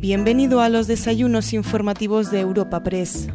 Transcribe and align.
Bienvenido 0.00 0.62
a 0.62 0.70
los 0.70 0.86
desayunos 0.86 1.52
informativos 1.52 2.30
de 2.30 2.40
Europa 2.40 2.82
Press. 2.82 3.28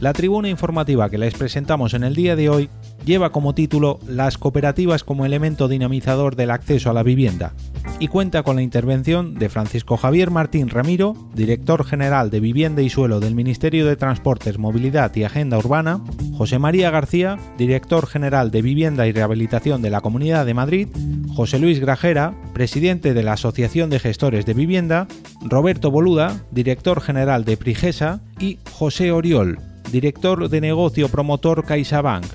La 0.00 0.14
tribuna 0.14 0.48
informativa 0.48 1.10
que 1.10 1.18
les 1.18 1.34
presentamos 1.34 1.92
en 1.92 2.04
el 2.04 2.14
día 2.14 2.36
de 2.36 2.48
hoy 2.48 2.70
lleva 3.04 3.32
como 3.32 3.54
título 3.54 4.00
Las 4.08 4.38
cooperativas 4.38 5.04
como 5.04 5.26
elemento 5.26 5.68
dinamizador 5.68 6.36
del 6.36 6.52
acceso 6.52 6.88
a 6.88 6.94
la 6.94 7.02
vivienda 7.02 7.52
y 8.00 8.08
cuenta 8.08 8.42
con 8.42 8.56
la 8.56 8.62
intervención 8.62 9.34
de 9.34 9.48
Francisco 9.48 9.96
Javier 9.96 10.30
Martín 10.30 10.68
Ramiro, 10.68 11.14
director 11.34 11.84
general 11.84 12.30
de 12.30 12.40
Vivienda 12.40 12.82
y 12.82 12.90
Suelo 12.90 13.20
del 13.20 13.34
Ministerio 13.34 13.86
de 13.86 13.96
Transportes, 13.96 14.58
Movilidad 14.58 15.14
y 15.14 15.24
Agenda 15.24 15.58
Urbana, 15.58 16.02
José 16.36 16.58
María 16.58 16.90
García, 16.90 17.38
director 17.56 18.06
general 18.06 18.50
de 18.50 18.62
Vivienda 18.62 19.06
y 19.06 19.12
Rehabilitación 19.12 19.82
de 19.82 19.90
la 19.90 20.00
Comunidad 20.00 20.44
de 20.44 20.54
Madrid, 20.54 20.88
José 21.34 21.58
Luis 21.58 21.80
Grajera, 21.80 22.34
presidente 22.52 23.14
de 23.14 23.22
la 23.22 23.34
Asociación 23.34 23.90
de 23.90 24.00
Gestores 24.00 24.44
de 24.46 24.54
Vivienda, 24.54 25.06
Roberto 25.42 25.90
Boluda, 25.90 26.44
director 26.50 27.00
general 27.00 27.44
de 27.44 27.56
Prigesa 27.56 28.20
y 28.40 28.58
José 28.72 29.12
Oriol, 29.12 29.58
director 29.92 30.48
de 30.48 30.60
negocio 30.60 31.08
promotor 31.08 31.64
CaixaBank. 31.64 32.26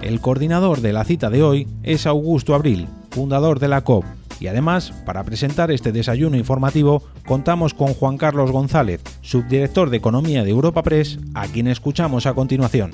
El 0.00 0.20
coordinador 0.20 0.80
de 0.80 0.92
la 0.92 1.04
cita 1.04 1.28
de 1.28 1.42
hoy 1.42 1.68
es 1.82 2.06
Augusto 2.06 2.54
Abril, 2.54 2.86
fundador 3.18 3.58
de 3.58 3.66
la 3.66 3.80
COP, 3.80 4.04
y 4.38 4.46
además, 4.46 4.92
para 5.04 5.24
presentar 5.24 5.72
este 5.72 5.90
desayuno 5.90 6.36
informativo, 6.36 7.02
contamos 7.26 7.74
con 7.74 7.92
Juan 7.92 8.16
Carlos 8.16 8.52
González, 8.52 9.02
subdirector 9.22 9.90
de 9.90 9.96
Economía 9.96 10.44
de 10.44 10.50
Europa 10.50 10.84
Press, 10.84 11.18
a 11.34 11.48
quien 11.48 11.66
escuchamos 11.66 12.26
a 12.26 12.34
continuación. 12.34 12.92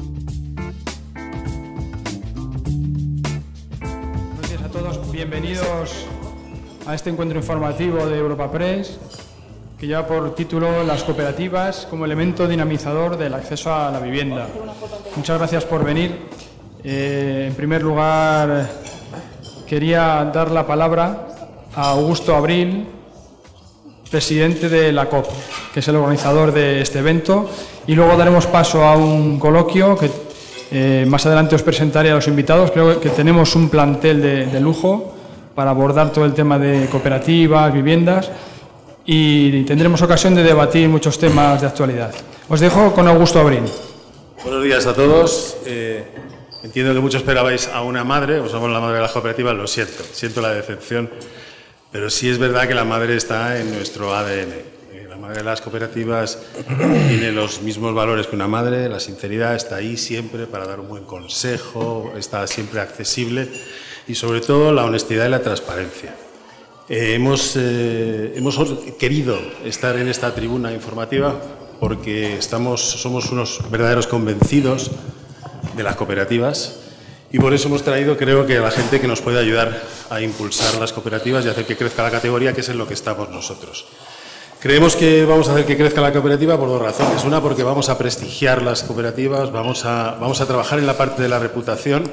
Buenos 3.82 4.48
días 4.48 4.62
a 4.62 4.68
todos, 4.68 5.12
bienvenidos 5.12 6.06
a 6.86 6.94
este 6.94 7.10
encuentro 7.10 7.38
informativo 7.38 8.06
de 8.06 8.16
Europa 8.16 8.50
Press, 8.50 8.98
que 9.78 9.86
lleva 9.86 10.06
por 10.06 10.34
título 10.34 10.84
Las 10.84 11.04
cooperativas 11.04 11.86
como 11.90 12.06
elemento 12.06 12.48
dinamizador 12.48 13.18
del 13.18 13.34
acceso 13.34 13.74
a 13.74 13.90
la 13.90 14.00
vivienda. 14.00 14.48
Muchas 15.16 15.36
gracias 15.36 15.66
por 15.66 15.84
venir. 15.84 16.16
Eh, 16.82 17.48
en 17.48 17.54
primer 17.54 17.82
lugar, 17.82 18.70
quería 19.66 20.30
dar 20.32 20.50
la 20.50 20.66
palabra 20.66 21.26
a 21.74 21.90
Augusto 21.90 22.34
Abril, 22.34 22.86
presidente 24.10 24.68
de 24.68 24.92
la 24.92 25.06
COP, 25.06 25.26
que 25.72 25.80
es 25.80 25.88
el 25.88 25.96
organizador 25.96 26.52
de 26.52 26.80
este 26.80 27.00
evento, 27.00 27.48
y 27.86 27.94
luego 27.94 28.16
daremos 28.16 28.46
paso 28.46 28.84
a 28.84 28.96
un 28.96 29.38
coloquio 29.38 29.96
que 29.96 30.10
eh, 30.70 31.04
más 31.06 31.24
adelante 31.26 31.54
os 31.54 31.62
presentaré 31.62 32.10
a 32.10 32.14
los 32.14 32.28
invitados. 32.28 32.70
Creo 32.70 33.00
que 33.00 33.10
tenemos 33.10 33.54
un 33.54 33.68
plantel 33.68 34.22
de, 34.22 34.60
lujo 34.60 35.14
para 35.54 35.70
abordar 35.70 36.12
todo 36.12 36.24
el 36.24 36.34
tema 36.34 36.58
de 36.58 36.88
cooperativas, 36.88 37.72
viviendas, 37.72 38.30
y 39.06 39.62
tendremos 39.64 40.00
ocasión 40.02 40.34
de 40.34 40.42
debatir 40.42 40.88
muchos 40.88 41.18
temas 41.18 41.60
de 41.60 41.66
actualidad. 41.66 42.12
Os 42.48 42.60
dejo 42.60 42.92
con 42.92 43.06
Augusto 43.06 43.40
Abril. 43.40 43.62
Buenos 44.42 44.64
días 44.64 44.86
a 44.86 44.94
todos. 44.94 45.56
Eh, 45.66 46.04
Entiendo 46.64 46.94
que 46.94 47.00
muchos 47.00 47.20
esperabais 47.20 47.68
a 47.68 47.82
una 47.82 48.04
madre, 48.04 48.40
o 48.40 48.48
somos 48.48 48.70
la 48.72 48.80
madre 48.80 48.96
de 48.96 49.02
las 49.02 49.12
cooperativas, 49.12 49.54
lo 49.54 49.66
siento, 49.66 50.02
siento 50.12 50.40
la 50.40 50.48
decepción, 50.48 51.10
pero 51.92 52.08
sí 52.08 52.30
es 52.30 52.38
verdad 52.38 52.66
que 52.66 52.72
la 52.72 52.86
madre 52.86 53.16
está 53.16 53.60
en 53.60 53.70
nuestro 53.70 54.14
ADN. 54.14 54.52
Eh, 54.94 55.06
la 55.06 55.18
madre 55.18 55.36
de 55.36 55.44
las 55.44 55.60
cooperativas 55.60 56.38
tiene 57.08 57.32
los 57.32 57.60
mismos 57.60 57.94
valores 57.94 58.28
que 58.28 58.34
una 58.34 58.48
madre, 58.48 58.88
la 58.88 58.98
sinceridad 58.98 59.54
está 59.54 59.76
ahí 59.76 59.98
siempre 59.98 60.46
para 60.46 60.64
dar 60.64 60.80
un 60.80 60.88
buen 60.88 61.04
consejo, 61.04 62.14
está 62.16 62.46
siempre 62.46 62.80
accesible 62.80 63.46
y 64.08 64.14
sobre 64.14 64.40
todo 64.40 64.72
la 64.72 64.86
honestidad 64.86 65.26
y 65.26 65.30
la 65.30 65.42
transparencia. 65.42 66.14
Eh, 66.88 67.12
hemos, 67.12 67.56
eh, 67.56 68.32
hemos 68.36 68.58
querido 68.98 69.38
estar 69.66 69.98
en 69.98 70.08
esta 70.08 70.34
tribuna 70.34 70.72
informativa 70.72 71.34
porque 71.78 72.38
estamos, 72.38 72.80
somos 72.80 73.30
unos 73.30 73.60
verdaderos 73.70 74.06
convencidos 74.06 74.90
de 75.76 75.82
las 75.82 75.96
cooperativas 75.96 76.84
y 77.34 77.38
por 77.40 77.52
eso 77.52 77.66
hemos 77.66 77.82
traído, 77.82 78.16
creo 78.16 78.46
que 78.46 78.58
a 78.58 78.60
la 78.60 78.70
gente 78.70 79.00
que 79.00 79.08
nos 79.08 79.20
puede 79.20 79.40
ayudar 79.40 79.82
a 80.08 80.20
impulsar 80.20 80.76
las 80.76 80.92
cooperativas 80.92 81.44
y 81.44 81.48
hacer 81.48 81.64
que 81.64 81.76
crezca 81.76 82.04
la 82.04 82.12
categoría, 82.12 82.52
que 82.52 82.60
es 82.60 82.68
en 82.68 82.78
lo 82.78 82.86
que 82.86 82.94
estamos 82.94 83.28
nosotros. 83.28 83.86
Creemos 84.60 84.94
que 84.94 85.24
vamos 85.24 85.48
a 85.48 85.52
hacer 85.52 85.66
que 85.66 85.76
crezca 85.76 86.00
la 86.00 86.12
cooperativa 86.12 86.56
por 86.56 86.68
dos 86.68 86.80
razones. 86.80 87.24
Una, 87.24 87.42
porque 87.42 87.64
vamos 87.64 87.88
a 87.88 87.98
prestigiar 87.98 88.62
las 88.62 88.84
cooperativas, 88.84 89.50
vamos 89.50 89.84
a, 89.84 90.16
vamos 90.20 90.40
a 90.40 90.46
trabajar 90.46 90.78
en 90.78 90.86
la 90.86 90.96
parte 90.96 91.22
de 91.22 91.28
la 91.28 91.40
reputación. 91.40 92.04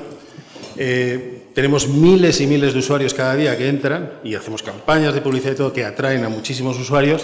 Eh, 0.76 1.44
tenemos 1.54 1.88
miles 1.88 2.42
y 2.42 2.48
miles 2.48 2.74
de 2.74 2.80
usuarios 2.80 3.14
cada 3.14 3.36
día 3.36 3.56
que 3.56 3.70
entran 3.70 4.14
y 4.24 4.34
hacemos 4.34 4.64
campañas 4.64 5.14
de 5.14 5.22
publicidad 5.22 5.52
y 5.54 5.56
todo 5.56 5.72
que 5.72 5.86
atraen 5.86 6.26
a 6.26 6.30
muchísimos 6.30 6.80
usuarios 6.80 7.22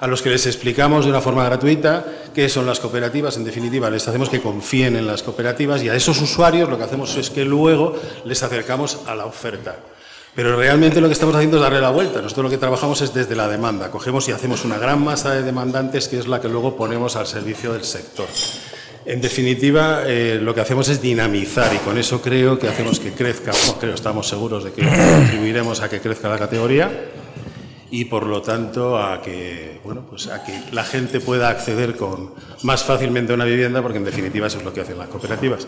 a 0.00 0.06
los 0.06 0.22
que 0.22 0.30
les 0.30 0.46
explicamos 0.46 1.04
de 1.04 1.10
una 1.10 1.20
forma 1.20 1.44
gratuita 1.44 2.04
qué 2.34 2.48
son 2.48 2.66
las 2.66 2.80
cooperativas. 2.80 3.36
En 3.36 3.44
definitiva, 3.44 3.90
les 3.90 4.06
hacemos 4.06 4.28
que 4.28 4.40
confíen 4.40 4.96
en 4.96 5.06
las 5.06 5.22
cooperativas 5.22 5.82
y 5.82 5.88
a 5.88 5.94
esos 5.94 6.20
usuarios 6.20 6.68
lo 6.68 6.76
que 6.76 6.84
hacemos 6.84 7.16
es 7.16 7.30
que 7.30 7.44
luego 7.44 7.98
les 8.24 8.42
acercamos 8.42 9.00
a 9.06 9.14
la 9.14 9.26
oferta. 9.26 9.76
Pero 10.34 10.54
realmente 10.54 11.00
lo 11.00 11.06
que 11.06 11.14
estamos 11.14 11.34
haciendo 11.34 11.56
es 11.56 11.62
darle 11.62 11.80
la 11.80 11.90
vuelta. 11.90 12.20
Nosotros 12.20 12.44
lo 12.44 12.50
que 12.50 12.58
trabajamos 12.58 13.00
es 13.00 13.14
desde 13.14 13.34
la 13.34 13.48
demanda. 13.48 13.90
Cogemos 13.90 14.28
y 14.28 14.32
hacemos 14.32 14.66
una 14.66 14.76
gran 14.76 15.02
masa 15.02 15.32
de 15.32 15.42
demandantes 15.42 16.08
que 16.08 16.18
es 16.18 16.26
la 16.26 16.42
que 16.42 16.48
luego 16.48 16.76
ponemos 16.76 17.16
al 17.16 17.26
servicio 17.26 17.72
del 17.72 17.84
sector. 17.84 18.26
En 19.06 19.22
definitiva, 19.22 20.02
eh, 20.04 20.38
lo 20.42 20.54
que 20.54 20.60
hacemos 20.60 20.88
es 20.88 21.00
dinamizar 21.00 21.72
y 21.72 21.78
con 21.78 21.96
eso 21.96 22.20
creo 22.20 22.58
que 22.58 22.68
hacemos 22.68 23.00
que 23.00 23.12
crezca, 23.12 23.52
creo, 23.80 23.94
estamos 23.94 24.28
seguros 24.28 24.64
de 24.64 24.72
que 24.72 24.82
contribuiremos 24.82 25.80
a 25.80 25.88
que 25.88 26.00
crezca 26.00 26.28
la 26.28 26.38
categoría 26.38 26.90
y 27.90 28.06
por 28.06 28.26
lo 28.26 28.42
tanto 28.42 28.98
a 28.98 29.22
que, 29.22 29.80
bueno, 29.84 30.04
pues 30.08 30.26
a 30.28 30.44
que 30.44 30.60
la 30.72 30.84
gente 30.84 31.20
pueda 31.20 31.48
acceder 31.48 31.96
con, 31.96 32.32
más 32.62 32.84
fácilmente 32.84 33.32
a 33.32 33.36
una 33.36 33.44
vivienda, 33.44 33.82
porque 33.82 33.98
en 33.98 34.04
definitiva 34.04 34.46
eso 34.46 34.58
es 34.58 34.64
lo 34.64 34.72
que 34.72 34.80
hacen 34.80 34.98
las 34.98 35.08
cooperativas. 35.08 35.66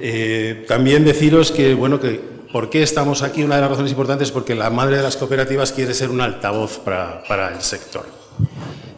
Eh, 0.00 0.64
también 0.66 1.04
deciros 1.04 1.52
que, 1.52 1.74
bueno, 1.74 2.00
que 2.00 2.20
por 2.52 2.68
qué 2.68 2.82
estamos 2.82 3.22
aquí, 3.22 3.42
una 3.42 3.56
de 3.56 3.62
las 3.62 3.70
razones 3.70 3.92
importantes 3.92 4.28
es 4.28 4.32
porque 4.32 4.54
la 4.54 4.70
madre 4.70 4.96
de 4.96 5.02
las 5.02 5.16
cooperativas 5.16 5.72
quiere 5.72 5.94
ser 5.94 6.10
un 6.10 6.20
altavoz 6.20 6.78
para, 6.78 7.22
para 7.24 7.54
el 7.54 7.62
sector. 7.62 8.21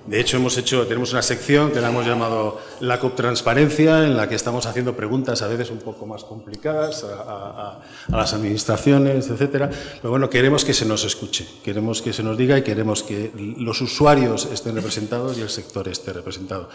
De 0.06 0.20
hecho, 0.20 0.36
hemos 0.36 0.58
hecho, 0.58 0.86
tenemos 0.86 1.12
una 1.12 1.22
sección 1.22 1.70
que 1.70 1.80
la 1.80 1.88
hemos 1.88 2.06
llamado 2.06 2.60
la 2.80 3.00
COP 3.00 3.16
Transparencia, 3.16 4.04
en 4.04 4.18
la 4.18 4.28
que 4.28 4.34
estamos 4.34 4.66
haciendo 4.66 4.94
preguntas 4.94 5.40
a 5.40 5.48
veces 5.48 5.70
un 5.70 5.78
poco 5.78 6.04
más 6.04 6.24
complicadas 6.24 7.04
a, 7.04 7.80
a, 8.12 8.16
las 8.16 8.34
administraciones, 8.34 9.30
etcétera. 9.30 9.70
Pero 9.70 10.10
bueno, 10.10 10.28
queremos 10.28 10.62
que 10.62 10.74
se 10.74 10.84
nos 10.84 11.04
escuche, 11.04 11.48
queremos 11.64 12.02
que 12.02 12.12
se 12.12 12.22
nos 12.22 12.36
diga 12.36 12.58
y 12.58 12.62
queremos 12.62 13.02
que 13.02 13.32
los 13.56 13.80
usuarios 13.80 14.44
estén 14.52 14.74
representados 14.74 15.38
y 15.38 15.40
el 15.40 15.48
sector 15.48 15.88
esté 15.88 16.12
representado. 16.12 16.68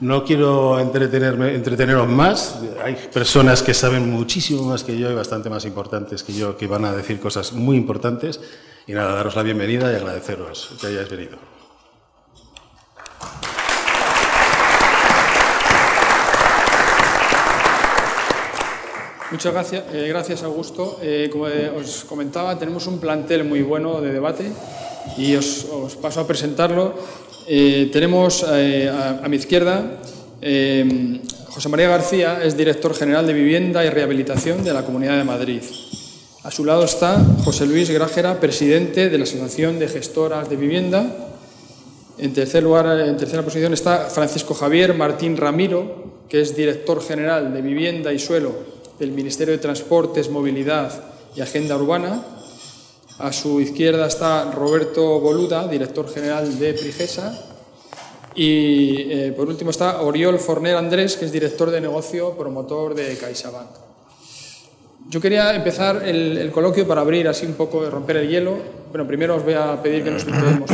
No 0.00 0.22
quiero 0.22 0.78
entretenerme, 0.78 1.54
entreteneros 1.54 2.06
más. 2.06 2.60
Hay 2.84 2.96
personas 3.10 3.62
que 3.62 3.72
saben 3.72 4.10
muchísimo 4.10 4.62
más 4.64 4.84
que 4.84 4.98
yo 4.98 5.10
y 5.10 5.14
bastante 5.14 5.48
más 5.48 5.64
importantes 5.64 6.22
que 6.22 6.34
yo 6.34 6.58
que 6.58 6.66
van 6.66 6.84
a 6.84 6.92
decir 6.92 7.18
cosas 7.18 7.54
muy 7.54 7.78
importantes. 7.78 8.40
Y 8.86 8.92
nada, 8.92 9.14
daros 9.14 9.36
la 9.36 9.42
bienvenida 9.42 9.90
y 9.90 9.96
agradeceros 9.96 10.72
que 10.78 10.88
hayáis 10.88 11.08
venido. 11.08 11.53
Muchas 19.30 19.52
gracias, 19.52 19.84
eh, 19.92 20.06
gracias 20.08 20.42
Augusto. 20.44 20.98
Eh, 21.02 21.28
como 21.30 21.46
os 21.76 22.04
comentaba, 22.04 22.58
tenemos 22.58 22.86
un 22.86 23.00
plantel 23.00 23.44
muy 23.44 23.62
bueno 23.62 24.00
de 24.00 24.12
debate 24.12 24.52
y 25.18 25.34
os, 25.34 25.66
paso 26.00 26.20
a 26.20 26.26
presentarlo. 26.26 26.94
Eh, 27.46 27.90
tenemos 27.92 28.44
eh, 28.48 28.88
a, 28.88 29.24
a, 29.24 29.28
mi 29.28 29.36
izquierda 29.36 30.00
eh, 30.40 31.20
José 31.48 31.68
María 31.68 31.88
García, 31.88 32.40
es 32.42 32.56
director 32.56 32.94
general 32.94 33.26
de 33.26 33.32
Vivienda 33.32 33.84
y 33.84 33.88
Rehabilitación 33.88 34.64
de 34.64 34.72
la 34.72 34.84
Comunidad 34.84 35.16
de 35.16 35.24
Madrid. 35.24 35.62
A 36.42 36.50
su 36.50 36.64
lado 36.64 36.84
está 36.84 37.24
José 37.44 37.64
Luis 37.64 37.88
Grajera, 37.90 38.40
presidente 38.40 39.08
de 39.08 39.16
la 39.16 39.24
Asociación 39.24 39.78
de 39.78 39.88
Gestoras 39.88 40.50
de 40.50 40.56
Vivienda. 40.56 41.33
En 42.16 42.32
tercer 42.32 42.62
lugar, 42.62 43.00
en 43.00 43.16
tercera 43.16 43.42
posición 43.42 43.72
está 43.72 44.06
Francisco 44.08 44.54
Javier 44.54 44.94
Martín 44.94 45.36
Ramiro, 45.36 46.04
que 46.28 46.40
es 46.40 46.54
director 46.54 47.02
general 47.02 47.52
de 47.52 47.60
Vivienda 47.60 48.12
y 48.12 48.18
Suelo 48.20 48.52
del 48.98 49.10
Ministerio 49.10 49.52
de 49.52 49.58
Transportes, 49.58 50.30
Movilidad 50.30 50.92
y 51.34 51.40
Agenda 51.40 51.76
Urbana. 51.76 52.22
A 53.18 53.32
su 53.32 53.60
izquierda 53.60 54.06
está 54.06 54.52
Roberto 54.52 55.20
Boluda, 55.20 55.66
director 55.66 56.08
general 56.08 56.58
de 56.58 56.74
Prigesa. 56.74 57.50
Y 58.36 59.10
eh, 59.10 59.32
por 59.36 59.48
último 59.48 59.70
está 59.70 60.02
Oriol 60.02 60.38
Forner 60.38 60.76
Andrés, 60.76 61.16
que 61.16 61.24
es 61.24 61.32
director 61.32 61.70
de 61.70 61.80
negocio, 61.80 62.36
promotor 62.36 62.94
de 62.94 63.16
CaixaBank. 63.16 63.70
Yo 65.08 65.20
quería 65.20 65.54
empezar 65.54 66.02
el, 66.04 66.38
el, 66.38 66.50
coloquio 66.50 66.88
para 66.88 67.02
abrir 67.02 67.28
así 67.28 67.46
un 67.46 67.54
poco, 67.54 67.88
romper 67.90 68.16
el 68.18 68.28
hielo. 68.28 68.56
Bueno, 68.90 69.06
primero 69.06 69.36
os 69.36 69.44
voy 69.44 69.54
a 69.54 69.80
pedir 69.82 70.02
que 70.02 70.10
nos 70.10 70.22
situemos. 70.22 70.70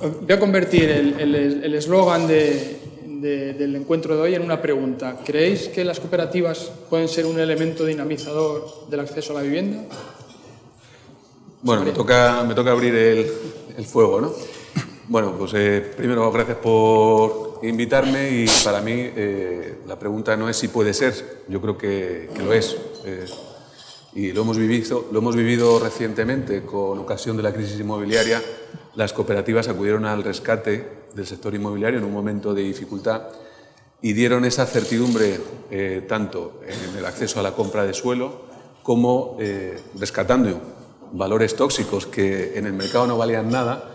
Voy 0.00 0.32
a 0.32 0.38
convertir 0.38 0.90
el 0.90 1.74
eslogan 1.74 2.28
de, 2.28 2.78
de, 3.20 3.54
del 3.54 3.74
encuentro 3.76 4.16
de 4.16 4.22
hoy 4.22 4.34
en 4.34 4.42
una 4.42 4.62
pregunta. 4.62 5.18
¿Creéis 5.24 5.68
que 5.68 5.84
las 5.84 5.98
cooperativas 6.00 6.70
pueden 6.88 7.08
ser 7.08 7.26
un 7.26 7.38
elemento 7.38 7.84
dinamizador 7.84 8.88
del 8.88 9.00
acceso 9.00 9.32
a 9.32 9.36
la 9.36 9.42
vivienda? 9.42 9.82
Bueno, 11.62 11.84
me 11.84 11.90
toca, 11.90 12.44
me 12.46 12.54
toca 12.54 12.70
abrir 12.70 12.94
el, 12.94 13.26
el 13.76 13.84
fuego, 13.84 14.20
¿no? 14.20 14.32
Bueno, 15.08 15.34
pues 15.36 15.52
eh, 15.54 15.92
primero 15.96 16.30
gracias 16.30 16.58
por 16.58 17.60
invitarme 17.62 18.30
y 18.30 18.46
para 18.62 18.80
mí 18.80 18.92
eh, 18.94 19.78
la 19.86 19.98
pregunta 19.98 20.36
no 20.36 20.48
es 20.48 20.56
si 20.56 20.68
puede 20.68 20.94
ser, 20.94 21.44
yo 21.48 21.60
creo 21.60 21.76
que, 21.76 22.30
que 22.34 22.42
lo 22.42 22.52
es. 22.52 22.76
Eh, 23.04 23.26
y 24.14 24.32
lo 24.32 24.42
hemos, 24.42 24.58
vivido, 24.58 25.06
lo 25.12 25.18
hemos 25.18 25.36
vivido 25.36 25.78
recientemente 25.78 26.62
con 26.62 26.98
ocasión 26.98 27.36
de 27.36 27.42
la 27.42 27.52
crisis 27.52 27.78
inmobiliaria. 27.78 28.42
Las 28.98 29.12
cooperativas 29.12 29.68
acudieron 29.68 30.06
al 30.06 30.24
rescate 30.24 30.84
del 31.14 31.24
sector 31.24 31.54
inmobiliario 31.54 32.00
en 32.00 32.04
un 32.04 32.12
momento 32.12 32.52
de 32.52 32.62
dificultad 32.62 33.28
y 34.02 34.12
dieron 34.12 34.44
esa 34.44 34.66
certidumbre 34.66 35.38
tanto 36.08 36.58
en 36.66 36.98
el 36.98 37.06
acceso 37.06 37.38
a 37.38 37.44
la 37.44 37.52
compra 37.52 37.84
de 37.84 37.94
suelo 37.94 38.42
como 38.82 39.38
rescatando 39.96 40.60
valores 41.12 41.54
tóxicos 41.54 42.06
que 42.06 42.58
en 42.58 42.66
el 42.66 42.72
mercado 42.72 43.06
no 43.06 43.16
valían 43.16 43.52
nada, 43.52 43.88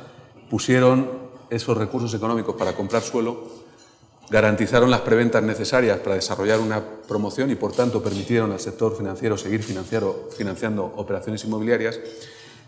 pusieron 0.49 1.09
esos 1.49 1.77
recursos 1.77 2.13
económicos 2.13 2.55
para 2.55 2.71
comprar 2.71 3.01
suelo, 3.01 3.43
garantizaron 4.29 4.89
las 4.89 5.01
preventas 5.01 5.43
necesarias 5.43 5.99
para 5.99 6.15
desarrollar 6.15 6.61
una 6.61 6.81
promoción 6.81 7.51
y, 7.51 7.55
por 7.55 7.73
tanto, 7.73 8.01
permitieron 8.01 8.53
al 8.53 8.61
sector 8.61 8.95
financiero 8.95 9.37
seguir 9.37 9.63
financiando 9.63 10.93
operaciones 10.95 11.43
inmobiliarias 11.43 11.99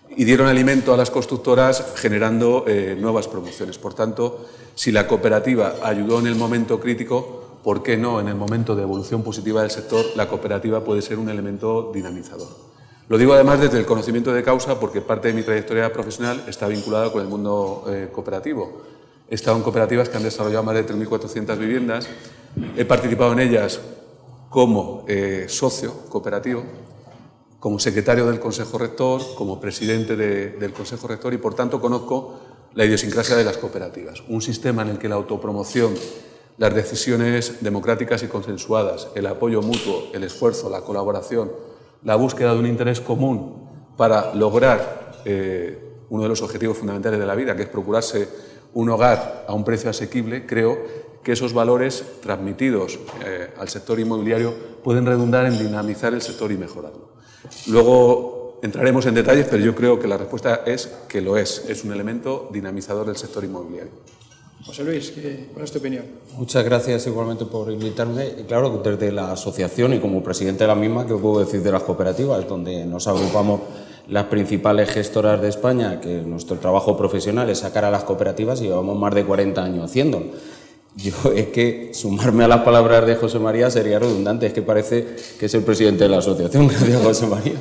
y 0.10 0.24
dieron 0.24 0.48
alimento 0.48 0.94
a 0.94 0.98
las 0.98 1.12
constructoras 1.12 1.94
generando 1.96 2.66
eh, 2.68 2.98
nuevas 3.00 3.28
promociones. 3.28 3.78
Por 3.78 3.94
tanto, 3.94 4.46
si 4.76 4.92
la 4.92 5.08
cooperativa 5.08 5.76
ayudó 5.84 6.20
en 6.20 6.28
el 6.28 6.36
momento 6.36 6.80
crítico, 6.80 7.60
¿por 7.64 7.84
qué 7.84 7.98
no 7.98 8.20
en 8.20 8.28
el 8.28 8.36
momento 8.36 8.76
de 8.76 8.84
evolución 8.84 9.24
positiva 9.24 9.62
del 9.62 9.72
sector 9.72 10.06
la 10.16 10.28
cooperativa 10.28 10.84
puede 10.84 11.02
ser 11.02 11.20
un 11.20 11.30
elemento 11.30 11.92
dinamizador? 11.94 12.48
Lo 13.08 13.18
digo 13.18 13.34
además 13.34 13.60
desde 13.60 13.78
el 13.78 13.86
conocimiento 13.86 14.34
de 14.34 14.42
causa 14.42 14.80
porque 14.80 15.02
parte 15.02 15.28
de 15.28 15.36
mi 15.36 15.44
trayectoria 15.44 15.94
profesional 15.94 16.44
está 16.48 16.68
vinculada 16.68 17.12
con 17.12 17.22
el 17.22 17.28
mundo 17.28 17.86
eh, 17.88 18.10
cooperativo. 18.12 18.82
He 19.30 19.36
estado 19.36 19.58
en 19.58 19.64
cooperativas 19.64 20.10
que 20.10 20.18
han 20.18 20.24
desarrollado 20.24 20.64
más 20.64 20.76
de 20.76 20.88
3.400 20.88 21.58
viviendas. 21.58 22.08
He 22.76 22.86
participado 22.86 23.34
en 23.34 23.40
ellas 23.40 23.80
como 24.50 25.04
eh, 25.08 25.46
socio 25.50 25.94
cooperativo, 26.10 26.64
como 27.66 27.80
secretario 27.80 28.28
del 28.28 28.40
Consejo 28.40 28.78
Rector, 28.78 29.24
como 29.34 29.60
presidente 29.60 30.16
del 30.16 30.72
Consejo 30.72 31.08
Rector 31.08 31.34
y, 31.34 31.40
por 31.40 31.56
tanto, 31.56 31.82
conozco 31.82 32.36
la 32.76 32.86
idiosincrasia 32.86 33.36
de 33.36 33.44
las 33.44 33.58
cooperativas. 33.58 34.22
Un 34.30 34.44
sistema 34.44 34.84
en 34.84 34.90
el 34.90 34.98
que 35.00 35.10
la 35.10 35.16
autopromoción, 35.16 35.96
las 36.60 36.76
decisiones 36.76 37.64
democráticas 37.64 38.22
y 38.22 38.28
consensuadas, 38.28 39.08
el 39.16 39.26
apoyo 39.26 39.64
mutuo, 39.64 40.10
el 40.14 40.24
esfuerzo, 40.24 40.70
la 40.70 40.82
colaboración, 40.82 41.52
la 42.04 42.16
búsqueda 42.16 42.54
de 42.54 42.60
un 42.60 42.68
interés 42.68 43.02
común 43.02 43.68
para 43.98 44.36
lograr 44.36 45.24
eh, 45.26 46.04
uno 46.12 46.22
de 46.22 46.30
los 46.30 46.44
objetivos 46.44 46.78
fundamentales 46.78 47.20
de 47.20 47.26
la 47.26 47.34
vida, 47.34 47.56
que 47.56 47.64
es 47.64 47.70
procurarse 47.70 48.30
un 48.76 48.92
hogar 48.92 49.44
a 49.48 49.56
un 49.56 49.64
precio 49.64 49.90
asequible, 49.90 50.46
creo 50.46 50.78
que 51.24 51.32
esos 51.32 51.52
valores 51.52 52.06
transmitidos 52.22 53.00
eh, 53.26 53.50
al 53.58 53.70
sector 53.70 54.00
inmobiliario 54.00 54.54
pueden 54.84 55.08
redundar 55.08 55.48
en 55.48 55.58
dinamizar 55.58 56.14
el 56.14 56.22
sector 56.22 56.52
y 56.52 56.58
mejorarlo. 56.58 57.15
Luego 57.68 58.60
entraremos 58.62 59.06
en 59.06 59.16
detalles, 59.16 59.48
pero 59.50 59.64
yo 59.64 59.76
creo 59.76 60.00
que 60.00 60.08
la 60.08 60.18
respuesta 60.18 60.62
es 60.66 60.92
que 61.08 61.22
lo 61.22 61.38
es, 61.38 61.66
es 61.68 61.84
un 61.84 61.92
elemento 61.92 62.50
dinamizador 62.52 63.06
del 63.06 63.18
sector 63.18 63.44
inmobiliario. 63.44 63.92
José 64.66 64.84
Luis, 64.84 65.14
¿cuál 65.54 65.64
es 65.64 65.72
tu 65.72 65.78
opinión? 65.78 66.06
Muchas 66.38 66.66
gracias 66.66 67.06
igualmente 67.06 67.46
por 67.46 67.72
invitarme. 67.72 68.32
Claro, 68.48 68.82
desde 68.84 69.12
la 69.12 69.32
asociación 69.32 69.94
y 69.94 70.00
como 70.00 70.24
presidente 70.24 70.64
de 70.64 70.68
la 70.70 70.76
misma, 70.76 71.06
¿qué 71.06 71.14
puedo 71.14 71.46
decir 71.46 71.62
de 71.62 71.72
las 71.72 71.84
cooperativas? 71.84 72.48
Donde 72.48 72.84
nos 72.84 73.08
agrupamos 73.08 73.62
las 74.08 74.26
principales 74.26 74.90
gestoras 74.90 75.40
de 75.40 75.50
España, 75.50 76.02
que 76.02 76.22
nuestro 76.22 76.58
trabajo 76.58 76.98
profesional 76.98 77.48
es 77.52 77.60
sacar 77.60 77.86
a 77.86 77.92
las 77.92 78.06
cooperativas 78.06 78.60
y 78.62 78.66
llevamos 78.66 78.98
más 78.98 79.14
de 79.14 79.24
40 79.24 79.64
años 79.64 79.86
haciéndolo. 79.86 80.26
Yo 80.98 81.34
es 81.36 81.48
que 81.48 81.90
sumarme 81.92 82.46
a 82.46 82.48
las 82.48 82.62
palabras 82.62 83.06
de 83.06 83.16
José 83.16 83.38
María 83.38 83.70
sería 83.70 84.00
redundante, 84.00 84.46
es 84.48 84.54
que 84.54 84.62
parece 84.62 85.06
que 85.38 85.48
es 85.48 85.54
el 85.54 85.64
presidente 85.64 86.06
de 86.06 86.10
la 86.10 86.20
asociación, 86.20 86.68
gracias 86.70 87.04
José 87.04 87.28
María, 87.28 87.56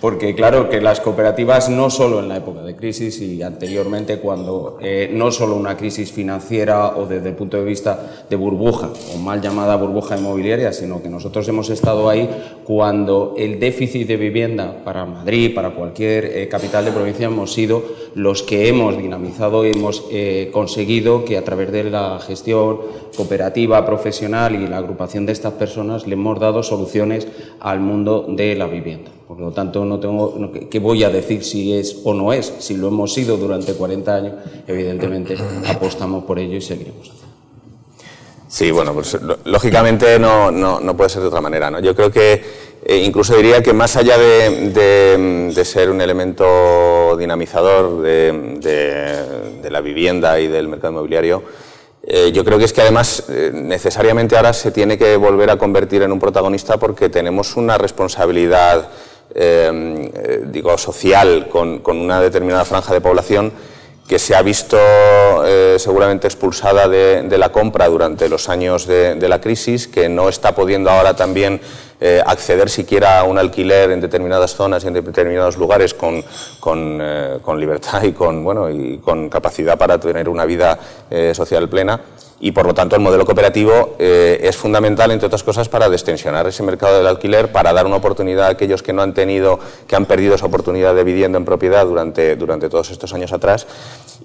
porque 0.00 0.34
claro 0.34 0.70
que 0.70 0.80
las 0.80 1.00
cooperativas 1.00 1.68
no 1.68 1.90
solo 1.90 2.20
en 2.20 2.30
la 2.30 2.38
época 2.38 2.62
de 2.62 2.76
crisis 2.76 3.20
y 3.20 3.42
anteriormente 3.42 4.20
cuando 4.20 4.78
eh, 4.80 5.10
no 5.12 5.30
solo 5.30 5.56
una 5.56 5.76
crisis 5.76 6.12
financiera 6.12 6.96
o 6.96 7.04
desde 7.04 7.28
el 7.28 7.34
punto 7.34 7.58
de 7.58 7.64
vista 7.64 8.24
de 8.30 8.36
burbuja 8.36 8.88
o 9.14 9.18
mal 9.18 9.42
llamada 9.42 9.76
burbuja 9.76 10.16
inmobiliaria, 10.16 10.72
sino 10.72 11.02
que 11.02 11.10
nosotros 11.10 11.46
hemos 11.46 11.68
estado 11.68 12.08
ahí 12.08 12.30
cuando 12.64 13.34
el 13.36 13.60
déficit 13.60 14.08
de 14.08 14.16
vivienda 14.16 14.82
para 14.82 15.04
Madrid, 15.04 15.54
para 15.54 15.74
cualquier 15.74 16.24
eh, 16.24 16.48
capital 16.48 16.86
de 16.86 16.92
provincia 16.92 17.26
hemos 17.26 17.52
sido 17.52 17.84
los 18.18 18.42
que 18.42 18.68
hemos 18.68 18.98
dinamizado 18.98 19.64
y 19.64 19.70
hemos 19.70 20.04
eh, 20.10 20.50
conseguido 20.52 21.24
que 21.24 21.38
a 21.38 21.44
través 21.44 21.70
de 21.70 21.84
la 21.84 22.18
gestión 22.18 22.80
cooperativa, 23.16 23.86
profesional 23.86 24.56
y 24.56 24.66
la 24.66 24.78
agrupación 24.78 25.24
de 25.24 25.32
estas 25.32 25.52
personas 25.52 26.04
le 26.04 26.14
hemos 26.14 26.40
dado 26.40 26.64
soluciones 26.64 27.28
al 27.60 27.78
mundo 27.78 28.26
de 28.28 28.56
la 28.56 28.66
vivienda. 28.66 29.12
Por 29.28 29.38
lo 29.38 29.52
tanto, 29.52 29.84
no 29.84 30.00
tengo 30.00 30.50
que 30.68 30.78
voy 30.80 31.04
a 31.04 31.10
decir 31.10 31.44
si 31.44 31.72
es 31.72 32.00
o 32.02 32.12
no 32.12 32.32
es. 32.32 32.52
Si 32.58 32.76
lo 32.76 32.88
hemos 32.88 33.14
sido 33.14 33.36
durante 33.36 33.74
40 33.74 34.14
años, 34.16 34.34
evidentemente 34.66 35.36
apostamos 35.68 36.24
por 36.24 36.40
ello 36.40 36.56
y 36.56 36.60
seguiremos 36.60 37.02
haciendo. 37.02 37.28
Sí, 38.48 38.70
bueno, 38.72 38.94
pues 38.94 39.16
lógicamente 39.44 40.18
no, 40.18 40.50
no, 40.50 40.96
puede 40.96 41.10
ser 41.10 41.22
de 41.22 41.28
otra 41.28 41.42
manera. 41.42 41.70
¿no? 41.70 41.78
Yo 41.80 41.94
creo 41.94 42.10
que 42.10 42.42
eh, 42.90 43.02
incluso 43.04 43.36
diría 43.36 43.62
que 43.62 43.74
más 43.74 43.96
allá 43.96 44.16
de, 44.16 45.62
ser 45.62 45.90
un 45.90 46.00
elemento 46.00 47.14
dinamizador 47.18 48.00
de, 48.00 49.68
la 49.70 49.82
vivienda 49.82 50.40
y 50.40 50.46
del 50.46 50.68
mercado 50.68 50.94
inmobiliario, 50.94 51.42
eh, 52.02 52.32
yo 52.32 52.46
creo 52.46 52.56
que 52.56 52.64
es 52.64 52.72
que 52.72 52.80
además 52.80 53.24
eh, 53.28 53.50
necesariamente 53.52 54.38
ahora 54.38 54.54
se 54.54 54.70
tiene 54.70 54.96
que 54.96 55.18
volver 55.18 55.50
a 55.50 55.58
convertir 55.58 56.00
en 56.00 56.12
un 56.12 56.18
protagonista 56.18 56.78
porque 56.78 57.10
tenemos 57.10 57.56
una 57.56 57.76
responsabilidad, 57.76 58.88
digo, 60.46 60.78
social 60.78 61.50
con, 61.50 61.82
una 61.84 62.22
determinada 62.22 62.64
franja 62.64 62.94
de 62.94 63.02
población 63.02 63.52
que 64.08 64.18
se 64.18 64.34
ha 64.34 64.40
visto 64.40 64.78
seguramente 65.76 66.26
expulsada 66.26 66.88
de, 66.88 67.36
la 67.36 67.52
compra 67.52 67.86
durante 67.88 68.30
los 68.30 68.48
años 68.48 68.86
de, 68.86 69.16
de, 69.16 69.28
la 69.28 69.42
crisis, 69.42 69.86
que 69.86 70.08
no 70.08 70.30
está 70.30 70.54
pudiendo 70.54 70.88
ahora 70.90 71.14
también 71.14 71.60
eh, 72.00 72.22
acceder 72.24 72.70
siquiera 72.70 73.18
a 73.20 73.24
un 73.24 73.38
alquiler 73.38 73.90
en 73.90 74.00
determinadas 74.00 74.54
zonas 74.54 74.84
y 74.84 74.86
en 74.86 74.94
determinados 74.94 75.56
lugares 75.56 75.94
con, 75.94 76.22
con, 76.60 76.98
eh, 77.00 77.38
con 77.42 77.58
libertad 77.58 78.02
y 78.04 78.12
con, 78.12 78.44
bueno, 78.44 78.70
y 78.70 78.98
con 78.98 79.28
capacidad 79.28 79.76
para 79.76 79.98
tener 79.98 80.28
una 80.28 80.44
vida 80.44 80.78
eh, 81.10 81.32
social 81.34 81.68
plena. 81.68 82.00
Y 82.40 82.52
por 82.52 82.66
lo 82.66 82.72
tanto 82.72 82.94
el 82.94 83.02
modelo 83.02 83.26
cooperativo 83.26 83.96
es 83.98 84.56
fundamental, 84.56 85.10
entre 85.10 85.26
otras 85.26 85.42
cosas, 85.42 85.68
para 85.68 85.88
destensionar 85.88 86.46
ese 86.46 86.62
mercado 86.62 86.96
del 86.96 87.08
alquiler, 87.08 87.50
para 87.50 87.72
dar 87.72 87.84
una 87.84 87.96
oportunidad 87.96 88.46
a 88.46 88.50
aquellos 88.50 88.80
que 88.80 88.92
no 88.92 89.02
han 89.02 89.12
tenido, 89.12 89.58
que 89.88 89.96
han 89.96 90.06
perdido 90.06 90.36
esa 90.36 90.46
oportunidad 90.46 90.94
de 90.94 91.02
vivienda 91.02 91.36
en 91.36 91.44
propiedad 91.44 91.84
durante, 91.84 92.36
durante 92.36 92.68
todos 92.68 92.92
estos 92.92 93.12
años 93.12 93.32
atrás, 93.32 93.66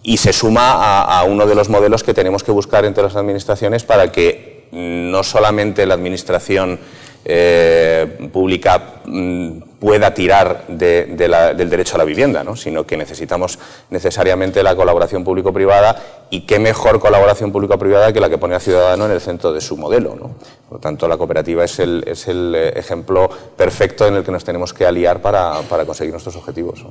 y 0.03 0.17
se 0.17 0.31
suma 0.31 0.73
a, 0.73 1.21
a 1.21 1.23
uno 1.23 1.47
de 1.47 1.55
los 1.55 1.69
modelos 1.69 2.03
que 2.03 2.13
tenemos 2.13 2.43
que 2.43 2.51
buscar 2.51 2.85
entre 2.85 3.01
las 3.01 3.15
administraciones 3.15 3.83
para 3.83 4.11
que 4.11 4.67
no 4.71 5.23
solamente 5.23 5.87
la 5.87 5.95
administración 5.95 6.79
eh, 7.25 8.29
pública 8.31 9.01
mm, 9.05 9.59
pueda 9.79 10.13
tirar 10.13 10.65
del 10.67 11.69
derecho 11.69 11.95
a 11.95 11.97
la 11.97 12.03
vivienda, 12.05 12.43
¿no? 12.43 12.55
sino 12.55 12.85
que 12.85 12.95
necesitamos 12.95 13.59
necesariamente 13.89 14.63
la 14.63 14.75
colaboración 14.75 15.23
público-privada 15.23 16.01
y 16.29 16.41
qué 16.41 16.57
mejor 16.59 16.99
colaboración 16.99 17.51
público-privada 17.51 18.13
que 18.13 18.21
la 18.21 18.29
que 18.29 18.37
pone 18.37 18.55
al 18.55 18.61
ciudadano 18.61 19.05
en 19.05 19.11
el 19.11 19.19
centro 19.19 19.51
de 19.51 19.59
su 19.59 19.75
modelo. 19.75 20.15
Por 20.15 20.31
lo 20.71 20.79
tanto, 20.79 21.07
la 21.07 21.17
cooperativa 21.17 21.65
es 21.65 21.79
el, 21.79 22.03
es 22.07 22.27
el 22.27 22.55
eh, 22.55 22.79
ejemplo 22.79 23.29
perfecto 23.57 24.07
en 24.07 24.15
el 24.15 24.23
que 24.23 24.31
nos 24.31 24.45
tenemos 24.45 24.73
que 24.73 24.85
aliar 24.85 25.21
para 25.21 25.85
conseguir 25.85 26.11
nuestros 26.13 26.35
objetivos. 26.37 26.85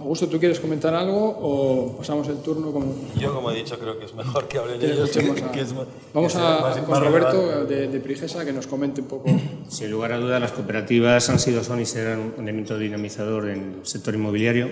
Augusto, 0.00 0.28
¿tú 0.28 0.38
quieres 0.38 0.58
comentar 0.58 0.94
algo 0.94 1.36
o 1.42 1.98
pasamos 1.98 2.26
el 2.28 2.38
turno? 2.38 2.72
Como... 2.72 2.94
Yo, 3.18 3.34
como 3.34 3.50
he 3.50 3.56
dicho, 3.56 3.78
creo 3.78 3.98
que 3.98 4.06
es 4.06 4.14
mejor 4.14 4.48
que 4.48 4.56
hablen 4.56 4.80
ellos. 4.80 5.10
Vamos 6.14 6.34
a, 6.36 6.82
con 6.86 7.04
Roberto 7.04 7.66
de, 7.66 7.88
de, 7.88 8.00
Prigesa 8.00 8.42
que 8.42 8.52
nos 8.52 8.66
comente 8.66 9.02
un 9.02 9.08
poco. 9.08 9.28
Sin 9.68 9.90
lugar 9.90 10.12
a 10.12 10.18
dudas, 10.18 10.40
las 10.40 10.52
cooperativas 10.52 11.28
han 11.28 11.38
sido, 11.38 11.62
son 11.62 11.80
y 11.80 11.84
serán 11.84 12.32
un 12.38 12.44
elemento 12.44 12.78
dinamizador 12.78 13.50
en 13.50 13.74
el 13.80 13.86
sector 13.86 14.14
inmobiliario. 14.14 14.70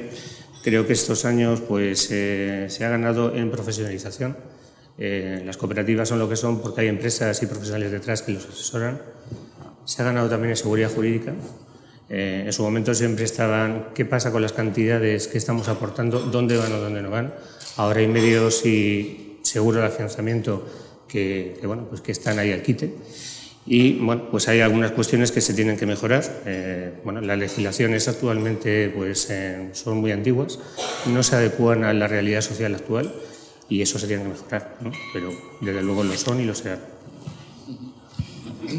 Creo 0.63 0.87
que 0.87 0.95
estos 0.95 1.27
años 1.27 1.61
pues, 1.61 2.09
eh, 2.11 2.67
se 2.71 2.87
ha 2.87 2.89
ganado 2.89 3.35
en 3.35 3.51
profesionalización. 3.51 4.35
Eh, 4.97 5.43
las 5.45 5.59
cooperativas 5.59 6.09
son 6.09 6.21
lo 6.21 6.29
que 6.29 6.37
son 6.37 6.61
porque 6.61 6.81
hay 6.81 6.89
empresas 6.89 7.43
y 7.43 7.47
profesionales 7.47 7.93
detrás 7.93 8.23
que 8.23 8.33
los 8.33 8.47
asesoran. 8.47 9.03
Se 9.85 10.01
ha 10.01 10.07
ganado 10.07 10.31
también 10.31 10.51
en 10.53 10.57
seguridad 10.57 10.91
jurídica 10.91 11.35
eh, 12.11 12.45
en 12.47 12.53
su 12.53 12.63
momento 12.63 12.95
siempre 12.95 13.25
estaban 13.25 13.89
qué 13.95 14.05
pasa 14.05 14.33
con 14.33 14.41
las 14.41 14.53
cantidades 14.53 15.29
que 15.29 15.39
estamos 15.39 15.69
aportando, 15.69 16.21
dónde 16.21 16.57
van 16.57 16.73
o 16.73 16.79
dónde 16.79 17.03
no 17.03 17.11
van. 17.11 17.35
Ahora 17.77 18.01
hay 18.01 18.09
medios 18.09 18.65
y 18.65 19.39
seguro 19.43 19.81
de 19.83 19.91
financiamiento 19.91 20.67
que, 21.07 21.59
bueno, 21.65 21.87
pues 21.89 22.01
que 22.01 22.13
están 22.13 22.39
ahí 22.39 22.53
al 22.53 22.63
quite. 22.63 22.95
Y 23.67 23.95
bueno, 23.95 24.31
pues 24.31 24.49
hay 24.49 24.61
algunas 24.61 24.93
cuestiones 24.93 25.31
que 25.31 25.43
se 25.43 25.53
tienen 25.53 25.77
que 25.77 25.85
mejorar. 25.85 26.25
Eh, 26.47 26.95
bueno, 27.05 27.21
las 27.21 27.39
legislaciones 27.39 28.09
actualmente 28.09 28.89
pues, 28.89 29.29
eh, 29.31 29.69
son 29.73 29.99
muy 29.99 30.11
antiguas, 30.11 30.59
no 31.07 31.23
se 31.23 31.37
adecúan 31.37 31.85
a 31.85 31.93
la 31.93 32.09
realidad 32.09 32.41
social 32.41 32.75
actual 32.75 33.13
y 33.69 33.83
eso 33.83 33.99
se 33.99 34.07
tiene 34.07 34.23
que 34.23 34.31
mejorar, 34.31 34.77
pero 35.13 35.31
desde 35.61 35.83
luego 35.83 36.03
lo 36.03 36.17
son 36.17 36.41
y 36.41 36.45
lo 36.45 36.55
serán. 36.55 36.81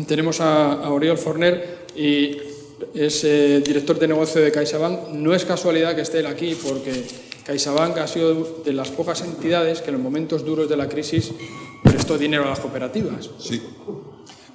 Tenemos 0.08 0.42
a, 0.42 0.74
a 0.74 0.90
Oriol 0.90 1.20
Forner 1.20 1.86
y 1.96 2.49
es 2.93 3.24
eh, 3.24 3.62
director 3.65 4.00
de 4.00 4.08
negocio 4.08 4.41
de 4.41 4.51
CaixaBank. 4.51 5.10
No 5.13 5.34
es 5.34 5.46
casualidad 5.46 5.96
que 5.96 6.01
esté 6.01 6.19
él 6.19 6.27
aquí 6.27 6.55
porque 6.55 7.03
CaixaBank 7.46 7.98
ha 7.98 8.08
sido 8.08 8.62
de 8.63 8.74
las 8.74 8.89
pocas 8.89 9.22
entidades 9.22 9.81
que 9.81 9.89
en 9.89 9.96
los 9.96 10.03
momentos 10.03 10.46
duros 10.46 10.69
de 10.69 10.77
la 10.77 10.88
crisis 10.88 11.31
prestó 11.84 12.17
dinero 12.17 12.46
a 12.46 12.50
las 12.50 12.60
cooperativas. 12.60 13.29
Sí. 13.39 13.62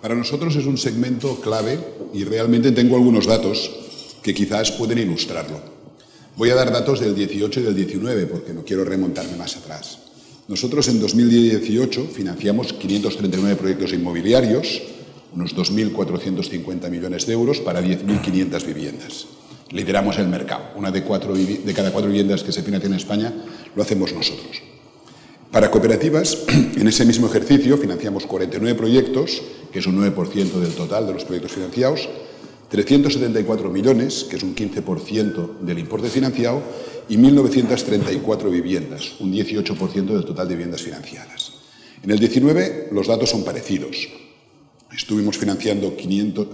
Para 0.00 0.14
nosotros 0.14 0.54
es 0.56 0.66
un 0.66 0.76
segmento 0.76 1.40
clave 1.40 1.78
y 2.12 2.24
realmente 2.24 2.72
tengo 2.72 2.96
algunos 2.96 3.26
datos 3.26 3.70
que 4.22 4.34
quizás 4.34 4.72
pueden 4.72 4.98
ilustrarlo. 4.98 5.60
Voy 6.36 6.50
a 6.50 6.54
dar 6.54 6.72
datos 6.72 7.00
del 7.00 7.14
18 7.14 7.60
y 7.60 7.62
del 7.62 7.74
19 7.74 8.26
porque 8.26 8.52
no 8.52 8.64
quiero 8.64 8.84
remontarme 8.84 9.36
más 9.36 9.56
atrás. 9.56 9.98
Nosotros 10.46 10.88
en 10.88 11.00
2018 11.00 12.08
financiamos 12.12 12.74
539 12.74 13.56
proyectos 13.56 13.92
inmobiliarios, 13.92 14.82
unos 15.34 15.56
2.450 15.56 16.90
millones 16.90 17.26
de 17.26 17.32
euros 17.32 17.60
para 17.60 17.82
10.500 17.82 18.64
viviendas. 18.64 19.26
Lideramos 19.70 20.18
el 20.18 20.28
mercado. 20.28 20.70
Una 20.76 20.90
de, 20.90 21.02
cuatro, 21.02 21.34
de 21.34 21.74
cada 21.74 21.90
cuatro 21.90 22.10
viviendas 22.10 22.42
que 22.42 22.52
se 22.52 22.62
financian 22.62 22.92
en 22.92 22.98
España 22.98 23.32
lo 23.74 23.82
hacemos 23.82 24.12
nosotros. 24.12 24.62
Para 25.50 25.70
cooperativas, 25.70 26.44
en 26.76 26.86
ese 26.86 27.04
mismo 27.04 27.26
ejercicio 27.26 27.76
financiamos 27.76 28.26
49 28.26 28.76
proyectos, 28.76 29.42
que 29.72 29.80
es 29.80 29.86
un 29.86 29.98
9% 29.98 30.52
del 30.60 30.72
total 30.74 31.06
de 31.06 31.14
los 31.14 31.24
proyectos 31.24 31.52
financiados, 31.52 32.08
374 32.68 33.70
millones, 33.70 34.24
que 34.28 34.36
es 34.36 34.42
un 34.42 34.54
15% 34.54 35.60
del 35.60 35.78
importe 35.78 36.08
financiado, 36.08 36.62
y 37.08 37.16
1.934 37.16 38.50
viviendas, 38.50 39.20
un 39.20 39.32
18% 39.32 40.06
del 40.06 40.24
total 40.24 40.48
de 40.48 40.54
viviendas 40.54 40.82
financiadas. 40.82 41.52
En 42.02 42.10
el 42.10 42.18
19 42.18 42.88
los 42.92 43.06
datos 43.06 43.30
son 43.30 43.44
parecidos. 43.44 44.08
Estuvimos 44.96 45.38
financiando 45.38 45.96
500, 45.96 46.48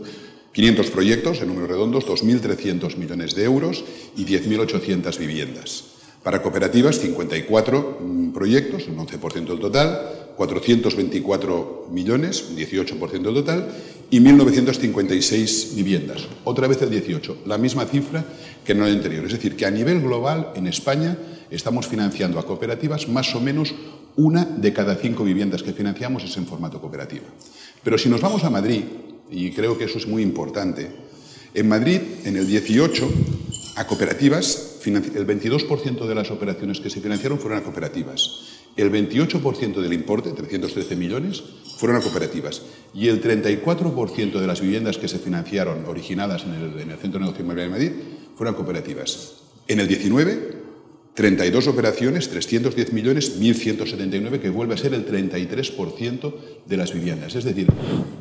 500 0.53 0.91
proyectos, 0.91 1.41
en 1.41 1.49
números 1.49 1.71
redondos, 1.71 2.07
2.300 2.07 2.97
millones 2.97 3.35
de 3.35 3.45
euros 3.45 3.85
y 4.17 4.25
10.800 4.25 5.19
viviendas. 5.19 5.85
Para 6.23 6.43
cooperativas, 6.43 6.99
54 7.01 7.99
mm, 8.01 8.33
proyectos, 8.33 8.87
un 8.89 8.99
11% 8.99 9.47
del 9.47 9.59
total, 9.59 10.35
424 10.37 11.89
millones, 11.91 12.45
un 12.51 12.57
18% 12.57 13.23
del 13.23 13.35
total, 13.35 13.69
y 14.11 14.21
1.956 14.21 15.75
viviendas, 15.75 16.27
otra 16.45 16.67
vez 16.67 16.83
el 16.83 16.91
18, 16.91 17.43
la 17.47 17.59
misma 17.59 17.87
cifra 17.87 18.25
que 18.65 18.73
en 18.73 18.83
el 18.83 18.97
anterior. 18.97 19.25
Es 19.25 19.33
decir, 19.33 19.57
que 19.57 19.67
a 19.67 19.71
nivel 19.71 20.01
global, 20.01 20.53
en 20.57 20.67
España, 20.67 21.17
estamos 21.51 21.87
financiando 21.87 22.39
a 22.39 22.47
cooperativas 22.47 23.09
más 23.09 23.35
o 23.35 23.41
menos 23.41 23.75
una 24.17 24.45
de 24.45 24.73
cada 24.73 24.97
cinco 24.97 25.25
viviendas 25.25 25.63
que 25.63 25.73
financiamos 25.73 26.25
es 26.25 26.37
en 26.37 26.47
formato 26.47 26.81
cooperativa. 26.81 27.27
Pero 27.83 27.99
si 27.99 28.09
nos 28.09 28.21
vamos 28.21 28.45
a 28.45 28.51
Madrid, 28.51 28.83
y 29.31 29.51
creo 29.53 29.79
que 29.79 29.85
eso 29.85 29.99
es 29.99 30.07
muy 30.07 30.23
importante, 30.23 30.91
en 31.55 31.69
Madrid, 31.69 32.01
en 32.25 32.37
el 32.37 32.47
18, 32.47 33.09
a 33.77 33.87
cooperativas, 33.87 34.79
el 34.87 35.27
22% 35.27 36.07
de 36.07 36.15
las 36.15 36.31
operaciones 36.31 36.81
que 36.81 36.91
se 36.91 37.01
financiaron 37.01 37.39
fueron 37.39 37.59
a 37.59 37.63
cooperativas. 37.63 38.61
El 38.77 38.93
28% 38.93 39.81
del 39.81 39.93
importe, 39.93 40.31
313 40.31 40.97
millones, 40.97 41.43
fueron 41.77 41.97
a 41.97 42.01
cooperativas. 42.01 42.63
Y 42.95 43.09
el 43.09 43.23
34% 43.23 44.39
de 44.39 44.47
las 44.47 44.61
viviendas 44.61 44.97
que 44.97 45.09
se 45.09 45.19
financiaron, 45.19 45.85
originadas 45.87 46.45
en 46.45 46.55
el, 46.55 46.81
en 46.81 46.91
el 46.91 46.99
Centro 46.99 47.19
de 47.19 47.27
Negocio 47.27 47.43
Inmobiliario 47.43 47.75
de 47.75 47.79
Madrid, 47.79 48.03
fueron 48.37 48.55
a 48.55 48.57
cooperativas. 48.57 49.33
En 49.67 49.81
el 49.81 49.89
19, 49.89 50.60
32 51.21 51.67
operaciones, 51.67 52.31
310 52.31 52.95
millones, 52.95 53.39
1.179, 53.39 54.41
que 54.41 54.49
vuelve 54.49 54.73
a 54.73 54.79
ser 54.79 54.95
el 54.95 55.07
33% 55.07 56.33
de 56.65 56.77
las 56.79 56.95
viviendas. 56.95 57.35
Es 57.35 57.45
decir, 57.45 57.67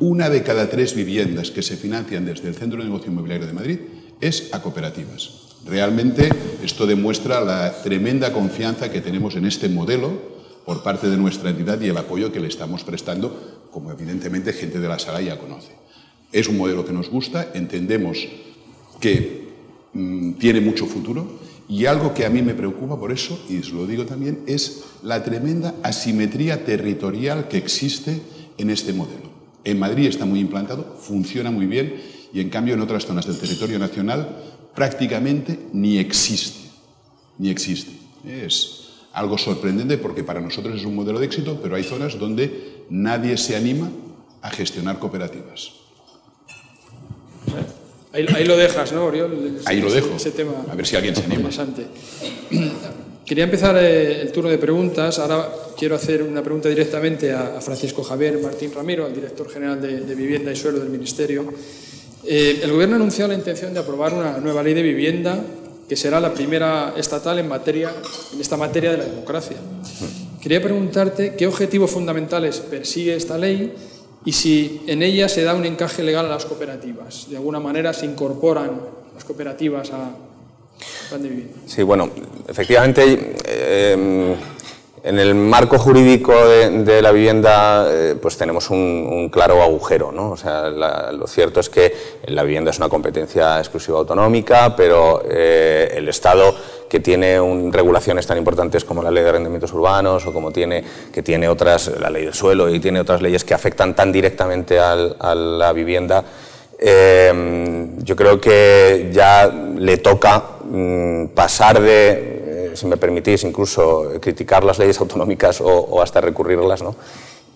una 0.00 0.28
de 0.28 0.42
cada 0.42 0.68
tres 0.68 0.94
viviendas 0.94 1.50
que 1.50 1.62
se 1.62 1.78
financian 1.78 2.26
desde 2.26 2.48
el 2.48 2.56
Centro 2.56 2.78
de 2.78 2.84
Negocio 2.84 3.10
Inmobiliario 3.10 3.46
de 3.46 3.54
Madrid 3.54 3.78
es 4.20 4.52
a 4.52 4.60
cooperativas. 4.60 5.30
Realmente 5.66 6.28
esto 6.62 6.86
demuestra 6.86 7.40
la 7.40 7.72
tremenda 7.82 8.34
confianza 8.34 8.92
que 8.92 9.00
tenemos 9.00 9.34
en 9.34 9.46
este 9.46 9.70
modelo 9.70 10.20
por 10.66 10.82
parte 10.82 11.08
de 11.08 11.16
nuestra 11.16 11.48
entidad 11.48 11.80
y 11.80 11.88
el 11.88 11.96
apoyo 11.96 12.30
que 12.30 12.40
le 12.40 12.48
estamos 12.48 12.84
prestando, 12.84 13.64
como 13.70 13.92
evidentemente 13.92 14.52
gente 14.52 14.78
de 14.78 14.88
la 14.88 14.98
sala 14.98 15.22
ya 15.22 15.38
conoce. 15.38 15.72
Es 16.32 16.48
un 16.48 16.58
modelo 16.58 16.84
que 16.84 16.92
nos 16.92 17.08
gusta, 17.08 17.48
entendemos 17.54 18.28
que 19.00 19.48
mmm, 19.94 20.32
tiene 20.32 20.60
mucho 20.60 20.84
futuro 20.84 21.48
y 21.70 21.86
algo 21.86 22.12
que 22.12 22.26
a 22.26 22.30
mí 22.30 22.42
me 22.42 22.54
preocupa 22.54 22.98
por 22.98 23.12
eso, 23.12 23.38
y 23.48 23.58
os 23.58 23.70
lo 23.70 23.86
digo 23.86 24.04
también, 24.04 24.40
es 24.48 24.82
la 25.04 25.22
tremenda 25.22 25.76
asimetría 25.84 26.64
territorial 26.64 27.46
que 27.46 27.58
existe 27.58 28.20
en 28.58 28.70
este 28.70 28.92
modelo. 28.92 29.30
En 29.62 29.78
Madrid 29.78 30.08
está 30.08 30.26
muy 30.26 30.40
implantado, 30.40 30.96
funciona 31.00 31.52
muy 31.52 31.66
bien 31.66 31.94
y 32.34 32.40
en 32.40 32.50
cambio 32.50 32.74
en 32.74 32.80
otras 32.80 33.06
zonas 33.06 33.24
del 33.26 33.38
territorio 33.38 33.78
nacional 33.78 34.36
prácticamente 34.74 35.60
ni 35.72 35.98
existe. 35.98 36.58
Ni 37.38 37.50
existe. 37.50 37.92
Es 38.26 38.88
algo 39.12 39.38
sorprendente 39.38 39.96
porque 39.96 40.24
para 40.24 40.40
nosotros 40.40 40.76
es 40.76 40.84
un 40.84 40.96
modelo 40.96 41.20
de 41.20 41.26
éxito, 41.26 41.60
pero 41.62 41.76
hay 41.76 41.84
zonas 41.84 42.18
donde 42.18 42.84
nadie 42.90 43.36
se 43.36 43.54
anima 43.54 43.88
a 44.42 44.50
gestionar 44.50 44.98
cooperativas. 44.98 45.70
Ahí, 48.12 48.26
ahí 48.34 48.44
lo 48.44 48.56
dejas, 48.56 48.92
¿no, 48.92 49.04
Oriol? 49.04 49.60
Ahí 49.66 49.80
lo 49.80 49.92
dejo. 49.92 50.16
Ese 50.16 50.32
tema 50.32 50.52
a 50.68 50.74
ver 50.74 50.86
si 50.86 50.96
alguien 50.96 51.14
se 51.14 51.22
anima. 51.22 51.48
Interesante. 51.48 51.86
Quería 53.24 53.44
empezar 53.44 53.76
eh, 53.78 54.22
el 54.22 54.32
turno 54.32 54.50
de 54.50 54.58
preguntas. 54.58 55.20
Ahora 55.20 55.48
quiero 55.78 55.94
hacer 55.94 56.22
una 56.22 56.42
pregunta 56.42 56.68
directamente 56.68 57.32
a, 57.32 57.58
a 57.58 57.60
Francisco 57.60 58.02
Javier 58.02 58.38
Martín 58.38 58.72
Ramiro, 58.74 59.06
al 59.06 59.14
director 59.14 59.48
general 59.48 59.80
de, 59.80 60.00
de 60.00 60.14
Vivienda 60.16 60.50
y 60.50 60.56
Suelo 60.56 60.80
del 60.80 60.88
Ministerio. 60.88 61.52
Eh, 62.24 62.60
el 62.62 62.72
Gobierno 62.72 62.96
ha 62.96 62.98
anunciado 62.98 63.28
la 63.28 63.38
intención 63.38 63.72
de 63.72 63.80
aprobar 63.80 64.12
una 64.12 64.38
nueva 64.38 64.62
ley 64.62 64.74
de 64.74 64.82
vivienda 64.82 65.42
que 65.88 65.96
será 65.96 66.20
la 66.20 66.34
primera 66.34 66.94
estatal 66.96 67.38
en, 67.38 67.48
materia, 67.48 67.92
en 68.32 68.40
esta 68.40 68.56
materia 68.56 68.92
de 68.92 68.98
la 68.98 69.04
democracia. 69.04 69.56
Quería 70.40 70.62
preguntarte 70.62 71.34
qué 71.34 71.46
objetivos 71.46 71.90
fundamentales 71.90 72.60
persigue 72.60 73.14
esta 73.14 73.36
ley 73.36 73.72
y 74.24 74.32
si 74.32 74.82
en 74.86 75.02
ella 75.02 75.28
se 75.28 75.42
da 75.42 75.54
un 75.54 75.64
encaje 75.64 76.02
legal 76.02 76.26
a 76.26 76.28
las 76.28 76.44
cooperativas. 76.44 77.28
De 77.30 77.36
alguna 77.36 77.60
manera 77.60 77.92
se 77.92 78.06
incorporan 78.06 78.80
las 79.14 79.24
cooperativas 79.24 79.90
a 79.92 80.10
plan 81.08 81.22
de 81.22 81.28
vivienda. 81.28 81.54
Sí, 81.66 81.82
bueno, 81.82 82.10
efectivamente. 82.48 83.34
Eh, 83.44 84.36
en 85.02 85.18
el 85.18 85.34
marco 85.34 85.78
jurídico 85.78 86.32
de, 86.46 87.02
la 87.02 87.10
vivienda, 87.10 87.86
eh, 87.88 88.16
pues 88.20 88.36
tenemos 88.36 88.70
un, 88.70 88.76
un, 89.10 89.28
claro 89.30 89.62
agujero, 89.62 90.12
¿no? 90.12 90.32
O 90.32 90.36
sea, 90.36 90.68
la, 90.68 91.10
lo 91.12 91.26
cierto 91.26 91.60
es 91.60 91.70
que 91.70 91.94
la 92.26 92.42
vivienda 92.42 92.70
es 92.70 92.78
una 92.78 92.88
competencia 92.88 93.58
exclusiva 93.58 93.98
autonómica, 93.98 94.74
pero 94.76 95.22
eh, 95.28 95.92
el 95.94 96.08
Estado 96.08 96.54
que 96.90 97.00
tiene 97.00 97.38
regulaciones 97.70 98.26
tan 98.26 98.36
importantes 98.36 98.84
como 98.84 99.02
la 99.02 99.10
ley 99.10 99.22
de 99.22 99.30
arrendamientos 99.30 99.72
urbanos 99.72 100.26
o 100.26 100.32
como 100.32 100.50
tiene 100.50 100.84
que 101.10 101.22
tiene 101.22 101.48
otras, 101.48 101.90
la 101.98 102.10
ley 102.10 102.24
del 102.26 102.34
suelo 102.34 102.68
y 102.68 102.80
tiene 102.80 103.00
otras 103.00 103.22
leyes 103.22 103.44
que 103.44 103.54
afectan 103.54 103.94
tan 103.94 104.12
directamente 104.12 104.78
a 104.78 105.34
la 105.34 105.72
vivienda, 105.72 106.24
eh, 106.78 107.88
yo 107.98 108.16
creo 108.16 108.40
que 108.40 109.10
ya 109.12 109.46
le 109.46 109.98
toca 109.98 110.42
mm, 110.64 111.26
pasar 111.28 111.80
de 111.80 112.72
si 112.74 112.86
me 112.86 112.96
permitís, 112.96 113.44
incluso 113.44 114.12
criticar 114.20 114.64
las 114.64 114.78
leyes 114.78 114.98
autonómicas 115.00 115.60
o, 115.60 115.66
o 115.66 116.02
hasta 116.02 116.20
recurrirlas, 116.20 116.82
¿no? 116.82 116.94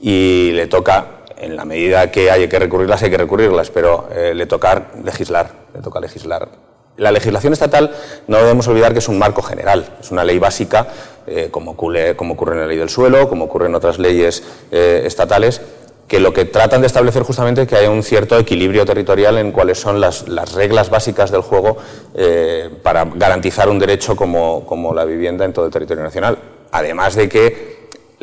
Y 0.00 0.53
le 0.53 0.67
toca, 0.67 1.25
en 1.37 1.57
la 1.57 1.64
medida 1.64 2.11
que 2.11 2.31
hay 2.31 2.49
que 2.49 2.59
recurrirlas, 2.59 3.03
hay 3.03 3.11
que 3.11 3.19
recurrirlas, 3.19 3.71
pero 3.71 4.09
eh, 4.12 4.35
le 4.35 4.47
toca 4.47 4.88
legislar, 5.03 5.50
le 5.75 5.81
toca 5.81 6.00
legislar. 6.00 6.49
La 6.97 7.11
legislación 7.11 7.53
estatal 7.53 7.95
no 8.29 8.37
debemos 8.37 8.69
olvidar 8.69 8.93
que 8.93 9.01
es 9.01 9.09
un 9.09 9.19
marco 9.19 9.43
general, 9.43 9.97
es 10.01 10.13
una 10.13 10.23
ley 10.23 10.39
básica, 10.39 10.87
eh, 11.27 11.49
como, 11.51 11.73
ocurre, 11.73 12.11
en 12.11 12.61
la 12.61 12.67
ley 12.67 12.77
del 12.77 12.89
suelo, 12.89 13.29
como 13.29 13.47
ocurre 13.47 13.67
en 13.67 13.75
otras 13.75 13.99
leyes 13.99 14.45
eh, 14.71 15.03
estatales, 15.05 15.61
que 16.07 16.21
lo 16.21 16.33
que 16.33 16.45
tratan 16.45 16.83
de 16.83 16.87
establecer 16.87 17.23
justamente 17.23 17.63
es 17.63 17.69
que 17.69 17.77
haya 17.77 17.91
un 17.91 18.03
cierto 18.03 18.39
equilibrio 18.39 18.85
territorial 18.85 19.39
en 19.39 19.51
cuáles 19.51 19.79
son 19.79 20.01
las, 20.01 20.29
las 20.29 20.53
reglas 20.53 20.91
básicas 20.91 21.31
del 21.31 21.41
juego 21.41 21.79
eh, 22.15 22.71
para 22.83 23.05
garantizar 23.07 23.69
un 23.69 23.79
derecho 23.79 24.15
como, 24.15 24.65
como 24.67 24.95
la 24.95 25.05
vivienda 25.05 25.45
en 25.45 25.53
todo 25.53 25.67
el 25.67 25.73
territorio 25.73 26.05
nacional. 26.05 26.39
Además 26.71 27.15
de 27.17 27.29
que 27.29 27.74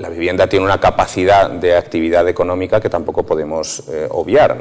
la 0.01 0.09
vivienda 0.09 0.47
tiene 0.47 0.65
una 0.65 0.79
capacidad 0.79 1.49
de 1.49 1.77
actividad 1.77 2.27
económica 2.27 2.81
que 2.81 2.89
tampoco 2.89 3.23
podemos 3.23 3.83
eh, 3.87 4.07
obviar. 4.09 4.57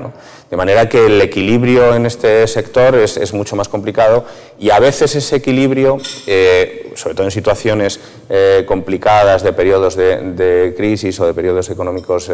De 0.50 0.56
manera 0.56 0.88
que 0.88 1.06
el 1.06 1.20
equilibrio 1.20 1.94
en 1.94 2.06
este 2.06 2.46
sector 2.46 2.94
es, 2.94 3.32
mucho 3.32 3.56
más 3.56 3.68
complicado 3.68 4.24
y 4.58 4.70
a 4.70 4.78
veces 4.78 5.14
ese 5.16 5.36
equilibrio, 5.36 5.98
eh, 6.26 6.92
sobre 6.94 7.14
todo 7.14 7.26
en 7.26 7.30
situaciones 7.30 7.98
eh, 8.28 8.64
complicadas 8.66 9.42
de 9.42 9.52
periodos 9.52 9.96
de, 9.96 10.74
crisis 10.76 11.18
o 11.20 11.26
de 11.26 11.34
periodos 11.34 11.70
económicos 11.70 12.30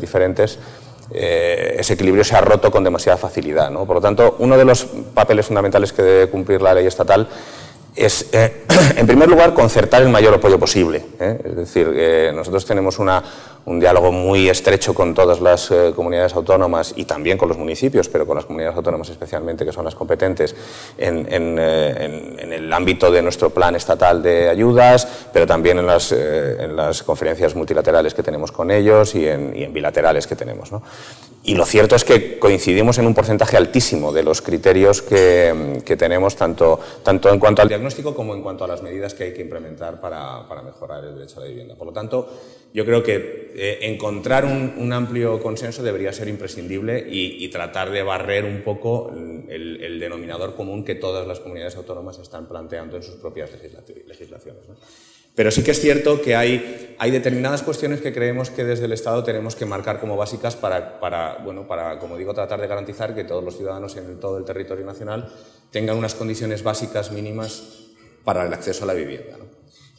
diferentes, 0.00 0.58
ese 1.12 1.94
equilibrio 1.94 2.22
se 2.22 2.36
ha 2.36 2.40
roto 2.40 2.70
con 2.70 2.84
demasiada 2.84 3.18
facilidad. 3.18 3.70
¿no? 3.70 3.84
Por 3.84 3.96
lo 3.96 4.00
tanto, 4.00 4.36
uno 4.38 4.56
de 4.56 4.64
los 4.64 4.84
papeles 5.14 5.46
fundamentales 5.46 5.92
que 5.92 6.02
debe 6.02 6.30
cumplir 6.30 6.62
la 6.62 6.74
ley 6.74 6.86
estatal 6.86 7.28
es, 7.96 8.28
eh, 8.32 8.64
en 8.96 9.06
primer 9.06 9.28
lugar, 9.28 9.54
concertar 9.54 10.02
el 10.02 10.08
mayor 10.08 10.34
apoyo 10.34 10.58
posible. 10.58 11.04
¿eh? 11.18 11.38
Es 11.44 11.56
decir, 11.56 12.32
nosotros 12.34 12.64
tenemos 12.64 12.98
una, 12.98 13.22
un 13.66 13.78
diálogo 13.78 14.10
muy 14.10 14.48
estrecho 14.48 14.94
con 14.94 15.14
todas 15.14 15.40
las 15.40 15.70
eh, 15.70 15.92
comunidades 15.94 16.34
autónomas 16.34 16.94
y 16.96 17.04
también 17.04 17.36
con 17.36 17.48
los 17.48 17.58
municipios, 17.58 18.08
pero 18.08 18.26
con 18.26 18.36
las 18.36 18.46
comunidades 18.46 18.76
autónomas 18.76 19.08
especialmente, 19.10 19.64
que 19.64 19.72
son 19.72 19.84
las 19.84 19.94
competentes 19.94 20.54
en, 20.98 21.26
eh, 21.30 22.36
el 22.50 22.72
ámbito 22.72 23.10
de 23.10 23.22
nuestro 23.22 23.50
plan 23.50 23.74
estatal 23.76 24.22
de 24.22 24.48
ayudas, 24.48 25.06
pero 25.32 25.46
también 25.46 25.78
en 25.78 25.86
las, 25.86 26.12
en 26.12 26.74
las 26.74 27.02
conferencias 27.02 27.54
multilaterales 27.54 28.14
que 28.14 28.22
tenemos 28.22 28.50
con 28.50 28.70
ellos 28.70 29.14
y 29.14 29.26
en, 29.26 29.72
bilaterales 29.72 30.26
que 30.26 30.36
tenemos. 30.36 30.70
Y 31.42 31.54
lo 31.54 31.64
cierto 31.64 31.96
es 31.96 32.04
que 32.04 32.38
coincidimos 32.38 32.98
en 32.98 33.06
un 33.06 33.14
porcentaje 33.14 33.56
altísimo 33.56 34.12
de 34.12 34.22
los 34.22 34.42
criterios 34.42 35.00
que, 35.00 35.96
tenemos, 35.98 36.36
tanto, 36.36 36.78
tanto 37.02 37.32
en 37.32 37.38
cuanto 37.38 37.62
al 37.62 37.68
diagnóstico 37.68 38.14
como 38.14 38.34
en 38.34 38.42
cuanto 38.42 38.64
a 38.64 38.68
las 38.68 38.82
medidas 38.82 39.14
que 39.14 39.24
hay 39.24 39.32
que 39.32 39.40
implementar 39.40 40.00
para, 40.00 40.46
para 40.46 40.62
mejorar 40.62 41.02
el 41.04 41.14
derecho 41.14 41.38
a 41.38 41.44
la 41.44 41.48
vivienda. 41.48 41.76
Por 41.76 41.86
lo 41.86 41.92
tanto, 41.94 42.28
yo 42.72 42.84
creo 42.84 43.02
que 43.02 43.52
eh, 43.54 43.78
encontrar 43.82 44.44
un, 44.44 44.92
amplio 44.92 45.40
consenso 45.42 45.82
debería 45.82 46.12
ser 46.12 46.28
imprescindible 46.28 47.06
y, 47.08 47.48
tratar 47.48 47.90
de 47.90 48.02
barrer 48.02 48.44
un 48.44 48.62
poco 48.62 49.10
el, 49.48 49.98
denominador 49.98 50.54
común 50.54 50.84
que 50.84 50.94
todas 50.94 51.26
las 51.26 51.40
comunidades 51.40 51.76
autónomas 51.76 52.18
están 52.18 52.46
planteando 52.46 52.96
en 52.96 53.02
sus 53.02 53.16
propias 53.16 53.50
legislaciones. 54.06 54.62
Pero 55.40 55.50
sí 55.50 55.62
que 55.62 55.70
es 55.70 55.80
cierto 55.80 56.20
que 56.20 56.36
hay, 56.36 56.94
hay, 56.98 57.10
determinadas 57.10 57.62
cuestiones 57.62 58.02
que 58.02 58.12
creemos 58.12 58.50
que 58.50 58.62
desde 58.62 58.84
el 58.84 58.92
Estado 58.92 59.24
tenemos 59.24 59.56
que 59.56 59.64
marcar 59.64 59.98
como 59.98 60.14
básicas 60.14 60.54
para, 60.54 61.00
para, 61.00 61.38
bueno, 61.42 61.66
para, 61.66 61.98
como 61.98 62.18
digo, 62.18 62.34
tratar 62.34 62.60
de 62.60 62.66
garantizar 62.66 63.14
que 63.14 63.24
todos 63.24 63.42
los 63.42 63.56
ciudadanos 63.56 63.96
en 63.96 64.20
todo 64.20 64.36
el 64.36 64.44
territorio 64.44 64.84
nacional 64.84 65.32
tengan 65.70 65.96
unas 65.96 66.14
condiciones 66.14 66.62
básicas 66.62 67.10
mínimas 67.10 67.86
para 68.22 68.46
el 68.46 68.52
acceso 68.52 68.84
a 68.84 68.88
la 68.88 68.92
vivienda. 68.92 69.38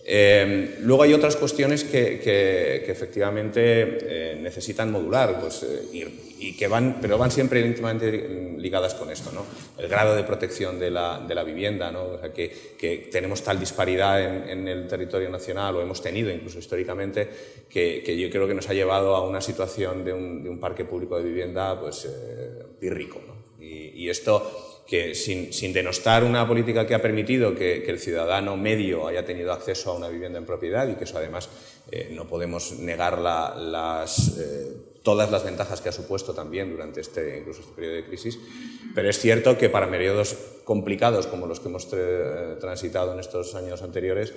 Eh, 0.03 0.77
luego 0.81 1.03
hay 1.03 1.13
otras 1.13 1.36
cuestiones 1.36 1.84
que, 1.84 2.84
efectivamente 2.88 4.31
eh, 4.34 4.39
necesitan 4.41 4.91
modular, 4.91 5.39
pues, 5.39 5.63
eh, 5.63 6.08
y, 6.39 6.53
que 6.58 6.67
van, 6.67 6.98
pero 7.00 7.20
van 7.20 7.29
siempre 7.29 7.62
íntimamente 7.62 8.55
ligadas 8.58 8.96
con 8.96 9.12
esto, 9.12 9.31
¿no? 9.31 9.46
El 9.77 9.88
grado 9.88 10.15
de 10.15 10.24
protección 10.24 10.79
de 10.79 10.89
la, 10.89 11.20
de 11.20 11.36
la 11.36 11.43
vivienda, 11.43 11.91
¿no? 11.91 12.20
que, 12.34 13.10
tenemos 13.12 13.43
tal 13.43 13.60
disparidad 13.60 14.50
en, 14.50 14.67
el 14.67 14.88
territorio 14.88 15.29
nacional, 15.29 15.75
o 15.75 15.81
hemos 15.81 16.01
tenido 16.01 16.31
incluso 16.31 16.58
históricamente, 16.58 17.29
que, 17.70 18.17
yo 18.17 18.29
creo 18.31 18.48
que 18.48 18.55
nos 18.55 18.67
ha 18.70 18.74
llevado 18.74 19.15
a 19.15 19.27
una 19.27 19.39
situación 19.39 20.03
de 20.03 20.13
un, 20.13 20.60
parque 20.60 20.84
público 20.84 21.17
de 21.17 21.25
vivienda, 21.25 21.79
pues, 21.79 22.08
pírrico, 22.79 23.22
y 23.60 24.10
esto 24.10 24.71
que 24.91 25.15
sin, 25.15 25.71
denostar 25.71 26.25
una 26.25 26.45
política 26.45 26.86
que 26.86 26.93
ha 26.93 27.01
permitido 27.01 27.55
que, 27.55 27.86
el 27.86 27.98
ciudadano 27.98 28.57
medio 28.57 29.07
haya 29.07 29.24
tenido 29.24 29.53
acceso 29.53 29.91
a 29.91 29.95
una 29.95 30.10
vivienda 30.10 30.38
en 30.38 30.45
propiedad 30.45 30.86
y 30.89 30.95
que 30.95 31.05
eso 31.05 31.17
además 31.17 31.48
eh, 31.89 32.10
no 32.12 32.27
podemos 32.27 32.74
negar 32.74 33.17
las, 33.19 34.38
eh, 34.38 34.74
todas 35.01 35.31
las 35.31 35.45
ventajas 35.45 35.79
que 35.79 35.88
ha 35.88 35.93
supuesto 35.93 36.33
también 36.33 36.71
durante 36.71 37.00
este, 37.00 37.38
incluso 37.38 37.62
este 37.62 37.71
periodo 37.71 37.95
de 37.95 38.05
crisis, 38.05 38.38
pero 38.93 39.10
es 39.10 39.17
cierto 39.17 39.57
que 39.57 39.69
para 39.69 39.89
periodos 39.89 40.36
complicados 40.65 41.25
como 41.25 41.48
los 41.48 41.62
que 41.62 41.69
hemos 41.69 41.88
transitado 42.60 43.13
en 43.13 43.21
estos 43.21 43.55
años 43.55 43.83
anteriores, 43.83 44.33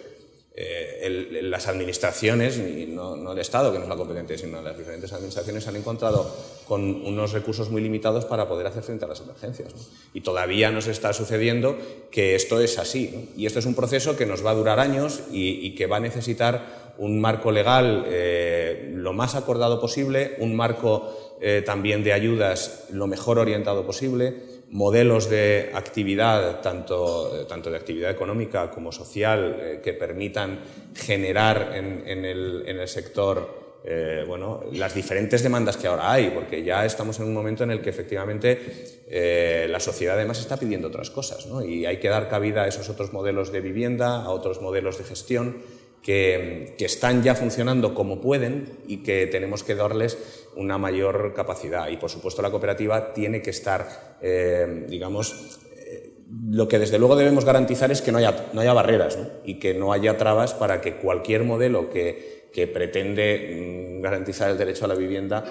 eh, 0.57 1.41
las 1.43 1.67
administraciones, 1.67 2.59
y 2.59 2.87
no, 2.87 3.33
el 3.33 3.39
Estado, 3.39 3.73
que 3.73 3.79
no 3.79 3.85
es 3.85 3.91
la 3.91 3.97
competente, 3.97 4.39
sino 4.39 4.63
las 4.63 4.79
diferentes 4.79 5.13
administraciones 5.13 5.67
han 5.67 5.75
encontrado 5.75 6.33
con 6.69 7.05
unos 7.05 7.33
recursos 7.33 7.71
muy 7.71 7.83
limitados 7.83 8.25
para 8.25 8.47
poder 8.49 8.69
hacer 8.69 8.85
frente 8.85 9.05
a 9.05 9.09
las 9.09 9.21
emergencias. 9.21 9.73
Y 10.13 10.21
todavía 10.21 10.71
nos 10.71 10.87
está 10.87 11.13
sucediendo 11.13 11.77
que 12.13 12.37
esto 12.37 12.61
es 12.61 12.79
así. 12.79 13.31
Y 13.37 13.47
esto 13.47 13.59
es 13.59 13.67
un 13.67 13.75
proceso 13.75 14.17
que 14.17 14.27
nos 14.27 14.47
va 14.47 14.53
a 14.53 14.55
durar 14.55 14.79
años 14.79 15.23
y, 15.33 15.75
que 15.75 15.87
va 15.87 15.97
a 15.97 16.01
necesitar 16.01 16.95
un 16.99 17.21
marco 17.21 17.51
legal 17.51 18.05
eh, 18.07 18.93
lo 18.95 19.13
más 19.13 19.35
acordado 19.35 19.81
posible, 19.81 20.37
un 20.39 20.55
marco 20.55 21.37
eh, 21.41 21.63
también 21.67 22.05
de 22.05 22.13
ayudas 22.13 22.85
lo 22.93 23.09
mejor 23.09 23.41
orientado 23.41 23.85
posible 23.85 24.54
modelos 24.75 25.31
de 25.31 25.71
actividad, 25.73 26.61
tanto, 26.61 27.43
eh, 27.43 27.45
tanto 27.45 27.71
de 27.71 27.77
actividad 27.77 28.11
económica 28.11 28.71
como 28.71 28.91
social, 28.91 29.57
eh, 29.61 29.81
que 29.83 29.93
permitan 29.95 30.59
generar 30.97 31.71
en, 31.75 32.25
el, 32.25 32.89
sector 32.89 33.79
eh, 33.85 34.25
bueno, 34.27 34.65
las 34.73 34.93
diferentes 34.93 35.45
demandas 35.45 35.77
que 35.77 35.87
ahora 35.87 36.11
hay, 36.11 36.31
porque 36.31 36.65
ya 36.65 36.85
estamos 36.85 37.21
en 37.21 37.27
un 37.27 37.35
momento 37.35 37.63
en 37.63 37.71
el 37.71 37.81
que 37.81 37.91
efectivamente 37.91 39.69
la 39.69 39.79
sociedad 39.79 40.17
además 40.17 40.41
está 40.41 40.57
pidiendo 40.57 40.89
otras 40.89 41.11
cosas 41.11 41.47
y 41.65 41.87
hay 41.87 41.99
que 41.99 42.09
dar 42.09 42.29
cabida 42.29 42.65
a 42.65 42.67
esos 42.67 42.89
otros 42.89 43.13
modelos 43.13 43.53
de 43.53 43.61
vivienda, 43.61 44.23
a 44.23 44.31
otros 44.31 44.61
modelos 44.61 44.99
de 44.99 45.05
gestión 45.05 45.63
que, 46.05 46.77
están 46.79 47.23
ya 47.23 47.35
funcionando 47.35 47.95
como 47.95 48.21
pueden 48.21 48.69
y 48.87 48.99
que 48.99 49.27
tenemos 49.27 49.65
que 49.65 49.75
darles 49.75 50.19
una 50.55 50.77
mayor 50.77 51.33
capacidad. 51.35 51.89
Y 51.89 51.97
por 51.97 52.11
supuesto 52.11 52.43
la 52.43 52.51
cooperativa 52.51 53.15
tiene 53.15 53.41
que 53.41 53.51
estar, 53.51 54.19
eh, 54.21 54.85
digamos, 54.87 55.59
eh, 55.79 56.13
lo 56.51 56.69
que 56.69 56.79
desde 56.79 56.99
luego 56.99 57.17
debemos 57.17 57.47
garantizar 57.47 57.91
es 57.91 58.03
que 58.03 58.13
no 58.13 58.19
haya, 58.19 58.51
no 58.53 58.61
haya 58.61 58.75
barreras 58.75 59.19
y 59.47 59.59
que 59.59 59.73
no 59.73 59.93
haya 59.95 60.19
trabas 60.19 60.53
para 60.53 60.83
que 60.83 60.97
cualquier 60.97 61.43
modelo 61.43 61.89
que, 61.89 62.51
que 62.53 62.67
pretende 62.67 63.97
mm, 63.99 64.03
garantizar 64.03 64.51
el 64.51 64.59
derecho 64.59 64.85
a 64.85 64.89
la 64.89 64.95
vivienda 64.95 65.43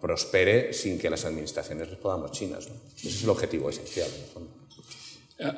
prospere 0.00 0.72
sin 0.72 0.98
que 0.98 1.08
las 1.08 1.24
administraciones 1.24 1.88
les 1.88 1.98
podamos 1.98 2.32
chinas. 2.32 2.68
Ese 2.96 3.08
es 3.08 3.22
el 3.22 3.30
objetivo 3.30 3.70
esencial. 3.70 4.08
En 4.08 4.22
el 4.22 4.28
fondo. 4.28 4.59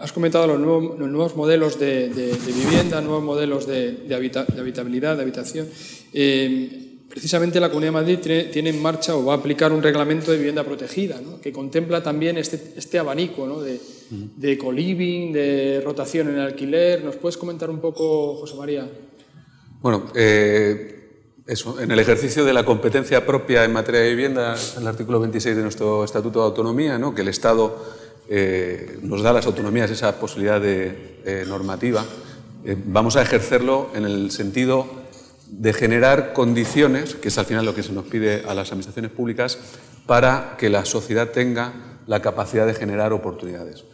Has 0.00 0.12
comentado 0.12 0.46
los 0.46 0.60
nuevos, 0.60 1.34
modelos 1.34 1.78
de, 1.78 2.08
vivienda, 2.46 3.00
nuevos 3.00 3.24
modelos 3.24 3.66
de, 3.66 4.06
habitabilidad, 4.14 5.16
de 5.16 5.22
habitación. 5.22 5.68
Eh, 6.12 7.00
precisamente 7.08 7.58
la 7.58 7.68
Comunidad 7.68 7.88
de 7.88 8.00
Madrid 8.00 8.48
tiene, 8.52 8.70
en 8.70 8.80
marcha 8.80 9.16
o 9.16 9.24
va 9.24 9.34
a 9.34 9.36
aplicar 9.38 9.72
un 9.72 9.82
reglamento 9.82 10.30
de 10.30 10.38
vivienda 10.38 10.62
protegida, 10.62 11.20
que 11.42 11.52
contempla 11.52 12.02
también 12.02 12.38
este, 12.38 12.74
este 12.76 12.98
abanico 12.98 13.60
de, 13.62 13.80
de 14.10 14.56
co-living, 14.56 15.32
de 15.32 15.82
rotación 15.84 16.28
en 16.28 16.38
alquiler. 16.38 17.04
¿Nos 17.04 17.16
puedes 17.16 17.36
comentar 17.36 17.68
un 17.68 17.80
poco, 17.80 18.36
José 18.36 18.54
María? 18.56 18.88
Bueno, 19.80 20.04
eh, 20.14 21.02
eso, 21.46 21.80
en 21.80 21.90
el 21.90 21.98
ejercicio 21.98 22.44
de 22.44 22.52
la 22.52 22.64
competencia 22.64 23.26
propia 23.26 23.64
en 23.64 23.72
materia 23.72 24.00
de 24.00 24.10
vivienda, 24.10 24.54
en 24.76 24.82
el 24.82 24.88
artículo 24.88 25.18
26 25.18 25.56
de 25.56 25.62
nuestro 25.62 26.04
Estatuto 26.04 26.38
de 26.38 26.44
Autonomía, 26.46 26.98
¿no? 26.98 27.14
que 27.14 27.22
el 27.22 27.28
Estado 27.28 27.76
eh, 28.28 28.98
nos 29.02 29.22
da 29.22 29.32
las 29.32 29.46
autonomías 29.46 29.90
esa 29.90 30.18
posibilidad 30.18 30.60
de, 30.60 31.18
eh, 31.24 31.44
normativa, 31.46 32.04
eh, 32.64 32.76
vamos 32.86 33.16
a 33.16 33.22
ejercerlo 33.22 33.90
en 33.94 34.04
el 34.04 34.30
sentido 34.30 34.86
de 35.48 35.72
generar 35.72 36.32
condiciones, 36.32 37.14
que 37.14 37.28
es 37.28 37.38
al 37.38 37.46
final 37.46 37.66
lo 37.66 37.74
que 37.74 37.82
se 37.82 37.92
nos 37.92 38.06
pide 38.06 38.44
a 38.46 38.54
las 38.54 38.68
administraciones 38.68 39.10
públicas, 39.10 39.58
para 40.06 40.56
que 40.58 40.70
la 40.70 40.84
sociedad 40.84 41.30
tenga 41.30 41.72
la 42.06 42.22
capacidad 42.22 42.66
de 42.66 42.74
generar 42.74 43.12
oportunidades. 43.12 43.84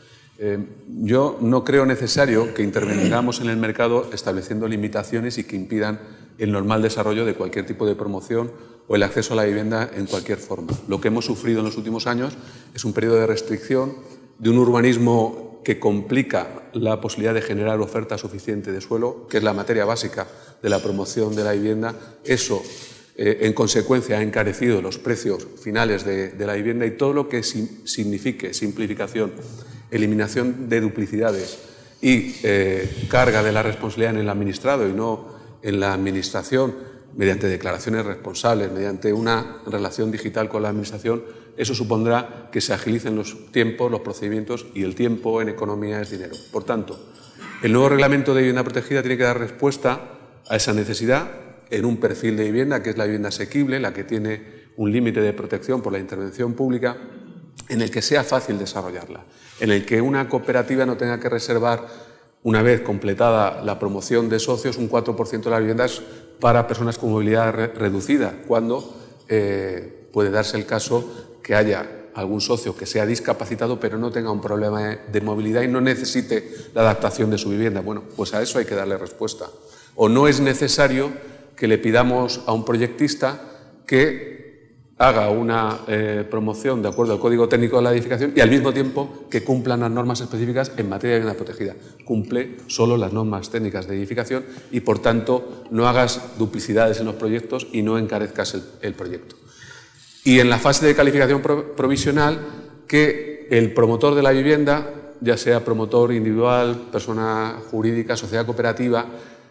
yo 0.86 1.36
no 1.40 1.64
creo 1.64 1.84
necesario 1.84 2.54
que 2.54 2.62
intervengamos 2.62 3.40
en 3.40 3.50
el 3.50 3.56
mercado 3.56 4.08
estableciendo 4.12 4.68
limitaciones 4.68 5.36
y 5.36 5.44
que 5.44 5.56
impidan 5.56 5.98
el 6.38 6.52
normal 6.52 6.80
desarrollo 6.80 7.26
de 7.26 7.34
cualquier 7.34 7.66
tipo 7.66 7.86
de 7.86 7.96
promoción 7.96 8.52
o 8.86 8.96
el 8.96 9.02
acceso 9.02 9.34
a 9.34 9.36
la 9.36 9.44
vivienda 9.44 9.90
en 9.94 10.06
cualquier 10.06 10.38
forma. 10.38 10.72
Lo 10.88 11.00
que 11.00 11.08
hemos 11.08 11.26
sufrido 11.26 11.58
en 11.58 11.66
los 11.66 11.76
últimos 11.76 12.06
años 12.06 12.34
es 12.74 12.84
un 12.84 12.92
periodo 12.92 13.16
de 13.16 13.26
restricción, 13.26 13.94
de 14.38 14.50
un 14.50 14.58
urbanismo 14.58 15.60
que 15.64 15.78
complica 15.78 16.70
la 16.72 17.00
posibilidad 17.00 17.34
de 17.34 17.42
generar 17.42 17.80
oferta 17.80 18.16
suficiente 18.16 18.72
de 18.72 18.80
suelo, 18.80 19.26
que 19.28 19.38
es 19.38 19.42
la 19.42 19.52
materia 19.52 19.84
básica 19.84 20.26
de 20.62 20.68
la 20.68 20.82
promoción 20.82 21.34
de 21.36 21.44
la 21.44 21.52
vivienda. 21.52 21.94
Eso, 22.24 22.62
eh, 23.16 23.40
en 23.42 23.52
consecuencia, 23.52 24.18
ha 24.18 24.22
encarecido 24.22 24.80
los 24.80 24.98
precios 24.98 25.46
finales 25.62 26.04
de, 26.04 26.32
la 26.38 26.54
vivienda 26.54 26.86
y 26.86 26.92
todo 26.92 27.12
lo 27.12 27.28
que 27.28 27.42
signifique 27.42 28.54
simplificación, 28.54 29.32
eliminación 29.90 30.68
de 30.68 30.80
duplicidades 30.80 31.58
y 32.00 32.36
eh, 32.44 33.06
carga 33.10 33.42
de 33.42 33.52
la 33.52 33.62
responsabilidad 33.62 34.14
en 34.14 34.20
el 34.20 34.28
administrado 34.28 34.88
y 34.88 34.92
no 34.92 35.26
en 35.62 35.80
la 35.80 35.92
administración, 35.92 36.74
mediante 37.16 37.48
declaraciones 37.48 38.04
responsables, 38.04 38.70
mediante 38.70 39.12
una 39.12 39.58
relación 39.66 40.10
digital 40.10 40.48
con 40.48 40.62
la 40.62 40.68
administración, 40.68 41.22
eso 41.56 41.74
supondrá 41.74 42.48
que 42.52 42.60
se 42.60 42.72
agilicen 42.72 43.16
los 43.16 43.50
tiempos, 43.50 43.90
los 43.90 44.00
procedimientos 44.00 44.66
y 44.74 44.84
el 44.84 44.94
tiempo 44.94 45.42
en 45.42 45.48
economía 45.48 46.00
es 46.00 46.10
dinero. 46.10 46.36
Por 46.52 46.64
tanto, 46.64 46.98
el 47.62 47.72
nuevo 47.72 47.88
reglamento 47.88 48.34
de 48.34 48.42
vivienda 48.42 48.62
protegida 48.62 49.02
tiene 49.02 49.16
que 49.16 49.24
dar 49.24 49.38
respuesta 49.38 50.00
a 50.48 50.56
esa 50.56 50.72
necesidad 50.72 51.28
en 51.70 51.84
un 51.84 51.98
perfil 51.98 52.36
de 52.36 52.44
vivienda 52.44 52.82
que 52.82 52.90
es 52.90 52.96
la 52.96 53.04
vivienda 53.04 53.30
asequible, 53.30 53.80
la 53.80 53.92
que 53.92 54.04
tiene 54.04 54.68
un 54.76 54.92
límite 54.92 55.20
de 55.20 55.32
protección 55.32 55.82
por 55.82 55.92
la 55.92 55.98
intervención 55.98 56.54
pública, 56.54 56.96
en 57.68 57.82
el 57.82 57.90
que 57.90 58.00
sea 58.00 58.22
fácil 58.22 58.58
desarrollarla, 58.58 59.24
en 59.60 59.70
el 59.72 59.84
que 59.84 60.00
una 60.00 60.28
cooperativa 60.28 60.86
no 60.86 60.96
tenga 60.96 61.18
que 61.18 61.28
reservar, 61.28 61.86
una 62.44 62.62
vez 62.62 62.82
completada 62.82 63.62
la 63.64 63.78
promoción 63.80 64.28
de 64.28 64.38
socios, 64.38 64.76
un 64.76 64.88
4% 64.88 65.42
de 65.42 65.50
las 65.50 65.58
viviendas 65.58 66.02
para 66.40 66.66
personas 66.66 66.98
con 66.98 67.10
movilidad 67.10 67.52
reducida, 67.52 68.34
cuando 68.46 68.94
eh, 69.28 70.08
puede 70.12 70.30
darse 70.30 70.56
el 70.56 70.66
caso 70.66 71.38
que 71.42 71.54
haya 71.54 71.86
algún 72.14 72.40
socio 72.40 72.76
que 72.76 72.84
sea 72.84 73.06
discapacitado 73.06 73.78
pero 73.78 73.96
no 73.96 74.10
tenga 74.10 74.32
un 74.32 74.40
problema 74.40 74.98
de 75.10 75.20
movilidad 75.20 75.62
y 75.62 75.68
no 75.68 75.80
necesite 75.80 76.52
la 76.74 76.80
adaptación 76.80 77.30
de 77.30 77.38
su 77.38 77.50
vivienda. 77.50 77.80
Bueno, 77.80 78.02
pues 78.16 78.34
a 78.34 78.42
eso 78.42 78.58
hay 78.58 78.64
que 78.64 78.74
darle 78.74 78.98
respuesta. 78.98 79.46
O 79.94 80.08
no 80.08 80.26
es 80.26 80.40
necesario 80.40 81.12
que 81.54 81.68
le 81.68 81.78
pidamos 81.78 82.42
a 82.46 82.52
un 82.52 82.64
proyectista 82.64 83.40
que 83.86 84.37
haga 84.98 85.30
una 85.30 85.80
eh, 85.86 86.26
promoción 86.28 86.82
de 86.82 86.88
acuerdo 86.88 87.12
al 87.12 87.20
Código 87.20 87.48
Técnico 87.48 87.76
de 87.76 87.82
la 87.82 87.92
Edificación 87.92 88.32
y 88.34 88.40
al 88.40 88.50
mismo 88.50 88.72
tiempo 88.72 89.26
que 89.30 89.44
cumplan 89.44 89.80
las 89.80 89.90
normas 89.90 90.20
específicas 90.20 90.72
en 90.76 90.88
materia 90.88 91.14
de 91.14 91.20
vivienda 91.20 91.42
protegida. 91.42 91.74
Cumple 92.04 92.56
solo 92.66 92.96
las 92.96 93.12
normas 93.12 93.50
técnicas 93.50 93.86
de 93.86 93.96
edificación 93.96 94.44
y, 94.70 94.80
por 94.80 94.98
tanto, 94.98 95.64
no 95.70 95.88
hagas 95.88 96.38
duplicidades 96.38 97.00
en 97.00 97.06
los 97.06 97.14
proyectos 97.14 97.68
y 97.72 97.82
no 97.82 97.96
encarezcas 97.96 98.56
el 98.82 98.94
proyecto 98.94 99.36
y 100.28 100.40
en 100.40 100.50
la 100.50 100.58
fase 100.58 100.84
de 100.84 100.94
calificación 100.94 101.40
provisional 101.40 102.38
que 102.86 103.48
el 103.50 103.72
promotor 103.72 104.14
de 104.14 104.22
la 104.22 104.30
vivienda, 104.30 104.90
ya 105.22 105.38
sea 105.38 105.64
promotor 105.64 106.12
individual, 106.12 106.88
persona 106.92 107.56
jurídica, 107.70 108.14
sociedad 108.14 108.44
cooperativa, 108.44 109.06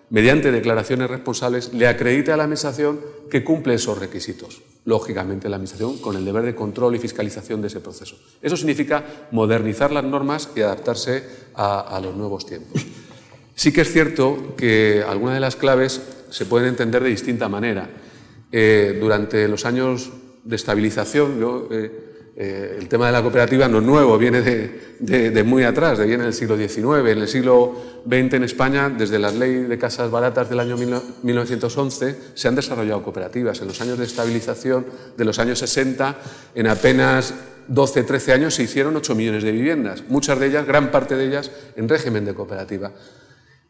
mediante 0.09 0.51
declaraciones 0.51 1.09
responsables, 1.09 1.73
le 1.73 1.87
acredite 1.87 2.31
a 2.31 2.37
la 2.37 2.43
Administración 2.43 2.99
que 3.29 3.43
cumple 3.43 3.73
esos 3.73 3.97
requisitos. 3.97 4.61
Lógicamente, 4.85 5.49
la 5.49 5.57
Administración 5.57 5.97
con 5.97 6.15
el 6.15 6.25
deber 6.25 6.43
de 6.43 6.55
control 6.55 6.95
y 6.95 6.99
fiscalización 6.99 7.61
de 7.61 7.67
ese 7.67 7.81
proceso. 7.81 8.17
Eso 8.41 8.55
significa 8.55 9.03
modernizar 9.31 9.91
las 9.91 10.03
normas 10.03 10.49
y 10.55 10.61
adaptarse 10.61 11.23
a, 11.55 11.99
los 12.01 12.15
nuevos 12.15 12.45
tiempos. 12.45 12.85
Sí 13.55 13.73
que 13.73 13.81
es 13.81 13.91
cierto 13.91 14.55
que 14.55 15.03
algunas 15.07 15.33
de 15.33 15.41
las 15.41 15.55
claves 15.55 16.01
se 16.29 16.45
pueden 16.45 16.69
entender 16.69 17.03
de 17.03 17.09
distinta 17.09 17.49
manera. 17.49 17.89
Eh, 18.51 18.97
durante 19.01 19.47
los 19.47 19.65
años 19.65 20.09
de 20.47 20.55
estabilización. 20.55 21.67
Eh, 21.71 22.06
eh, 22.39 22.77
el 22.79 22.87
tema 22.87 23.07
de 23.07 23.13
la 23.13 23.23
cooperativa 23.23 23.67
no 23.67 23.79
es 23.79 23.83
nuevo, 23.83 24.15
viene 24.15 24.43
de, 24.43 25.43
muy 25.43 25.63
atrás, 25.63 25.97
viene 25.97 26.23
del 26.23 26.35
siglo 26.35 26.55
XIX. 26.55 27.09
En 27.09 27.17
el 27.17 27.27
siglo 27.27 27.75
XX 28.05 28.33
en 28.35 28.43
España, 28.43 28.89
desde 28.89 29.17
la 29.17 29.31
ley 29.31 29.63
de 29.63 29.77
casas 29.79 30.11
baratas 30.11 30.47
del 30.47 30.59
año 30.59 30.77
1911, 30.77 32.15
se 32.35 32.47
han 32.47 32.53
desarrollado 32.53 33.01
cooperativas. 33.01 33.59
En 33.61 33.67
los 33.67 33.81
años 33.81 33.97
de 33.97 34.05
estabilización 34.05 34.85
de 35.17 35.25
los 35.25 35.39
años 35.39 35.57
60, 35.57 36.15
en 36.53 36.67
apenas 36.67 37.33
12, 37.69 38.03
13 38.03 38.33
años 38.33 38.53
se 38.53 38.61
hicieron 38.61 38.95
8 38.95 39.15
millones 39.15 39.43
de 39.43 39.51
viviendas, 39.51 40.03
muchas 40.07 40.39
de 40.39 40.45
ellas, 40.45 40.67
gran 40.67 40.91
parte 40.91 41.15
de 41.15 41.25
ellas, 41.25 41.49
en 41.75 41.89
régimen 41.89 42.23
de 42.23 42.35
cooperativa. 42.35 42.91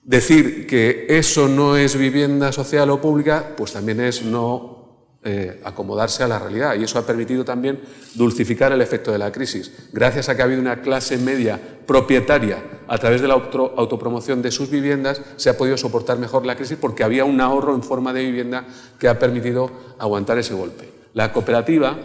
Decir 0.04 0.68
que 0.68 1.06
eso 1.08 1.48
no 1.48 1.78
es 1.78 1.96
vivienda 1.96 2.52
social 2.52 2.90
o 2.90 3.00
pública, 3.00 3.54
pues 3.56 3.72
también 3.72 4.02
es 4.02 4.24
no 4.24 4.77
eh, 5.24 5.60
acomodarse 5.64 6.24
a 6.24 6.28
la 6.28 6.40
realidad 6.40 6.76
y 6.76 6.84
eso 6.84 7.00
ha 7.00 7.06
permitido 7.06 7.44
también 7.44 7.82
dulcificar 8.14 8.72
el 8.72 8.82
efecto 8.82 9.12
de 9.12 9.18
la 9.18 9.32
crisis. 9.32 9.72
Gracias 9.92 10.30
a 10.30 10.36
que 10.36 10.42
ha 10.42 10.46
habido 10.46 10.62
una 10.62 10.82
clase 10.82 11.18
media 11.18 11.60
propietaria 11.86 12.58
a 12.88 12.98
través 12.98 13.22
de 13.22 13.28
la 13.28 13.34
autopromoción 13.34 14.42
de 14.42 14.52
sus 14.52 14.70
viviendas, 14.70 15.22
se 15.36 15.50
ha 15.50 15.58
podido 15.58 15.76
soportar 15.76 16.20
mejor 16.20 16.46
la 16.46 16.56
crisis 16.56 16.78
porque 16.80 17.04
había 17.04 17.26
un 17.26 17.42
ahorro 17.42 17.74
en 17.76 17.84
forma 17.84 18.14
de 18.14 18.24
vivienda 18.24 18.66
que 19.00 19.08
ha 19.08 19.20
permitido 19.20 19.72
aguantar 19.98 20.38
ese 20.38 20.54
golpe. 20.54 20.90
La 21.14 21.34
cooperativa 21.34 21.98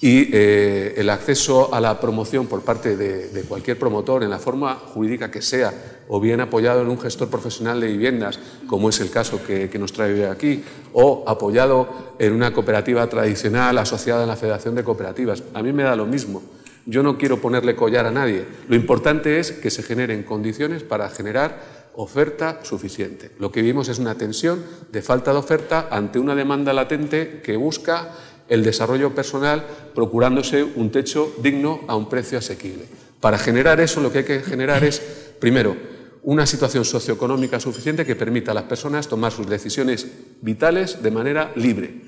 y 0.00 0.30
eh, 0.32 0.94
el 0.96 1.10
acceso 1.10 1.74
a 1.74 1.80
la 1.80 1.98
promoción 1.98 2.46
por 2.46 2.62
parte 2.62 2.96
de, 2.96 3.42
cualquier 3.42 3.78
promotor 3.78 4.22
en 4.22 4.30
la 4.30 4.38
forma 4.38 4.74
jurídica 4.74 5.30
que 5.30 5.42
sea, 5.42 5.72
o 6.08 6.20
bien 6.20 6.40
apoyado 6.40 6.82
en 6.82 6.88
un 6.88 7.00
gestor 7.00 7.28
profesional 7.28 7.80
de 7.80 7.88
viviendas, 7.88 8.38
como 8.68 8.90
es 8.90 9.00
el 9.00 9.10
caso 9.10 9.40
que, 9.44 9.70
nos 9.78 9.92
trae 9.92 10.14
hoy 10.14 10.22
aquí, 10.22 10.62
o 10.92 11.24
apoyado 11.26 12.14
en 12.18 12.32
una 12.32 12.52
cooperativa 12.52 13.06
tradicional 13.08 13.76
asociada 13.78 14.22
a 14.22 14.26
la 14.26 14.36
Federación 14.36 14.76
de 14.76 14.84
Cooperativas. 14.84 15.42
A 15.52 15.62
mí 15.62 15.72
me 15.72 15.82
da 15.82 15.96
lo 15.96 16.06
mismo. 16.06 16.42
Yo 16.86 17.02
no 17.02 17.18
quiero 17.18 17.40
ponerle 17.40 17.76
collar 17.76 18.06
a 18.06 18.10
nadie. 18.10 18.46
Lo 18.68 18.76
importante 18.76 19.40
es 19.40 19.52
que 19.52 19.70
se 19.70 19.82
generen 19.82 20.22
condiciones 20.22 20.84
para 20.84 21.10
generar 21.10 21.78
oferta 21.96 22.60
suficiente. 22.62 23.32
Lo 23.40 23.50
que 23.50 23.60
vivimos 23.60 23.88
es 23.88 23.98
una 23.98 24.14
tensión 24.14 24.64
de 24.92 25.02
falta 25.02 25.32
de 25.32 25.38
oferta 25.38 25.88
ante 25.90 26.20
una 26.20 26.36
demanda 26.36 26.72
latente 26.72 27.40
que 27.42 27.56
busca 27.56 28.14
el 28.48 28.64
desarrollo 28.64 29.14
personal 29.14 29.64
procurándose 29.94 30.64
un 30.64 30.90
techo 30.90 31.34
digno 31.42 31.80
a 31.86 31.96
un 31.96 32.08
precio 32.08 32.38
asequible. 32.38 32.86
Para 33.20 33.38
generar 33.38 33.80
eso 33.80 34.00
lo 34.00 34.12
que 34.12 34.18
hay 34.18 34.24
que 34.24 34.40
generar 34.40 34.84
es, 34.84 35.00
primero, 35.40 35.76
una 36.22 36.46
situación 36.46 36.84
socioeconómica 36.84 37.60
suficiente 37.60 38.04
que 38.04 38.16
permita 38.16 38.50
a 38.50 38.54
las 38.54 38.64
personas 38.64 39.08
tomar 39.08 39.32
sus 39.32 39.48
decisiones 39.48 40.06
vitales 40.40 41.02
de 41.02 41.10
manera 41.10 41.52
libre. 41.56 42.02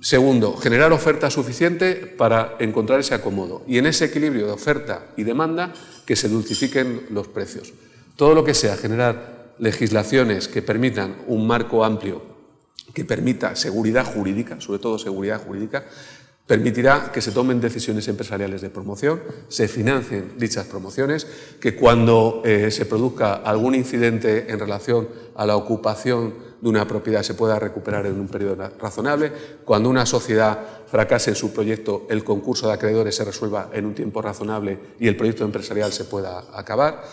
Segundo, 0.00 0.56
generar 0.56 0.92
oferta 0.92 1.30
suficiente 1.30 1.94
para 1.94 2.56
encontrar 2.58 3.00
ese 3.00 3.14
acomodo 3.14 3.62
y 3.66 3.78
en 3.78 3.86
ese 3.86 4.04
equilibrio 4.04 4.46
de 4.46 4.52
oferta 4.52 5.06
y 5.16 5.24
demanda 5.24 5.72
que 6.04 6.16
se 6.16 6.28
dulcifiquen 6.28 7.06
los 7.10 7.28
precios. 7.28 7.72
Todo 8.16 8.34
lo 8.34 8.44
que 8.44 8.54
sea 8.54 8.76
generar 8.76 9.54
legislaciones 9.58 10.48
que 10.48 10.62
permitan 10.62 11.16
un 11.26 11.46
marco 11.46 11.84
amplio 11.84 12.35
que 12.96 13.04
permita 13.04 13.54
seguridad 13.54 14.06
jurídica, 14.06 14.58
sobre 14.58 14.78
todo 14.78 14.98
seguridad 14.98 15.42
jurídica, 15.44 15.84
permitirá 16.46 17.12
que 17.12 17.20
se 17.20 17.30
tomen 17.30 17.60
decisiones 17.60 18.08
empresariales 18.08 18.62
de 18.62 18.70
promoción, 18.70 19.20
se 19.48 19.68
financien 19.68 20.32
dichas 20.38 20.64
promociones, 20.64 21.26
que 21.60 21.76
cuando 21.76 22.40
eh, 22.42 22.70
se 22.70 22.86
produzca 22.86 23.34
algún 23.34 23.74
incidente 23.74 24.50
en 24.50 24.58
relación 24.58 25.10
a 25.34 25.44
la 25.44 25.56
ocupación 25.56 26.32
de 26.62 26.70
una 26.70 26.88
propiedad 26.88 27.22
se 27.22 27.34
pueda 27.34 27.58
recuperar 27.58 28.06
en 28.06 28.18
un 28.18 28.28
periodo 28.28 28.70
razonable, 28.80 29.30
cuando 29.66 29.90
una 29.90 30.06
sociedad 30.06 30.58
fracase 30.86 31.28
en 31.28 31.36
su 31.36 31.52
proyecto, 31.52 32.06
el 32.08 32.24
concurso 32.24 32.66
de 32.66 32.72
acreedores 32.72 33.14
se 33.14 33.26
resuelva 33.26 33.68
en 33.74 33.84
un 33.84 33.94
tiempo 33.94 34.22
razonable 34.22 34.78
y 34.98 35.06
el 35.06 35.18
proyecto 35.18 35.44
empresarial 35.44 35.92
se 35.92 36.04
pueda 36.04 36.44
acabar. 36.54 37.04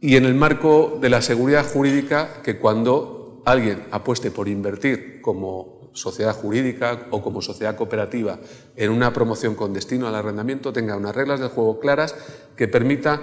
Y 0.00 0.14
en 0.14 0.26
el 0.26 0.36
marco 0.36 0.98
de 1.00 1.08
la 1.08 1.22
seguridad 1.22 1.66
jurídica, 1.66 2.40
que 2.44 2.58
cuando 2.58 3.21
alguien 3.44 3.84
apueste 3.90 4.30
por 4.30 4.48
invertir 4.48 5.20
como 5.20 5.90
sociedad 5.92 6.34
jurídica 6.34 7.06
o 7.10 7.22
como 7.22 7.42
sociedad 7.42 7.76
cooperativa 7.76 8.38
en 8.76 8.90
una 8.90 9.12
promoción 9.12 9.54
con 9.54 9.72
destino 9.72 10.08
al 10.08 10.14
arrendamiento 10.14 10.72
tenga 10.72 10.96
unas 10.96 11.14
reglas 11.14 11.40
del 11.40 11.50
juego 11.50 11.80
claras 11.80 12.14
que 12.56 12.66
permita 12.66 13.20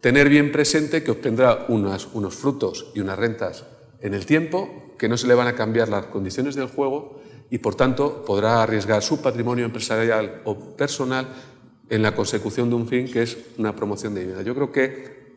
tener 0.00 0.28
bien 0.28 0.52
presente 0.52 1.02
que 1.02 1.10
obtendrá 1.10 1.66
unos, 1.68 2.06
frutos 2.36 2.92
y 2.94 3.00
unas 3.00 3.18
rentas 3.18 3.64
en 4.00 4.14
el 4.14 4.24
tiempo, 4.24 4.94
que 4.98 5.08
no 5.08 5.16
se 5.16 5.26
le 5.26 5.34
van 5.34 5.48
a 5.48 5.54
cambiar 5.54 5.88
las 5.88 6.06
condiciones 6.06 6.54
del 6.54 6.68
juego 6.68 7.20
y, 7.50 7.58
por 7.58 7.74
tanto, 7.74 8.24
podrá 8.24 8.62
arriesgar 8.62 9.02
su 9.02 9.20
patrimonio 9.20 9.64
empresarial 9.64 10.42
o 10.44 10.76
personal 10.76 11.26
en 11.88 12.02
la 12.02 12.14
consecución 12.14 12.68
de 12.70 12.76
un 12.76 12.86
fin 12.86 13.10
que 13.10 13.22
es 13.22 13.36
una 13.58 13.74
promoción 13.74 14.14
de 14.14 14.26
vida. 14.26 14.42
Yo 14.42 14.54
creo 14.54 14.70
que, 14.70 15.36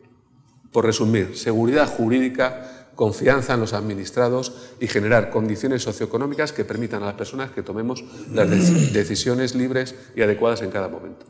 por 0.70 0.84
resumir, 0.84 1.36
seguridad 1.36 1.88
jurídica 1.88 2.79
confianza 3.00 3.54
en 3.54 3.60
los 3.60 3.72
administrados 3.72 4.52
y 4.78 4.86
generar 4.86 5.30
condiciones 5.30 5.82
socioeconómicas 5.82 6.52
que 6.52 6.66
permitan 6.66 7.02
a 7.02 7.06
las 7.06 7.14
personas 7.14 7.50
que 7.50 7.62
tomemos 7.62 8.04
las 8.34 8.92
decisiones 8.92 9.54
libres 9.54 9.94
y 10.14 10.20
adecuadas 10.20 10.60
en 10.60 10.70
cada 10.70 10.88
momento. 10.88 11.24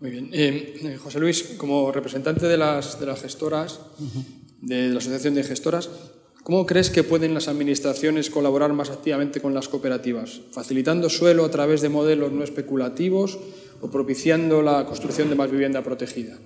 Muy 0.00 0.10
bien. 0.10 0.30
Eh, 0.32 0.80
eh, 0.82 0.96
José 0.96 1.20
Luis, 1.20 1.42
como 1.58 1.92
representante 1.92 2.46
de 2.46 2.56
las, 2.56 2.98
de 2.98 3.04
las 3.04 3.20
gestoras, 3.20 3.80
de 4.62 4.88
la 4.88 4.96
Asociación 4.96 5.34
de 5.34 5.44
Gestoras, 5.44 5.90
¿cómo 6.42 6.64
crees 6.64 6.88
que 6.88 7.04
pueden 7.04 7.34
las 7.34 7.48
administraciones 7.48 8.30
colaborar 8.30 8.72
más 8.72 8.88
activamente 8.88 9.42
con 9.42 9.52
las 9.52 9.68
cooperativas? 9.68 10.40
¿Facilitando 10.52 11.10
suelo 11.10 11.44
a 11.44 11.50
través 11.50 11.82
de 11.82 11.90
modelos 11.90 12.32
no 12.32 12.42
especulativos 12.42 13.38
o 13.82 13.90
propiciando 13.90 14.62
la 14.62 14.86
construcción 14.86 15.28
de 15.28 15.34
más 15.34 15.50
vivienda 15.50 15.82
protegida? 15.82 16.38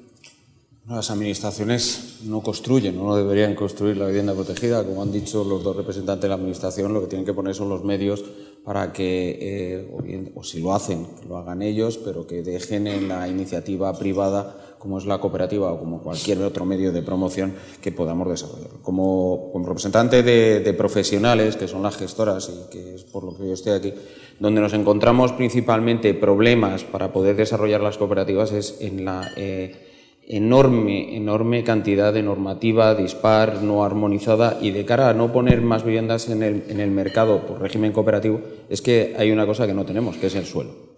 Las 0.88 1.12
administraciones 1.12 2.18
no 2.24 2.40
construyen, 2.40 2.96
no 2.96 3.14
deberían 3.14 3.54
construir 3.54 3.96
la 3.96 4.06
vivienda 4.06 4.34
protegida. 4.34 4.82
Como 4.82 5.00
han 5.00 5.12
dicho 5.12 5.44
los 5.44 5.62
dos 5.62 5.76
representantes 5.76 6.22
de 6.22 6.28
la 6.28 6.34
Administración, 6.34 6.92
lo 6.92 7.00
que 7.02 7.06
tienen 7.06 7.24
que 7.24 7.32
poner 7.32 7.54
son 7.54 7.68
los 7.68 7.84
medios 7.84 8.24
para 8.64 8.92
que, 8.92 9.38
eh, 9.40 10.32
o, 10.34 10.42
si 10.42 10.60
lo 10.60 10.74
hacen, 10.74 11.06
lo 11.28 11.36
hagan 11.36 11.62
ellos, 11.62 11.98
pero 11.98 12.26
que 12.26 12.42
dejen 12.42 12.88
en 12.88 13.06
la 13.06 13.28
iniciativa 13.28 13.96
privada, 13.96 14.76
como 14.80 14.98
es 14.98 15.06
la 15.06 15.18
cooperativa 15.18 15.72
o 15.72 15.78
como 15.78 16.02
cualquier 16.02 16.42
otro 16.42 16.64
medio 16.64 16.90
de 16.90 17.02
promoción, 17.02 17.54
que 17.80 17.92
podamos 17.92 18.28
desarrollar. 18.28 18.80
Como, 18.82 19.52
representante 19.64 20.24
de, 20.24 20.58
de, 20.58 20.72
profesionales, 20.72 21.54
que 21.54 21.68
son 21.68 21.84
las 21.84 21.96
gestoras, 21.96 22.50
y 22.50 22.70
que 22.72 22.96
es 22.96 23.04
por 23.04 23.22
lo 23.22 23.36
que 23.36 23.46
yo 23.46 23.54
estoy 23.54 23.74
aquí, 23.74 23.94
donde 24.40 24.60
nos 24.60 24.72
encontramos 24.72 25.30
principalmente 25.30 26.12
problemas 26.12 26.82
para 26.82 27.12
poder 27.12 27.36
desarrollar 27.36 27.80
las 27.80 27.98
cooperativas 27.98 28.50
es 28.50 28.78
en 28.80 29.04
la. 29.04 29.30
Eh, 29.36 29.90
enorme, 30.32 31.14
enorme 31.14 31.62
cantidad 31.62 32.12
de 32.12 32.22
normativa 32.22 32.94
dispar, 32.94 33.62
no 33.62 33.84
armonizada 33.84 34.58
y 34.62 34.70
de 34.70 34.86
cara 34.86 35.10
a 35.10 35.14
no 35.14 35.30
poner 35.30 35.60
más 35.60 35.84
viviendas 35.84 36.30
en 36.30 36.42
el, 36.42 36.64
en 36.70 36.80
el 36.80 36.90
mercado 36.90 37.46
por 37.46 37.60
régimen 37.60 37.92
cooperativo, 37.92 38.40
es 38.70 38.80
que 38.80 39.14
hay 39.18 39.30
una 39.30 39.44
cosa 39.44 39.66
que 39.66 39.74
no 39.74 39.84
tenemos, 39.84 40.16
que 40.16 40.28
es 40.28 40.34
el 40.34 40.46
suelo. 40.46 40.92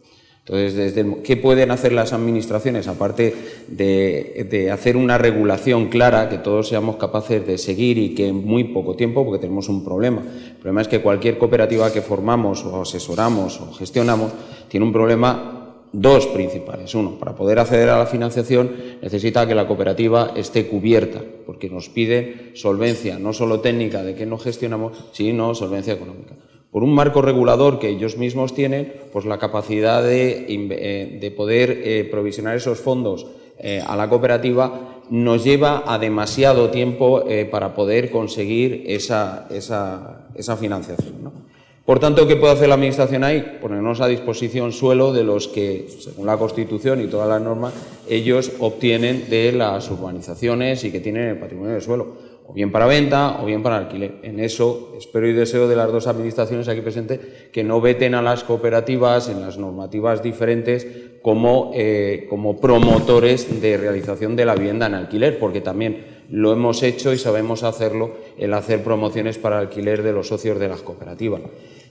Entonces, 0.47 0.75
desde 0.75 1.23
¿qué 1.23 1.37
pueden 1.37 1.71
hacer 1.71 1.93
las 1.93 2.13
administraciones? 2.13 2.87
Aparte 2.87 3.35
de, 3.67 4.47
de, 4.49 4.71
hacer 4.71 4.97
una 4.97 5.17
regulación 5.17 5.89
clara, 5.89 6.29
que 6.29 6.37
todos 6.37 6.69
seamos 6.69 6.97
capaces 6.97 7.45
de 7.47 7.57
seguir 7.57 7.97
y 7.97 8.15
que 8.15 8.29
en 8.29 8.45
muy 8.45 8.65
poco 8.65 8.95
tiempo, 8.95 9.25
porque 9.25 9.41
tenemos 9.41 9.69
un 9.71 9.83
problema. 9.83 10.21
El 10.21 10.57
problema 10.57 10.83
es 10.83 10.89
que 10.89 11.01
cualquier 11.01 11.39
cooperativa 11.39 11.91
que 11.91 12.03
formamos 12.03 12.63
o 12.65 12.83
asesoramos 12.83 13.59
o 13.61 13.73
gestionamos 13.73 14.33
tiene 14.69 14.85
un 14.85 14.93
problema 14.93 15.64
Dos 15.97 16.27
principales. 16.27 16.93
Uno, 16.97 17.21
para 17.21 17.37
poder 17.37 17.61
acceder 17.61 17.89
a 17.89 17.99
la 17.99 18.07
financiación 18.07 18.73
necesita 19.01 19.47
que 19.47 19.55
la 19.55 19.69
cooperativa 19.69 20.33
esté 20.35 20.67
cubierta, 20.67 21.23
porque 21.47 21.71
nos 21.71 21.89
piden 21.89 22.51
solvencia, 22.55 23.21
no 23.21 23.33
solo 23.33 23.61
técnica 23.61 24.03
de 24.03 24.17
que 24.17 24.27
no 24.27 24.37
gestionamos, 24.37 24.99
sino 25.13 25.55
solvencia 25.55 25.93
económica. 25.93 26.35
Por 26.73 26.83
un 26.83 26.93
marco 26.93 27.23
regulador 27.23 27.79
que 27.79 27.91
ellos 27.91 28.17
mismos 28.17 28.57
tienen, 28.57 28.93
pues 29.13 29.25
la 29.25 29.39
capacidad 29.39 30.03
de, 30.03 30.47
eh, 30.49 31.31
poder 31.37 31.71
eh, 31.85 32.09
provisionar 32.11 32.57
esos 32.57 32.81
fondos 32.81 33.29
eh, 33.61 33.81
a 33.87 33.95
la 33.95 34.09
cooperativa 34.09 35.01
nos 35.11 35.45
lleva 35.45 35.85
a 35.87 36.01
demasiado 36.01 36.71
tiempo 36.71 37.23
para 37.53 37.77
poder 37.77 38.11
conseguir 38.11 38.83
esa, 38.89 39.47
esa 39.49 40.57
financiación. 40.57 41.44
Por 41.85 42.01
tanto, 42.01 42.27
¿qué 42.27 42.37
puede 42.37 42.55
hacer 42.55 42.69
la 42.69 42.77
Administración 42.77 43.25
ahí? 43.25 43.59
Ponernos 43.61 44.01
a 44.01 44.09
disposición 44.09 44.73
suelo 44.73 45.13
de 45.13 45.23
los 45.23 45.49
que, 45.49 45.87
según 45.99 46.25
la 46.25 46.39
Constitución 46.39 47.03
y 47.03 47.09
todas 47.09 47.29
las 47.29 47.43
normas, 47.43 47.75
ellos 48.09 48.53
obtienen 48.59 49.29
de 49.29 49.53
las 49.53 49.91
urbanizaciones 49.91 50.83
y 50.85 50.91
que 50.91 51.01
tienen 51.01 51.29
el 51.29 51.39
patrimonio 51.39 51.75
de 51.75 51.83
suelo, 51.83 52.07
o 52.47 52.55
bien 52.55 52.73
para 52.73 52.87
venta 52.87 53.39
o 53.43 53.45
bien 53.45 53.63
para 53.63 53.77
alquiler. 53.77 54.15
En 54.23 54.41
eso 54.41 54.95
espero 54.97 55.29
y 55.29 55.35
deseo 55.35 55.69
de 55.69 55.77
las 55.77 55.93
dos 55.93 56.07
Administraciones 56.07 56.69
aquí 56.69 56.81
presentes 56.81 57.21
que 57.53 57.63
no 57.63 57.83
veten 57.83 58.15
a 58.15 58.23
las 58.23 58.45
cooperativas 58.45 59.29
en 59.29 59.43
las 59.43 59.59
normativas 59.59 60.23
diferentes 60.23 60.87
como, 61.21 61.71
eh, 61.75 62.27
como 62.31 62.63
promotores 62.63 63.61
de 63.61 63.77
realización 63.77 64.37
de 64.37 64.47
la 64.47 64.55
vivienda 64.55 64.87
en 64.87 64.95
alquiler, 64.95 65.39
porque 65.39 65.61
también 65.61 66.15
lo 66.31 66.51
hemos 66.51 66.83
hecho 66.83 67.13
y 67.13 67.19
sabemos 67.19 67.63
hacerlo, 67.63 68.13
el 68.39 68.55
hacer 68.55 68.83
promociones 68.83 69.37
para 69.37 69.59
alquiler 69.59 70.03
de 70.03 70.13
los 70.13 70.29
socios 70.29 70.59
de 70.59 70.69
las 70.69 70.81
cooperativas. 70.81 71.43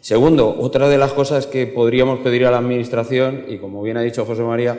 Segundo, 0.04 0.58
otra 0.60 0.90
de 0.90 0.98
las 0.98 1.14
cosas 1.14 1.48
que 1.48 1.66
podríamos 1.66 2.20
pedir 2.20 2.46
a 2.46 2.52
la 2.52 2.58
Administración, 2.58 3.46
y 3.48 3.58
como 3.58 3.82
bien 3.82 3.96
ha 3.96 4.02
dicho 4.02 4.26
José 4.26 4.44
María, 4.44 4.78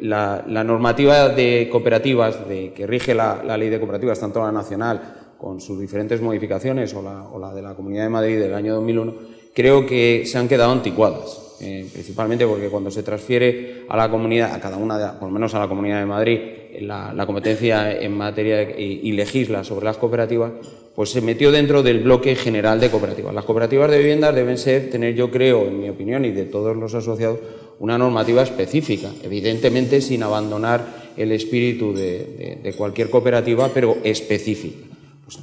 la, 0.00 0.42
normativa 0.64 1.28
de 1.28 1.68
cooperativas 1.70 2.48
de, 2.48 2.72
que 2.72 2.84
rige 2.84 3.14
la, 3.14 3.56
ley 3.56 3.68
de 3.68 3.78
cooperativas, 3.78 4.18
tanto 4.18 4.40
la 4.40 4.50
nacional 4.50 5.34
con 5.38 5.60
sus 5.60 5.78
diferentes 5.78 6.20
modificaciones 6.20 6.92
o 6.94 7.38
la, 7.38 7.54
de 7.54 7.62
la 7.62 7.76
Comunidad 7.76 8.02
de 8.02 8.08
Madrid 8.08 8.40
del 8.40 8.54
año 8.54 8.74
2001, 8.74 9.14
creo 9.54 9.86
que 9.86 10.24
se 10.26 10.36
han 10.36 10.48
quedado 10.48 10.72
anticuadas. 10.72 11.47
Eh, 11.60 11.88
principalmente 11.92 12.46
porque 12.46 12.68
cuando 12.68 12.90
se 12.90 13.02
transfiere 13.02 13.84
a 13.88 13.96
la 13.96 14.08
comunidad, 14.08 14.54
a 14.54 14.60
cada 14.60 14.76
una, 14.76 15.18
por 15.18 15.28
lo 15.28 15.34
menos 15.34 15.54
a 15.54 15.58
la 15.58 15.68
Comunidad 15.68 15.98
de 15.98 16.06
Madrid, 16.06 16.38
la, 16.80 17.26
competencia 17.26 17.98
en 17.98 18.16
materia 18.16 18.78
y, 18.78 19.10
legisla 19.12 19.64
sobre 19.64 19.86
las 19.86 19.96
cooperativas, 19.96 20.52
pues 20.94 21.10
se 21.10 21.20
metió 21.20 21.50
dentro 21.50 21.82
del 21.82 22.00
bloque 22.00 22.36
general 22.36 22.78
de 22.78 22.90
cooperativas. 22.90 23.34
Las 23.34 23.44
cooperativas 23.44 23.90
de 23.90 23.98
viviendas 23.98 24.34
deben 24.34 24.58
ser, 24.58 24.90
tener, 24.90 25.14
yo 25.14 25.30
creo, 25.30 25.66
en 25.66 25.80
mi 25.80 25.88
opinión 25.88 26.24
y 26.24 26.30
de 26.30 26.44
todos 26.44 26.76
los 26.76 26.94
asociados, 26.94 27.40
una 27.80 27.98
normativa 27.98 28.42
específica, 28.42 29.10
evidentemente 29.22 30.00
sin 30.00 30.22
abandonar 30.22 31.12
el 31.16 31.32
espíritu 31.32 31.92
de, 31.92 32.72
cualquier 32.76 33.10
cooperativa, 33.10 33.70
pero 33.74 33.98
específica. 34.04 34.86
Pues, 35.24 35.38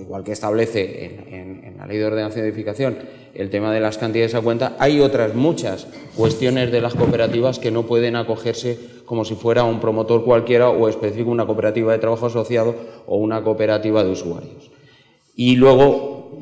igual 0.00 0.24
que 0.24 0.32
establece 0.32 1.18
en, 1.30 1.76
la 1.78 1.86
ley 1.86 1.98
de 1.98 2.04
ordenación 2.04 2.42
de 2.42 2.48
edificación 2.48 2.98
el 3.34 3.48
tema 3.48 3.72
de 3.72 3.80
las 3.80 3.96
cantidades 3.96 4.34
a 4.34 4.40
cuenta, 4.40 4.76
hay 4.78 5.00
otras 5.00 5.34
muchas 5.34 5.86
cuestiones 6.16 6.72
de 6.72 6.80
las 6.80 6.94
cooperativas 6.94 7.58
que 7.58 7.70
no 7.70 7.84
pueden 7.84 8.16
acogerse 8.16 8.78
como 9.04 9.24
si 9.24 9.34
fuera 9.34 9.64
un 9.64 9.80
promotor 9.80 10.24
cualquiera 10.24 10.68
o 10.68 10.88
específico 10.88 11.30
una 11.30 11.46
cooperativa 11.46 11.92
de 11.92 11.98
trabajo 11.98 12.26
asociado 12.26 12.74
o 13.06 13.16
una 13.16 13.42
cooperativa 13.42 14.04
de 14.04 14.10
usuarios. 14.10 14.70
Y 15.36 15.56
luego 15.56 16.38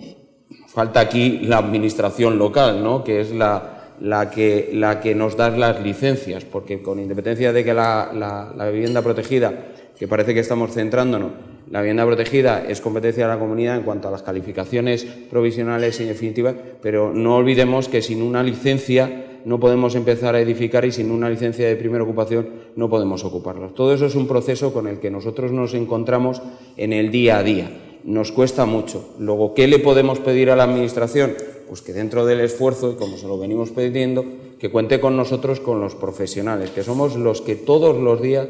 falta 0.67 1.01
aquí 1.01 1.41
la 1.41 1.59
administración 1.59 2.39
local, 2.39 2.83
¿no? 2.83 3.05
que 3.05 3.21
es 3.21 3.31
la, 3.33 3.85
que, 4.33 4.71
la 4.73 5.01
que 5.01 5.15
nos 5.15 5.37
da 5.37 5.51
las 5.51 5.81
licencias, 5.83 6.45
porque 6.45 6.83
con 6.83 6.99
independencia 6.99 7.53
de 7.53 7.65
que 7.65 7.75
la 7.75 8.69
vivienda 8.73 9.03
protegida, 9.03 9.53
que 9.99 10.09
parece 10.09 10.33
que 10.33 10.41
estamos 10.41 10.73
centrándonos, 10.73 11.33
la 11.71 11.81
vivienda 11.81 12.07
protegida 12.07 12.65
es 12.67 12.81
competencia 12.81 13.27
de 13.27 13.35
la 13.35 13.39
comunidad 13.39 13.77
en 13.77 13.83
cuanto 13.83 14.09
a 14.09 14.11
las 14.11 14.23
calificaciones 14.23 15.05
provisionales 15.05 16.01
y 16.01 16.05
definitivas, 16.05 16.55
pero 16.81 17.13
no 17.13 17.37
olvidemos 17.37 17.89
que 17.89 18.01
sin 18.01 18.23
una 18.23 18.43
licencia 18.43 19.27
no 19.45 19.61
podemos 19.61 19.95
empezar 19.95 20.35
a 20.35 20.41
edificar 20.41 20.85
y 20.85 20.93
sin 20.93 21.11
una 21.11 21.31
licencia 21.31 21.67
de 21.67 21.77
primera 21.77 22.05
ocupación 22.05 22.49
no 22.77 22.89
podemos 22.89 23.25
ocuparlas. 23.25 23.75
Todo 23.75 23.95
eso 23.95 24.07
es 24.07 24.15
un 24.15 24.27
proceso 24.27 24.73
con 24.73 24.87
el 24.87 24.99
que 24.99 25.11
nosotros 25.11 25.53
nos 25.53 25.75
encontramos 25.75 26.43
en 26.77 26.93
el 26.93 27.11
día 27.11 27.39
a 27.39 27.43
día. 27.43 27.71
Nos 28.05 28.33
cuesta 28.33 28.65
mucho. 28.65 29.15
Luego, 29.19 29.55
¿qué 29.55 29.67
le 29.67 29.79
podemos 29.79 30.19
pedir 30.21 30.51
a 30.51 30.57
la 30.57 30.65
Administración? 30.65 31.35
Pues 31.69 31.83
que 31.83 31.93
dentro 31.93 32.25
del 32.25 32.41
esfuerzo, 32.41 32.93
y 32.93 32.95
como 32.95 33.19
se 33.19 33.27
lo 33.27 33.39
venimos 33.39 33.71
pidiendo, 33.71 34.25
que 34.59 34.71
cuente 34.71 35.01
con 35.01 35.17
nosotros, 35.17 35.61
con 35.61 35.81
los 35.81 35.95
profesionales, 35.95 36.71
que 36.71 36.83
somos 36.83 37.17
los 37.17 37.43
que 37.43 37.57
todos 37.57 37.97
los 37.97 38.23
días 38.23 38.49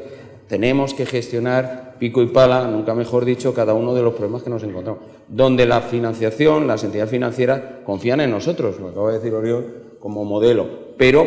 tenemos 0.48 0.94
que 0.94 1.06
gestionar 1.06 1.96
pico 1.98 2.22
y 2.22 2.26
pala, 2.26 2.66
nunca 2.66 2.94
mejor 2.94 3.24
dicho, 3.24 3.52
cada 3.52 3.74
uno 3.74 3.94
de 3.94 4.02
los 4.02 4.14
problemas 4.14 4.42
que 4.42 4.50
nos 4.50 4.62
encontramos. 4.62 5.02
Donde 5.28 5.66
la 5.66 5.82
financiación, 5.82 6.66
las 6.66 6.84
entidades 6.84 7.10
financieras 7.10 7.60
confían 7.84 8.20
en 8.20 8.30
nosotros, 8.30 8.80
lo 8.80 8.88
acaba 8.88 9.12
de 9.12 9.18
decir 9.18 9.34
Oriol, 9.34 9.66
como 10.00 10.24
modelo. 10.24 10.66
Pero 10.96 11.26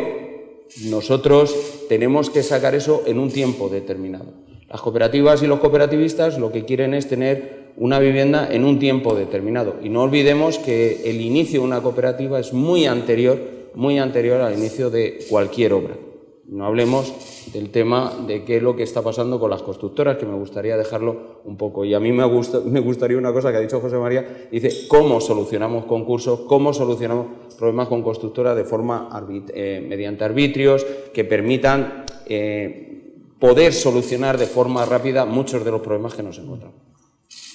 nosotros 0.86 1.54
tenemos 1.88 2.30
que 2.30 2.42
sacar 2.42 2.74
eso 2.74 3.02
en 3.06 3.18
un 3.18 3.30
tiempo 3.30 3.68
determinado. 3.68 4.26
Las 4.68 4.80
cooperativas 4.80 5.42
y 5.42 5.46
los 5.46 5.60
cooperativistas 5.60 6.38
lo 6.38 6.50
que 6.50 6.64
quieren 6.64 6.94
es 6.94 7.06
tener 7.06 7.62
una 7.76 7.98
vivienda 7.98 8.48
en 8.50 8.64
un 8.64 8.78
tiempo 8.78 9.14
determinado. 9.14 9.76
Y 9.82 9.88
no 9.88 10.02
olvidemos 10.02 10.58
que 10.58 11.02
el 11.04 11.20
inicio 11.20 11.60
de 11.60 11.66
una 11.66 11.82
cooperativa 11.82 12.40
es 12.40 12.52
muy 12.52 12.86
anterior, 12.86 13.38
muy 13.74 13.98
anterior 13.98 14.40
al 14.40 14.54
inicio 14.54 14.90
de 14.90 15.18
cualquier 15.28 15.74
obra. 15.74 15.94
No 16.52 16.66
hablemos 16.66 17.10
del 17.54 17.70
tema 17.70 18.12
de 18.26 18.44
qué 18.44 18.58
es 18.58 18.62
lo 18.62 18.76
que 18.76 18.82
está 18.82 19.00
pasando 19.00 19.40
con 19.40 19.48
las 19.48 19.62
constructoras, 19.62 20.18
que 20.18 20.26
me 20.26 20.34
gustaría 20.34 20.76
dejarlo 20.76 21.40
un 21.46 21.56
poco. 21.56 21.82
Y 21.82 21.94
a 21.94 22.00
mí 22.00 22.12
me, 22.12 22.26
me 22.66 22.80
gustaría 22.80 23.16
una 23.16 23.32
cosa 23.32 23.50
que 23.50 23.56
ha 23.56 23.60
dicho 23.60 23.80
José 23.80 23.96
María, 23.96 24.48
dice 24.50 24.86
cómo 24.86 25.18
solucionamos 25.22 25.86
concursos, 25.86 26.40
cómo 26.40 26.74
solucionamos 26.74 27.26
problemas 27.58 27.88
con 27.88 28.02
constructoras 28.02 28.54
de 28.54 28.64
forma 28.64 29.08
eh, 29.54 29.82
mediante 29.88 30.24
arbitrios 30.24 30.84
que 31.14 31.24
permitan 31.24 32.04
eh, 32.26 33.14
poder 33.38 33.72
solucionar 33.72 34.36
de 34.36 34.46
forma 34.46 34.84
rápida 34.84 35.24
muchos 35.24 35.64
de 35.64 35.70
los 35.70 35.80
problemas 35.80 36.12
que 36.12 36.22
nos 36.22 36.36
encontramos. 36.36 36.76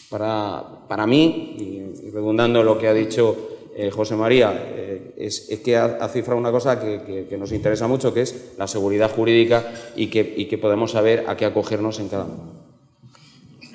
Para, 0.10 0.65
para 0.88 1.05
mí, 1.05 1.55
y 1.60 2.10
redundando 2.10 2.62
en 2.62 2.65
lo 2.65 2.79
que 2.79 2.88
ha 2.88 2.93
dicho 2.95 3.36
eh, 3.75 3.91
José 3.91 4.15
María, 4.15 4.87
eh, 5.17 5.25
es, 5.25 5.60
que 5.63 5.75
ha, 5.75 6.08
cifrado 6.10 6.39
una 6.39 6.51
cosa 6.51 6.80
que, 6.80 7.38
nos 7.38 7.51
interesa 7.51 7.88
mucho, 7.88 8.13
que 8.13 8.21
es 8.21 8.53
la 8.58 8.67
seguridad 8.67 9.12
jurídica 9.12 9.73
y 9.95 10.08
que, 10.08 10.58
podemos 10.58 10.91
saber 10.91 11.25
a 11.27 11.36
qué 11.36 11.45
acogernos 11.45 11.99
en 11.99 12.10
cada 12.10 12.25
momento. 12.25 12.63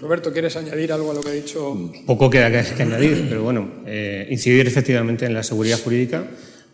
Roberto, 0.00 0.32
¿quieres 0.32 0.56
añadir 0.56 0.92
algo 0.92 1.12
a 1.12 1.14
lo 1.14 1.20
que 1.20 1.28
ha 1.28 1.32
dicho? 1.32 1.76
Poco 2.06 2.28
queda 2.28 2.50
que, 2.50 2.82
añadir, 2.82 3.26
pero 3.28 3.42
bueno, 3.44 3.70
eh, 3.86 4.26
incidir 4.30 4.66
efectivamente 4.66 5.26
en 5.26 5.34
la 5.34 5.42
seguridad 5.42 5.78
jurídica. 5.78 6.24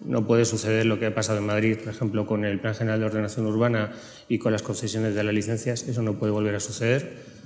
No 0.05 0.27
puede 0.27 0.45
suceder 0.45 0.87
lo 0.87 0.99
que 0.99 1.07
ha 1.07 1.15
pasado 1.15 1.39
en 1.39 1.47
Madrid, 1.47 1.77
por 1.77 1.93
ejemplo, 1.93 2.25
con 2.25 2.45
el 2.45 2.61
Plan 2.61 2.75
General 2.75 3.01
de 3.01 3.07
Ordenación 3.07 3.47
Urbana 3.47 3.93
y 4.29 4.39
con 4.39 4.53
las 4.53 4.63
concesiones 4.63 5.15
de 5.15 5.25
las 5.25 5.35
licencias. 5.35 5.83
Eso 5.83 6.03
no 6.03 6.19
puede 6.19 6.33
volver 6.33 6.55
a 6.55 6.61
suceder. 6.61 7.39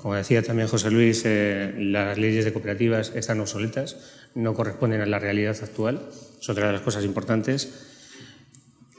como 0.00 0.14
decía 0.14 0.42
también 0.42 0.68
José 0.68 0.90
Luis, 0.90 1.24
las 1.26 2.16
leyes 2.16 2.44
de 2.44 2.52
cooperativas 2.52 3.12
están 3.14 3.40
obsoletas 3.40 3.96
no 4.36 4.54
corresponden 4.54 5.00
a 5.00 5.06
la 5.06 5.18
realidad 5.18 5.56
actual. 5.60 6.00
Es 6.40 6.48
otra 6.48 6.68
de 6.68 6.74
las 6.74 6.82
cosas 6.82 7.04
importantes. 7.04 7.72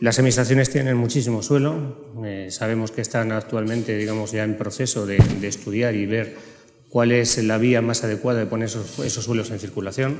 Las 0.01 0.19
administraciones 0.19 0.69
tienen 0.69 0.97
muchísimo 0.97 1.41
suelo. 1.41 2.11
Eh, 2.25 2.49
sabemos 2.51 2.91
que 2.91 3.01
están 3.01 3.31
actualmente, 3.31 3.97
digamos, 3.97 4.31
ya 4.31 4.43
en 4.43 4.57
proceso 4.57 5.05
de, 5.05 5.17
estudiar 5.43 5.95
y 5.95 6.05
ver 6.05 6.35
cuál 6.89 7.11
es 7.11 7.37
la 7.43 7.57
vía 7.57 7.81
más 7.81 8.03
adecuada 8.03 8.39
de 8.39 8.45
poner 8.47 8.67
esos, 8.67 9.23
suelos 9.23 9.49
en 9.51 9.59
circulación. 9.59 10.17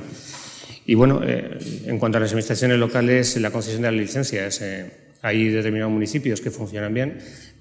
Y 0.86 0.94
bueno, 0.94 1.20
eh, 1.22 1.58
en 1.84 1.98
cuanto 1.98 2.18
a 2.18 2.20
las 2.20 2.30
administraciones 2.30 2.78
locales, 2.78 3.36
la 3.36 3.50
concesión 3.50 3.82
de 3.82 3.90
las 3.90 4.00
licencias, 4.00 4.60
eh, 4.62 4.90
hay 5.22 5.48
determinados 5.48 5.92
municipios 5.92 6.40
que 6.40 6.50
funcionan 6.50 6.94
bien, 6.94 7.18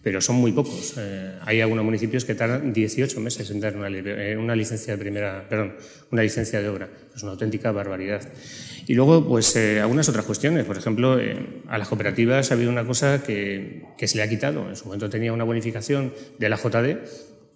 pero 0.07 0.21
son 0.21 0.37
muy 0.37 0.53
pocos. 0.53 0.93
Eh, 0.97 1.33
hay 1.41 1.59
algunos 1.59 1.83
municipios 1.83 2.23
que 2.23 2.33
tardan 2.33 2.71
18 2.71 3.19
meses 3.19 3.51
en 3.51 3.59
dar 3.59 3.75
una, 3.75 3.89
eh, 3.89 4.37
una, 4.37 4.55
licencia 4.55 4.93
de 4.93 4.97
primera, 4.97 5.45
perdón, 5.49 5.73
una 6.13 6.23
licencia 6.23 6.61
de 6.61 6.69
obra. 6.69 6.87
Es 7.13 7.23
una 7.23 7.33
auténtica 7.33 7.73
barbaridad. 7.73 8.21
Y 8.87 8.93
luego, 8.93 9.27
pues, 9.27 9.53
eh, 9.57 9.81
algunas 9.81 10.07
otras 10.07 10.23
cuestiones. 10.23 10.63
Por 10.63 10.77
ejemplo, 10.77 11.19
a 11.67 11.77
las 11.77 11.89
cooperativas 11.89 12.49
ha 12.49 12.53
habido 12.53 12.71
una 12.71 12.85
cosa 12.85 13.21
que, 13.21 13.83
se 13.97 14.15
le 14.15 14.23
ha 14.23 14.29
quitado. 14.29 14.69
En 14.69 14.77
su 14.77 14.85
momento 14.85 15.09
tenía 15.09 15.33
una 15.33 15.43
bonificación 15.43 16.13
de 16.39 16.47
la 16.47 16.55
JD, 16.55 16.99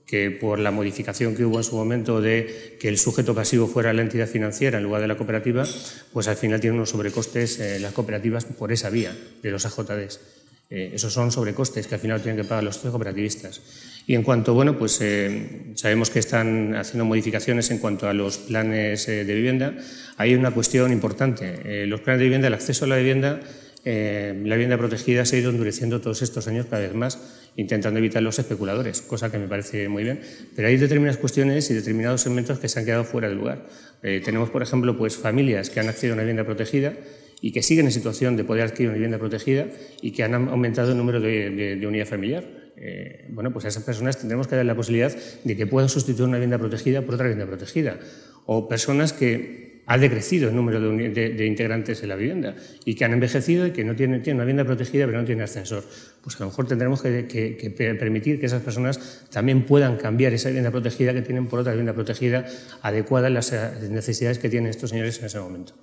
que 0.06 0.30
por 0.30 0.60
la 0.60 0.72
modificación 0.72 1.38
que 1.38 1.46
hubo 1.46 1.56
en 1.56 1.64
su 1.64 1.78
momento 1.78 2.20
de 2.20 2.76
que 2.82 2.90
el 2.90 2.98
sujeto 2.98 3.34
pasivo 3.34 3.66
fuera 3.66 3.94
la 3.94 4.02
entidad 4.02 4.28
financiera 4.28 4.78
en 4.78 4.84
lugar 4.84 5.00
de 5.00 5.08
la 5.08 5.16
cooperativa, 5.16 5.66
pues 6.12 6.28
al 6.28 6.36
final 6.36 6.60
tienen 6.60 6.76
unos 6.76 6.90
sobrecostes 6.90 7.80
las 7.80 7.94
cooperativas 7.94 8.44
por 8.44 8.74
esa 8.74 8.90
vía 8.90 9.16
de 9.42 9.52
los 9.52 9.66
AJDs. 9.66 10.41
Eh, 10.72 10.92
esos 10.94 11.14
son 11.14 11.32
sobrecostes 11.32 11.86
que 11.86 11.96
al 11.96 12.02
final 12.02 12.22
tienen 12.22 12.42
que 12.42 12.48
pagar 12.48 12.64
los 12.64 12.78
cooperativistas. 12.78 13.62
Y 14.08 14.16
en 14.16 14.24
cuanto, 14.24 14.54
bueno, 14.54 14.78
pues 14.80 15.00
eh, 15.02 15.74
sabemos 15.76 16.10
que 16.10 16.20
están 16.20 16.76
haciendo 16.76 17.06
modificaciones 17.06 17.70
en 17.70 17.78
cuanto 17.78 18.08
a 18.08 18.14
los 18.14 18.38
planes 18.38 19.08
eh, 19.08 19.26
de 19.26 19.36
vivienda. 19.36 19.76
Hay 20.18 20.34
una 20.34 20.52
cuestión 20.52 20.92
importante. 20.92 21.86
los 21.86 22.02
planes 22.02 22.20
de 22.20 22.26
vivienda, 22.26 22.48
el 22.48 22.54
acceso 22.54 22.86
a 22.86 22.88
la 22.88 22.96
vivienda 22.96 23.42
eh, 23.84 24.40
la 24.46 24.56
vivienda 24.56 24.78
protegida 24.78 25.26
se 25.26 25.36
ha 25.36 25.40
ido 25.40 25.50
endureciendo 25.50 26.02
todos 26.02 26.22
estos 26.22 26.48
años 26.48 26.68
cada 26.70 26.84
vez 26.84 26.94
más, 26.94 27.18
intentando 27.56 27.98
evitar 27.98 28.22
los 28.22 28.38
especuladores, 28.38 29.02
cosa 29.02 29.32
que 29.32 29.40
me 29.40 29.48
parece 29.48 29.90
muy 29.90 30.04
bien. 30.04 30.22
Pero 30.56 30.68
hay 30.68 30.78
determinadas 30.78 31.18
cuestiones 31.18 31.70
y 31.72 31.74
determinados 31.74 32.22
segmentos 32.22 32.60
que 32.60 32.70
se 32.70 32.80
han 32.80 32.86
quedado 32.86 33.04
fuera 33.04 33.30
de 33.30 33.36
lugar. 33.36 33.66
Eh, 34.04 34.22
tenemos, 34.24 34.50
por 34.50 34.62
ejemplo, 34.62 34.98
pues, 34.98 35.18
familias 35.18 35.70
que 35.70 35.80
han 35.80 35.90
accedido 35.90 36.14
a 36.14 36.16
una 36.16 36.24
vivienda 36.24 36.44
protegida 36.44 36.94
y 37.42 37.52
que 37.52 37.64
siguen 37.64 37.88
en 37.88 37.92
situación 37.92 38.38
de 38.38 38.44
poder 38.44 38.64
adquirir 38.64 38.90
una 38.90 38.96
vivienda 38.96 39.18
protegida 39.18 39.68
y 40.02 40.12
que 40.12 40.24
han 40.24 40.34
aumentado 40.34 40.92
el 40.92 40.98
número 40.98 41.20
de, 41.20 41.76
de, 41.76 41.88
unidad 41.88 42.06
familiar. 42.06 42.46
Eh, 42.78 43.26
bueno, 43.30 43.52
pues 43.52 43.66
a 43.66 43.68
esas 43.68 43.84
personas 43.84 44.20
tendremos 44.20 44.48
que 44.48 44.56
dar 44.56 44.66
la 44.66 44.76
posibilidad 44.76 45.12
de 45.44 45.58
que 45.58 45.68
puedan 45.68 45.90
sustituir 45.90 46.28
una 46.28 46.38
vivienda 46.38 46.58
protegida 46.58 47.02
por 47.02 47.16
otra 47.16 47.26
vivienda 47.26 47.48
protegida. 47.48 48.00
O 48.46 48.68
personas 48.70 49.14
que 49.14 49.72
ha 49.92 49.98
decrecido 49.98 50.50
el 50.50 50.56
número 50.56 50.80
de, 50.80 51.46
integrantes 51.46 52.02
en 52.04 52.10
la 52.10 52.16
vivienda 52.16 52.56
y 52.86 52.96
que 52.96 53.04
han 53.04 53.14
envejecido 53.14 53.68
y 53.68 53.72
que 53.72 53.84
no 53.84 53.96
tienen, 53.96 54.22
una 54.34 54.44
vivienda 54.44 54.64
protegida 54.64 55.06
pero 55.06 55.20
no 55.20 55.26
tienen 55.26 55.44
ascensor. 55.44 55.84
Pues 56.24 56.36
a 56.38 56.40
lo 56.40 56.46
mejor 56.46 56.68
tendremos 56.68 57.02
que, 57.02 57.96
permitir 58.00 58.40
que 58.40 58.46
esas 58.46 58.62
personas 58.62 59.26
también 59.32 59.66
puedan 59.66 59.98
cambiar 59.98 60.34
esa 60.34 60.50
vivienda 60.50 60.72
protegida 60.72 61.14
que 61.14 61.22
tienen 61.22 61.48
por 61.48 61.60
otra 61.60 61.74
vivienda 61.74 61.94
protegida 61.94 62.46
adecuada 62.82 63.28
a 63.28 63.32
las 63.32 63.52
necesidades 63.90 64.40
que 64.40 64.50
tienen 64.50 64.70
estos 64.70 64.92
señores 64.92 65.20
en 65.20 65.26
ese 65.26 65.40
momento. 65.40 65.74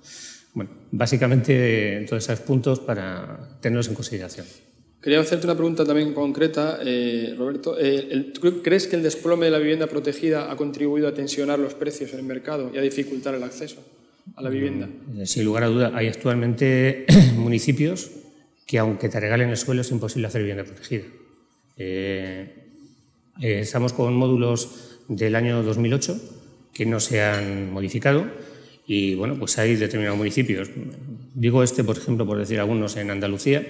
Bueno, 0.59 0.71
básicamente 0.91 2.05
todos 2.09 2.21
esos 2.21 2.41
puntos 2.41 2.81
para 2.81 3.57
tenerlos 3.61 3.87
en 3.87 3.93
consideración. 3.93 4.45
Quería 5.01 5.21
hacerte 5.21 5.47
una 5.47 5.55
pregunta 5.55 5.85
también 5.85 6.13
concreta, 6.13 6.79
eh, 6.83 7.33
Roberto. 7.37 7.77
Eh, 7.79 8.33
¿Tú 8.33 8.61
crees 8.61 8.85
que 8.85 8.97
el 8.97 9.01
desplome 9.01 9.45
de 9.45 9.51
la 9.51 9.59
vivienda 9.59 9.87
protegida 9.87 10.51
ha 10.51 10.57
contribuido 10.57 11.07
a 11.07 11.13
tensionar 11.13 11.59
los 11.59 11.75
precios 11.75 12.11
en 12.11 12.19
el 12.19 12.25
mercado 12.25 12.71
y 12.73 12.77
a 12.77 12.81
dificultar 12.81 13.35
el 13.35 13.43
acceso 13.43 13.77
a 14.35 14.41
la 14.41 14.49
vivienda? 14.49 14.87
Mm, 14.87 15.23
sin 15.23 15.45
lugar 15.45 15.63
a 15.63 15.67
duda, 15.67 15.93
hay 15.95 16.07
actualmente 16.07 17.05
municipios 17.37 18.11
que, 18.67 18.79
aunque 18.79 19.07
te 19.07 19.17
regalen 19.17 19.49
el 19.49 19.55
suelo, 19.55 19.79
es 19.79 19.91
imposible 19.91 20.27
hacer 20.27 20.41
vivienda 20.41 20.65
protegida. 20.65 21.05
Eh, 21.77 22.53
estamos 23.39 23.93
con 23.93 24.13
módulos 24.13 24.99
del 25.07 25.35
año 25.35 25.63
2008 25.63 26.19
que 26.73 26.85
no 26.85 26.99
se 26.99 27.21
han 27.21 27.71
modificado 27.71 28.48
y, 28.89 29.13
bueno, 29.13 29.37
pues 29.37 29.55
hay 29.59 29.75
determinados 29.75 30.17
municipios. 30.17 30.67
Digo 31.35 31.61
este, 31.61 31.83
por 31.83 31.95
ejemplo, 31.95 32.25
por 32.25 32.39
decir 32.39 32.59
algunos 32.59 32.97
en 32.97 33.11
Andalucía, 33.11 33.63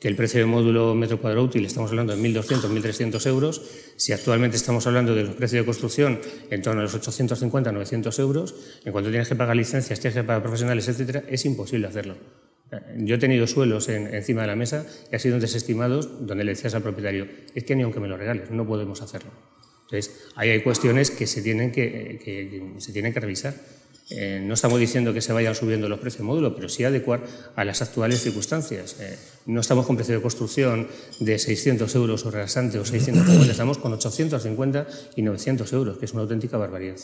que 0.00 0.08
el 0.08 0.16
precio 0.16 0.40
de 0.40 0.46
módulo 0.46 0.96
metro 0.96 1.20
cuadrado 1.20 1.44
útil 1.44 1.64
estamos 1.64 1.90
hablando 1.90 2.16
de 2.16 2.20
1.200, 2.20 2.68
1.300 2.68 3.24
euros. 3.28 3.62
Si 3.94 4.12
actualmente 4.12 4.56
estamos 4.56 4.84
hablando 4.88 5.14
de 5.14 5.22
los 5.22 5.36
precios 5.36 5.62
de 5.62 5.64
construcción 5.64 6.18
en 6.50 6.60
torno 6.60 6.80
a 6.80 6.82
los 6.82 6.94
850, 6.96 7.70
900 7.70 8.18
euros, 8.18 8.56
en 8.84 8.90
cuanto 8.90 9.10
tienes 9.10 9.28
que 9.28 9.36
pagar 9.36 9.54
licencias, 9.54 10.00
tienes 10.00 10.16
que 10.16 10.24
pagar 10.24 10.42
profesionales, 10.42 10.88
etcétera, 10.88 11.22
es 11.28 11.44
imposible 11.44 11.86
hacerlo. 11.86 12.16
Yo 12.96 13.14
he 13.14 13.18
tenido 13.18 13.46
suelos 13.46 13.88
encima 13.88 14.40
de 14.40 14.48
la 14.48 14.56
mesa 14.56 14.84
y 15.08 15.14
han 15.14 15.20
sido 15.20 15.38
desestimados 15.38 16.26
donde 16.26 16.42
le 16.42 16.50
decías 16.50 16.74
al 16.74 16.82
propietario, 16.82 17.28
es 17.54 17.62
que 17.62 17.76
ni 17.76 17.84
aunque 17.84 18.00
me 18.00 18.08
lo 18.08 18.16
regales, 18.16 18.50
no 18.50 18.66
podemos 18.66 19.02
hacerlo. 19.02 19.30
Entonces, 19.82 20.30
ahí 20.34 20.50
hay 20.50 20.62
cuestiones 20.62 21.12
que 21.12 21.28
se 21.28 21.42
tienen 21.42 21.70
que 21.70 22.72
se 22.78 22.92
tienen 22.92 23.12
que 23.14 23.20
revisar. 23.20 23.54
Eh, 24.10 24.42
no 24.44 24.52
estamos 24.52 24.78
diciendo 24.78 25.14
que 25.14 25.22
se 25.22 25.32
vayan 25.32 25.54
subiendo 25.54 25.88
los 25.88 25.98
precios 25.98 26.18
de 26.18 26.24
módulo, 26.24 26.54
pero 26.54 26.68
sí 26.68 26.84
adecuar 26.84 27.22
a 27.56 27.64
las 27.64 27.80
actuales 27.80 28.20
circunstancias. 28.20 28.96
Eh, 29.00 29.16
no 29.46 29.60
estamos 29.60 29.86
con 29.86 29.96
precio 29.96 30.14
de 30.14 30.20
construcción 30.20 30.88
de 31.20 31.38
600 31.38 31.94
euros 31.94 32.26
o 32.26 32.30
rasante 32.30 32.78
o 32.78 32.84
650, 32.84 33.50
estamos 33.50 33.78
con 33.78 33.94
850 33.94 34.86
y 35.16 35.22
900 35.22 35.72
euros, 35.72 35.98
que 35.98 36.04
es 36.04 36.12
una 36.12 36.22
auténtica 36.22 36.58
barbaridad. 36.58 36.96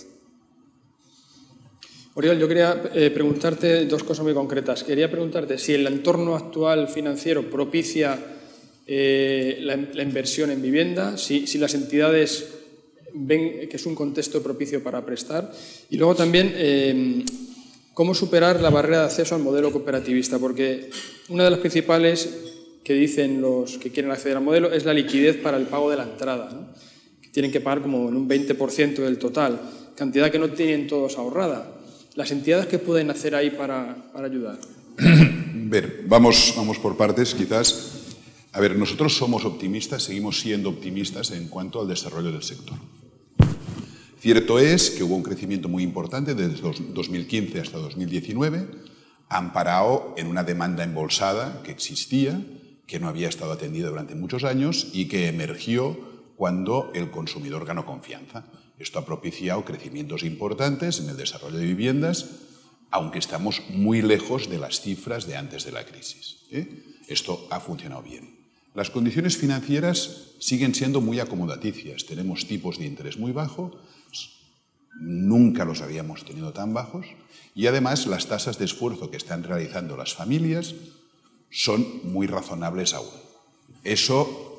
Oriol, 2.15 2.39
yo 2.39 2.49
quería 2.49 2.83
eh, 2.93 3.11
preguntarte 3.11 3.87
dos 3.87 4.03
cosas 4.03 4.25
muy 4.25 4.35
concretas. 4.35 4.85
Quería 4.85 5.11
preguntarte 5.11 5.57
si 5.57 5.73
el 5.73 5.87
entorno 5.87 6.37
actual 6.37 6.89
financiero 6.89 7.49
propicia 7.49 8.19
la, 8.87 10.03
inversión 10.03 10.51
en 10.51 10.61
vivienda, 10.61 11.17
si 11.17 11.47
las 11.59 11.75
entidades 11.75 12.60
ven 13.15 13.69
que 13.69 13.77
es 13.77 13.87
un 13.87 13.95
contexto 13.95 14.43
propicio 14.43 14.83
para 14.83 15.05
prestar. 15.05 15.53
Y 15.91 15.97
luego 15.97 16.15
también 16.15 16.53
eh, 16.55 17.25
cómo 17.95 18.15
superar 18.15 18.61
la 18.61 18.71
barrera 18.71 19.01
de 19.01 19.05
acceso 19.07 19.35
al 19.35 19.43
modelo 19.43 19.73
cooperativista, 19.73 20.39
porque 20.39 20.91
una 21.29 21.45
de 21.45 21.51
las 21.51 21.61
principales 21.61 22.29
que 22.83 22.95
dicen 22.95 23.41
los 23.41 23.79
que 23.79 23.91
quieren 23.91 24.11
acceder 24.11 24.37
al 24.37 24.43
modelo 24.43 24.73
es 24.73 24.85
la 24.85 24.95
liquidez 24.95 25.37
para 25.37 25.57
el 25.57 25.67
pago 25.67 25.91
de 25.91 25.97
la 25.97 26.05
entrada, 26.05 26.73
tienen 27.33 27.53
que 27.53 27.61
pagar 27.61 27.83
como 27.83 28.09
en 28.09 28.17
un 28.17 28.29
20% 28.29 28.97
del 28.97 29.19
total, 29.19 29.61
cantidad 29.97 30.31
que 30.31 30.39
no 30.39 30.51
tienen 30.51 30.87
todos 30.87 31.19
ahorrada. 31.19 31.77
¿Las 32.15 32.31
entidades 32.33 32.67
que 32.67 32.79
pueden 32.79 33.11
hacer 33.11 33.35
ahí 33.35 33.51
para, 33.51 34.11
para 34.13 34.27
ayudar? 34.27 34.59
Ver, 35.55 36.03
vamos, 36.07 36.55
vamos 36.57 36.79
por 36.79 36.97
partes, 36.97 37.35
quizás. 37.35 38.01
A 38.53 38.61
ver, 38.61 38.77
nosotros 38.77 39.17
somos 39.17 39.45
optimistas, 39.45 40.03
seguimos 40.03 40.41
siendo 40.41 40.71
optimistas 40.71 41.31
en 41.31 41.47
cuanto 41.47 41.81
al 41.81 41.89
desarrollo 41.89 42.33
del 42.33 42.43
sector. 42.43 42.77
Cierto 44.21 44.59
es 44.59 44.91
que 44.91 45.03
hubo 45.03 45.17
un 45.17 45.23
crecimiento 45.23 45.71
muy 45.71 45.83
importante 45.83 46.35
desde 46.35 46.61
2015 46.61 47.59
hasta 47.59 47.79
2019, 47.79 48.69
amparado 49.31 50.15
en 50.19 50.27
una 50.27 50.45
demanda 50.45 50.85
embolsada 50.85 51.63
que 51.63 51.71
existía, 51.71 52.39
que 52.87 53.01
no 53.01 53.09
había 53.09 53.31
estado 53.31 53.53
atendida 53.53 53.89
durante 53.89 54.15
muchos 54.15 54.45
años 54.45 54.89
y 54.93 55.07
que 55.07 55.29
emergió 55.29 55.99
cuando 56.37 56.91
el 56.95 57.11
consumidor 57.11 57.65
ganó 57.65 57.87
confianza. 57.87 58.45
Esto 58.79 58.99
ha 58.99 59.07
propiciado 59.07 59.65
crecimientos 59.65 60.23
importantes 60.23 61.01
en 61.01 61.09
el 61.09 61.17
desarrollo 61.17 61.57
de 61.57 61.65
viviendas, 61.65 62.27
aunque 62.91 63.19
estamos 63.19 63.63
muy 63.71 64.03
lejos 64.03 64.51
de 64.51 64.59
las 64.59 64.83
cifras 64.83 65.27
de 65.27 65.39
antes 65.39 65.65
de 65.65 65.73
la 65.73 65.87
crisis. 65.87 66.41
¿eh? 66.51 66.85
Esto 67.09 67.47
ha 67.51 67.61
funcionado 67.61 68.03
bien. 68.03 68.39
Las 68.75 68.91
condiciones 68.91 69.39
financieras 69.39 70.35
siguen 70.39 70.75
siendo 70.75 71.01
muy 71.01 71.21
acomodaticias. 71.21 72.05
Tenemos 72.05 72.47
tipos 72.47 72.79
de 72.79 72.87
interés 72.87 73.19
muy 73.19 73.33
bajos, 73.33 73.73
nunca 74.99 75.65
los 75.65 75.81
habíamos 75.83 76.25
tenido 76.25 76.53
tan 76.53 76.75
bajos, 76.75 77.07
y 77.55 77.67
además 77.67 78.07
las 78.07 78.27
tasas 78.27 78.59
de 78.59 78.65
esfuerzo 78.65 79.11
que 79.11 79.17
están 79.17 79.43
realizando 79.43 79.97
las 79.97 80.15
familias 80.15 80.75
son 81.51 81.87
muy 82.05 82.27
razonables 82.27 82.95
aún. 82.95 83.09
Eso 83.85 84.51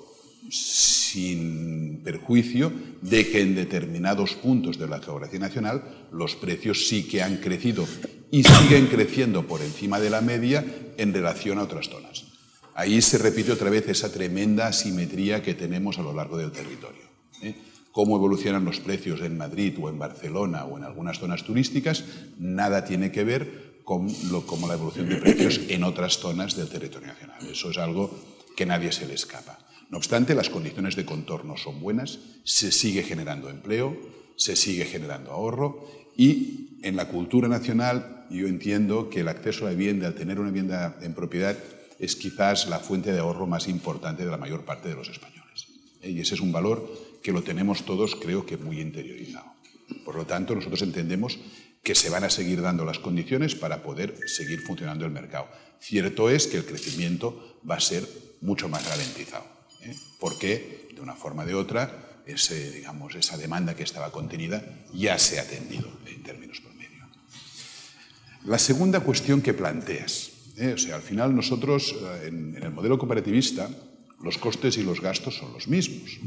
sin 0.49 2.01
perjuicio 2.03 2.71
de 3.01 3.29
que 3.29 3.41
en 3.41 3.55
determinados 3.55 4.33
puntos 4.33 4.77
de 4.77 4.87
la 4.87 4.99
geografía 4.99 5.39
nacional 5.39 6.07
los 6.11 6.35
precios 6.35 6.87
sí 6.87 7.07
que 7.07 7.21
han 7.21 7.37
crecido 7.37 7.87
y 8.31 8.43
siguen 8.43 8.87
creciendo 8.87 9.45
por 9.47 9.61
encima 9.61 9.99
de 9.99 10.09
la 10.09 10.21
media 10.21 10.65
en 10.97 11.13
relación 11.13 11.59
a 11.59 11.63
otras 11.63 11.89
zonas. 11.89 12.25
Ahí 12.73 13.01
se 13.01 13.17
repite 13.17 13.51
otra 13.51 13.69
vez 13.69 13.87
esa 13.89 14.11
tremenda 14.11 14.67
asimetría 14.67 15.43
que 15.43 15.53
tenemos 15.53 15.99
a 15.99 16.01
lo 16.01 16.13
largo 16.13 16.37
del 16.37 16.51
territorio. 16.51 17.03
¿eh? 17.41 17.55
Cómo 17.91 18.15
evolucionan 18.15 18.65
los 18.65 18.79
precios 18.79 19.21
en 19.21 19.37
Madrid 19.37 19.77
o 19.81 19.89
en 19.89 19.99
Barcelona 19.99 20.65
o 20.65 20.77
en 20.77 20.83
algunas 20.83 21.19
zonas 21.19 21.43
turísticas, 21.43 22.05
nada 22.37 22.85
tiene 22.85 23.11
que 23.11 23.23
ver 23.23 23.81
con 23.83 24.07
lo, 24.29 24.45
como 24.45 24.67
la 24.67 24.75
evolución 24.75 25.09
de 25.09 25.17
precios 25.17 25.59
en 25.67 25.83
otras 25.83 26.17
zonas 26.19 26.55
del 26.55 26.69
territorio 26.69 27.09
nacional. 27.09 27.45
Eso 27.49 27.71
es 27.71 27.77
algo 27.77 28.09
que 28.55 28.65
nadie 28.65 28.91
se 28.91 29.05
le 29.07 29.15
escapa. 29.15 29.59
No 29.89 29.97
obstante, 29.97 30.35
las 30.35 30.49
condiciones 30.49 30.95
de 30.95 31.03
contorno 31.03 31.57
son 31.57 31.81
buenas, 31.81 32.19
se 32.45 32.71
sigue 32.71 33.03
generando 33.03 33.49
empleo, 33.49 33.97
se 34.37 34.55
sigue 34.55 34.85
generando 34.85 35.31
ahorro 35.31 35.85
y 36.15 36.79
en 36.83 36.95
la 36.95 37.09
cultura 37.09 37.47
nacional 37.47 38.25
yo 38.29 38.47
entiendo 38.47 39.09
que 39.09 39.19
el 39.19 39.27
acceso 39.27 39.65
a 39.65 39.69
la 39.69 39.75
vivienda, 39.75 40.07
al 40.07 40.15
tener 40.15 40.39
una 40.39 40.49
vivienda 40.49 40.97
en 41.01 41.13
propiedad, 41.13 41.57
es 41.99 42.15
quizás 42.15 42.67
la 42.67 42.79
fuente 42.79 43.11
de 43.11 43.19
ahorro 43.19 43.45
más 43.45 43.67
importante 43.67 44.23
de 44.23 44.31
la 44.31 44.37
mayor 44.37 44.63
parte 44.63 44.89
de 44.89 44.95
los 44.95 45.09
españoles. 45.09 45.67
¿eh? 46.01 46.11
Y 46.11 46.21
ese 46.21 46.35
es 46.35 46.41
un 46.41 46.51
valor 46.51 46.89
que 47.21 47.31
lo 47.31 47.43
tenemos 47.43 47.85
todos, 47.85 48.15
creo 48.15 48.45
que 48.45 48.57
muy 48.57 48.79
interiorizado. 48.79 49.53
Por 50.05 50.15
lo 50.15 50.25
tanto, 50.25 50.55
nosotros 50.55 50.81
entendemos 50.81 51.39
que 51.83 51.95
se 51.95 52.09
van 52.09 52.23
a 52.23 52.29
seguir 52.29 52.61
dando 52.61 52.85
las 52.85 52.99
condiciones 52.99 53.55
para 53.55 53.83
poder 53.83 54.17
seguir 54.27 54.61
funcionando 54.61 55.05
el 55.05 55.11
mercado. 55.11 55.47
Cierto 55.79 56.29
es 56.29 56.47
que 56.47 56.57
el 56.57 56.65
crecimiento 56.65 57.59
va 57.67 57.75
a 57.75 57.79
ser 57.79 58.07
mucho 58.41 58.69
más 58.69 58.87
ralentizado, 58.87 59.45
¿eh? 59.81 59.95
porque 60.19 60.89
de 60.93 61.01
una 61.01 61.15
forma 61.15 61.43
o 61.43 61.45
de 61.45 61.55
otra 61.55 62.21
ese, 62.25 62.71
digamos, 62.71 63.15
esa 63.15 63.37
demanda 63.37 63.75
que 63.75 63.83
estaba 63.83 64.11
contenida 64.11 64.63
ya 64.93 65.17
se 65.17 65.39
ha 65.39 65.43
atendido 65.43 65.89
en 66.05 66.21
términos 66.21 66.61
promedio. 66.61 67.07
La 68.45 68.59
segunda 68.59 68.99
cuestión 69.01 69.41
que 69.41 69.53
planteas, 69.53 70.31
¿eh? 70.57 70.73
O 70.73 70.77
sea, 70.77 70.95
al 70.95 71.01
final 71.01 71.35
nosotros, 71.35 71.95
eh, 71.97 72.27
en, 72.27 72.57
el 72.61 72.71
modelo 72.71 72.97
cooperativista, 72.97 73.69
los 74.21 74.37
costes 74.37 74.77
y 74.77 74.83
los 74.83 75.01
gastos 75.01 75.37
son 75.37 75.53
los 75.53 75.67
mismos. 75.67 76.19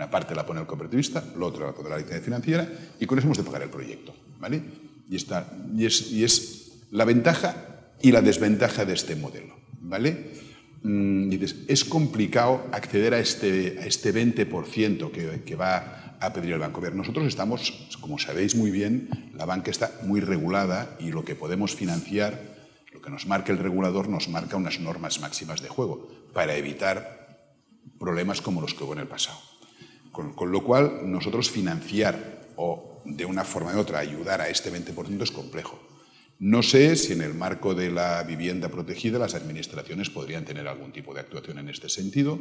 Una 0.00 0.10
parte 0.10 0.34
la 0.34 0.46
pone 0.46 0.62
el 0.62 0.66
cooperativista, 0.66 1.22
la 1.38 1.44
otra 1.44 1.66
la 1.66 1.72
pone 1.74 1.90
la 1.90 1.98
licencia 1.98 2.22
financiera 2.22 2.66
y 2.98 3.04
con 3.04 3.18
eso 3.18 3.26
hemos 3.26 3.36
de 3.36 3.44
pagar 3.44 3.64
el 3.64 3.68
proyecto. 3.68 4.14
¿vale? 4.38 4.62
Y, 5.10 5.14
está, 5.14 5.52
y, 5.76 5.84
es, 5.84 6.10
y 6.10 6.24
es 6.24 6.86
la 6.90 7.04
ventaja 7.04 7.54
y 8.00 8.10
la 8.10 8.22
desventaja 8.22 8.86
de 8.86 8.94
este 8.94 9.14
modelo. 9.14 9.54
¿vale? 9.78 10.30
Mm, 10.84 11.28
dices, 11.28 11.54
es 11.68 11.84
complicado 11.84 12.66
acceder 12.72 13.12
a 13.12 13.18
este, 13.18 13.86
este 13.86 14.14
20% 14.14 15.10
que, 15.10 15.42
que 15.44 15.54
va 15.54 16.16
a 16.18 16.32
pedir 16.32 16.54
el 16.54 16.60
banco. 16.60 16.80
Ver, 16.80 16.94
nosotros 16.94 17.26
estamos, 17.26 17.90
como 18.00 18.18
sabéis 18.18 18.54
muy 18.54 18.70
bien, 18.70 19.10
la 19.34 19.44
banca 19.44 19.70
está 19.70 19.92
muy 20.04 20.22
regulada 20.22 20.96
y 20.98 21.12
lo 21.12 21.26
que 21.26 21.34
podemos 21.34 21.74
financiar 21.74 22.40
Lo 22.94 23.02
que 23.02 23.10
nos 23.10 23.26
marca 23.26 23.52
el 23.52 23.58
regulador 23.58 24.08
nos 24.08 24.30
marca 24.30 24.56
unas 24.56 24.80
normas 24.80 25.20
máximas 25.20 25.60
de 25.60 25.68
juego 25.68 26.08
para 26.32 26.56
evitar 26.56 27.52
problemas 27.98 28.40
como 28.40 28.62
los 28.62 28.72
que 28.72 28.84
hubo 28.84 28.94
en 28.94 29.00
el 29.00 29.06
pasado. 29.06 29.36
Con, 30.10 30.52
lo 30.52 30.64
cual, 30.64 31.10
nosotros 31.10 31.50
financiar 31.50 32.48
o 32.56 33.00
de 33.04 33.24
una 33.24 33.44
forma 33.44 33.74
u 33.74 33.78
otra 33.78 34.00
ayudar 34.00 34.40
a 34.40 34.48
este 34.48 34.72
20% 34.72 35.22
es 35.22 35.30
complejo. 35.30 35.78
No 36.38 36.62
sé 36.62 36.96
si 36.96 37.12
en 37.12 37.20
el 37.20 37.34
marco 37.34 37.74
de 37.74 37.90
la 37.90 38.22
vivienda 38.22 38.70
protegida 38.70 39.18
las 39.18 39.34
administraciones 39.34 40.08
podrían 40.08 40.44
tener 40.44 40.66
algún 40.68 40.90
tipo 40.90 41.12
de 41.12 41.20
actuación 41.20 41.58
en 41.58 41.68
este 41.68 41.88
sentido 41.88 42.38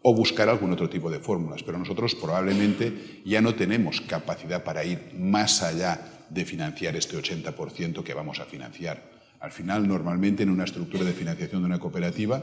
o 0.00 0.14
buscar 0.14 0.48
algún 0.48 0.72
otro 0.72 0.88
tipo 0.88 1.10
de 1.10 1.20
fórmulas, 1.20 1.62
pero 1.62 1.78
nosotros 1.78 2.14
probablemente 2.14 3.20
ya 3.24 3.40
no 3.40 3.54
tenemos 3.54 4.00
capacidad 4.00 4.64
para 4.64 4.84
ir 4.84 5.12
más 5.18 5.62
allá 5.62 6.26
de 6.30 6.44
financiar 6.44 6.96
este 6.96 7.16
80% 7.16 8.02
que 8.02 8.14
vamos 8.14 8.40
a 8.40 8.46
financiar. 8.46 9.02
Al 9.38 9.52
final, 9.52 9.86
normalmente 9.86 10.42
en 10.42 10.50
una 10.50 10.64
estructura 10.64 11.04
de 11.04 11.12
financiación 11.12 11.62
de 11.62 11.66
una 11.66 11.78
cooperativa, 11.78 12.42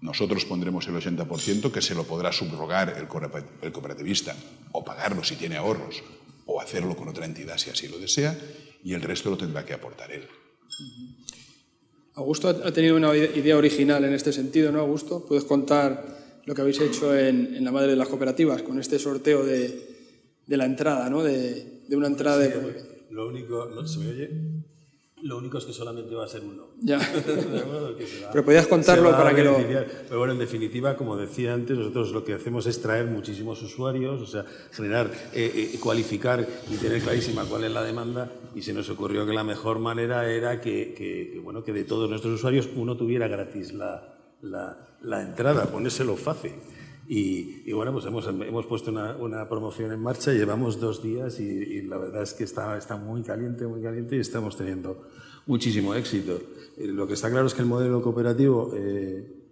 nosotros 0.00 0.44
pondremos 0.44 0.86
el 0.88 0.94
80% 0.94 1.72
que 1.72 1.82
se 1.82 1.94
lo 1.94 2.04
podrá 2.04 2.32
subrogar 2.32 2.96
el 2.98 3.72
cooperativista 3.72 4.36
o 4.72 4.84
pagarlo 4.84 5.24
si 5.24 5.36
tiene 5.36 5.56
ahorros 5.56 6.02
o 6.46 6.60
hacerlo 6.60 6.96
con 6.96 7.08
otra 7.08 7.26
entidad 7.26 7.58
si 7.58 7.70
así 7.70 7.88
lo 7.88 7.98
desea 7.98 8.38
y 8.82 8.94
el 8.94 9.02
resto 9.02 9.30
lo 9.30 9.36
tendrá 9.36 9.64
que 9.64 9.74
aportar 9.74 10.12
él. 10.12 10.28
Augusto 12.14 12.48
ha 12.48 12.72
tenido 12.72 12.96
una 12.96 13.14
idea 13.14 13.56
original 13.56 14.04
en 14.04 14.14
este 14.14 14.32
sentido, 14.32 14.72
¿no, 14.72 14.80
Augusto? 14.80 15.24
¿Puedes 15.26 15.44
contar 15.44 16.40
lo 16.46 16.54
que 16.54 16.60
habéis 16.62 16.80
hecho 16.80 17.16
en, 17.16 17.62
la 17.62 17.72
Madre 17.72 17.90
de 17.90 17.96
las 17.96 18.08
Cooperativas 18.08 18.62
con 18.62 18.78
este 18.78 18.98
sorteo 18.98 19.44
de, 19.44 20.46
la 20.46 20.64
entrada, 20.64 21.10
¿no? 21.10 21.22
De, 21.22 21.82
una 21.90 22.06
entrada 22.06 22.38
de... 22.38 22.96
Lo 23.10 23.28
único, 23.28 23.86
¿se 23.86 23.98
me 23.98 24.08
oye? 24.08 24.30
Lo 25.22 25.38
único 25.38 25.56
es 25.56 25.64
que 25.64 25.72
solamente 25.72 26.14
va 26.14 26.26
a 26.26 26.28
ser 26.28 26.42
uno. 26.42 26.66
Ya. 26.80 26.98
Pero 28.32 28.44
podías 28.44 28.66
contarlo 28.66 29.10
para 29.12 29.34
que 29.34 29.42
lo. 29.42 29.56
Pero 29.56 30.18
bueno, 30.18 30.34
en 30.34 30.38
definitiva, 30.38 30.94
como 30.94 31.16
decía 31.16 31.54
antes, 31.54 31.78
nosotros 31.78 32.12
lo 32.12 32.22
que 32.22 32.34
hacemos 32.34 32.66
es 32.66 32.82
traer 32.82 33.06
muchísimos 33.06 33.62
usuarios, 33.62 34.20
o 34.20 34.26
sea, 34.26 34.44
generar, 34.72 35.10
eh, 35.32 35.70
eh, 35.74 35.78
cualificar 35.80 36.46
y 36.70 36.76
tener 36.76 37.00
clarísima 37.00 37.46
cuál 37.46 37.64
es 37.64 37.72
la 37.72 37.82
demanda. 37.82 38.30
Y 38.54 38.60
se 38.60 38.74
nos 38.74 38.90
ocurrió 38.90 39.24
que 39.24 39.32
la 39.32 39.44
mejor 39.44 39.78
manera 39.78 40.30
era 40.30 40.60
que, 40.60 41.40
bueno, 41.42 41.64
que 41.64 41.72
de 41.72 41.84
todos 41.84 42.10
nuestros 42.10 42.34
usuarios 42.34 42.68
uno 42.76 42.96
tuviera 42.96 43.26
gratis 43.26 43.72
la, 43.72 44.16
la 44.42 45.22
entrada, 45.22 45.64
ponérselo 45.64 46.16
fácil. 46.16 46.52
Y, 47.08 47.72
bueno, 47.72 47.92
pues 47.92 48.04
hemos, 48.06 48.26
hemos 48.26 48.66
puesto 48.66 48.90
una, 48.90 49.16
una, 49.16 49.48
promoción 49.48 49.92
en 49.92 50.00
marcha, 50.00 50.32
llevamos 50.32 50.80
dos 50.80 51.02
días 51.02 51.38
y, 51.38 51.82
la 51.82 51.98
verdad 51.98 52.22
es 52.22 52.34
que 52.34 52.44
está, 52.44 52.76
está 52.76 52.96
muy 52.96 53.22
caliente, 53.22 53.66
muy 53.66 53.80
caliente 53.80 54.16
y 54.16 54.20
estamos 54.20 54.56
teniendo 54.56 55.04
muchísimo 55.46 55.94
éxito. 55.94 56.40
Eh, 56.76 56.86
lo 56.88 57.06
que 57.06 57.14
está 57.14 57.30
claro 57.30 57.46
es 57.46 57.54
que 57.54 57.62
el 57.62 57.68
modelo 57.68 58.02
cooperativo 58.02 58.72
eh, 58.74 59.45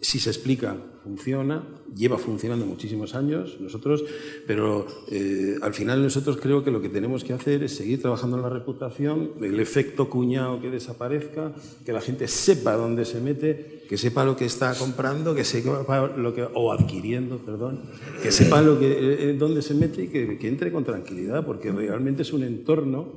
si 0.00 0.20
se 0.20 0.30
explica, 0.30 0.76
funciona, 1.02 1.64
lleva 1.94 2.18
funcionando 2.18 2.66
muchísimos 2.66 3.14
años 3.14 3.56
nosotros, 3.60 4.04
pero 4.46 4.86
eh, 5.10 5.56
al 5.60 5.74
final 5.74 6.02
nosotros 6.02 6.36
creo 6.36 6.62
que 6.62 6.70
lo 6.70 6.80
que 6.80 6.88
tenemos 6.88 7.24
que 7.24 7.32
hacer 7.32 7.64
es 7.64 7.74
seguir 7.74 8.00
trabajando 8.00 8.36
en 8.36 8.42
la 8.42 8.48
reputación, 8.48 9.32
el 9.40 9.58
efecto 9.58 10.08
cuñado 10.08 10.60
que 10.60 10.70
desaparezca, 10.70 11.52
que 11.84 11.92
la 11.92 12.00
gente 12.00 12.28
sepa 12.28 12.74
dónde 12.74 13.04
se 13.04 13.20
mete, 13.20 13.84
que 13.88 13.96
sepa 13.96 14.24
lo 14.24 14.36
que 14.36 14.44
está 14.44 14.74
comprando, 14.74 15.34
que 15.34 15.44
sepa 15.44 16.06
lo 16.16 16.34
que 16.34 16.46
o 16.54 16.72
adquiriendo, 16.72 17.38
perdón, 17.38 17.80
que 18.22 18.30
sepa 18.30 18.62
lo 18.62 18.78
que 18.78 19.30
eh, 19.30 19.36
dónde 19.36 19.62
se 19.62 19.74
mete 19.74 20.04
y 20.04 20.08
que, 20.08 20.38
que 20.38 20.48
entre 20.48 20.70
con 20.70 20.84
tranquilidad, 20.84 21.44
porque 21.44 21.72
realmente 21.72 22.22
es 22.22 22.32
un 22.32 22.44
entorno 22.44 23.14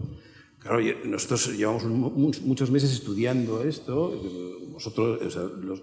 Claro, 0.62 0.80
nosotros 1.06 1.58
llevamos 1.58 1.86
muchos 1.86 2.70
meses 2.70 2.92
estudiando 2.92 3.64
esto, 3.64 4.14
vosotros, 4.84 5.38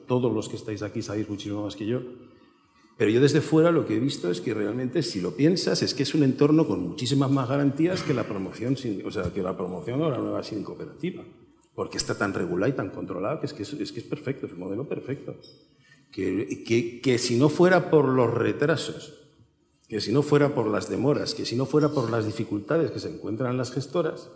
todos 0.07 0.33
los 0.33 0.49
que 0.49 0.57
estáis 0.57 0.83
aquí 0.83 1.03
sabéis 1.03 1.29
muchísimo 1.29 1.63
más 1.63 1.77
que 1.77 1.87
yo, 1.87 2.03
pero 2.97 3.13
yo 3.13 3.21
desde 3.21 3.41
fuera 3.41 3.71
lo 3.71 3.87
que 3.87 3.95
he 3.95 4.01
visto 4.01 4.29
es 4.29 4.41
que 4.41 4.53
realmente, 4.53 5.05
si 5.05 5.21
lo 5.21 5.37
piensas, 5.37 5.83
es 5.83 5.95
que 5.95 6.03
es 6.03 6.15
un 6.15 6.25
entorno 6.25 6.67
con 6.67 6.83
muchísimas 6.83 7.31
más 7.31 7.49
garantías 7.49 8.03
que 8.03 8.13
la 8.13 8.25
promoción, 8.25 8.77
sin, 8.77 9.07
o 9.07 9.11
sea, 9.13 9.33
que 9.33 9.41
la 9.41 9.57
promoción 9.57 10.03
o 10.03 10.11
la 10.11 10.19
nueva 10.19 10.43
sin 10.43 10.65
cooperativa, 10.65 11.23
porque 11.77 11.97
está 11.97 12.19
tan 12.19 12.35
regulada 12.35 12.71
y 12.71 12.73
tan 12.75 12.91
controlada 12.91 13.39
que 13.39 13.47
es 13.47 13.53
que 13.53 13.63
es, 13.63 13.93
que 13.93 14.01
es 14.01 14.07
perfecto, 14.07 14.47
es 14.47 14.53
un 14.53 14.59
modelo 14.59 14.89
perfecto. 14.89 15.37
Que, 16.11 16.65
que, 16.67 17.01
que 17.01 17.19
si 17.19 17.37
no 17.37 17.49
fuera 17.49 17.89
por 17.89 18.09
los 18.09 18.35
retrasos, 18.35 19.15
que 19.89 20.01
si 20.01 20.11
no 20.11 20.23
fuera 20.23 20.53
por 20.53 20.67
las 20.67 20.91
demoras, 20.91 21.35
que 21.35 21.47
si 21.47 21.55
no 21.55 21.67
fuera 21.67 21.91
por 21.91 22.11
las 22.11 22.27
dificultades 22.27 22.91
que 22.91 22.99
se 22.99 23.15
encuentran 23.15 23.57
las 23.57 23.71
gestoras, 23.71 24.29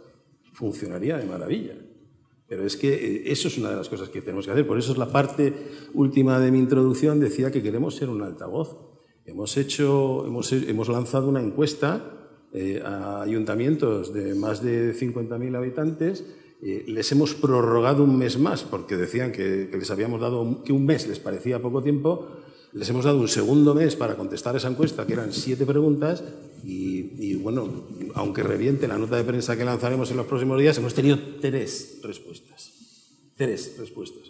funcionaría 0.52 1.16
de 1.16 1.26
maravilla. 1.26 1.74
Pero 2.52 2.66
es 2.66 2.76
que 2.76 2.92
eh, 2.92 3.22
eso 3.32 3.48
es 3.48 3.56
una 3.56 3.70
de 3.70 3.76
las 3.76 3.88
cosas 3.88 4.10
que 4.10 4.20
tenemos 4.20 4.44
que 4.44 4.52
hacer. 4.52 4.66
Por 4.66 4.78
eso 4.78 4.92
es 4.92 4.98
la 4.98 5.10
parte 5.10 5.54
última 5.94 6.38
de 6.38 6.50
mi 6.50 6.58
introducción, 6.58 7.18
decía 7.18 7.50
que 7.50 7.62
queremos 7.62 7.96
ser 7.96 8.10
un 8.10 8.20
altavoz. 8.20 8.76
Hemos, 9.24 9.56
hecho, 9.56 10.26
hemos, 10.26 10.52
hemos 10.52 10.90
lanzado 10.90 11.30
una 11.30 11.40
encuesta 11.40 12.04
eh, 12.52 12.82
a 12.84 13.22
ayuntamientos 13.22 14.12
de 14.12 14.34
más 14.34 14.62
de 14.62 14.94
50.000 14.94 15.56
habitantes. 15.56 16.26
Eh, 16.62 16.84
les 16.88 17.10
hemos 17.12 17.34
prorrogado 17.34 18.04
un 18.04 18.18
mes 18.18 18.38
más 18.38 18.64
porque 18.64 18.98
decían 18.98 19.32
que, 19.32 19.70
que 19.70 19.78
les 19.78 19.90
habíamos 19.90 20.20
dado 20.20 20.62
que 20.62 20.74
un 20.74 20.84
mes 20.84 21.08
les 21.08 21.20
parecía 21.20 21.62
poco 21.62 21.82
tiempo 21.82 22.28
les 22.72 22.88
hemos 22.88 23.04
dado 23.04 23.18
un 23.18 23.28
segundo 23.28 23.74
mes 23.74 23.96
para 23.96 24.16
contestar 24.16 24.56
esa 24.56 24.68
encuesta, 24.68 25.06
que 25.06 25.12
eran 25.12 25.32
siete 25.32 25.66
preguntas, 25.66 26.24
y, 26.64 27.34
bueno, 27.34 27.68
aunque 28.14 28.42
reviente 28.42 28.86
la 28.88 28.98
nota 28.98 29.16
de 29.16 29.24
prensa 29.24 29.56
que 29.56 29.64
lanzaremos 29.64 30.10
en 30.10 30.16
los 30.16 30.26
próximos 30.26 30.60
días, 30.60 30.78
hemos 30.78 30.94
tenido 30.94 31.18
tres 31.40 31.98
respuestas. 32.02 32.72
Tres 33.36 33.76
respuestas. 33.78 34.22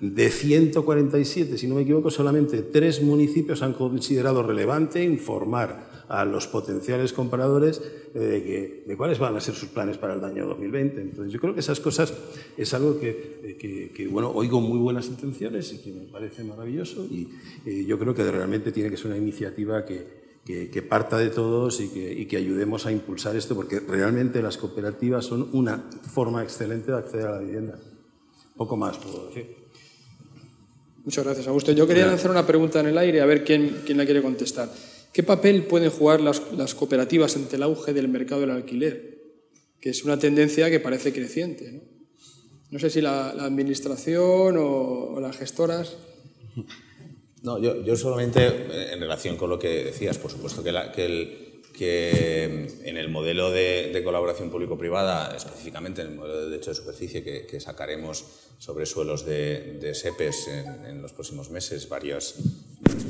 de 0.00 0.30
147, 0.30 1.56
si 1.56 1.66
no 1.66 1.76
me 1.76 1.82
equivoco, 1.82 2.10
solamente 2.10 2.62
tres 2.62 3.02
municipios 3.02 3.62
han 3.62 3.72
considerado 3.72 4.42
relevante 4.42 5.02
informar 5.02 5.93
a 6.08 6.24
los 6.24 6.46
potenciales 6.46 7.12
compradores 7.12 7.80
eh, 8.14 8.84
de, 8.86 8.96
cuáles 8.96 9.18
van 9.18 9.36
a 9.36 9.40
ser 9.40 9.54
sus 9.54 9.68
planes 9.68 9.98
para 9.98 10.14
el 10.14 10.24
año 10.24 10.46
2020. 10.46 11.00
Entonces, 11.00 11.32
yo 11.32 11.40
creo 11.40 11.54
que 11.54 11.60
esas 11.60 11.80
cosas 11.80 12.12
es 12.56 12.74
algo 12.74 12.98
que, 12.98 13.90
que, 13.94 14.08
bueno, 14.08 14.30
oigo 14.30 14.60
muy 14.60 14.78
buenas 14.78 15.06
intenciones 15.06 15.72
y 15.72 15.78
que 15.78 15.92
me 15.92 16.04
parece 16.04 16.44
maravilloso 16.44 17.06
y 17.06 17.28
eh, 17.66 17.84
yo 17.86 17.98
creo 17.98 18.14
que 18.14 18.30
realmente 18.30 18.72
tiene 18.72 18.90
que 18.90 18.96
ser 18.96 19.06
una 19.06 19.16
iniciativa 19.16 19.84
que, 19.84 20.24
que, 20.44 20.82
parta 20.82 21.16
de 21.18 21.30
todos 21.30 21.80
y 21.80 21.88
que, 21.88 22.12
y 22.12 22.26
que, 22.26 22.36
ayudemos 22.36 22.86
a 22.86 22.92
impulsar 22.92 23.34
esto, 23.34 23.54
porque 23.54 23.80
realmente 23.80 24.42
las 24.42 24.58
cooperativas 24.58 25.24
son 25.24 25.48
una 25.52 25.90
forma 26.12 26.42
excelente 26.42 26.92
de 26.92 26.98
acceder 26.98 27.26
a 27.26 27.32
la 27.32 27.38
vivienda. 27.38 27.78
Poco 28.56 28.76
más 28.76 28.98
puedo 28.98 29.28
decir. 29.28 29.64
Muchas 31.04 31.24
gracias, 31.24 31.46
Augusto. 31.48 31.72
Yo 31.72 31.86
quería 31.86 32.06
lanzar 32.06 32.30
una 32.30 32.46
pregunta 32.46 32.80
en 32.80 32.86
el 32.86 32.98
aire, 32.98 33.20
a 33.20 33.26
ver 33.26 33.44
quién, 33.44 33.82
quién 33.84 33.98
la 33.98 34.04
quiere 34.04 34.22
contestar. 34.22 34.70
¿Qué 35.14 35.22
papel 35.22 35.62
pueden 35.62 35.90
jugar 35.90 36.20
las, 36.20 36.40
cooperativas 36.74 37.36
ante 37.36 37.54
el 37.54 37.62
auge 37.62 37.92
del 37.92 38.08
mercado 38.08 38.40
del 38.40 38.50
alquiler? 38.50 39.22
Que 39.80 39.90
es 39.90 40.02
una 40.02 40.18
tendencia 40.18 40.68
que 40.70 40.80
parece 40.80 41.12
creciente. 41.12 41.82
No, 42.70 42.80
sé 42.80 42.90
si 42.90 43.00
la, 43.00 43.30
Administración 43.30 44.56
o, 44.58 45.20
las 45.20 45.36
gestoras. 45.36 45.96
No, 47.42 47.60
yo, 47.60 47.94
solamente 47.94 48.44
eh, 48.44 48.94
en 48.94 48.98
relación 48.98 49.36
con 49.36 49.50
lo 49.50 49.56
que 49.56 49.84
decías, 49.84 50.18
por 50.18 50.32
supuesto 50.32 50.64
que, 50.64 50.72
que, 50.92 51.53
en 51.80 52.96
el 52.96 53.08
modelo 53.08 53.50
de, 53.50 54.00
colaboración 54.04 54.50
público-privada, 54.50 55.36
específicamente 55.36 56.02
en 56.02 56.08
el 56.08 56.14
modelo 56.14 56.40
de 56.40 56.50
derecho 56.50 56.70
de 56.70 56.76
superficie 56.76 57.22
que, 57.22 57.60
sacaremos 57.60 58.24
sobre 58.58 58.86
suelos 58.86 59.24
de, 59.24 59.92
SEPES 59.94 60.48
en, 60.48 60.86
en, 60.86 61.02
los 61.02 61.12
próximos 61.12 61.50
meses, 61.50 61.88
varios, 61.88 62.36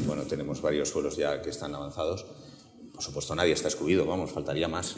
bueno, 0.06 0.22
tenemos 0.22 0.60
varios 0.62 0.88
suelos 0.88 1.16
ya 1.16 1.42
que 1.42 1.50
están 1.50 1.74
avanzados. 1.74 2.26
Por 2.94 3.02
supuesto, 3.02 3.34
nadie 3.34 3.52
está 3.52 3.66
excluido, 3.66 4.06
vamos, 4.06 4.30
faltaría 4.30 4.68
más. 4.68 4.94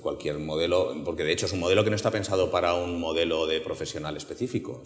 Cualquier 0.00 0.38
modelo, 0.38 0.94
porque 1.04 1.24
de 1.24 1.32
hecho 1.32 1.44
es 1.44 1.52
un 1.52 1.60
modelo 1.60 1.84
que 1.84 1.90
no 1.90 1.96
está 1.96 2.10
pensado 2.10 2.50
para 2.50 2.72
un 2.72 2.98
modelo 2.98 3.46
de 3.46 3.60
profesional 3.60 4.16
específico. 4.16 4.82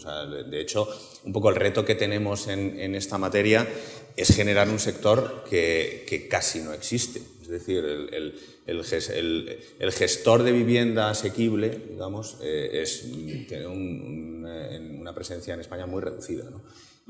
de 0.51 0.61
hecho, 0.61 0.89
un 1.25 1.33
poco 1.33 1.51
el 1.51 1.55
reto 1.55 1.85
que 1.85 1.95
tenemos 1.95 2.49
en, 2.49 2.97
esta 2.97 3.17
materia 3.17 3.69
es 4.17 4.35
generar 4.35 4.69
un 4.69 4.81
sector 4.81 5.45
que, 5.49 6.27
casi 6.29 6.59
no 6.59 6.73
existe. 6.73 7.23
Es 7.49 7.53
decir, 7.53 7.83
el, 7.83 9.93
gestor 9.93 10.43
de 10.43 10.53
vivienda 10.53 11.09
asequible, 11.09 11.71
digamos, 11.89 12.37
eh, 12.43 12.83
es, 12.83 13.11
tiene 13.49 13.67
una 13.67 15.15
presencia 15.15 15.55
en 15.55 15.61
España 15.61 15.87
muy 15.87 16.03
reducida. 16.03 16.45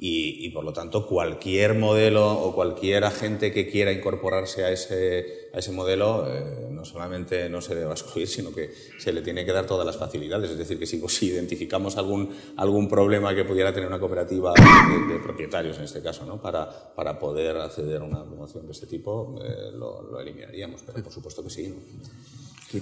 Y, 0.01 0.49
por 0.51 0.65
lo 0.65 0.73
tanto 0.73 1.09
cualquier 1.09 1.75
modelo 1.75 2.31
o 2.31 2.55
cualquier 2.55 3.03
agente 3.03 3.53
que 3.53 3.69
quiera 3.69 3.91
incorporarse 3.91 4.65
a 4.65 4.71
ese, 4.71 5.49
a 5.53 5.59
ese 5.59 5.73
modelo 5.73 6.25
eh, 6.29 6.69
no 6.71 6.85
solamente 6.85 7.49
no 7.49 7.61
se 7.61 7.75
le 7.75 7.83
va 7.83 7.91
a 7.91 7.95
excluir, 7.95 8.29
sino 8.29 8.53
que 8.53 8.71
se 8.97 9.13
le 9.13 9.23
tiene 9.23 9.45
que 9.45 9.53
dar 9.53 9.67
todas 9.67 9.85
las 9.85 9.97
facilidades. 9.97 10.53
Es 10.53 10.59
decir, 10.59 10.79
que 10.79 10.87
si, 10.87 11.01
si 11.09 11.27
identificamos 11.27 11.97
algún, 11.97 12.31
algún 12.57 12.89
problema 12.89 13.35
que 13.35 13.45
pudiera 13.45 13.73
tener 13.73 13.89
una 13.89 13.99
cooperativa 13.99 14.53
de, 14.55 15.19
propietarios 15.19 15.79
en 15.79 15.85
este 15.85 16.01
caso, 16.01 16.25
¿no? 16.25 16.41
para, 16.41 16.95
para 16.95 17.19
poder 17.19 17.57
acceder 17.57 18.01
a 18.01 18.05
una 18.05 18.25
promoción 18.25 18.67
de 18.67 18.73
este 18.73 18.87
tipo, 18.87 19.41
eh, 19.45 19.73
lo, 19.77 20.21
eliminaríamos, 20.21 20.83
pero 20.87 21.03
por 21.03 21.13
supuesto 21.13 21.43
que 21.43 21.51
sí. 21.51 21.75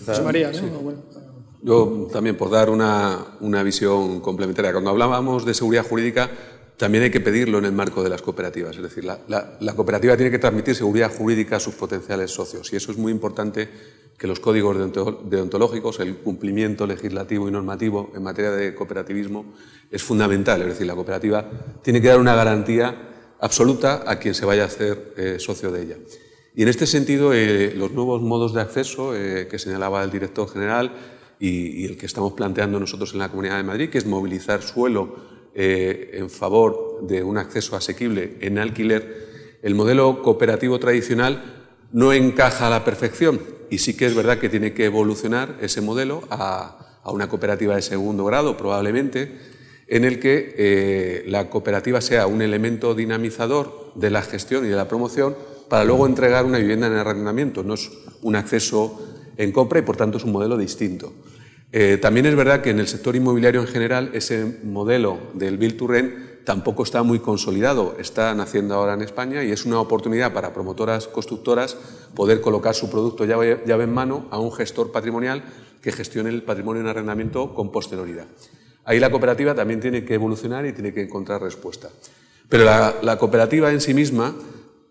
José 0.04 0.20
María, 0.20 0.52
¿no? 0.52 0.80
Bueno. 0.80 1.02
Yo 1.62 2.08
también 2.12 2.36
por 2.36 2.50
dar 2.50 2.70
una, 2.70 3.38
una 3.40 3.62
visión 3.62 4.20
complementaria. 4.20 4.72
Cuando 4.72 4.90
hablábamos 4.90 5.44
de 5.44 5.54
seguridad 5.54 5.86
jurídica, 5.86 6.30
también 6.76 7.04
hay 7.04 7.10
que 7.10 7.20
pedirlo 7.20 7.58
en 7.58 7.64
el 7.64 7.72
marco 7.72 8.02
de 8.02 8.10
las 8.10 8.22
cooperativas. 8.22 8.76
Es 8.76 8.82
decir, 8.82 9.04
la, 9.04 9.74
cooperativa 9.74 10.16
tiene 10.16 10.30
que 10.30 10.38
transmitir 10.38 10.74
seguridad 10.74 11.10
jurídica 11.12 11.56
a 11.56 11.60
sus 11.60 11.74
potenciales 11.74 12.30
socios 12.30 12.72
y 12.72 12.76
eso 12.76 12.92
es 12.92 12.98
muy 12.98 13.12
importante 13.12 13.68
que 14.18 14.26
los 14.26 14.40
códigos 14.40 14.76
deonto- 14.76 15.22
deontológicos, 15.24 16.00
el 16.00 16.16
cumplimiento 16.16 16.86
legislativo 16.86 17.48
y 17.48 17.52
normativo 17.52 18.12
en 18.14 18.22
materia 18.22 18.50
de 18.50 18.74
cooperativismo 18.74 19.54
es 19.90 20.02
fundamental. 20.02 20.62
Es 20.62 20.68
decir, 20.68 20.86
la 20.86 20.94
cooperativa 20.94 21.48
tiene 21.82 22.00
que 22.00 22.08
dar 22.08 22.20
una 22.20 22.34
garantía 22.34 23.34
absoluta 23.40 24.04
a 24.06 24.18
quien 24.18 24.34
se 24.34 24.46
vaya 24.46 24.62
a 24.62 24.66
hacer 24.66 25.14
eh, 25.16 25.36
socio 25.38 25.70
de 25.70 25.82
ella. 25.82 25.96
Y 26.54 26.62
en 26.62 26.68
este 26.68 26.86
sentido, 26.86 27.34
eh, 27.34 27.74
los 27.76 27.92
nuevos 27.92 28.22
modos 28.22 28.54
de 28.54 28.62
acceso 28.62 29.14
eh, 29.14 29.46
que 29.50 29.58
señalaba 29.58 30.02
el 30.02 30.10
director 30.10 30.48
general 30.48 30.92
y 31.38 31.84
el 31.84 31.98
que 31.98 32.06
estamos 32.06 32.32
planteando 32.32 32.80
nosotros 32.80 33.12
en 33.12 33.18
la 33.18 33.28
Comunidad 33.28 33.58
de 33.58 33.62
Madrid, 33.62 33.90
que 33.90 33.98
es 33.98 34.06
movilizar 34.06 34.62
suelo 34.62 35.36
eh, 35.57 36.11
en 36.12 36.28
favor 36.28 37.00
de 37.09 37.22
un 37.22 37.38
acceso 37.38 37.76
asequible 37.76 38.36
en 38.40 38.59
alquiler, 38.59 39.59
el 39.62 39.74
modelo 39.74 40.22
cooperativo 40.22 40.78
tradicional 40.78 41.64
no 41.92 42.12
encaja 42.12 42.66
a 42.66 42.70
la 42.70 42.84
perfección 42.84 43.40
y 43.70 43.78
sí 43.78 43.96
que 43.96 44.04
es 44.07 44.14
verdad 44.14 44.38
que 44.38 44.48
tiene 44.48 44.74
que 44.74 44.84
evolucionar 44.84 45.57
ese 45.62 45.80
modelo 45.80 46.22
a, 46.30 47.00
una 47.07 47.28
cooperativa 47.28 47.76
de 47.76 47.82
segundo 47.82 48.24
grado, 48.24 48.57
probablemente, 48.57 49.38
en 49.86 50.04
el 50.04 50.18
que 50.18 50.54
eh, 50.59 51.24
la 51.26 51.48
cooperativa 51.48 52.00
sea 52.00 52.26
un 52.26 52.42
elemento 52.42 52.94
dinamizador 52.94 53.92
de 53.94 54.11
la 54.11 54.22
gestión 54.22 54.66
y 54.66 54.68
de 54.68 54.76
la 54.76 54.88
promoción 54.88 55.36
para 55.68 55.84
luego 55.84 56.07
entregar 56.07 56.44
una 56.44 56.59
vivienda 56.59 56.88
en 56.88 56.94
arrendamiento. 56.94 57.62
No 57.62 57.74
es 57.74 57.90
un 58.22 58.36
acceso 58.36 59.00
en 59.36 59.52
compra 59.52 59.78
y, 59.78 59.82
por 59.82 59.96
tanto, 59.96 60.18
es 60.18 60.24
un 60.24 60.32
modelo 60.32 60.59
distinto. 60.59 61.12
Eh, 61.72 61.98
también 62.00 62.26
es 62.26 62.36
verdad 62.36 62.62
que 62.62 62.70
en 62.70 62.78
el 62.78 62.88
sector 62.88 63.16
inmobiliario 63.16 63.60
en 63.60 63.66
general 63.66 64.10
ese 64.14 64.60
modelo 64.62 65.18
del 65.34 65.58
Build 65.58 65.76
to 65.76 65.86
Rent 65.86 66.44
tampoco 66.46 66.84
está 66.84 67.02
muy 67.02 67.18
consolidado. 67.18 67.96
Está 67.98 68.34
naciendo 68.34 68.74
ahora 68.74 68.94
en 68.94 69.02
España 69.02 69.42
y 69.42 69.50
es 69.50 69.66
una 69.66 69.80
oportunidad 69.80 70.32
para 70.32 70.54
promotoras, 70.54 71.08
constructoras, 71.08 71.76
poder 72.14 72.40
colocar 72.40 72.74
su 72.74 72.88
producto 72.88 73.24
llave, 73.26 73.62
en 73.66 73.92
mano 73.92 74.26
a 74.30 74.38
un 74.38 74.52
gestor 74.52 74.92
patrimonial 74.92 75.42
que 75.82 75.92
gestione 75.92 76.30
el 76.30 76.44
patrimonio 76.44 76.82
en 76.82 76.88
arrendamiento 76.88 77.52
con 77.52 77.70
posterioridad. 77.70 78.26
Ahí 78.84 79.00
la 79.00 79.10
cooperativa 79.10 79.54
también 79.54 79.80
tiene 79.80 80.04
que 80.04 80.14
evolucionar 80.14 80.64
y 80.64 80.72
tiene 80.72 80.94
que 80.94 81.02
encontrar 81.02 81.42
respuesta. 81.42 81.90
Pero 82.48 82.64
la, 82.64 83.18
cooperativa 83.18 83.72
en 83.72 83.80
sí 83.80 83.92
misma 83.92 84.34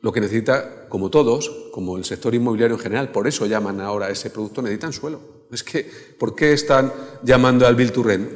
lo 0.02 0.12
que 0.12 0.20
necesita, 0.20 0.88
como 0.90 1.10
todos, 1.10 1.50
como 1.72 1.98
el 1.98 2.04
sector 2.04 2.36
inmobiliario 2.36 2.76
en 2.76 2.82
general, 2.82 3.10
por 3.10 3.28
eso 3.28 3.46
llaman 3.46 3.80
ahora 3.80 4.10
ese 4.10 4.30
producto, 4.30 4.62
necesitan 4.62 4.92
suelo. 4.92 5.35
Es 5.52 5.64
que, 5.64 5.90
¿por 6.18 6.36
qué 6.36 6.54
están 6.54 6.92
llamando 7.24 7.68
al? 7.68 7.76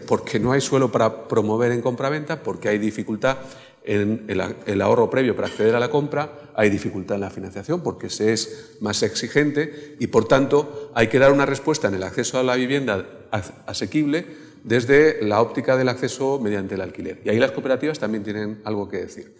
Porque 0.07 0.39
no 0.39 0.51
hay 0.51 0.61
suelo 0.61 0.91
para 0.91 1.27
promover 1.27 1.71
en 1.71 1.81
compraventa, 1.81 2.43
porque 2.43 2.69
hay 2.69 2.77
dificultad 2.77 3.37
en 3.83 4.25
el, 4.65 4.81
ahorro 4.81 5.09
previo 5.09 5.35
para 5.35 5.47
acceder 5.47 5.75
a 5.75 5.79
la 5.79 5.89
compra, 5.89 6.51
hay 6.53 6.69
dificultad 6.69 7.15
en 7.15 7.21
la 7.21 7.29
financiación 7.29 7.81
porque 7.81 8.09
se 8.09 8.33
es 8.33 8.75
más 8.81 9.01
exigente 9.01 9.95
y, 9.99 10.07
por 10.07 10.27
tanto, 10.27 10.91
hay 10.93 11.07
que 11.07 11.17
dar 11.17 11.31
una 11.31 11.45
respuesta 11.45 11.87
en 11.87 11.95
el 11.95 12.03
acceso 12.03 12.37
a 12.37 12.43
la 12.43 12.55
vivienda 12.55 13.05
as- 13.31 13.53
asequible 13.65 14.25
desde 14.63 15.23
la 15.25 15.41
óptica 15.41 15.77
del 15.77 15.89
acceso 15.89 16.39
mediante 16.39 16.75
el 16.75 16.81
alquiler. 16.81 17.21
Y 17.23 17.29
ahí 17.29 17.39
las 17.39 17.51
cooperativas 17.51 17.97
también 17.97 18.23
tienen 18.23 18.61
algo 18.65 18.89
que 18.89 18.97
decir. 18.97 19.33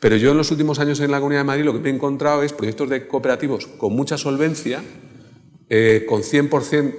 Pero 0.00 0.16
yo 0.16 0.32
en 0.32 0.36
los 0.36 0.50
últimos 0.50 0.78
años 0.78 1.00
en 1.00 1.10
la 1.10 1.18
Comunidad 1.18 1.40
de 1.40 1.44
Madrid 1.44 1.64
lo 1.64 1.80
que 1.80 1.88
he 1.88 1.92
encontrado 1.92 2.42
es 2.42 2.52
proyectos 2.52 2.88
de 2.90 3.06
cooperativos 3.06 3.66
con 3.66 3.94
mucha 3.94 4.18
solvencia, 4.18 4.82
eh, 5.70 6.04
con 6.06 6.22
100% 6.22 6.94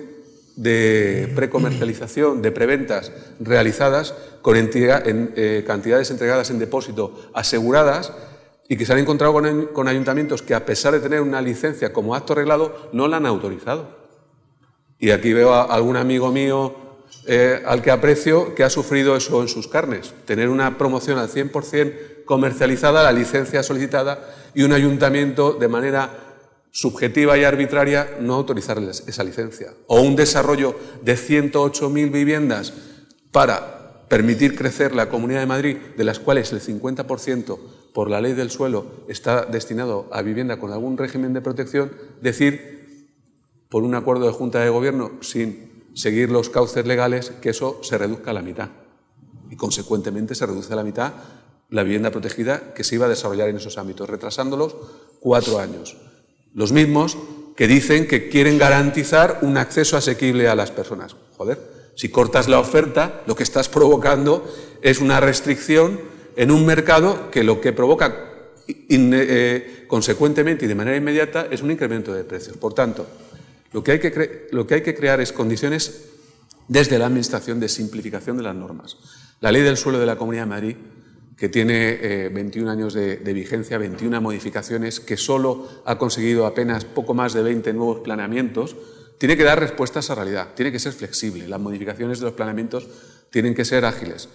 de 0.55 1.32
precomercialización, 1.36 2.41
de 2.41 2.51
preventas 2.51 3.11
realizadas, 3.39 4.15
con 4.41 4.57
en, 4.57 4.72
eh, 4.74 5.63
cantidades 5.67 6.09
entregadas 6.09 6.49
en 6.49 6.59
depósito 6.59 7.30
aseguradas 7.34 8.11
y 8.67 8.78
que 8.78 8.86
se 8.86 8.93
han 8.93 8.99
encontrado 8.99 9.34
con 9.74 9.88
ayuntamientos 9.88 10.41
que 10.41 10.55
a 10.55 10.65
pesar 10.65 10.93
de 10.93 10.99
tener 10.99 11.22
una 11.22 11.41
licencia 11.41 11.93
como 11.93 12.15
acto 12.15 12.34
arreglado 12.34 12.89
no 12.93 13.07
la 13.07 13.17
han 13.17 13.26
autorizado. 13.26 14.01
Y 14.97 15.11
aquí 15.11 15.34
veo 15.34 15.53
a 15.53 15.63
algún 15.63 15.97
amigo 15.97 16.32
mío 16.32 16.76
eh, 17.28 17.61
al 17.65 17.82
que 17.82 17.91
aprecio 17.91 18.55
que 18.55 18.63
ha 18.63 18.69
sufrido 18.69 19.15
eso 19.15 19.41
en 19.41 19.47
sus 19.47 19.67
carnes. 19.67 20.13
Tener 20.26 20.49
una 20.49 20.78
promoción 20.78 21.19
al 21.19 21.30
100% 21.30 22.24
comercializada, 22.26 23.03
la 23.03 23.11
licencia 23.11 23.61
solicitada 23.63 24.34
y 24.53 24.63
un 24.63 24.74
ayuntamiento 24.74 25.53
de 25.53 25.67
manera 25.67 26.09
subjetiva 26.72 27.38
y 27.38 27.43
arbitraria 27.43 28.17
no 28.19 28.34
autorizarles 28.34 29.03
esa 29.07 29.24
licencia. 29.24 29.74
O 29.88 30.01
un 30.01 30.15
desarrollo 30.15 30.76
de 31.03 31.15
108.000 31.15 32.11
viviendas 32.11 32.74
para 33.32 34.07
permitir 34.07 34.57
crecer 34.57 34.95
la 34.95 35.09
Comunidad 35.09 35.41
de 35.41 35.45
Madrid, 35.45 35.78
de 35.95 36.03
las 36.03 36.19
cuales 36.19 36.51
el 36.51 36.61
50% 36.61 37.57
por 37.93 38.09
la 38.09 38.22
ley 38.22 38.34
del 38.34 38.51
suelo 38.51 39.05
está 39.07 39.45
destinado 39.45 40.09
a 40.11 40.22
vivienda 40.22 40.59
con 40.59 40.72
algún 40.72 40.97
régimen 40.97 41.34
de 41.34 41.41
protección, 41.41 41.91
decir 42.22 43.07
por 43.69 43.84
un 43.84 43.95
acuerdo 43.95 44.26
de 44.26 44.34
Junta 44.34 44.59
de 44.59 44.69
Gobierno 44.69 45.11
sin 45.22 45.72
seguir 45.93 46.30
los 46.30 46.49
cauces 46.49 46.86
legales 46.86 47.32
que 47.41 47.49
eso 47.49 47.80
se 47.84 47.97
reduzca 47.97 48.32
a 48.32 48.34
la 48.34 48.41
mitad. 48.41 48.69
Y 49.49 49.55
consecuentemente 49.55 50.36
se 50.36 50.45
reduce 50.45 50.72
a 50.72 50.78
la 50.78 50.84
mitad 50.84 51.13
la 51.69 51.84
vivienda 51.84 52.11
protegida 52.11 52.74
que 52.74 52.84
se 52.84 52.95
iba 52.95 53.05
a 53.05 53.09
desarrollar 53.09 53.49
en 53.49 53.57
esos 53.57 53.78
ámbitos, 53.78 54.09
retrasándolos 54.09 54.76
cuatro 55.22 55.59
años. 55.59 55.95
Los 56.54 56.72
mismos 56.72 57.18
que 57.56 57.68
dicen 57.68 58.08
que 58.08 58.30
quieren 58.30 58.58
garantizar 58.58 59.39
un 59.41 59.58
acceso 59.58 59.97
asequible 59.97 60.47
a 60.47 60.56
las 60.56 60.72
personas. 60.72 61.16
Joder, 61.38 61.60
si 61.95 62.10
cortas 62.10 62.47
la 62.47 62.60
oferta, 62.60 63.22
lo 63.28 63.36
que 63.36 63.43
estás 63.43 63.70
provocando 63.70 64.47
es 64.82 64.99
una 64.99 65.20
restricción 65.20 65.99
en 66.36 66.52
un 66.52 66.66
mercado 66.66 67.30
que 67.30 67.43
lo 67.43 67.62
que 67.62 67.74
provoca 67.74 68.32
eh, 68.68 69.86
consecuentemente 69.88 70.66
y 70.66 70.68
de 70.68 70.76
manera 70.76 70.97
inmediata 70.97 71.47
es 71.52 71.62
un 71.62 71.72
incremento 71.72 72.14
de 72.14 72.24
precios. 72.24 72.58
Por 72.58 72.74
tanto, 72.74 73.06
lo 73.74 73.84
que 73.84 73.91
hay 73.91 73.99
que, 73.99 74.47
lo 74.52 74.66
que, 74.66 74.76
hay 74.76 74.82
que 74.82 74.95
crear 74.95 75.22
es 75.22 75.32
condiciones 75.32 76.06
desde 76.68 76.97
la 76.97 77.08
Administración 77.08 77.60
de 77.60 77.70
simplificación 77.70 78.38
de 78.38 78.43
las 78.43 78.56
normas. 78.56 78.97
La 79.39 79.52
ley 79.52 79.62
del 79.62 79.78
suelo 79.78 79.99
de 79.99 80.06
la 80.06 80.18
Comunidad 80.18 80.43
de 80.43 80.49
Madrid, 80.49 80.76
que 81.41 81.49
tiene 81.49 81.97
eh, 82.01 82.29
21 82.29 82.69
años 82.69 82.93
de, 82.93 83.17
vigencia, 83.33 83.79
21 83.79 84.21
modificaciones, 84.21 84.99
que 84.99 85.17
solo 85.17 85.67
ha 85.85 85.97
conseguido 85.97 86.45
apenas 86.45 86.85
poco 86.85 87.15
más 87.15 87.33
de 87.33 87.41
20 87.41 87.73
nuevos 87.73 88.01
planeamientos, 88.01 88.75
tiene 89.17 89.35
que 89.35 89.43
dar 89.43 89.59
respuestas 89.59 90.11
a 90.11 90.13
realidad, 90.13 90.49
tiene 90.55 90.71
que 90.71 90.77
ser 90.77 90.93
flexible. 90.93 91.47
Las 91.47 91.59
modificaciones 91.59 92.19
de 92.19 92.25
los 92.25 92.35
planeamientos 92.35 92.87
tienen 93.31 93.55
que 93.55 93.65
ser 93.65 93.85
ágiles. 93.85 94.29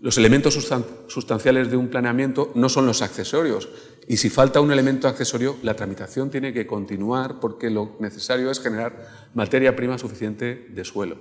Los 0.00 0.18
elementos 0.18 0.56
sustan- 0.56 0.84
sustanciales 1.08 1.68
de 1.68 1.76
un 1.76 1.88
planeamiento 1.88 2.52
no 2.54 2.68
son 2.68 2.86
los 2.86 3.02
accesorios. 3.02 3.68
Y 4.06 4.18
si 4.18 4.30
falta 4.30 4.60
un 4.60 4.70
elemento 4.70 5.08
accesorio, 5.08 5.56
la 5.64 5.74
tramitación 5.74 6.30
tiene 6.30 6.52
que 6.52 6.68
continuar 6.68 7.40
porque 7.40 7.70
lo 7.70 7.96
necesario 7.98 8.52
es 8.52 8.60
generar 8.60 9.08
materia 9.34 9.74
prima 9.74 9.98
suficiente 9.98 10.68
de 10.70 10.84
suelo. 10.84 11.16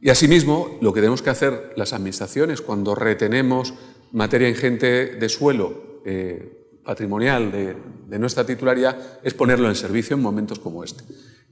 Y 0.00 0.10
asimismo, 0.10 0.78
lo 0.80 0.92
que 0.92 1.00
tenemos 1.00 1.20
que 1.20 1.30
hacer 1.30 1.72
las 1.76 1.92
administraciones 1.92 2.60
cuando 2.60 2.94
retenemos 2.94 3.74
materia 4.12 4.48
ingente 4.48 5.16
de 5.16 5.28
suelo 5.28 6.00
eh, 6.04 6.52
patrimonial 6.84 7.50
de, 7.50 8.18
nuestra 8.18 8.46
titularidad 8.46 8.96
es 9.24 9.34
ponerlo 9.34 9.68
en 9.68 9.74
servicio 9.74 10.14
en 10.16 10.22
momentos 10.22 10.58
como 10.58 10.84
este. 10.84 11.02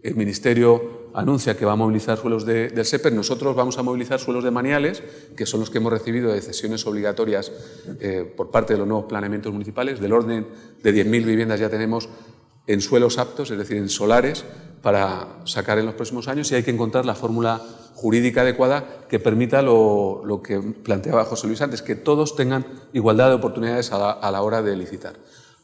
El 0.02 0.14
Ministerio 0.16 1.08
anuncia 1.14 1.56
que 1.56 1.64
va 1.64 1.72
a 1.72 1.76
movilizar 1.76 2.18
suelos 2.18 2.44
de- 2.44 2.68
del 2.68 2.84
SEPER, 2.84 3.12
nosotros 3.12 3.56
vamos 3.56 3.78
a 3.78 3.82
movilizar 3.82 4.20
suelos 4.20 4.44
de 4.44 4.50
maniales, 4.50 5.02
que 5.34 5.46
son 5.46 5.60
los 5.60 5.70
que 5.70 5.78
hemos 5.78 5.92
recibido 5.92 6.32
de 6.32 6.40
cesiones 6.42 6.86
obligatorias 6.86 7.50
eh, 8.00 8.30
por 8.36 8.50
parte 8.50 8.74
de 8.74 8.78
los 8.80 8.86
nuevos 8.88 9.06
planeamientos 9.06 9.52
municipales. 9.52 10.00
Del 10.00 10.12
orden 10.12 10.46
de 10.82 10.94
10.000 10.94 11.24
viviendas 11.24 11.58
ya 11.58 11.70
tenemos 11.70 12.08
en 12.66 12.80
suelos 12.80 13.18
aptos, 13.18 13.50
es 13.50 13.58
decir, 13.58 13.76
en 13.76 13.88
solares, 13.88 14.44
para 14.82 15.28
sacar 15.44 15.78
en 15.78 15.86
los 15.86 15.94
próximos 15.94 16.28
años 16.28 16.52
y 16.52 16.56
hay 16.56 16.62
que 16.62 16.70
encontrar 16.70 17.06
la 17.06 17.14
fórmula 17.14 17.60
jurídica 17.94 18.42
adecuada 18.42 19.06
que 19.08 19.18
permita 19.18 19.62
lo, 19.62 20.42
que 20.44 20.60
planteaba 20.60 21.24
José 21.24 21.46
Luis 21.46 21.62
antes, 21.62 21.80
que 21.80 21.94
todos 21.94 22.36
tengan 22.36 22.66
igualdad 22.92 23.30
de 23.30 23.36
oportunidades 23.36 23.92
a 23.92 24.30
la 24.30 24.42
hora 24.42 24.62
de 24.62 24.76
licitar. 24.76 25.14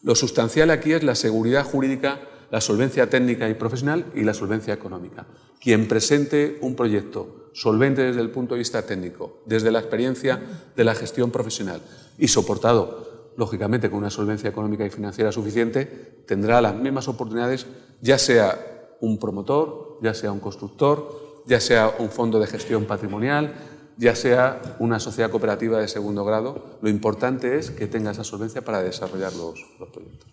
Lo 0.02 0.14
sustancial 0.14 0.70
aquí 0.70 0.92
es 0.92 1.02
la 1.02 1.14
seguridad 1.14 1.64
jurídica, 1.64 2.20
la 2.50 2.62
solvencia 2.62 3.10
técnica 3.10 3.48
y 3.50 3.54
profesional 3.54 4.06
y 4.14 4.22
la 4.22 4.32
solvencia 4.32 4.72
económica. 4.72 5.26
Quien 5.60 5.86
presente 5.88 6.58
un 6.62 6.74
proyecto 6.74 7.50
solvente 7.52 8.02
desde 8.02 8.22
el 8.22 8.30
punto 8.30 8.54
de 8.54 8.60
vista 8.60 8.86
técnico, 8.86 9.42
desde 9.44 9.70
la 9.70 9.80
experiencia 9.80 10.40
de 10.74 10.84
la 10.84 10.94
gestión 10.94 11.30
profesional 11.30 11.82
y 12.18 12.28
soportado 12.28 13.09
lógicamente 13.36 13.90
con 13.90 13.98
una 13.98 14.10
solvencia 14.10 14.50
económica 14.50 14.84
y 14.84 14.90
financiera 14.90 15.32
suficiente, 15.32 15.86
tendrá 16.26 16.60
las 16.60 16.74
mismas 16.74 17.08
oportunidades, 17.08 17.66
ya 18.00 18.18
sea 18.18 18.58
un 19.00 19.18
promotor, 19.18 19.98
ya 20.02 20.14
sea 20.14 20.32
un 20.32 20.40
constructor, 20.40 21.42
ya 21.46 21.60
sea 21.60 21.94
un 21.98 22.10
fondo 22.10 22.38
de 22.38 22.46
gestión 22.46 22.84
patrimonial, 22.84 23.54
ya 23.96 24.14
sea 24.14 24.76
una 24.78 24.98
sociedad 24.98 25.30
cooperativa 25.30 25.78
de 25.78 25.88
segundo 25.88 26.24
grado. 26.24 26.78
Lo 26.80 26.88
importante 26.88 27.58
es 27.58 27.70
que 27.70 27.86
tenga 27.86 28.10
esa 28.10 28.24
solvencia 28.24 28.62
para 28.62 28.82
desarrollar 28.82 29.32
los, 29.34 29.60
los 29.78 29.88
proyectos. 29.90 30.30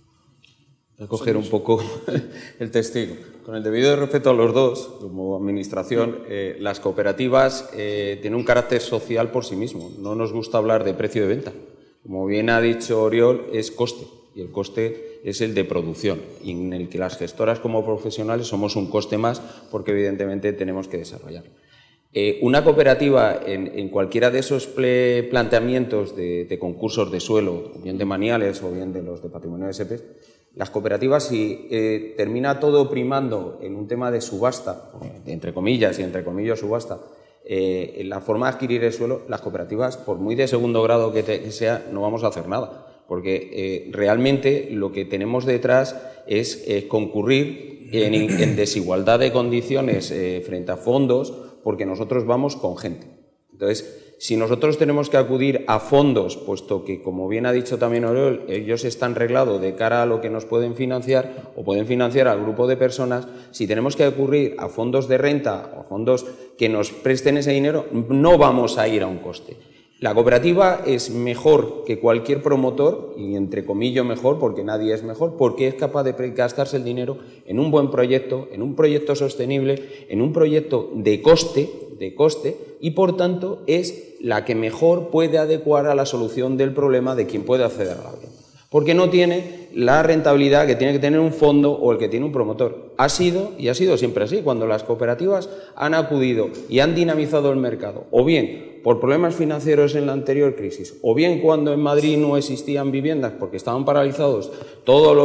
Voy 0.98 1.06
a 1.06 1.10
coger 1.10 1.38
un 1.38 1.48
poco 1.48 1.80
el 2.60 2.72
testigo. 2.72 3.16
Con 3.46 3.56
el 3.56 3.64
debido 3.64 3.96
respeto 3.96 4.32
a 4.32 4.34
los 4.34 4.54
dos, 4.54 4.90
como 5.00 5.38
administración, 5.38 6.24
eh, 6.28 6.58
las 6.60 6.80
cooperativas 6.80 7.70
eh, 7.74 8.18
tienen 8.22 8.40
un 8.40 8.46
carácter 8.46 8.82
social 8.82 9.30
por 9.32 9.46
sí 9.46 9.56
mismo. 9.56 9.92
No 10.00 10.16
nos 10.16 10.34
gusta 10.34 10.58
hablar 10.58 10.84
de 10.84 10.94
precio 10.96 11.22
de 11.22 11.28
venta. 11.28 11.54
Como 12.08 12.26
bien 12.26 12.50
ha 12.50 12.62
dicho 12.62 13.04
Oriol, 13.04 13.48
es 13.52 13.70
coste. 13.70 14.06
Y 14.34 14.40
el 14.40 14.50
coste 14.50 15.20
es 15.26 15.42
el 15.42 15.54
de 15.54 15.66
producción, 15.66 16.22
en 16.46 16.72
el 16.72 16.88
que 16.88 16.98
las 16.98 17.18
gestoras 17.18 17.60
como 17.60 17.84
profesionales 17.84 18.48
somos 18.48 18.78
un 18.78 18.90
coste 18.90 19.18
más 19.18 19.42
porque 19.72 19.92
evidentemente 19.92 20.54
tenemos 20.54 20.88
que 20.88 20.98
desarrollar. 20.98 21.44
Eh, 22.14 22.40
una 22.42 22.64
cooperativa 22.64 23.42
en, 23.46 23.90
cualquiera 23.90 24.32
de 24.32 24.40
esos 24.40 24.68
planteamientos 24.68 26.16
de, 26.16 26.58
concursos 26.62 27.12
de 27.12 27.20
suelo, 27.20 27.74
bien 27.84 27.98
de 27.98 28.06
maniales 28.06 28.64
o 28.64 28.72
bien 28.72 28.94
de 28.94 29.04
los 29.04 29.22
de 29.22 29.30
patrimonio 29.30 29.68
de 29.68 29.74
SEPES, 29.74 30.04
las 30.56 30.70
cooperativas, 30.70 31.26
si 31.26 31.68
eh, 31.70 32.14
termina 32.16 32.60
todo 32.60 32.90
primando 32.90 33.60
en 33.62 33.76
un 33.76 33.88
tema 33.88 34.12
de 34.12 34.22
subasta, 34.22 34.92
entre 35.26 35.54
comillas 35.54 36.00
y 36.00 36.04
entre 36.04 36.24
comillas 36.24 36.60
subasta, 36.60 37.00
eh, 37.50 37.96
en 37.98 38.10
la 38.10 38.22
forma 38.22 38.48
de 38.48 38.54
adquirir 38.54 38.84
el 38.84 38.94
suelo, 38.94 39.22
las 39.28 39.42
cooperativas, 39.42 39.98
por 39.98 40.18
muy 40.18 40.36
de 40.36 40.48
segundo 40.48 40.84
grado 40.84 41.14
que, 41.14 41.52
sea, 41.52 41.88
no 41.92 42.02
vamos 42.02 42.24
a 42.24 42.28
hacer 42.28 42.48
nada. 42.48 42.86
Porque 43.08 43.90
realmente 43.94 44.68
lo 44.70 44.92
que 44.92 45.06
tenemos 45.06 45.46
detrás 45.46 45.96
es 46.28 46.68
concurrir 46.90 47.88
en, 47.94 48.58
desigualdad 48.58 49.20
de 49.20 49.32
condiciones 49.32 50.14
frente 50.46 50.74
a 50.74 50.76
fondos 50.76 51.34
porque 51.64 51.86
nosotros 51.86 52.26
vamos 52.26 52.58
con 52.58 52.78
gente. 52.78 53.08
Entonces, 53.54 54.07
si 54.20 54.36
nosotros 54.36 54.78
tenemos 54.78 55.10
que 55.10 55.18
acudir 55.18 55.64
a 55.68 55.80
fondos, 55.80 56.38
puesto 56.38 56.84
que, 56.84 57.02
como 57.02 57.28
bien 57.28 57.46
ha 57.46 57.52
dicho 57.52 57.78
también 57.78 58.06
Oriol, 58.06 58.46
ellos 58.48 58.84
están 58.84 59.14
reglados 59.14 59.62
de 59.62 59.76
cara 59.76 60.02
a 60.02 60.06
lo 60.06 60.22
que 60.22 60.30
nos 60.30 60.46
pueden 60.46 60.76
financiar 60.76 61.52
o 61.56 61.64
pueden 61.64 61.86
financiar 61.86 62.28
al 62.28 62.42
grupo 62.42 62.66
de 62.68 62.78
personas, 62.78 63.28
si 63.52 63.68
tenemos 63.68 63.96
que 63.96 64.06
acudir 64.06 64.56
a 64.58 64.70
fondos 64.70 65.08
de 65.08 65.18
renta 65.18 65.72
o 65.78 65.84
fondos 65.84 66.26
que 66.58 66.68
nos 66.68 66.92
presten 66.92 67.38
ese 67.38 67.52
dinero, 67.52 67.86
no 67.92 68.38
vamos 68.38 68.78
a 68.78 68.88
ir 68.88 69.04
a 69.04 69.08
un 69.08 69.20
coste. 69.20 69.77
La 70.00 70.14
cooperativa 70.14 70.84
es 70.86 71.10
mejor 71.10 71.84
que 71.84 72.00
cualquier 72.00 72.44
promotor, 72.44 73.16
y 73.18 73.36
entre 73.36 73.66
comillas 73.66 74.06
mejor, 74.06 74.38
porque 74.38 74.64
nadie 74.64 74.94
es 74.94 75.02
mejor, 75.02 75.38
porque 75.38 75.68
es 75.68 75.74
capaz 75.74 76.04
de 76.04 76.14
gastarse 76.34 76.78
el 76.78 76.84
dinero 76.84 77.18
en 77.48 77.60
un 77.60 77.72
buen 77.72 77.90
proyecto, 77.90 78.48
en 78.52 78.62
un 78.62 78.76
proyecto 78.76 79.16
sostenible, 79.16 80.06
en 80.08 80.22
un 80.22 80.34
proyecto 80.34 80.92
de 80.94 81.20
coste, 81.24 81.72
de 81.98 82.14
coste, 82.14 82.58
y 82.80 82.92
por 82.92 83.18
tanto 83.18 83.64
es 83.66 84.14
la 84.22 84.46
que 84.46 84.54
mejor 84.54 85.10
puede 85.10 85.40
adecuar 85.40 85.88
a 85.88 85.96
la 85.96 86.06
solución 86.06 86.58
del 86.58 86.74
problema 86.74 87.16
de 87.16 87.26
quien 87.26 87.42
puede 87.44 87.64
acceder 87.64 87.94
a 87.94 88.04
la 88.04 88.12
vivienda 88.12 88.27
porque 88.70 88.94
no 88.94 89.10
tiene 89.10 89.68
la 89.74 90.04
rentabilidad 90.04 90.68
que 90.68 90.76
tiene 90.76 90.94
que 90.94 91.00
tener 91.00 91.20
un 91.20 91.32
fondo 91.32 91.72
o 91.72 91.92
el 91.92 91.98
que 91.98 92.10
tiene 92.10 92.26
un 92.26 92.32
promotor. 92.32 92.94
Ha 92.98 93.10
sido 93.10 93.52
y 93.58 93.70
ha 93.70 93.74
sido 93.74 93.98
siempre 93.98 94.24
así. 94.24 94.42
Cuando 94.44 94.68
las 94.68 94.84
cooperativas 94.84 95.50
han 95.76 95.94
acudido 95.94 96.50
y 96.68 96.80
han 96.80 96.96
dinamizado 96.96 97.52
el 97.52 97.58
mercado, 97.58 98.06
o 98.12 98.26
bien 98.26 98.80
por 98.84 99.00
problemas 99.00 99.36
financieros 99.36 99.96
en 99.96 100.06
la 100.06 100.14
anterior 100.14 100.56
crisis, 100.56 100.96
o 101.02 101.14
bien 101.14 101.40
cuando 101.40 101.74
en 101.74 101.80
Madrid 101.80 102.18
no 102.18 102.38
existían 102.38 102.92
viviendas 102.92 103.34
porque 103.40 103.58
estaban 103.58 103.86
paralizados 103.86 104.52
todos 104.84 105.16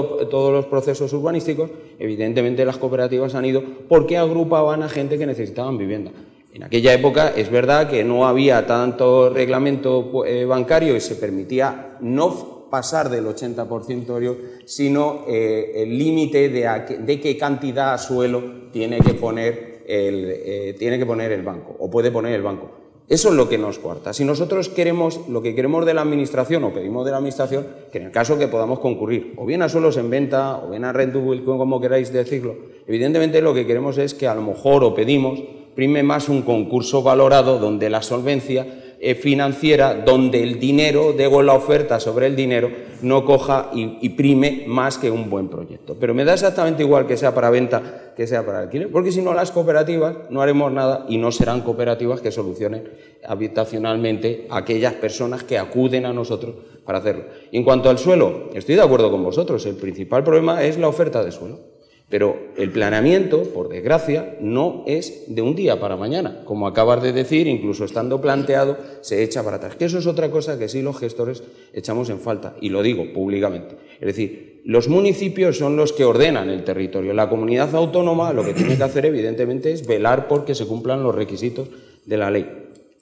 los 0.52 0.66
procesos 0.66 1.12
urbanísticos, 1.12 1.70
evidentemente 1.98 2.64
las 2.64 2.78
cooperativas 2.78 3.34
han 3.34 3.44
ido 3.44 3.62
porque 3.88 4.18
agrupaban 4.18 4.82
a 4.82 4.88
gente 4.88 5.18
que 5.18 5.26
necesitaban 5.26 5.78
vivienda. 5.78 6.12
En 6.54 6.64
aquella 6.64 6.92
época 6.92 7.32
es 7.34 7.50
verdad 7.50 7.88
que 7.88 8.04
no 8.04 8.26
había 8.26 8.66
tanto 8.66 9.30
reglamento 9.30 10.26
eh, 10.26 10.44
bancario 10.44 10.94
y 10.94 11.00
se 11.00 11.14
permitía 11.14 11.96
no 12.00 12.51
pasar 12.72 13.10
del 13.10 13.26
80%, 13.26 14.38
sino 14.64 15.26
eh, 15.28 15.72
el 15.76 15.98
límite 15.98 16.48
de, 16.48 17.20
qué 17.20 17.36
cantidad 17.36 17.92
a 17.92 17.98
suelo 17.98 18.42
tiene 18.72 18.98
que, 19.00 19.12
poner 19.12 19.82
el, 19.86 20.24
eh, 20.26 20.74
tiene 20.78 20.98
que 20.98 21.04
poner 21.04 21.32
el 21.32 21.42
banco 21.42 21.76
o 21.78 21.90
puede 21.90 22.10
poner 22.10 22.32
el 22.32 22.40
banco. 22.40 22.70
Eso 23.10 23.28
es 23.28 23.34
lo 23.34 23.46
que 23.50 23.58
nos 23.58 23.78
cuarta. 23.78 24.14
Si 24.14 24.24
nosotros 24.24 24.70
queremos, 24.70 25.20
lo 25.28 25.42
que 25.42 25.54
queremos 25.54 25.84
de 25.84 25.92
la 25.92 26.00
Administración 26.00 26.64
o 26.64 26.72
pedimos 26.72 27.04
de 27.04 27.10
la 27.10 27.18
Administración, 27.18 27.66
que 27.92 27.98
en 27.98 28.04
el 28.04 28.10
caso 28.10 28.38
que 28.38 28.48
podamos 28.48 28.78
concurrir, 28.78 29.34
o 29.36 29.44
bien 29.44 29.60
a 29.60 29.68
suelos 29.68 29.98
en 29.98 30.08
venta, 30.08 30.56
o 30.64 30.70
bien 30.70 30.86
a 30.86 30.94
rent 30.94 31.14
como 31.44 31.78
queráis 31.78 32.10
decirlo, 32.10 32.56
evidentemente 32.86 33.42
lo 33.42 33.52
que 33.52 33.66
queremos 33.66 33.98
es 33.98 34.14
que 34.14 34.26
a 34.26 34.34
lo 34.34 34.40
mejor 34.40 34.82
o 34.82 34.94
pedimos 34.94 35.42
prime 35.74 36.02
más 36.02 36.30
un 36.30 36.40
concurso 36.40 37.02
valorado 37.02 37.58
donde 37.58 37.90
la 37.90 38.00
solvencia 38.00 38.81
financiera 39.20 39.94
donde 39.94 40.44
el 40.44 40.60
dinero, 40.60 41.12
debo 41.12 41.42
la 41.42 41.54
oferta 41.54 41.98
sobre 41.98 42.28
el 42.28 42.36
dinero, 42.36 42.70
no 43.02 43.24
coja 43.24 43.70
y, 43.74 44.08
prime 44.10 44.62
más 44.68 44.96
que 44.96 45.10
un 45.10 45.28
buen 45.28 45.48
proyecto. 45.48 45.96
Pero 45.98 46.14
me 46.14 46.24
da 46.24 46.34
exactamente 46.34 46.84
igual 46.84 47.06
que 47.08 47.16
sea 47.16 47.34
para 47.34 47.50
venta 47.50 48.12
que 48.16 48.28
sea 48.28 48.46
para 48.46 48.60
alquiler, 48.60 48.92
porque 48.92 49.10
si 49.10 49.20
no 49.20 49.34
las 49.34 49.50
cooperativas 49.50 50.30
no 50.30 50.40
haremos 50.40 50.70
nada 50.70 51.04
y 51.08 51.18
no 51.18 51.32
serán 51.32 51.62
cooperativas 51.62 52.20
que 52.20 52.30
solucionen 52.30 52.88
habitacionalmente 53.26 54.46
a 54.50 54.58
aquellas 54.58 54.94
personas 54.94 55.42
que 55.42 55.58
acuden 55.58 56.06
a 56.06 56.12
nosotros 56.12 56.54
para 56.84 56.98
hacerlo. 56.98 57.24
En 57.50 57.64
cuanto 57.64 57.90
al 57.90 57.98
suelo, 57.98 58.50
estoy 58.54 58.76
de 58.76 58.82
acuerdo 58.82 59.10
con 59.10 59.24
vosotros, 59.24 59.66
el 59.66 59.76
principal 59.76 60.22
problema 60.22 60.62
es 60.62 60.78
la 60.78 60.88
oferta 60.88 61.24
de 61.24 61.32
suelo. 61.32 61.71
Pero 62.12 62.36
el 62.58 62.70
planeamiento, 62.70 63.42
por 63.54 63.70
desgracia, 63.70 64.36
no 64.38 64.84
es 64.86 65.34
de 65.34 65.40
un 65.40 65.54
día 65.54 65.80
para 65.80 65.96
mañana. 65.96 66.42
Como 66.44 66.66
acabas 66.66 67.02
de 67.02 67.14
decir, 67.14 67.46
incluso 67.46 67.86
estando 67.86 68.20
planteado, 68.20 68.76
se 69.00 69.22
echa 69.22 69.42
para 69.42 69.56
atrás. 69.56 69.76
Que 69.76 69.86
eso 69.86 69.96
es 69.96 70.06
otra 70.06 70.30
cosa 70.30 70.58
que 70.58 70.68
sí 70.68 70.82
los 70.82 70.98
gestores 70.98 71.42
echamos 71.72 72.10
en 72.10 72.20
falta, 72.20 72.54
y 72.60 72.68
lo 72.68 72.82
digo 72.82 73.10
públicamente. 73.14 73.76
Es 73.98 74.08
decir, 74.08 74.60
los 74.66 74.88
municipios 74.88 75.56
son 75.56 75.74
los 75.74 75.94
que 75.94 76.04
ordenan 76.04 76.50
el 76.50 76.64
territorio. 76.64 77.14
La 77.14 77.30
comunidad 77.30 77.74
autónoma 77.74 78.34
lo 78.34 78.44
que 78.44 78.52
tiene 78.52 78.76
que 78.76 78.84
hacer, 78.84 79.06
evidentemente, 79.06 79.72
es 79.72 79.86
velar 79.86 80.28
porque 80.28 80.54
se 80.54 80.66
cumplan 80.66 81.02
los 81.02 81.14
requisitos 81.14 81.68
de 82.04 82.16
la 82.18 82.30
ley. 82.30 82.46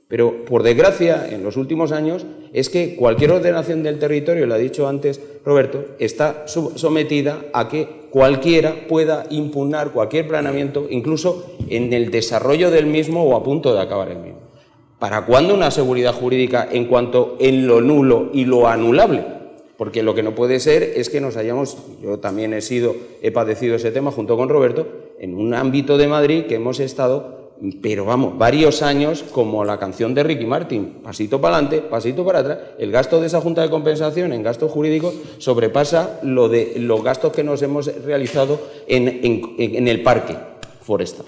Pero, 0.06 0.44
por 0.44 0.62
desgracia, 0.62 1.28
en 1.28 1.42
los 1.42 1.56
últimos 1.56 1.90
años, 1.90 2.26
es 2.52 2.68
que 2.68 2.94
cualquier 2.94 3.32
ordenación 3.32 3.82
del 3.82 3.98
territorio, 3.98 4.46
lo 4.46 4.54
ha 4.54 4.58
dicho 4.58 4.86
antes 4.86 5.20
Roberto, 5.44 5.84
está 5.98 6.44
sometida 6.46 7.46
a 7.52 7.68
que 7.68 7.99
cualquiera 8.10 8.86
pueda 8.88 9.26
impugnar 9.30 9.92
cualquier 9.92 10.28
planeamiento, 10.28 10.86
incluso 10.90 11.46
en 11.68 11.92
el 11.92 12.10
desarrollo 12.10 12.70
del 12.70 12.86
mismo 12.86 13.24
o 13.24 13.36
a 13.36 13.42
punto 13.42 13.74
de 13.74 13.80
acabar 13.80 14.10
el 14.10 14.18
mismo. 14.18 14.40
¿Para 14.98 15.24
cuándo 15.24 15.54
una 15.54 15.70
seguridad 15.70 16.12
jurídica 16.12 16.68
en 16.70 16.84
cuanto 16.84 17.36
en 17.40 17.66
lo 17.66 17.80
nulo 17.80 18.30
y 18.34 18.44
lo 18.44 18.68
anulable? 18.68 19.24
Porque 19.78 20.02
lo 20.02 20.14
que 20.14 20.22
no 20.22 20.34
puede 20.34 20.60
ser 20.60 20.82
es 20.82 21.08
que 21.08 21.22
nos 21.22 21.38
hayamos, 21.38 21.78
yo 22.02 22.18
también 22.18 22.52
he 22.52 22.60
sido, 22.60 22.94
he 23.22 23.30
padecido 23.30 23.76
ese 23.76 23.92
tema 23.92 24.10
junto 24.10 24.36
con 24.36 24.50
Roberto, 24.50 24.86
en 25.18 25.34
un 25.34 25.54
ámbito 25.54 25.96
de 25.96 26.06
Madrid 26.06 26.44
que 26.44 26.56
hemos 26.56 26.80
estado 26.80 27.39
pero 27.82 28.06
vamos, 28.06 28.38
varios 28.38 28.80
años 28.82 29.22
como 29.22 29.64
la 29.64 29.78
canción 29.78 30.14
de 30.14 30.22
Ricky 30.22 30.46
Martin, 30.46 31.00
pasito 31.02 31.40
para 31.40 31.56
adelante, 31.56 31.82
pasito 31.82 32.24
para 32.24 32.38
atrás. 32.38 32.58
El 32.78 32.90
gasto 32.90 33.20
de 33.20 33.26
esa 33.26 33.40
Junta 33.40 33.60
de 33.62 33.68
Compensación 33.68 34.32
en 34.32 34.42
gastos 34.42 34.72
jurídicos 34.72 35.14
sobrepasa 35.38 36.20
lo 36.22 36.48
de 36.48 36.74
los 36.78 37.02
gastos 37.04 37.32
que 37.32 37.44
nos 37.44 37.60
hemos 37.60 37.86
realizado 38.02 38.60
en, 38.86 39.88
el 39.88 40.02
parque 40.02 40.36
forestal. 40.82 41.26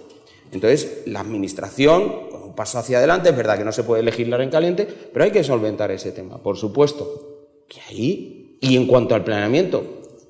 Entonces, 0.53 1.03
la 1.07 1.21
Administración, 1.21 2.13
un 2.45 2.55
paso 2.55 2.79
hacia 2.79 2.99
adelante, 2.99 3.29
es 3.29 3.37
verdad 3.37 3.59
que 3.59 3.65
no 3.65 3.73
se 3.73 3.85
puede 3.85 4.03
legislar 4.03 4.41
en 4.41 4.51
caliente, 4.51 4.89
pero 5.13 5.25
hay 5.25 5.31
que 5.31 5.45
solventar 5.45 5.91
ese 5.91 6.13
tema, 6.13 6.39
por 6.39 6.57
supuesto. 6.57 7.65
Que 7.69 7.81
ahí, 7.89 8.59
y 8.61 8.77
en 8.77 8.87
cuanto 8.87 9.15
al 9.15 9.25
planeamiento, 9.25 9.85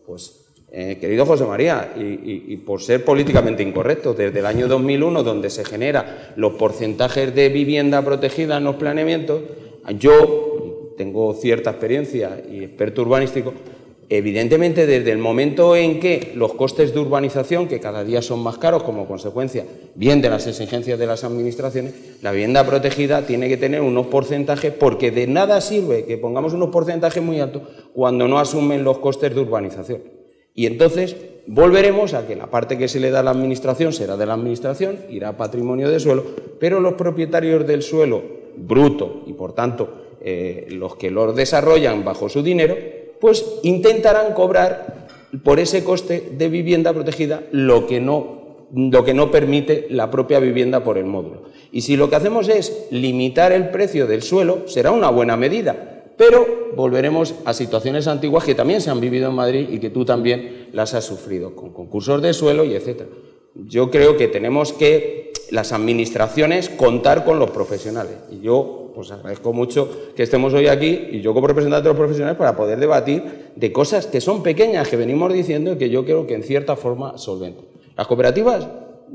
pues 0.06 0.41
eh, 0.74 0.96
querido 0.98 1.26
José 1.26 1.44
María, 1.44 1.92
y, 1.96 2.56
por 2.56 2.80
ser 2.80 3.04
políticamente 3.04 3.62
incorrecto, 3.62 4.14
desde 4.14 4.38
el 4.38 4.46
año 4.46 4.68
2001, 4.68 5.22
donde 5.22 5.50
se 5.50 5.66
generan 5.66 6.06
los 6.36 6.54
porcentajes 6.54 7.34
de 7.34 7.50
vivienda 7.50 8.00
protegida 8.00 8.56
en 8.56 8.64
los 8.64 8.76
planeamientos, 8.76 9.42
yo 9.98 10.94
tengo 10.96 11.34
cierta 11.34 11.72
experiencia 11.72 12.42
y 12.50 12.64
experto 12.64 13.02
urbanístico, 13.02 13.52
evidentemente 14.08 14.86
desde 14.86 15.12
el 15.12 15.18
momento 15.18 15.76
en 15.76 16.00
que 16.00 16.32
los 16.36 16.54
costes 16.54 16.94
de 16.94 17.00
urbanización, 17.00 17.68
que 17.68 17.78
cada 17.78 18.02
día 18.02 18.22
son 18.22 18.42
más 18.42 18.56
caros 18.56 18.82
como 18.82 19.06
consecuencia 19.06 19.66
bien 19.94 20.22
de 20.22 20.30
las 20.30 20.46
exigencias 20.46 20.98
de 20.98 21.06
las 21.06 21.22
administraciones, 21.22 21.92
la 22.22 22.32
vivienda 22.32 22.64
protegida 22.64 23.26
tiene 23.26 23.50
que 23.50 23.58
tener 23.58 23.82
unos 23.82 24.06
porcentajes, 24.06 24.72
porque 24.72 25.10
de 25.10 25.26
nada 25.26 25.60
sirve 25.60 26.06
que 26.06 26.16
pongamos 26.16 26.54
unos 26.54 26.70
porcentajes 26.70 27.22
muy 27.22 27.40
altos 27.40 27.60
cuando 27.92 28.26
no 28.26 28.38
asumen 28.38 28.84
los 28.84 29.00
costes 29.00 29.34
de 29.34 29.40
urbanización. 29.42 30.21
Y 30.54 30.66
entonces 30.66 31.16
volveremos 31.46 32.14
a 32.14 32.26
que 32.26 32.36
la 32.36 32.46
parte 32.46 32.78
que 32.78 32.88
se 32.88 33.00
le 33.00 33.10
da 33.10 33.20
a 33.20 33.22
la 33.22 33.30
Administración 33.30 33.92
será 33.92 34.16
de 34.16 34.26
la 34.26 34.34
Administración, 34.34 34.98
irá 35.10 35.30
a 35.30 35.36
patrimonio 35.36 35.90
de 35.90 36.00
suelo, 36.00 36.24
pero 36.60 36.80
los 36.80 36.94
propietarios 36.94 37.66
del 37.66 37.82
suelo 37.82 38.22
bruto 38.56 39.22
y, 39.26 39.32
por 39.32 39.54
tanto, 39.54 40.02
eh, 40.20 40.68
los 40.70 40.96
que 40.96 41.10
lo 41.10 41.32
desarrollan 41.32 42.04
bajo 42.04 42.28
su 42.28 42.42
dinero, 42.42 42.76
pues 43.20 43.44
intentarán 43.62 44.34
cobrar 44.34 45.08
por 45.42 45.58
ese 45.58 45.82
coste 45.82 46.30
de 46.36 46.48
vivienda 46.48 46.92
protegida 46.92 47.42
lo 47.52 47.86
que 47.86 48.00
no, 48.00 48.66
lo 48.74 49.04
que 49.04 49.14
no 49.14 49.30
permite 49.30 49.86
la 49.90 50.10
propia 50.10 50.38
vivienda 50.38 50.84
por 50.84 50.98
el 50.98 51.06
módulo. 51.06 51.44
Y 51.72 51.80
si 51.80 51.96
lo 51.96 52.10
que 52.10 52.16
hacemos 52.16 52.48
es 52.48 52.86
limitar 52.90 53.52
el 53.52 53.70
precio 53.70 54.06
del 54.06 54.22
suelo, 54.22 54.68
será 54.68 54.90
una 54.90 55.08
buena 55.08 55.36
medida, 55.36 55.91
Pero 56.22 56.70
volveremos 56.76 57.34
a 57.44 57.52
situaciones 57.52 58.06
antiguas 58.06 58.44
que 58.44 58.54
también 58.54 58.80
se 58.80 58.90
han 58.90 59.00
vivido 59.00 59.28
en 59.28 59.34
Madrid 59.34 59.68
y 59.68 59.80
que 59.80 59.90
tú 59.90 60.04
también 60.04 60.68
las 60.72 60.94
has 60.94 61.04
sufrido, 61.04 61.56
con 61.56 61.72
concursos 61.72 62.22
de 62.22 62.32
suelo 62.32 62.62
y 62.62 62.74
etcétera. 62.74 63.10
Yo 63.56 63.90
creo 63.90 64.16
que 64.16 64.28
tenemos 64.28 64.72
que, 64.72 65.32
las 65.50 65.72
administraciones, 65.72 66.68
contar 66.68 67.24
con 67.24 67.40
los 67.40 67.50
profesionales. 67.50 68.14
Y 68.30 68.40
yo 68.40 68.92
pues 68.94 69.10
agradezco 69.10 69.52
mucho 69.52 70.12
que 70.14 70.22
estemos 70.22 70.54
hoy 70.54 70.68
aquí 70.68 71.08
y 71.10 71.22
yo 71.22 71.34
como 71.34 71.48
representante 71.48 71.88
de 71.88 71.88
los 71.88 71.98
profesionales 71.98 72.38
para 72.38 72.54
poder 72.54 72.78
debatir 72.78 73.50
de 73.56 73.72
cosas 73.72 74.06
que 74.06 74.20
son 74.20 74.44
pequeñas, 74.44 74.86
que 74.86 74.96
venimos 74.96 75.32
diciendo 75.32 75.72
y 75.72 75.76
que 75.76 75.90
yo 75.90 76.04
creo 76.04 76.28
que 76.28 76.34
en 76.34 76.44
cierta 76.44 76.76
forma 76.76 77.18
solventen. 77.18 77.64
Las 77.96 78.06
cooperativas 78.06 78.68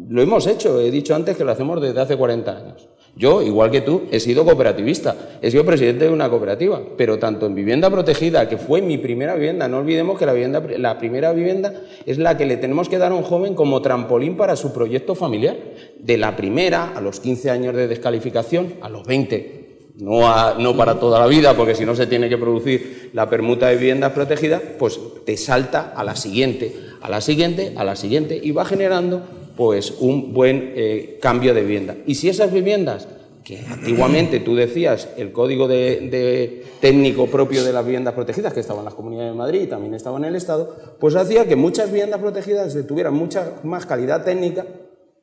lo 0.09 0.21
hemos 0.21 0.45
hecho, 0.45 0.81
he 0.81 0.91
dicho 0.91 1.15
antes 1.15 1.37
que 1.37 1.45
lo 1.45 1.53
hacemos 1.53 1.81
desde 1.81 2.01
hace 2.01 2.17
40 2.17 2.51
años. 2.51 2.89
Yo, 3.17 3.41
igual 3.41 3.71
que 3.71 3.81
tú, 3.81 4.03
he 4.11 4.19
sido 4.19 4.45
cooperativista, 4.45 5.15
he 5.41 5.49
sido 5.49 5.65
presidente 5.65 6.05
de 6.05 6.11
una 6.11 6.29
cooperativa, 6.29 6.79
pero 6.95 7.17
tanto 7.17 7.47
en 7.47 7.55
vivienda 7.55 7.89
protegida, 7.89 8.47
que 8.47 8.57
fue 8.57 8.81
mi 8.81 8.99
primera 8.99 9.33
vivienda, 9.33 9.67
no 9.67 9.79
olvidemos 9.79 10.19
que 10.19 10.27
la, 10.27 10.33
vivienda, 10.33 10.61
la 10.77 10.99
primera 10.99 11.33
vivienda 11.33 11.73
es 12.05 12.19
la 12.19 12.37
que 12.37 12.45
le 12.45 12.57
tenemos 12.57 12.89
que 12.89 12.99
dar 12.99 13.11
a 13.11 13.15
un 13.15 13.23
joven 13.23 13.55
como 13.55 13.81
trampolín 13.81 14.37
para 14.37 14.55
su 14.55 14.71
proyecto 14.71 15.15
familiar. 15.15 15.57
De 15.99 16.17
la 16.17 16.35
primera 16.35 16.93
a 16.95 17.01
los 17.01 17.19
15 17.19 17.49
años 17.49 17.75
de 17.75 17.87
descalificación, 17.87 18.75
a 18.81 18.89
los 18.89 19.03
20 19.07 19.57
no, 19.97 20.53
no, 20.59 20.77
para 20.77 20.99
toda 20.99 21.19
la 21.19 21.25
vida, 21.25 21.55
porque 21.55 21.73
si 21.73 21.83
no 21.83 21.95
se 21.95 22.05
tiene 22.05 22.29
que 22.29 22.37
producir 22.37 23.09
la 23.13 23.27
permuta 23.27 23.67
de 23.67 23.77
viviendas 23.77 24.11
protegidas, 24.11 24.61
pues 24.77 24.99
te 25.25 25.37
salta 25.37 25.91
a 25.95 26.03
la 26.03 26.15
siguiente, 26.15 26.75
a 27.01 27.09
la 27.09 27.19
siguiente, 27.19 27.73
a 27.75 27.83
la 27.83 27.95
siguiente, 27.95 28.39
y 28.41 28.51
va 28.51 28.63
generando 28.63 29.23
pues 29.57 29.95
un 29.99 30.33
buen 30.33 30.73
eh, 30.75 31.17
cambio 31.21 31.53
de 31.53 31.61
vivienda. 31.61 31.97
Y 32.05 32.15
si 32.15 32.29
esas 32.29 32.53
viviendas, 32.53 33.07
que 33.43 33.65
antiguamente 33.69 34.39
tú 34.39 34.55
decías 34.55 35.09
el 35.17 35.31
código 35.31 35.67
de, 35.67 36.63
técnico 36.79 37.27
propio 37.27 37.63
de 37.63 37.73
las 37.73 37.83
viviendas 37.83 38.13
protegidas, 38.13 38.53
que 38.53 38.59
estaba 38.59 38.79
en 38.79 38.85
las 38.85 38.93
comunidades 38.93 39.31
de 39.31 39.37
Madrid 39.37 39.61
y 39.61 39.67
también 39.67 39.93
estaba 39.93 40.17
en 40.17 40.25
el 40.25 40.35
Estado, 40.35 40.75
pues 40.99 41.15
hacía 41.15 41.47
que 41.47 41.55
muchas 41.55 41.91
viviendas 41.91 42.19
protegidas 42.19 42.77
tuvieran 42.87 43.13
mucha 43.13 43.53
más 43.63 43.85
calidad 43.85 44.23
técnica 44.23 44.65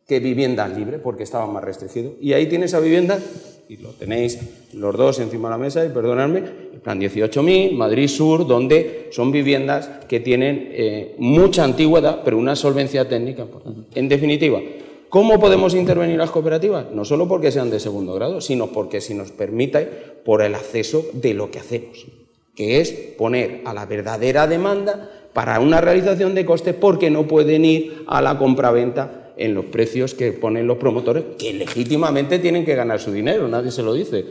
que 0.06 0.20
viviendas 0.20 0.76
libres, 0.76 1.00
porque 1.02 1.22
estaban 1.22 1.52
más 1.52 1.64
restringidos. 1.64 2.14
Y 2.20 2.32
ahí 2.32 2.46
tienes 2.46 2.74
a 2.74 2.80
viviendas, 2.80 3.20
y 3.68 3.76
lo 3.78 3.90
tenéis 3.90 4.38
los 4.74 4.96
dos 4.96 5.18
encima 5.20 5.48
de 5.48 5.54
la 5.54 5.58
mesa, 5.58 5.84
y 5.84 5.88
perdonadme, 5.88 6.38
el 6.72 6.80
plan 6.80 7.00
18.000, 7.00 7.72
Madrid 7.72 8.08
Sur, 8.08 8.46
donde 8.46 9.08
son 9.10 9.32
viviendas 9.32 9.88
que 10.08 10.20
tienen 10.20 10.70
eh, 10.72 11.14
mucha 11.18 11.64
antigüedad, 11.64 12.20
pero 12.24 12.38
una 12.38 12.56
solvencia 12.56 13.08
técnica 13.08 13.42
importante. 13.42 13.98
En 13.98 14.08
definitiva, 14.08 14.60
¿cómo 15.08 15.40
podemos 15.40 15.74
intervenir 15.74 16.18
las 16.18 16.30
cooperativas? 16.30 16.90
No 16.92 17.04
solo 17.04 17.26
porque 17.26 17.50
sean 17.50 17.70
de 17.70 17.80
segundo 17.80 18.14
grado, 18.14 18.40
sino 18.40 18.68
porque 18.68 19.00
si 19.00 19.14
nos 19.14 19.30
permite 19.30 19.88
por 20.24 20.42
el 20.42 20.54
acceso 20.54 21.06
de 21.12 21.34
lo 21.34 21.50
que 21.50 21.60
hacemos, 21.60 22.06
que 22.54 22.80
es 22.80 22.92
poner 22.92 23.62
a 23.64 23.72
la 23.72 23.86
verdadera 23.86 24.46
demanda 24.46 25.10
para 25.32 25.58
una 25.58 25.80
realización 25.80 26.34
de 26.34 26.44
costes 26.44 26.74
porque 26.74 27.10
no 27.10 27.26
pueden 27.26 27.64
ir 27.64 28.04
a 28.06 28.22
la 28.22 28.38
compraventa 28.38 29.23
en 29.36 29.54
los 29.54 29.66
precios 29.66 30.14
que 30.14 30.32
ponen 30.32 30.66
los 30.66 30.78
promotores, 30.78 31.24
que 31.38 31.52
legítimamente 31.52 32.38
tienen 32.38 32.64
que 32.64 32.74
ganar 32.74 33.00
su 33.00 33.12
dinero, 33.12 33.48
nadie 33.48 33.70
se 33.70 33.82
lo 33.82 33.94
dice. 33.94 34.24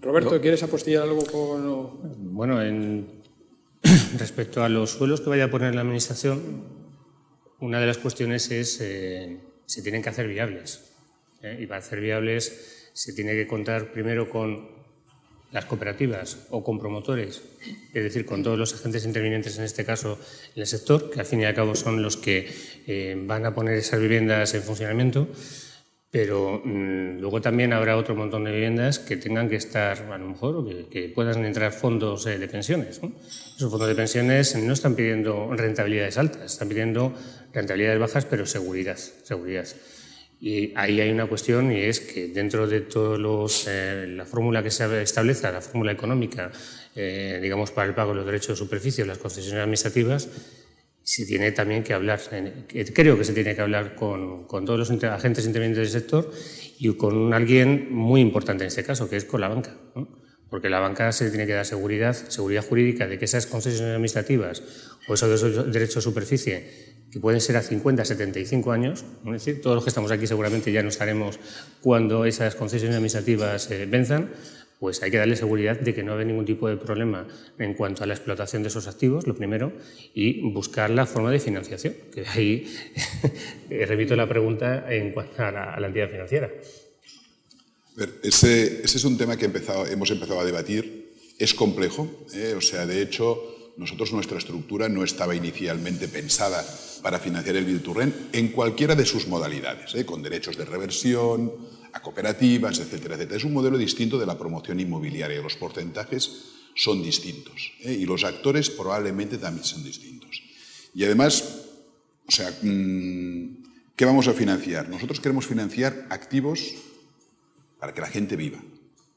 Roberto, 0.00 0.40
¿quieres 0.40 0.62
apostillar 0.62 1.04
algo 1.04 1.24
con.? 1.24 2.34
Bueno, 2.34 2.62
en... 2.62 3.22
respecto 4.18 4.62
a 4.62 4.68
los 4.68 4.90
suelos 4.90 5.20
que 5.20 5.30
vaya 5.30 5.44
a 5.44 5.50
poner 5.50 5.74
la 5.74 5.80
Administración, 5.80 6.64
una 7.60 7.80
de 7.80 7.86
las 7.86 7.98
cuestiones 7.98 8.50
es 8.50 8.80
eh, 8.80 9.38
se 9.66 9.82
tienen 9.82 10.02
que 10.02 10.08
hacer 10.08 10.28
viables. 10.28 10.92
¿eh? 11.42 11.58
Y 11.60 11.66
para 11.66 11.80
hacer 11.80 12.00
viables 12.00 12.90
se 12.92 13.12
tiene 13.12 13.32
que 13.32 13.46
contar 13.46 13.92
primero 13.92 14.28
con 14.28 14.68
las 15.50 15.64
cooperativas 15.64 16.46
o 16.50 16.62
con 16.62 16.78
promotores, 16.78 17.42
es 17.92 18.02
decir, 18.02 18.24
con 18.24 18.42
todos 18.42 18.58
los 18.58 18.74
agentes 18.74 19.04
intervinientes 19.04 19.58
en 19.58 19.64
este 19.64 19.84
caso 19.84 20.18
en 20.54 20.62
el 20.62 20.66
sector, 20.66 21.10
que 21.10 21.20
al 21.20 21.26
fin 21.26 21.40
y 21.40 21.44
al 21.44 21.54
cabo 21.54 21.74
son 21.74 22.02
los 22.02 22.16
que 22.16 22.48
eh, 22.86 23.16
van 23.18 23.46
a 23.46 23.54
poner 23.54 23.74
esas 23.74 24.00
viviendas 24.00 24.54
en 24.54 24.62
funcionamiento, 24.62 25.28
pero 26.10 26.60
mm, 26.62 27.20
luego 27.20 27.40
también 27.40 27.72
habrá 27.72 27.96
otro 27.96 28.14
montón 28.14 28.44
de 28.44 28.52
viviendas 28.52 28.98
que 28.98 29.16
tengan 29.16 29.48
que 29.48 29.56
estar, 29.56 30.12
a 30.12 30.18
lo 30.18 30.28
mejor, 30.28 30.88
que, 30.90 31.08
puedan 31.08 31.44
entrar 31.46 31.72
fondos 31.72 32.26
eh, 32.26 32.38
de 32.38 32.48
pensiones. 32.48 33.00
Esos 33.56 33.70
fondos 33.70 33.88
de 33.88 33.94
pensiones 33.94 34.54
no 34.56 34.74
están 34.74 34.94
pidiendo 34.94 35.50
rentabilidades 35.54 36.18
altas, 36.18 36.52
están 36.52 36.68
pidiendo 36.68 37.14
rentabilidades 37.54 37.98
bajas, 37.98 38.26
pero 38.26 38.44
seguridad. 38.44 38.98
seguridad. 38.98 39.66
Y 40.38 40.72
ahí 40.74 41.00
hay 41.00 41.10
una 41.12 41.26
cuestión 41.26 41.70
y 41.70 41.82
es 41.82 42.00
que 42.00 42.26
dentro 42.26 42.66
de 42.66 42.80
todos 42.80 43.66
eh, 43.68 44.06
la 44.08 44.26
fórmula 44.26 44.60
que 44.60 44.72
se 44.72 45.00
establece, 45.00 45.50
la 45.52 45.60
fórmula 45.60 45.92
económica, 45.92 46.50
eh, 46.94 47.38
digamos, 47.42 47.70
para 47.70 47.88
el 47.88 47.94
pago 47.94 48.10
de 48.10 48.16
los 48.16 48.26
derechos 48.26 48.48
de 48.48 48.56
superficie, 48.56 49.04
las 49.04 49.18
concesiones 49.18 49.60
administrativas, 49.60 50.28
se 51.04 51.26
tiene 51.26 51.50
también 51.52 51.82
que 51.82 51.94
hablar, 51.94 52.20
creo 52.94 53.18
que 53.18 53.24
se 53.24 53.32
tiene 53.32 53.54
que 53.54 53.60
hablar 53.60 53.94
con, 53.96 54.46
con 54.46 54.64
todos 54.64 54.78
los 54.78 54.90
agentes 55.04 55.46
intervinientes 55.46 55.92
del 55.92 56.02
sector 56.02 56.30
y 56.78 56.94
con 56.94 57.34
alguien 57.34 57.92
muy 57.92 58.20
importante 58.20 58.64
en 58.64 58.68
este 58.68 58.84
caso, 58.84 59.10
que 59.10 59.16
es 59.16 59.24
con 59.24 59.40
la 59.40 59.48
banca. 59.48 59.76
Porque 60.48 60.68
la 60.68 60.80
banca 60.80 61.10
se 61.12 61.30
tiene 61.30 61.46
que 61.46 61.54
dar 61.54 61.64
seguridad, 61.64 62.12
seguridad 62.12 62.64
jurídica 62.64 63.06
de 63.06 63.18
que 63.18 63.24
esas 63.24 63.46
concesiones 63.46 63.92
administrativas 63.92 64.62
o 65.08 65.14
esos 65.14 65.72
derechos 65.72 65.96
de 65.96 66.02
superficie 66.02 66.92
que 67.10 67.20
pueden 67.20 67.40
ser 67.40 67.56
a 67.56 67.62
50, 67.62 68.04
75 68.04 68.72
años, 68.72 69.04
es 69.26 69.32
decir, 69.32 69.60
todos 69.60 69.74
los 69.74 69.84
que 69.84 69.90
estamos 69.90 70.10
aquí 70.10 70.26
seguramente 70.26 70.72
ya 70.72 70.82
no 70.82 70.88
estaremos 70.88 71.38
cuando 71.82 72.24
esas 72.24 72.54
concesiones 72.54 72.96
administrativas 72.96 73.70
eh, 73.70 73.86
venzan, 73.86 74.30
pues 74.82 75.00
hay 75.00 75.12
que 75.12 75.16
darle 75.16 75.36
seguridad 75.36 75.78
de 75.78 75.94
que 75.94 76.02
no 76.02 76.12
haya 76.12 76.24
ningún 76.24 76.44
tipo 76.44 76.68
de 76.68 76.76
problema 76.76 77.28
en 77.56 77.74
cuanto 77.74 78.02
a 78.02 78.06
la 78.08 78.14
explotación 78.14 78.64
de 78.64 78.68
esos 78.68 78.88
activos, 78.88 79.28
lo 79.28 79.36
primero, 79.36 79.72
y 80.12 80.40
buscar 80.50 80.90
la 80.90 81.06
forma 81.06 81.30
de 81.30 81.38
financiación, 81.38 81.94
que 82.12 82.26
ahí 82.26 82.66
repito 83.70 84.16
la 84.16 84.28
pregunta 84.28 84.92
en 84.92 85.12
cuanto 85.12 85.40
a 85.40 85.52
la, 85.78 85.86
entidad 85.86 86.10
financiera. 86.10 86.50
ese, 88.24 88.82
es 88.82 89.04
un 89.04 89.16
tema 89.16 89.36
que 89.36 89.44
hemos 89.44 90.10
empezado 90.10 90.40
a 90.40 90.44
debatir, 90.44 91.12
es 91.38 91.54
complejo, 91.54 92.10
¿eh? 92.34 92.54
o 92.56 92.60
sea, 92.60 92.84
de 92.84 93.02
hecho, 93.02 93.72
nosotros 93.76 94.12
nuestra 94.12 94.38
estructura 94.38 94.88
no 94.88 95.04
estaba 95.04 95.36
inicialmente 95.36 96.08
pensada 96.08 96.66
para 97.04 97.20
financiar 97.20 97.54
el 97.54 97.66
Bilturren 97.66 98.12
en 98.32 98.48
cualquiera 98.48 98.96
de 98.96 99.06
sus 99.06 99.28
modalidades, 99.28 99.94
¿eh? 99.94 100.04
con 100.04 100.24
derechos 100.24 100.56
de 100.56 100.64
reversión, 100.64 101.52
a 101.92 102.00
cooperativas, 102.00 102.78
etcétera, 102.78 103.14
etcétera. 103.14 103.36
Es 103.36 103.44
un 103.44 103.52
modelo 103.52 103.78
distinto 103.78 104.18
de 104.18 104.26
la 104.26 104.38
promoción 104.38 104.80
inmobiliaria. 104.80 105.42
Los 105.42 105.56
porcentajes 105.56 106.52
son 106.74 107.02
distintos 107.02 107.72
¿eh? 107.80 107.92
y 107.92 108.06
los 108.06 108.24
actores 108.24 108.70
probablemente 108.70 109.38
también 109.38 109.64
son 109.64 109.84
distintos. 109.84 110.42
Y 110.94 111.04
además, 111.04 111.66
o 112.26 112.30
sea, 112.30 112.50
mm, 112.62 113.64
¿qué 113.96 114.04
vamos 114.04 114.28
a 114.28 114.32
financiar? 114.32 114.88
Nosotros 114.88 115.20
queremos 115.20 115.46
financiar 115.46 116.06
activos 116.10 116.74
para 117.78 117.92
que 117.92 118.00
la 118.00 118.08
gente 118.08 118.36
viva. 118.36 118.62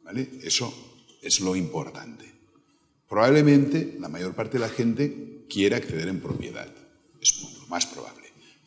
¿vale? 0.03 0.29
Eso 0.43 0.73
es 1.21 1.39
lo 1.39 1.55
importante. 1.55 2.25
Probablemente 3.07 3.95
la 3.99 4.09
mayor 4.09 4.33
parte 4.33 4.53
de 4.53 4.65
la 4.65 4.69
gente 4.69 5.45
quiera 5.49 5.77
acceder 5.77 6.07
en 6.07 6.19
propiedad. 6.19 6.69
Es 7.21 7.41
lo 7.41 7.67
más 7.67 7.85
probable. 7.85 8.24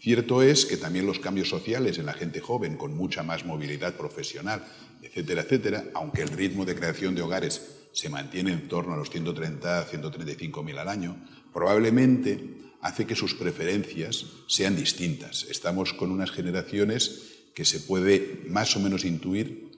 Cierto 0.09 0.41
es 0.41 0.65
que 0.65 0.79
también 0.79 1.05
los 1.05 1.19
cambios 1.19 1.51
sociales 1.51 1.99
en 1.99 2.07
la 2.07 2.15
gente 2.15 2.41
joven, 2.41 2.79
con 2.79 2.97
mucha 2.97 3.23
más 3.23 3.45
movilidad 3.45 3.95
profesional, 3.95 4.65
etcétera, 5.03 5.43
etcétera, 5.43 5.85
aunque 5.93 6.23
el 6.23 6.29
ritmo 6.29 6.65
de 6.65 6.75
creación 6.75 7.15
de 7.15 7.21
hogares 7.21 7.91
se 7.93 8.09
mantiene 8.09 8.53
en 8.53 8.69
torno 8.69 8.95
a 8.95 8.97
los 8.97 9.11
130, 9.11 9.85
135 9.85 10.63
mil 10.63 10.79
al 10.79 10.89
año, 10.89 11.23
probablemente 11.53 12.43
hace 12.81 13.05
que 13.05 13.15
sus 13.15 13.35
preferencias 13.35 14.25
sean 14.47 14.77
distintas. 14.77 15.45
Estamos 15.51 15.93
con 15.93 16.11
unas 16.11 16.31
generaciones 16.31 17.51
que 17.55 17.67
se 17.67 17.81
puede 17.81 18.45
más 18.49 18.75
o 18.77 18.81
menos 18.81 19.05
intuir 19.05 19.73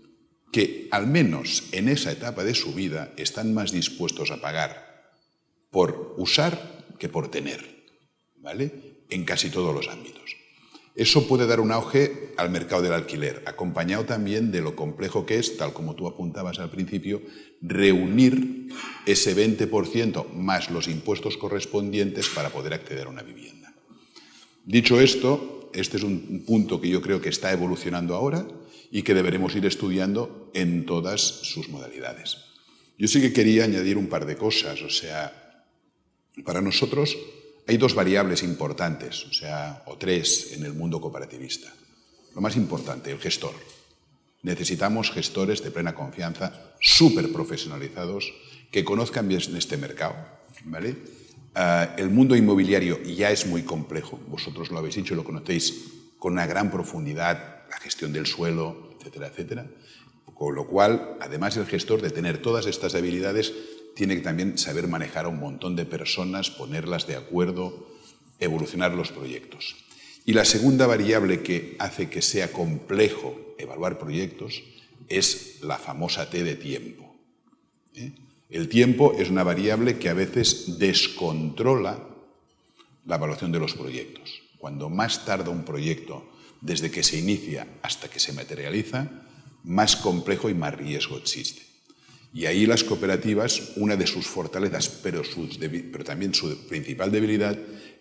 que 0.52 0.86
al 0.92 1.08
menos 1.08 1.64
en 1.72 1.88
esa 1.88 2.12
etapa 2.12 2.44
de 2.44 2.54
su 2.54 2.72
vida 2.72 3.12
están 3.16 3.52
más 3.52 3.72
dispuestos 3.72 4.30
a 4.30 4.40
pagar 4.40 5.10
por 5.72 6.14
usar 6.18 6.86
que 7.00 7.08
por 7.08 7.32
tener, 7.32 7.84
¿vale? 8.36 9.02
En 9.10 9.24
casi 9.24 9.50
todos 9.50 9.74
los 9.74 9.88
ámbitos. 9.88 10.19
Eso 10.94 11.28
puede 11.28 11.46
dar 11.46 11.60
un 11.60 11.70
auge 11.70 12.32
al 12.36 12.50
mercado 12.50 12.82
del 12.82 12.92
alquiler, 12.92 13.42
acompañado 13.46 14.04
también 14.04 14.50
de 14.50 14.60
lo 14.60 14.74
complejo 14.74 15.24
que 15.24 15.38
es, 15.38 15.56
tal 15.56 15.72
como 15.72 15.94
tú 15.94 16.08
apuntabas 16.08 16.58
al 16.58 16.70
principio, 16.70 17.22
reunir 17.62 18.68
ese 19.06 19.36
20% 19.36 20.32
más 20.32 20.70
los 20.70 20.88
impuestos 20.88 21.36
correspondientes 21.36 22.28
para 22.28 22.50
poder 22.50 22.74
acceder 22.74 23.06
a 23.06 23.10
una 23.10 23.22
vivienda. 23.22 23.72
Dicho 24.64 25.00
esto, 25.00 25.70
este 25.72 25.96
es 25.96 26.02
un 26.02 26.44
punto 26.44 26.80
que 26.80 26.88
yo 26.88 27.00
creo 27.00 27.20
que 27.20 27.28
está 27.28 27.52
evolucionando 27.52 28.14
ahora 28.14 28.46
y 28.90 29.02
que 29.02 29.14
deberemos 29.14 29.54
ir 29.54 29.66
estudiando 29.66 30.50
en 30.54 30.86
todas 30.86 31.20
sus 31.20 31.68
modalidades. 31.68 32.38
Yo 32.98 33.06
sí 33.06 33.20
que 33.20 33.32
quería 33.32 33.64
añadir 33.64 33.96
un 33.96 34.08
par 34.08 34.26
de 34.26 34.36
cosas, 34.36 34.82
o 34.82 34.90
sea, 34.90 35.64
para 36.44 36.60
nosotros 36.60 37.16
hay 37.70 37.76
dos 37.76 37.94
variables 37.94 38.42
importantes, 38.42 39.26
o 39.26 39.32
sea, 39.32 39.84
o 39.86 39.96
tres 39.96 40.54
en 40.54 40.64
el 40.64 40.74
mundo 40.74 41.00
cooperativista. 41.00 41.72
Lo 42.34 42.40
más 42.40 42.56
importante, 42.56 43.12
el 43.12 43.20
gestor. 43.20 43.54
Necesitamos 44.42 45.12
gestores 45.12 45.62
de 45.62 45.70
plena 45.70 45.94
confianza, 45.94 46.74
súper 46.80 47.30
profesionalizados, 47.30 48.34
que 48.72 48.84
conozcan 48.84 49.28
bien 49.28 49.40
este 49.56 49.76
mercado. 49.76 50.16
¿vale? 50.64 50.96
Ah, 51.54 51.94
el 51.96 52.10
mundo 52.10 52.34
inmobiliario 52.34 53.00
ya 53.04 53.30
es 53.30 53.46
muy 53.46 53.62
complejo, 53.62 54.18
vosotros 54.26 54.72
lo 54.72 54.78
habéis 54.78 54.96
dicho, 54.96 55.14
lo 55.14 55.22
conocéis 55.22 55.92
con 56.18 56.32
una 56.32 56.46
gran 56.46 56.72
profundidad, 56.72 57.68
la 57.70 57.78
gestión 57.78 58.12
del 58.12 58.26
suelo, 58.26 58.96
etcétera, 58.98 59.28
etcétera. 59.28 59.66
Con 60.24 60.56
lo 60.56 60.66
cual, 60.66 61.18
además 61.20 61.56
el 61.56 61.66
gestor 61.66 62.02
de 62.02 62.10
tener 62.10 62.42
todas 62.42 62.66
estas 62.66 62.96
habilidades, 62.96 63.52
tiene 64.00 64.16
que 64.16 64.22
también 64.22 64.56
saber 64.56 64.88
manejar 64.88 65.26
a 65.26 65.28
un 65.28 65.38
montón 65.38 65.76
de 65.76 65.84
personas, 65.84 66.48
ponerlas 66.48 67.06
de 67.06 67.16
acuerdo, 67.16 67.86
evolucionar 68.38 68.94
los 68.94 69.12
proyectos. 69.12 69.76
Y 70.24 70.32
la 70.32 70.46
segunda 70.46 70.86
variable 70.86 71.42
que 71.42 71.76
hace 71.78 72.08
que 72.08 72.22
sea 72.22 72.50
complejo 72.50 73.54
evaluar 73.58 73.98
proyectos 73.98 74.62
es 75.10 75.58
la 75.60 75.76
famosa 75.76 76.30
T 76.30 76.42
de 76.42 76.56
tiempo. 76.56 77.14
¿eh? 77.94 78.12
El 78.48 78.70
tiempo 78.70 79.12
es 79.18 79.28
una 79.28 79.44
variable 79.44 79.98
que 79.98 80.08
a 80.08 80.14
veces 80.14 80.78
descontrola 80.78 82.02
la 83.04 83.16
evaluación 83.16 83.52
de 83.52 83.60
los 83.60 83.74
proyectos. 83.74 84.40
Cuando 84.56 84.88
más 84.88 85.26
tarda 85.26 85.50
un 85.50 85.66
proyecto 85.66 86.26
desde 86.62 86.90
que 86.90 87.02
se 87.02 87.18
inicia 87.18 87.66
hasta 87.82 88.08
que 88.08 88.18
se 88.18 88.32
materializa, 88.32 89.10
más 89.62 89.94
complejo 89.94 90.48
y 90.48 90.54
más 90.54 90.74
riesgo 90.74 91.18
existe. 91.18 91.69
Y 92.32 92.46
ahí 92.46 92.66
las 92.66 92.84
cooperativas, 92.84 93.72
una 93.76 93.96
de 93.96 94.06
sus 94.06 94.26
fortalezas, 94.26 94.88
pero, 94.88 95.22
también 96.04 96.34
su 96.34 96.66
principal 96.68 97.10
debilidad, 97.10 97.58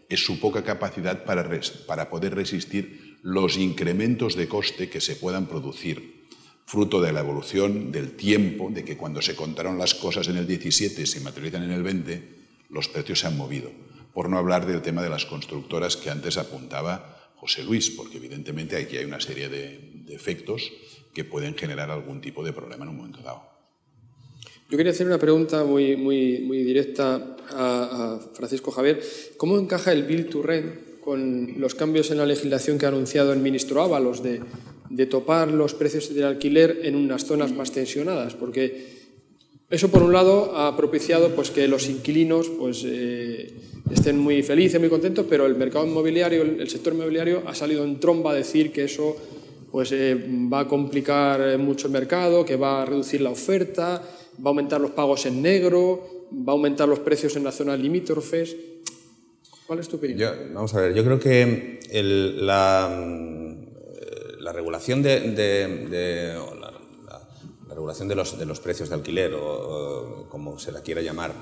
es 0.08 0.24
su 0.24 0.40
poca 0.40 0.64
capacidad 0.64 1.24
para, 1.24 1.50
para 1.88 2.10
poder 2.10 2.36
resistir 2.36 3.18
los 3.22 3.58
incrementos 3.58 4.36
de 4.36 4.48
coste 4.48 4.90
que 4.90 5.02
se 5.02 5.16
puedan 5.16 5.48
producir 5.48 6.20
fruto 6.66 7.02
de 7.02 7.12
la 7.12 7.22
evolución 7.22 7.92
del 7.92 8.12
tiempo, 8.12 8.70
de 8.72 8.86
que 8.86 8.96
cuando 8.96 9.24
se 9.24 9.36
contaron 9.36 9.80
las 9.80 9.96
cosas 9.96 10.28
en 10.28 10.38
el 10.38 10.46
17 10.46 11.02
y 11.02 11.08
se 11.08 11.20
materializan 11.22 11.64
en 11.64 11.72
el 11.72 11.82
20, 11.82 12.24
los 12.70 12.88
precios 12.88 13.22
se 13.22 13.28
han 13.28 13.36
movido. 13.36 13.72
Por 14.14 14.30
no 14.30 14.38
hablar 14.38 14.68
del 14.68 14.84
tema 14.84 15.02
de 15.02 15.10
las 15.10 15.26
constructoras 15.26 15.98
que 15.98 16.12
antes 16.12 16.38
apuntaba 16.38 17.32
José 17.38 17.64
Luis, 17.64 17.90
porque 17.90 18.18
evidentemente 18.18 18.76
aquí 18.76 18.98
hay 18.98 19.06
una 19.06 19.20
serie 19.20 19.50
de, 19.50 19.90
efectos 20.10 20.72
que 21.14 21.24
pueden 21.24 21.56
generar 21.56 21.90
algún 21.90 22.20
tipo 22.20 22.44
de 22.44 22.54
problema 22.54 22.84
en 22.84 22.90
un 22.90 22.98
momento 22.98 23.22
dado. 23.22 23.49
Yo 24.70 24.78
quería 24.78 24.92
hacer 24.92 25.08
una 25.08 25.18
pregunta 25.18 25.64
muy, 25.64 25.96
directa 26.64 27.36
a, 27.50 28.20
Francisco 28.34 28.72
Javier. 28.72 29.02
¿Cómo 29.38 29.58
encaja 29.58 29.92
el 29.92 30.04
Bill 30.04 30.28
to 30.28 30.44
Rent 30.44 31.00
con 31.02 31.60
los 31.60 31.76
cambios 31.76 32.12
en 32.12 32.18
la 32.18 32.26
legislación 32.26 32.78
que 32.78 32.86
ha 32.86 32.90
anunciado 32.90 33.34
el 33.34 33.40
ministro 33.40 33.82
Ábalos 33.82 34.22
de 34.22 34.42
de 34.90 35.06
topar 35.06 35.52
los 35.52 35.74
precios 35.74 36.14
del 36.14 36.26
alquiler 36.26 36.80
en 36.84 36.96
unas 36.96 37.26
zonas 37.26 37.54
más 37.54 37.72
tensionadas, 37.72 38.34
porque 38.34 39.00
eso 39.70 39.90
por 39.90 40.02
un 40.02 40.14
lado 40.14 40.58
ha 40.58 40.76
propiciado 40.76 41.30
pues, 41.36 41.52
que 41.52 41.68
los 41.68 41.88
inquilinos 41.88 42.50
pues, 42.50 42.84
eh, 42.86 43.54
estén 43.92 44.18
muy 44.18 44.42
felices, 44.42 44.80
muy 44.80 44.90
contentos, 44.90 45.26
pero 45.30 45.46
el 45.46 45.56
mercado 45.56 45.86
inmobiliario, 45.86 46.42
el, 46.42 46.70
sector 46.70 46.94
inmobiliario 46.94 47.44
ha 47.46 47.54
salido 47.54 47.84
en 47.84 48.00
tromba 48.00 48.32
a 48.32 48.36
decir 48.36 48.72
que 48.72 48.86
eso 48.86 49.16
pues, 49.72 49.92
eh, 49.92 50.18
va 50.52 50.62
a 50.62 50.68
complicar 50.68 51.58
mucho 51.60 51.86
el 51.86 51.94
mercado, 51.94 52.44
que 52.44 52.56
va 52.56 52.82
a 52.82 52.86
reducir 52.86 53.22
la 53.22 53.30
oferta, 53.30 54.02
va 54.40 54.46
a 54.46 54.50
aumentar 54.50 54.82
los 54.82 54.92
pagos 54.92 55.26
en 55.26 55.42
negro, 55.42 56.28
va 56.32 56.54
a 56.54 56.56
aumentar 56.56 56.88
los 56.88 57.00
precios 57.00 57.36
en 57.36 57.44
las 57.44 57.56
zonas 57.56 57.80
limítrofes. 57.80 58.56
¿Cuál 59.68 59.80
es 59.80 59.88
tu 59.88 59.98
opinión? 59.98 60.34
vamos 60.54 60.74
a 60.74 60.82
ver, 60.82 60.94
yo 60.96 61.04
creo 61.04 61.20
que 61.20 61.80
la 62.02 63.20
la 64.50 64.54
regulación 64.54 65.04
de, 65.04 66.36
la, 66.60 67.76
regulación 67.76 68.08
de 68.08 68.16
los, 68.16 68.40
de 68.40 68.46
los, 68.48 68.60
precios 68.60 68.90
de 68.90 68.96
alquiler, 68.96 69.34
o, 69.36 70.26
como 70.30 70.58
se 70.58 70.72
la 70.72 70.82
quiera 70.82 71.02
llamar, 71.02 71.34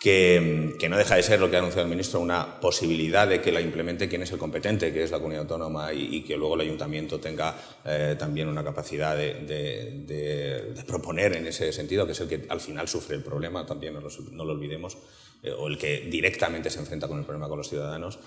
que, 0.00 0.86
no 0.88 0.96
deja 0.96 1.16
de 1.16 1.22
ser 1.22 1.38
lo 1.40 1.50
que 1.50 1.56
ha 1.56 1.58
anunciado 1.58 1.84
el 1.84 1.90
ministro, 1.90 2.20
una 2.20 2.58
posibilidad 2.58 3.28
de 3.28 3.42
que 3.42 3.52
la 3.52 3.60
implemente 3.60 4.08
quien 4.08 4.22
es 4.22 4.32
el 4.32 4.38
competente, 4.38 4.94
que 4.94 5.02
es 5.02 5.10
la 5.10 5.18
comunidad 5.18 5.42
autónoma, 5.42 5.92
y, 5.92 6.22
que 6.22 6.38
luego 6.38 6.54
el 6.54 6.62
ayuntamiento 6.62 7.20
tenga 7.20 7.54
eh, 7.84 8.16
también 8.18 8.48
una 8.48 8.64
capacidad 8.64 9.14
de, 9.14 10.72
proponer 10.86 11.36
en 11.36 11.46
ese 11.46 11.70
sentido, 11.70 12.06
que 12.06 12.12
es 12.12 12.20
el 12.20 12.28
que 12.28 12.46
al 12.48 12.60
final 12.60 12.88
sufre 12.88 13.14
el 13.14 13.22
problema, 13.22 13.66
también 13.66 13.92
no 13.92 14.00
lo, 14.44 14.52
olvidemos, 14.52 14.96
eh, 15.42 15.52
o 15.52 15.68
el 15.68 15.76
que 15.76 16.08
directamente 16.10 16.70
se 16.70 16.78
enfrenta 16.78 17.06
con 17.06 17.18
el 17.18 17.24
problema 17.24 17.46
con 17.46 17.58
los 17.58 17.68
ciudadanos. 17.68 18.18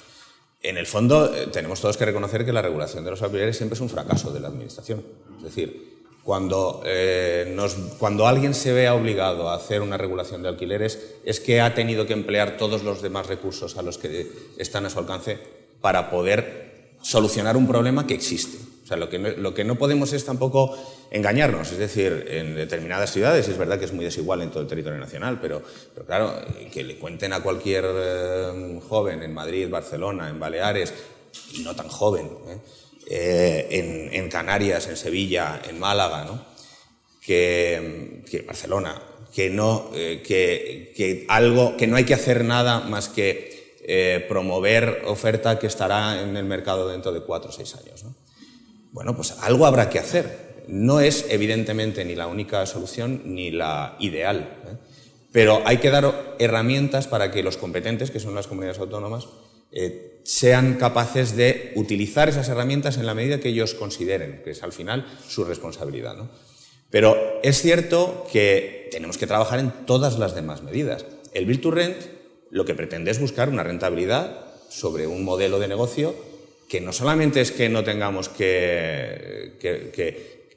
En 0.61 0.77
el 0.77 0.85
fondo, 0.85 1.33
eh, 1.33 1.47
tenemos 1.51 1.81
todos 1.81 1.97
que 1.97 2.05
reconocer 2.05 2.45
que 2.45 2.53
la 2.53 2.61
regulación 2.61 3.03
de 3.03 3.09
los 3.09 3.21
alquileres 3.23 3.57
siempre 3.57 3.73
es 3.73 3.81
un 3.81 3.89
fracaso 3.89 4.31
de 4.31 4.39
la 4.39 4.49
Administración. 4.49 5.03
Es 5.37 5.43
decir, 5.43 5.92
cuando, 6.23 6.81
eh, 6.85 7.55
cuando 7.99 8.27
alguien 8.27 8.53
se 8.53 8.71
vea 8.71 8.95
obligado 8.95 9.49
a 9.49 9.55
hacer 9.55 9.81
una 9.81 9.97
regulación 9.97 10.41
de 10.41 10.49
alquileres, 10.49 11.15
es 11.25 11.39
que 11.39 11.59
ha 11.59 11.75
tenido 11.75 12.07
que 12.07 12.13
emplear 12.13 12.55
todos 12.57 12.83
los 12.83 13.01
demás 13.01 13.27
recursos 13.27 13.77
a 13.77 13.81
los 13.81 13.97
que 13.97 14.31
están 14.57 14.85
a 14.85 14.89
su 14.89 14.99
alcance 14.99 15.37
para 15.81 16.09
poder 16.09 16.95
solucionar 17.01 17.57
un 17.57 17.67
problema 17.67 18.07
que 18.07 18.13
existe. 18.13 18.57
O 18.83 18.87
sea, 18.87 18.97
lo 18.97 19.09
que, 19.09 19.63
no, 19.63 19.75
podemos 19.75 20.13
es 20.13 20.25
tampoco 20.25 20.77
engañarnos. 21.11 21.71
Es 21.71 21.77
decir, 21.77 22.25
en 22.29 22.55
determinadas 22.55 23.11
ciudades, 23.11 23.47
es 23.47 23.57
verdad 23.57 23.77
que 23.79 23.85
es 23.85 23.93
muy 23.93 24.05
desigual 24.05 24.41
en 24.41 24.49
todo 24.49 24.61
el 24.61 24.67
territorio 24.67 24.99
nacional, 24.99 25.39
pero, 25.41 25.61
pero 25.93 26.05
claro, 26.05 26.33
que 26.71 26.83
le 26.83 26.97
cuenten 26.97 27.33
a 27.33 27.41
cualquier 27.41 27.85
eh, 27.87 28.79
joven 28.87 29.23
en 29.23 29.33
Madrid, 29.33 29.69
Barcelona, 29.69 30.29
en 30.29 30.39
Baleares, 30.39 30.93
y 31.53 31.63
no 31.63 31.75
tan 31.75 31.87
joven, 31.87 32.29
¿eh? 32.47 32.57
Eh, 33.07 34.09
en, 34.13 34.29
Canarias, 34.29 34.87
en 34.87 34.97
Sevilla, 34.97 35.61
en 35.67 35.79
Málaga, 35.79 36.23
¿no? 36.23 36.45
que, 37.21 38.43
Barcelona, 38.47 39.01
que 39.33 39.49
no, 39.49 39.91
que, 39.91 40.93
que, 40.95 41.25
algo, 41.27 41.77
que 41.77 41.87
no 41.87 41.97
hay 41.97 42.05
que 42.05 42.13
hacer 42.13 42.43
nada 42.43 42.79
más 42.81 43.09
que 43.09 44.23
promover 44.27 45.03
oferta 45.05 45.59
que 45.59 45.67
estará 45.67 46.21
en 46.21 46.35
el 46.37 46.45
mercado 46.45 46.87
dentro 46.87 47.11
de 47.11 47.21
cuatro 47.21 47.49
o 47.49 47.53
seis 47.53 47.75
años. 47.75 48.03
¿no? 48.03 48.15
Bueno, 48.93 49.15
pues 49.15 49.31
algo 49.41 49.65
habrá 49.65 49.89
que 49.89 49.99
hacer. 49.99 50.63
No 50.67 50.99
es 50.99 51.25
evidentemente 51.29 52.05
ni 52.05 52.15
la 52.15 52.27
única 52.27 52.65
solución 52.65 53.21
ni 53.25 53.51
la 53.51 53.95
ideal, 53.99 54.61
¿eh? 54.65 54.77
pero 55.31 55.63
hay 55.65 55.77
que 55.77 55.89
dar 55.89 56.35
herramientas 56.37 57.07
para 57.07 57.31
que 57.31 57.41
los 57.41 57.57
competentes, 57.57 58.11
que 58.11 58.19
son 58.19 58.35
las 58.35 58.45
comunidades 58.45 58.79
autónomas, 58.79 59.27
eh, 59.73 60.19
sean 60.23 60.75
capaces 60.75 61.35
de 61.35 61.73
utilizar 61.75 62.29
esas 62.29 62.47
herramientas 62.49 62.97
en 62.97 63.05
la 63.05 63.13
medida 63.13 63.39
que 63.39 63.49
ellos 63.49 63.73
consideren, 63.73 64.41
que 64.43 64.51
es 64.51 64.63
al 64.63 64.71
final 64.71 65.05
su 65.27 65.43
responsabilidad. 65.43 66.15
Pero 66.89 67.41
es 67.43 67.61
cierto 67.61 68.25
que 68.31 68.87
tenemos 68.91 69.17
que 69.17 69.27
trabajar 69.27 69.59
en 69.59 69.71
todas 69.85 70.19
las 70.19 70.35
demás 70.35 70.63
medidas. 70.63 71.05
El 71.33 71.45
Build 71.45 71.61
to 71.61 71.71
Rent 71.71 71.97
lo 72.51 72.65
que 72.65 72.75
pretende 72.75 73.11
es 73.11 73.19
buscar 73.19 73.49
una 73.49 73.63
rentabilidad 73.63 74.45
sobre 74.69 75.07
un 75.07 75.23
modelo 75.23 75.59
de 75.59 75.67
negocio 75.67 76.15
que 76.69 76.81
no 76.81 76.93
solamente 76.93 77.41
es 77.41 77.51
que 77.51 77.67
no 77.67 77.83
tengamos 77.83 78.29
que, 78.29 79.57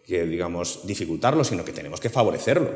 digamos, 0.06 0.86
dificultarlo, 0.86 1.42
sino 1.42 1.64
que 1.64 1.72
tenemos 1.72 2.00
que 2.00 2.10
favorecerlo. 2.10 2.70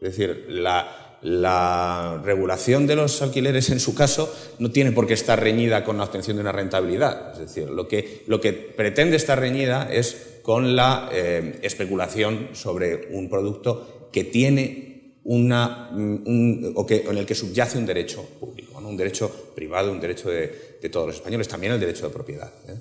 Es 0.00 0.16
decir, 0.16 0.46
la, 0.48 1.03
regulación 1.24 2.86
de 2.86 2.96
los 2.96 3.22
alquileres, 3.22 3.70
en 3.70 3.80
su 3.80 3.94
caso, 3.94 4.34
no 4.58 4.70
tiene 4.70 4.92
por 4.92 5.06
qué 5.06 5.14
estar 5.14 5.40
reñida 5.40 5.84
con 5.84 5.96
la 5.96 6.04
obtención 6.04 6.36
de 6.36 6.42
una 6.42 6.52
rentabilidad. 6.52 7.32
Es 7.32 7.38
decir, 7.40 7.70
lo 7.70 7.88
que, 7.88 8.22
lo 8.26 8.40
que 8.40 8.52
pretende 8.52 9.16
estar 9.16 9.40
reñida 9.40 9.88
es 9.90 10.38
con 10.42 10.76
la 10.76 11.08
eh, 11.12 11.58
especulación 11.62 12.50
sobre 12.52 13.08
un 13.10 13.30
producto 13.30 14.08
que 14.12 14.24
tiene 14.24 15.18
una, 15.24 15.90
o 16.74 16.86
que, 16.86 17.06
en 17.08 17.16
el 17.16 17.24
que 17.24 17.34
subyace 17.34 17.78
un 17.78 17.86
derecho 17.86 18.22
público, 18.38 18.78
un 18.78 18.96
derecho 18.96 19.52
privado, 19.54 19.90
un 19.90 20.00
derecho 20.00 20.30
de, 20.30 20.74
todos 20.92 21.06
los 21.06 21.16
españoles, 21.16 21.48
también 21.48 21.72
el 21.72 21.80
derecho 21.80 22.06
de 22.06 22.12
propiedad. 22.12 22.52
¿eh? 22.68 22.76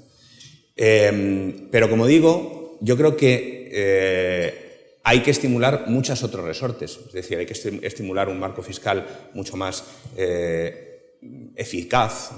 Em, 0.76 1.70
pero 1.72 1.90
como 1.90 2.06
digo, 2.06 2.78
yo 2.82 2.98
creo 2.98 3.16
que 3.16 3.70
eh, 3.72 4.63
hay 5.04 5.20
que 5.22 5.32
estimular 5.32 5.86
muchos 5.88 6.24
otros 6.24 6.46
resortes, 6.46 7.00
es 7.08 7.12
decir, 7.12 7.38
hay 7.38 7.46
que 7.46 7.54
estimular 7.84 8.30
un 8.30 8.40
marco 8.40 8.64
fiscal 8.64 9.06
mucho 9.34 9.58
más 9.58 9.84
eh, 10.16 11.18
eficaz, 11.56 12.32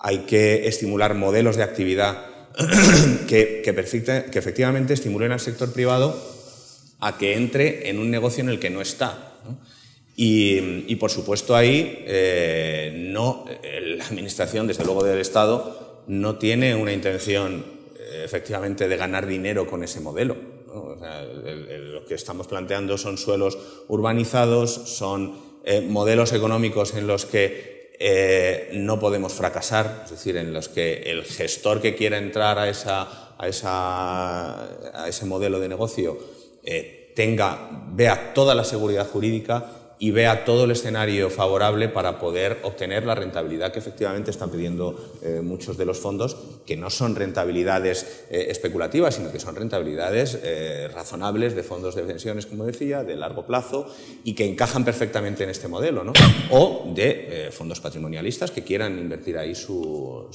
hay 0.00 0.18
que 0.18 0.66
estimular 0.66 1.14
modelos 1.14 1.56
de 1.56 1.62
actividad 1.62 2.26
que, 3.28 3.62
que, 3.64 4.38
efectivamente 4.38 4.92
estimulen 4.92 5.32
al 5.32 5.40
sector 5.40 5.72
privado 5.72 6.20
a 7.00 7.16
que 7.16 7.34
entre 7.34 7.88
en 7.88 7.98
un 7.98 8.10
negocio 8.10 8.42
en 8.42 8.50
el 8.50 8.58
que 8.58 8.70
no 8.70 8.80
está. 8.80 9.30
Y, 10.16 10.94
por 10.96 11.10
supuesto 11.10 11.56
ahí 11.56 12.04
eh, 12.06 12.92
no, 13.12 13.46
la 13.96 14.04
Administración, 14.04 14.66
desde 14.66 14.84
luego 14.84 15.02
del 15.02 15.18
Estado, 15.18 16.04
no 16.06 16.36
tiene 16.36 16.74
una 16.74 16.92
intención 16.92 17.64
eh, 17.98 18.22
efectivamente 18.24 18.88
de 18.88 18.96
ganar 18.96 19.26
dinero 19.26 19.66
con 19.66 19.82
ese 19.82 20.00
modelo. 20.00 20.53
Lo 20.74 22.04
que 22.04 22.14
estamos 22.14 22.46
planteando 22.46 22.98
son 22.98 23.18
suelos 23.18 23.58
urbanizados, 23.88 24.72
son 24.72 25.36
eh, 25.64 25.80
modelos 25.80 26.32
económicos 26.32 26.94
en 26.94 27.06
los 27.06 27.24
que 27.26 27.94
eh, 27.98 28.70
no 28.74 28.98
podemos 28.98 29.32
fracasar, 29.32 30.02
es 30.04 30.10
decir, 30.10 30.36
en 30.36 30.52
los 30.52 30.68
que 30.68 31.10
el 31.10 31.24
gestor 31.24 31.80
que 31.80 31.94
quiera 31.94 32.18
entrar 32.18 32.58
a, 32.58 32.68
esa, 32.68 33.36
a, 33.38 33.48
esa, 33.48 35.04
a 35.04 35.08
ese 35.08 35.26
modelo 35.26 35.60
de 35.60 35.68
negocio 35.68 36.18
eh, 36.64 37.12
tenga, 37.14 37.70
vea 37.92 38.34
toda 38.34 38.54
la 38.54 38.64
seguridad 38.64 39.08
jurídica 39.08 39.83
y 40.04 40.10
vea 40.10 40.44
todo 40.44 40.64
el 40.64 40.70
escenario 40.70 41.30
favorable 41.30 41.88
para 41.88 42.18
poder 42.18 42.58
obtener 42.64 43.06
la 43.06 43.14
rentabilidad 43.14 43.72
que 43.72 43.78
efectivamente 43.78 44.30
están 44.30 44.50
pidiendo 44.50 45.14
eh, 45.22 45.40
muchos 45.42 45.78
de 45.78 45.86
los 45.86 45.98
fondos, 45.98 46.36
que 46.66 46.76
no 46.76 46.90
son 46.90 47.16
rentabilidades 47.16 48.26
eh, 48.28 48.48
especulativas, 48.50 49.14
sino 49.14 49.32
que 49.32 49.40
son 49.40 49.56
rentabilidades 49.56 50.38
eh, 50.42 50.90
razonables 50.92 51.56
de 51.56 51.62
fondos 51.62 51.94
de 51.94 52.02
pensiones, 52.02 52.44
como 52.44 52.66
decía, 52.66 53.02
de 53.02 53.16
largo 53.16 53.46
plazo 53.46 53.86
y 54.24 54.34
que 54.34 54.44
encajan 54.44 54.84
perfectamente 54.84 55.44
en 55.44 55.48
este 55.48 55.68
modelo, 55.68 56.04
¿no? 56.04 56.12
o 56.50 56.92
de 56.94 57.48
fondos 57.50 57.80
patrimonialistas 57.80 58.50
que 58.50 58.62
quieran 58.62 58.98
invertir 58.98 59.38
ahí 59.38 59.54
su, 59.54 60.28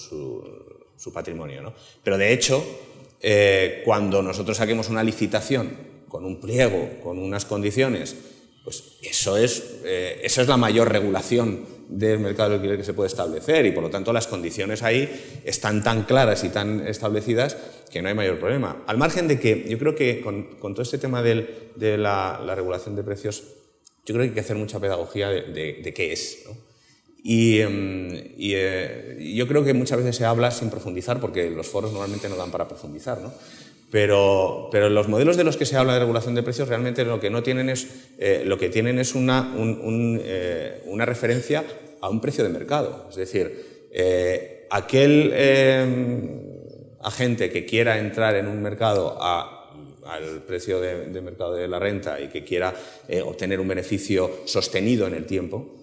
su 0.97 1.13
patrimonio. 1.13 1.61
¿no? 1.61 1.73
Pero 2.03 2.17
de 2.17 2.33
hecho, 2.33 2.65
cuando 3.85 4.23
nosotros 4.23 4.57
saquemos 4.57 4.89
una 4.89 5.03
licitación 5.03 5.69
con 6.07 6.25
un 6.25 6.39
pliego, 6.39 6.89
con 7.03 7.19
unas 7.19 7.45
condiciones, 7.45 8.15
pues 8.63 8.83
eso 9.01 9.37
es, 9.37 9.79
eh, 9.83 10.21
esa 10.23 10.41
es 10.41 10.47
la 10.47 10.57
mayor 10.57 10.91
regulación 10.91 11.65
del 11.89 12.19
mercado 12.19 12.49
de 12.49 12.55
alquiler 12.55 12.77
que 12.77 12.83
se 12.83 12.93
puede 12.93 13.07
establecer 13.07 13.65
y 13.65 13.71
por 13.71 13.83
lo 13.83 13.89
tanto 13.89 14.13
las 14.13 14.27
condiciones 14.27 14.83
ahí 14.83 15.41
están 15.43 15.83
tan 15.83 16.03
claras 16.03 16.43
y 16.43 16.49
tan 16.49 16.87
establecidas 16.87 17.57
que 17.91 18.01
no 18.01 18.09
hay 18.09 18.13
mayor 18.13 18.39
problema. 18.39 18.83
Al 18.85 18.97
margen 18.97 19.27
de 19.27 19.39
que 19.39 19.65
yo 19.67 19.79
creo 19.79 19.95
que 19.95 20.21
con, 20.21 20.59
todo 20.59 20.81
este 20.81 20.99
tema 20.99 21.23
de 21.23 21.97
la, 21.97 22.53
regulación 22.55 22.95
de 22.95 23.03
precios, 23.03 23.43
yo 24.05 24.13
creo 24.13 24.19
que 24.19 24.29
hay 24.29 24.33
que 24.33 24.39
hacer 24.39 24.55
mucha 24.55 24.79
pedagogía 24.79 25.29
de, 25.29 25.93
qué 25.95 26.13
es. 26.13 26.45
Y, 27.23 27.59
em, 27.59 28.09
eh, 28.37 29.33
yo 29.35 29.47
creo 29.47 29.63
que 29.65 29.73
muchas 29.73 29.97
veces 29.97 30.15
se 30.15 30.25
habla 30.25 30.51
sin 30.51 30.69
profundizar 30.69 31.19
porque 31.19 31.49
los 31.49 31.67
foros 31.67 31.91
normalmente 31.91 32.29
no 32.29 32.35
dan 32.35 32.51
para 32.51 32.67
profundizar. 32.67 33.19
¿no? 33.19 33.33
Pero, 33.91 34.69
pero, 34.71 34.89
los 34.89 35.07
modelos 35.07 35.35
de 35.35 35.43
los 35.43 35.57
que 35.57 35.65
se 35.65 35.75
habla 35.75 35.93
de 35.93 35.99
regulación 35.99 36.35
de 36.35 36.43
precios 36.43 36.67
realmente 36.67 37.03
lo 37.05 37.19
que 37.19 37.31
no 37.31 37.41
tienen 37.41 37.69
es, 37.69 37.87
eh, 38.19 38.43
lo 38.45 38.57
que 38.57 38.69
tienen 38.69 38.99
es 38.99 39.15
una, 39.15 39.55
eh, 39.57 40.83
una, 40.85 41.05
referencia 41.05 41.63
a 41.99 42.09
un 42.09 42.21
precio 42.21 42.43
de 42.43 42.51
mercado. 42.51 43.07
Es 43.09 43.15
decir, 43.15 43.87
eh, 43.91 44.67
aquel 44.69 45.33
agente 47.01 47.49
que 47.49 47.65
quiera 47.65 47.97
entrar 47.97 48.35
en 48.35 48.47
un 48.47 48.61
mercado 48.61 49.17
al 49.23 50.43
precio 50.45 50.79
de, 50.79 51.21
mercado 51.21 51.55
de 51.55 51.67
la 51.67 51.79
renta 51.79 52.21
y 52.21 52.27
que 52.27 52.43
quiera 52.43 52.73
obtener 53.25 53.59
un 53.59 53.67
beneficio 53.67 54.41
sostenido 54.45 55.07
en 55.07 55.15
el 55.15 55.25
tiempo, 55.25 55.79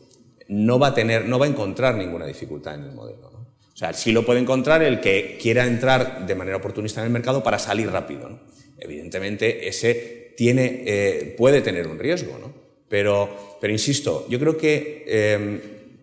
no 0.48 0.78
va 0.78 0.88
a, 0.88 0.94
tener, 0.94 1.26
no 1.26 1.40
va 1.40 1.46
a 1.46 1.48
encontrar 1.48 1.96
ninguna 1.96 2.24
dificultad 2.26 2.76
en 2.76 2.84
el 2.84 2.92
modelo. 2.92 3.35
O 3.76 3.78
sea, 3.78 3.92
sí 3.92 4.10
lo 4.10 4.24
puede 4.24 4.40
encontrar 4.40 4.82
el 4.82 5.00
que 5.02 5.36
quiera 5.38 5.66
entrar 5.66 6.26
de 6.26 6.34
manera 6.34 6.56
oportunista 6.56 7.02
en 7.02 7.08
el 7.08 7.12
mercado 7.12 7.42
para 7.42 7.58
salir 7.58 7.90
rápido. 7.90 8.40
Evidentemente, 8.78 9.68
ese 9.68 10.32
tiene, 10.34 10.82
eh, 10.86 11.34
puede 11.36 11.60
tener 11.60 11.86
un 11.86 11.98
riesgo, 11.98 12.38
¿no? 12.38 12.54
pero, 12.88 13.58
pero 13.60 13.74
insisto, 13.74 14.24
yo 14.30 14.40
creo 14.40 14.56
que 14.56 15.04
em, 15.06 15.60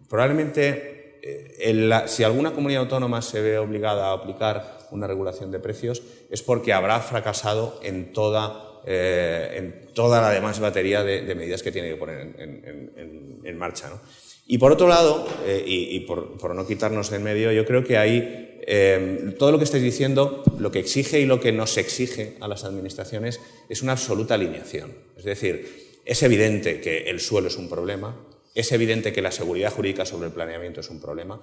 probablemente 0.07 1.17
eh, 1.23 2.03
si 2.05 2.23
alguna 2.23 2.53
comunidad 2.53 2.83
autónoma 2.83 3.23
se 3.23 3.41
ve 3.41 3.57
obligada 3.57 4.09
a 4.09 4.13
aplicar 4.13 4.77
una 4.91 5.07
regulación 5.07 5.49
de 5.49 5.57
precios 5.57 6.03
es 6.29 6.43
porque 6.43 6.73
habrá 6.73 6.99
fracasado 6.99 7.79
en 7.81 8.13
toda, 8.13 8.81
eh, 8.85 9.55
en 9.57 9.91
la 9.95 10.29
demás 10.29 10.59
batería 10.59 11.03
de, 11.03 11.33
medidas 11.33 11.63
que 11.63 11.71
tiene 11.71 11.89
que 11.89 11.95
poner 11.95 12.19
en, 12.37 13.41
en 13.43 13.57
marcha. 13.57 13.89
¿no? 13.89 13.99
Y 14.45 14.57
por 14.57 14.71
otro 14.71 14.87
lado, 14.87 15.27
eh, 15.45 15.63
y, 15.65 16.01
por, 16.01 16.55
no 16.55 16.67
quitarnos 16.67 17.09
de 17.09 17.17
en 17.17 17.23
medio, 17.23 17.51
yo 17.51 17.65
creo 17.65 17.83
que 17.83 17.97
ahí 17.97 18.59
eh, 18.67 19.33
todo 19.39 19.51
lo 19.51 19.57
que 19.57 19.63
estáis 19.63 19.83
diciendo, 19.83 20.43
lo 20.59 20.71
que 20.71 20.79
exige 20.79 21.19
y 21.19 21.25
lo 21.25 21.39
que 21.39 21.51
nos 21.51 21.77
exige 21.77 22.35
a 22.41 22.47
las 22.47 22.63
administraciones 22.63 23.39
es 23.69 23.81
una 23.81 23.93
absoluta 23.93 24.35
alineación. 24.35 24.91
Es 25.17 25.23
decir, 25.23 26.01
es 26.05 26.23
evidente 26.23 26.81
que 26.81 27.09
el 27.09 27.19
suelo 27.21 27.47
es 27.47 27.57
un 27.57 27.69
problema, 27.69 28.15
es 28.53 28.71
evidente 28.71 29.13
que 29.13 29.21
la 29.21 29.31
seguridad 29.31 29.71
jurídica 29.71 30.05
sobre 30.05 30.27
el 30.27 30.33
planeamiento 30.33 30.81
es 30.81 30.89
un 30.89 30.99
problema, 30.99 31.41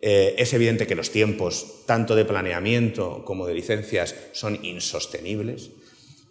eh, 0.00 0.34
es 0.38 0.52
evidente 0.54 0.86
que 0.86 0.94
los 0.94 1.10
tiempos, 1.10 1.84
tanto 1.86 2.16
de 2.16 2.24
planeamiento 2.24 3.22
como 3.24 3.46
de 3.46 3.54
licencias, 3.54 4.14
son 4.32 4.64
insostenibles. 4.64 5.70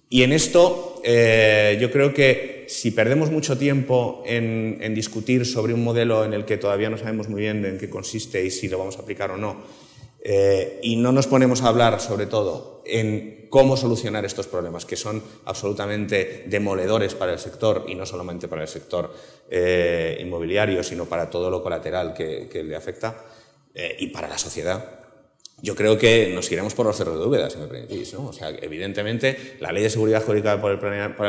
Y 0.09 0.23
en 0.23 0.33
esto 0.33 0.99
eh, 1.03 1.77
yo 1.79 1.91
creo 1.91 2.13
que 2.13 2.65
si 2.67 2.89
perdemos 2.91 3.29
mucho 3.29 3.57
tiempo 3.59 4.23
en, 4.25 4.93
discutir 4.95 5.45
sobre 5.45 5.73
un 5.73 5.83
modelo 5.83 6.25
en 6.25 6.33
el 6.33 6.45
que 6.45 6.57
todavía 6.57 6.89
no 6.89 6.97
sabemos 6.97 7.29
muy 7.29 7.41
bien 7.41 7.63
en 7.63 7.77
qué 7.77 7.89
consiste 7.89 8.43
y 8.43 8.49
si 8.49 8.67
lo 8.67 8.79
vamos 8.79 8.97
a 8.97 9.03
aplicar 9.03 9.29
o 9.29 9.37
no, 9.37 9.57
eh, 10.21 10.79
y 10.81 10.95
no 10.95 11.11
nos 11.11 11.27
ponemos 11.27 11.61
a 11.61 11.67
hablar 11.67 12.01
sobre 12.01 12.25
todo 12.25 12.81
en 12.85 13.47
cómo 13.49 13.77
solucionar 13.77 14.25
estos 14.25 14.47
problemas, 14.47 14.85
que 14.85 14.95
son 14.95 15.23
absolutamente 15.45 16.43
demoledores 16.47 17.13
para 17.13 17.33
el 17.33 17.39
sector 17.39 17.85
y 17.87 17.93
no 17.93 18.05
solamente 18.05 18.47
para 18.47 18.63
el 18.63 18.67
sector 18.67 19.13
eh, 19.49 20.17
inmobiliario, 20.19 20.83
sino 20.83 21.05
para 21.05 21.29
todo 21.29 21.51
lo 21.51 21.61
colateral 21.61 22.15
que, 22.15 22.49
que 22.51 22.63
le 22.63 22.75
afecta 22.75 23.25
y 23.97 24.07
para 24.07 24.27
la 24.27 24.37
sociedad, 24.37 24.98
yo 25.61 25.75
creo 25.75 25.97
que 25.97 26.31
nos 26.33 26.51
iremos 26.51 26.73
por 26.73 26.85
los 26.85 26.95
cerros 26.95 27.19
de 27.19 27.25
Úbeda, 27.25 27.49
si 27.49 27.57
me 27.57 27.67
permitís. 27.67 28.13
¿no? 28.13 28.27
O 28.27 28.33
sea, 28.33 28.49
evidentemente, 28.49 29.55
la 29.59 29.71
ley 29.71 29.83
de 29.83 29.89
seguridad 29.89 30.23
jurídica 30.23 30.61
para 30.61 30.73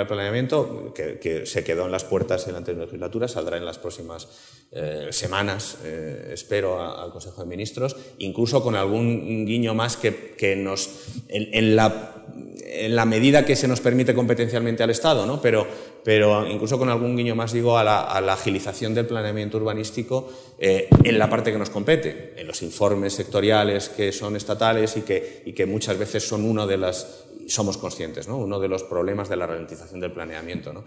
el, 0.01 0.07
planeamiento, 0.07 0.93
que, 0.95 1.47
se 1.47 1.64
quedó 1.64 1.87
en 1.87 1.93
las 1.93 2.05
puertas 2.05 2.47
en 2.47 2.53
la 2.53 2.59
anterior 2.59 2.85
legislatura, 2.85 3.28
saldrá 3.28 3.57
en 3.57 3.64
las 3.64 3.78
próximas 3.78 4.28
eh, 4.72 5.09
semanas, 5.11 5.78
eh, 5.85 6.31
espero, 6.33 6.81
al 6.81 7.11
Consejo 7.11 7.43
de 7.43 7.49
Ministros, 7.49 7.97
incluso 8.18 8.62
con 8.62 8.74
algún 8.76 9.47
guiño 9.47 9.74
más 9.74 9.97
que, 9.97 10.35
que 10.37 10.57
nos, 10.57 10.91
en, 11.28 11.76
la, 11.76 12.24
en 12.64 12.95
la 12.95 13.05
medida 13.05 13.45
que 13.45 13.57
se 13.57 13.68
nos 13.68 13.81
permite 13.81 14.14
competencialmente 14.14 14.83
al 14.83 14.91
Estado, 14.91 15.26
¿no? 15.26 15.41
pero 15.41 15.66
pero 16.05 16.46
incluso 16.48 16.78
con 16.78 16.88
algún 16.88 17.16
guiño 17.16 17.34
más, 17.34 17.53
digo, 17.53 17.76
a 17.76 17.84
la, 17.84 18.32
agilización 18.32 18.94
del 18.94 19.07
planeamiento 19.07 19.59
urbanístico 19.59 20.30
eh, 20.59 20.88
en 21.05 21.18
la 21.18 21.28
parte 21.28 21.53
que 21.53 21.59
nos 21.59 21.70
compete, 21.70 22.34
en 22.36 22.46
los 22.46 22.62
informes 22.62 23.14
sectoriales 23.14 23.88
que 23.88 24.12
son 24.12 24.36
estatales 24.36 24.96
y 24.96 25.03
que, 25.03 25.42
y 25.44 25.53
que 25.53 25.66
muchas 25.66 25.98
veces 25.98 26.26
son 26.26 26.44
uno 26.44 26.66
de 26.66 26.78
las, 26.78 27.24
somos 27.48 27.76
conscientes, 27.76 28.28
¿no? 28.28 28.38
uno 28.38 28.61
de 28.61 28.68
los 28.68 28.82
problemas 28.82 29.28
de 29.28 29.36
la 29.36 29.46
ralentización 29.46 30.01
del 30.01 30.12
planeamiento. 30.12 30.72
¿no? 30.72 30.84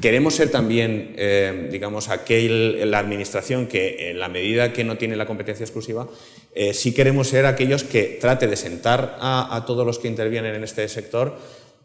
Queremos 0.00 0.34
ser 0.34 0.50
también, 0.50 1.14
eh, 1.16 1.68
digamos, 1.70 2.08
aquel, 2.08 2.90
la 2.90 2.98
administración 2.98 3.66
que 3.66 4.10
en 4.10 4.18
la 4.18 4.28
medida 4.28 4.72
que 4.72 4.84
no 4.84 4.98
tiene 4.98 5.16
la 5.16 5.26
competencia 5.26 5.64
exclusiva, 5.64 6.08
eh, 6.54 6.74
sí 6.74 6.92
queremos 6.92 7.28
ser 7.28 7.46
aquellos 7.46 7.84
que 7.84 8.18
trate 8.20 8.46
de 8.46 8.56
sentar 8.56 9.16
a, 9.20 9.54
a 9.54 9.64
todos 9.64 9.86
los 9.86 9.98
que 9.98 10.08
intervienen 10.08 10.54
en 10.54 10.64
este 10.64 10.86
sector 10.88 11.36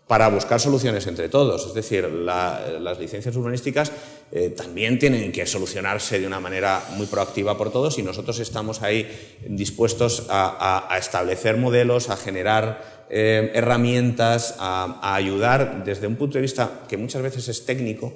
para 0.08 0.30
buscar 0.30 0.60
soluciones 0.60 1.05
entre 1.08 1.28
todos. 1.28 1.68
Es 1.68 1.74
decir, 1.74 2.05
las 2.08 2.99
licencias 2.99 3.36
urbanísticas 3.36 3.91
eh, 4.32 4.49
también 4.55 4.97
tienen 4.99 5.32
que 5.32 5.45
solucionarse 5.45 6.20
de 6.20 6.26
una 6.26 6.39
manera 6.39 6.82
muy 6.91 7.08
proactiva 7.08 7.58
por 7.58 7.72
todos 7.72 7.99
y 7.99 8.03
nosotros 8.03 8.39
estamos 8.39 8.82
ahí 8.82 9.08
dispuestos 9.47 10.26
a, 10.30 10.95
establecer 10.97 11.58
modelos, 11.58 12.10
a 12.10 12.18
generar 12.18 13.05
eh, 13.10 13.51
herramientas, 13.53 14.55
a, 14.60 15.14
ayudar 15.16 15.84
desde 15.84 16.08
un 16.08 16.16
punto 16.16 16.36
de 16.36 16.41
vista 16.41 16.84
que 16.88 16.97
muchas 16.97 17.22
veces 17.22 17.49
es 17.49 17.66
técnico 17.66 18.14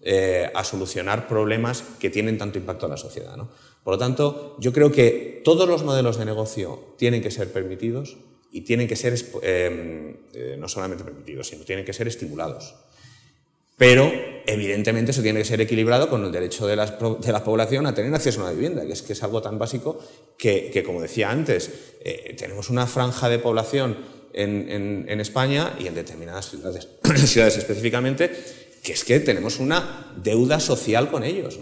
eh, 0.00 0.50
a 0.54 0.64
solucionar 0.64 1.28
problemas 1.28 1.84
que 1.98 2.10
tienen 2.10 2.38
tanto 2.38 2.58
impacto 2.58 2.86
en 2.86 2.92
la 2.92 2.96
sociedad. 2.96 3.36
Por 3.84 3.94
lo 3.94 3.98
tanto, 3.98 4.56
yo 4.58 4.72
creo 4.72 4.90
que 4.90 5.42
todos 5.44 5.68
los 5.68 5.84
modelos 5.84 6.18
de 6.18 6.24
negocio 6.24 6.94
tienen 6.96 7.22
que 7.22 7.30
ser 7.30 7.52
permitidos 7.52 8.16
y 8.52 8.62
tienen 8.62 8.88
que 8.88 8.96
ser 8.96 9.14
eh, 9.42 10.16
eh, 10.34 10.56
no 10.58 10.68
solamente 10.68 11.04
permitidos, 11.04 11.48
sino 11.48 11.64
tienen 11.64 11.84
que 11.84 11.92
ser 11.92 12.08
estimulados. 12.08 12.74
Pero, 13.76 14.10
evidentemente, 14.46 15.10
eso 15.10 15.20
tiene 15.20 15.40
que 15.40 15.44
ser 15.44 15.60
equilibrado 15.60 16.08
con 16.08 16.24
el 16.24 16.32
derecho 16.32 16.66
de 16.66 16.76
la, 16.76 16.86
de 16.86 17.32
la 17.32 17.44
población 17.44 17.86
a 17.86 17.94
tener 17.94 18.14
acceso 18.14 18.40
a 18.40 18.44
una 18.44 18.52
vivienda, 18.52 18.86
que 18.86 18.92
es, 18.94 19.02
que 19.02 19.12
es 19.12 19.22
algo 19.22 19.42
tan 19.42 19.58
básico 19.58 19.98
que, 20.38 20.70
que 20.72 20.82
como 20.82 21.02
decía 21.02 21.30
antes, 21.30 21.70
eh, 22.00 22.34
tenemos 22.38 22.70
una 22.70 22.86
franja 22.86 23.28
de 23.28 23.38
población 23.38 23.98
en, 24.32 25.06
en, 25.08 25.20
España 25.20 25.74
y 25.78 25.86
en 25.86 25.94
determinadas 25.94 26.50
ciudades, 26.50 26.88
ciudades 27.26 27.56
específicamente, 27.58 28.30
que 28.82 28.92
es 28.92 29.04
que 29.04 29.20
tenemos 29.20 29.58
una 29.58 30.14
deuda 30.22 30.60
social 30.60 31.10
con 31.10 31.24
ellos. 31.24 31.58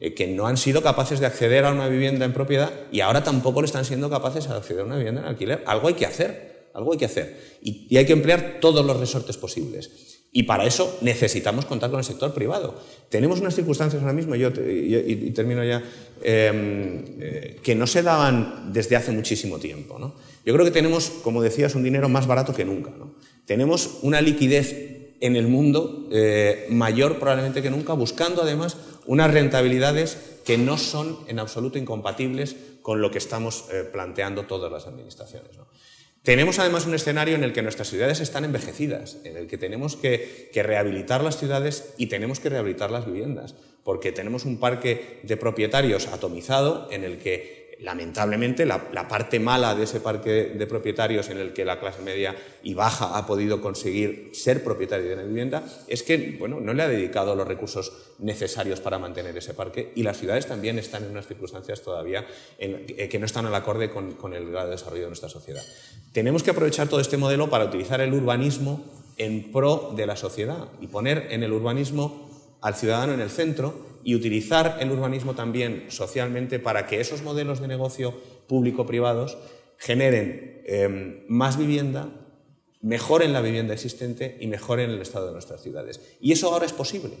Eh, 0.00 0.14
que 0.14 0.28
no 0.28 0.46
han 0.46 0.56
sido 0.56 0.80
capaces 0.80 1.18
de 1.18 1.26
acceder 1.26 1.64
a 1.64 1.72
una 1.72 1.88
vivienda 1.88 2.24
en 2.24 2.32
propiedad 2.32 2.70
y 2.92 3.00
ahora 3.00 3.24
tampoco 3.24 3.62
le 3.62 3.66
están 3.66 3.84
siendo 3.84 4.08
capaces 4.08 4.48
de 4.48 4.54
acceder 4.54 4.82
a 4.82 4.84
una 4.84 4.96
vivienda 4.96 5.22
en 5.22 5.26
alquiler. 5.26 5.64
Algo 5.66 5.88
hay 5.88 5.94
que 5.94 6.06
hacer, 6.06 6.68
algo 6.72 6.92
hay 6.92 6.98
que 6.98 7.06
hacer. 7.06 7.36
Y, 7.62 7.96
hay 7.96 8.06
que 8.06 8.12
emplear 8.12 8.58
todos 8.60 8.86
los 8.86 8.98
resortes 9.00 9.36
posibles. 9.36 10.20
Y 10.30 10.44
para 10.44 10.66
eso 10.66 10.98
necesitamos 11.00 11.64
contar 11.64 11.90
con 11.90 11.98
el 11.98 12.04
sector 12.04 12.32
privado. 12.32 12.80
Tenemos 13.08 13.40
unas 13.40 13.56
circunstancias 13.56 14.00
ahora 14.00 14.12
mismo, 14.12 14.36
yo, 14.36 14.50
y, 14.50 15.30
termino 15.32 15.64
ya, 15.64 15.82
em, 16.22 17.04
eh, 17.18 17.56
que 17.60 17.74
no 17.74 17.88
se 17.88 18.02
daban 18.02 18.72
desde 18.72 18.94
hace 18.94 19.10
muchísimo 19.10 19.58
tiempo. 19.58 19.98
Yo 20.44 20.52
creo 20.52 20.64
que 20.64 20.70
tenemos, 20.70 21.10
como 21.24 21.42
decías, 21.42 21.74
un 21.74 21.82
dinero 21.82 22.08
más 22.08 22.28
barato 22.28 22.54
que 22.54 22.64
nunca. 22.64 22.92
Tenemos 23.46 23.98
una 24.02 24.20
liquidez 24.20 25.16
en 25.20 25.34
el 25.34 25.48
mundo 25.48 26.08
eh, 26.12 26.66
mayor 26.70 27.18
probablemente 27.18 27.62
que 27.62 27.70
nunca, 27.70 27.94
buscando 27.94 28.42
además 28.42 28.76
unas 29.08 29.32
rentabilidades 29.32 30.18
que 30.44 30.58
no 30.58 30.76
son 30.76 31.18
en 31.28 31.38
absoluto 31.38 31.78
incompatibles 31.78 32.56
con 32.82 33.00
lo 33.00 33.10
que 33.10 33.16
estamos 33.16 33.64
eh, 33.72 33.82
planteando 33.90 34.44
todas 34.44 34.70
las 34.70 34.86
administraciones. 34.86 35.50
Tenemos 36.22 36.58
además 36.58 36.84
un 36.84 36.94
escenario 36.94 37.34
en 37.34 37.42
el 37.42 37.54
que 37.54 37.62
nuestras 37.62 37.88
ciudades 37.88 38.20
están 38.20 38.44
envejecidas, 38.44 39.16
en 39.24 39.38
el 39.38 39.46
que 39.46 39.56
tenemos 39.56 39.96
que, 39.96 40.50
que, 40.52 40.62
rehabilitar 40.62 41.24
las 41.24 41.38
ciudades 41.38 41.94
y 41.96 42.08
tenemos 42.08 42.38
que 42.38 42.50
rehabilitar 42.50 42.90
las 42.90 43.06
viviendas, 43.06 43.54
porque 43.82 44.12
tenemos 44.12 44.44
un 44.44 44.60
parque 44.60 45.20
de 45.22 45.38
propietarios 45.38 46.06
atomizado 46.08 46.86
en 46.90 47.04
el 47.04 47.18
que 47.18 47.57
lamentablemente, 47.80 48.66
la, 48.66 49.08
parte 49.08 49.38
mala 49.38 49.74
de 49.74 49.84
ese 49.84 50.00
parque 50.00 50.54
de 50.56 50.66
propietarios 50.66 51.28
en 51.30 51.38
el 51.38 51.52
que 51.52 51.64
la 51.64 51.78
clase 51.78 52.02
media 52.02 52.34
y 52.62 52.74
baja 52.74 53.16
ha 53.16 53.26
podido 53.26 53.60
conseguir 53.60 54.30
ser 54.32 54.64
propietario 54.64 55.06
de 55.06 55.14
una 55.14 55.22
vivienda 55.22 55.64
es 55.86 56.02
que 56.02 56.36
bueno, 56.38 56.60
no 56.60 56.74
le 56.74 56.82
ha 56.82 56.88
dedicado 56.88 57.36
los 57.36 57.46
recursos 57.46 57.92
necesarios 58.18 58.80
para 58.80 58.98
mantener 58.98 59.36
ese 59.36 59.54
parque 59.54 59.92
y 59.94 60.02
las 60.02 60.18
ciudades 60.18 60.46
también 60.46 60.78
están 60.78 61.04
en 61.04 61.10
unas 61.10 61.26
circunstancias 61.26 61.82
todavía 61.82 62.26
eh, 62.58 63.08
que 63.10 63.18
no 63.18 63.26
están 63.26 63.46
al 63.46 63.54
acorde 63.54 63.90
con, 63.90 64.12
con 64.12 64.34
el 64.34 64.50
grado 64.50 64.66
de 64.66 64.72
desarrollo 64.72 65.02
de 65.02 65.08
nuestra 65.08 65.28
sociedad. 65.28 65.62
Tenemos 66.12 66.42
que 66.42 66.50
aprovechar 66.50 66.88
todo 66.88 67.00
este 67.00 67.16
modelo 67.16 67.48
para 67.48 67.66
utilizar 67.66 68.00
el 68.00 68.12
urbanismo 68.12 68.84
en 69.18 69.52
pro 69.52 69.92
de 69.96 70.06
la 70.06 70.16
sociedad 70.16 70.68
y 70.80 70.88
poner 70.88 71.28
en 71.30 71.42
el 71.42 71.52
urbanismo 71.52 72.27
al 72.60 72.74
ciudadano 72.74 73.14
en 73.14 73.20
el 73.20 73.30
centro 73.30 73.86
y 74.04 74.14
utilizar 74.14 74.78
el 74.80 74.90
urbanismo 74.90 75.34
también 75.34 75.86
socialmente 75.88 76.58
para 76.58 76.86
que 76.86 77.00
esos 77.00 77.22
modelos 77.22 77.60
de 77.60 77.68
negocio 77.68 78.14
público-privados 78.46 79.38
generen 79.76 80.62
em, 80.66 81.24
más 81.28 81.56
vivienda, 81.58 82.08
mejoren 82.80 83.32
la 83.32 83.42
vivienda 83.42 83.74
existente 83.74 84.36
y 84.40 84.46
mejoren 84.46 84.90
el 84.90 85.02
estado 85.02 85.26
de 85.26 85.32
nuestras 85.32 85.62
ciudades. 85.62 86.00
Y 86.20 86.32
eso 86.32 86.52
ahora 86.52 86.66
es 86.66 86.72
posible. 86.72 87.14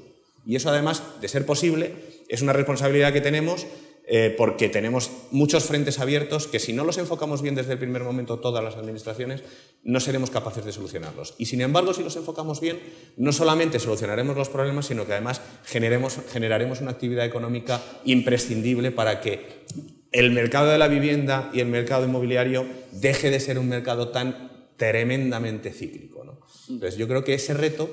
Y 0.46 0.56
eso, 0.56 0.70
además 0.70 1.02
de 1.20 1.28
ser 1.28 1.44
posible, 1.44 1.94
es 2.28 2.42
una 2.42 2.52
responsabilidad 2.52 3.12
que 3.12 3.20
tenemos 3.20 3.66
eh, 4.10 4.34
porque 4.38 4.70
tenemos 4.70 5.10
muchos 5.30 5.64
frentes 5.64 5.98
abiertos 5.98 6.46
que 6.46 6.58
si 6.58 6.72
no 6.72 6.84
los 6.84 6.96
enfocamos 6.96 7.42
bien 7.42 7.54
desde 7.54 7.72
el 7.74 7.78
primer 7.78 8.02
momento 8.02 8.38
todas 8.38 8.64
las 8.64 8.76
administraciones, 8.76 9.42
no 9.84 10.00
seremos 10.00 10.30
capaces 10.30 10.64
de 10.64 10.72
solucionarlos. 10.72 11.34
Y 11.36 11.44
sin 11.44 11.60
embargo, 11.60 11.92
si 11.92 12.02
los 12.02 12.16
enfocamos 12.16 12.58
bien, 12.58 12.80
no 13.18 13.32
solamente 13.32 13.78
solucionaremos 13.78 14.34
los 14.34 14.48
problemas, 14.48 14.86
sino 14.86 15.04
que 15.04 15.12
además 15.12 15.42
generaremos 15.66 16.80
una 16.80 16.90
actividad 16.90 17.26
económica 17.26 17.82
imprescindible 18.06 18.92
para 18.92 19.20
que 19.20 19.66
el 20.10 20.30
mercado 20.30 20.70
de 20.70 20.78
la 20.78 20.88
vivienda 20.88 21.50
y 21.52 21.60
el 21.60 21.66
mercado 21.66 22.06
inmobiliario 22.06 22.64
deje 22.92 23.28
de 23.28 23.40
ser 23.40 23.58
un 23.58 23.68
mercado 23.68 24.08
tan 24.08 24.72
tremendamente 24.78 25.70
cíclico. 25.70 26.22
Entonces, 26.70 26.98
yo 26.98 27.08
creo 27.08 27.24
que 27.24 27.34
ese 27.34 27.52
reto, 27.52 27.90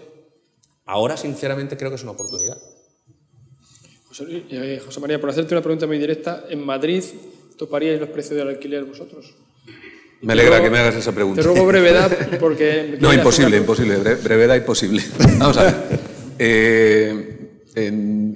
ahora 0.86 1.18
sinceramente 1.18 1.76
creo 1.76 1.90
que 1.90 1.98
es 1.98 2.04
una 2.04 2.12
oportunidad. 2.12 2.58
Eh, 4.20 4.82
José, 4.84 5.00
María, 5.00 5.20
por 5.20 5.30
hacerte 5.30 5.54
una 5.54 5.62
pregunta 5.62 5.88
muy 5.88 5.98
directa, 5.98 6.46
¿en 6.50 6.66
Madrid 6.66 7.04
toparíais 7.58 8.00
los 8.00 8.10
precios 8.10 8.38
del 8.38 8.48
alquiler 8.48 8.86
vosotros? 8.86 9.34
Me 10.22 10.34
alegra 10.34 10.62
que 10.62 10.70
me 10.70 10.80
hagas 10.80 10.96
esa 10.96 11.12
pregunta. 11.12 11.42
Te 11.42 11.48
ruego 11.48 11.66
brevedad 11.66 12.12
porque... 12.40 12.98
no, 13.02 13.14
imposible, 13.14 13.58
imposible. 13.58 13.98
Brevedad 13.98 14.56
imposible. 14.56 15.04
Vamos 15.38 15.58
a 15.58 15.64
ver. 15.64 15.76
Eh, 16.40 17.32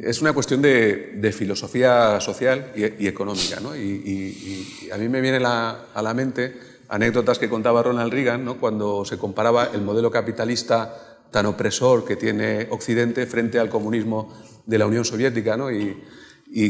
es 0.03 0.21
una 0.21 0.33
cuestión 0.33 0.61
de, 0.61 1.33
filosofía 1.35 2.19
social 2.19 2.71
y, 2.75 3.07
económica. 3.07 3.59
¿no? 3.61 3.75
Y, 3.75 4.89
a 4.91 4.97
mí 4.97 5.07
me 5.07 5.21
viene 5.21 5.37
a 5.37 6.01
la 6.01 6.13
mente 6.13 6.53
anécdotas 6.89 7.39
que 7.39 7.49
contaba 7.49 7.83
Ronald 7.83 8.11
Reagan 8.11 8.43
¿no? 8.43 8.57
cuando 8.57 9.05
se 9.05 9.17
comparaba 9.17 9.69
el 9.73 9.81
modelo 9.81 10.11
capitalista 10.11 11.19
tan 11.31 11.45
opresor 11.45 12.03
que 12.03 12.15
tiene 12.15 12.67
Occidente 12.71 13.25
frente 13.27 13.59
al 13.59 13.69
comunismo 13.69 14.33
de 14.69 14.77
la 14.77 14.85
Unión 14.85 15.03
Soviética, 15.03 15.57
¿no? 15.57 15.71
Y, 15.71 15.97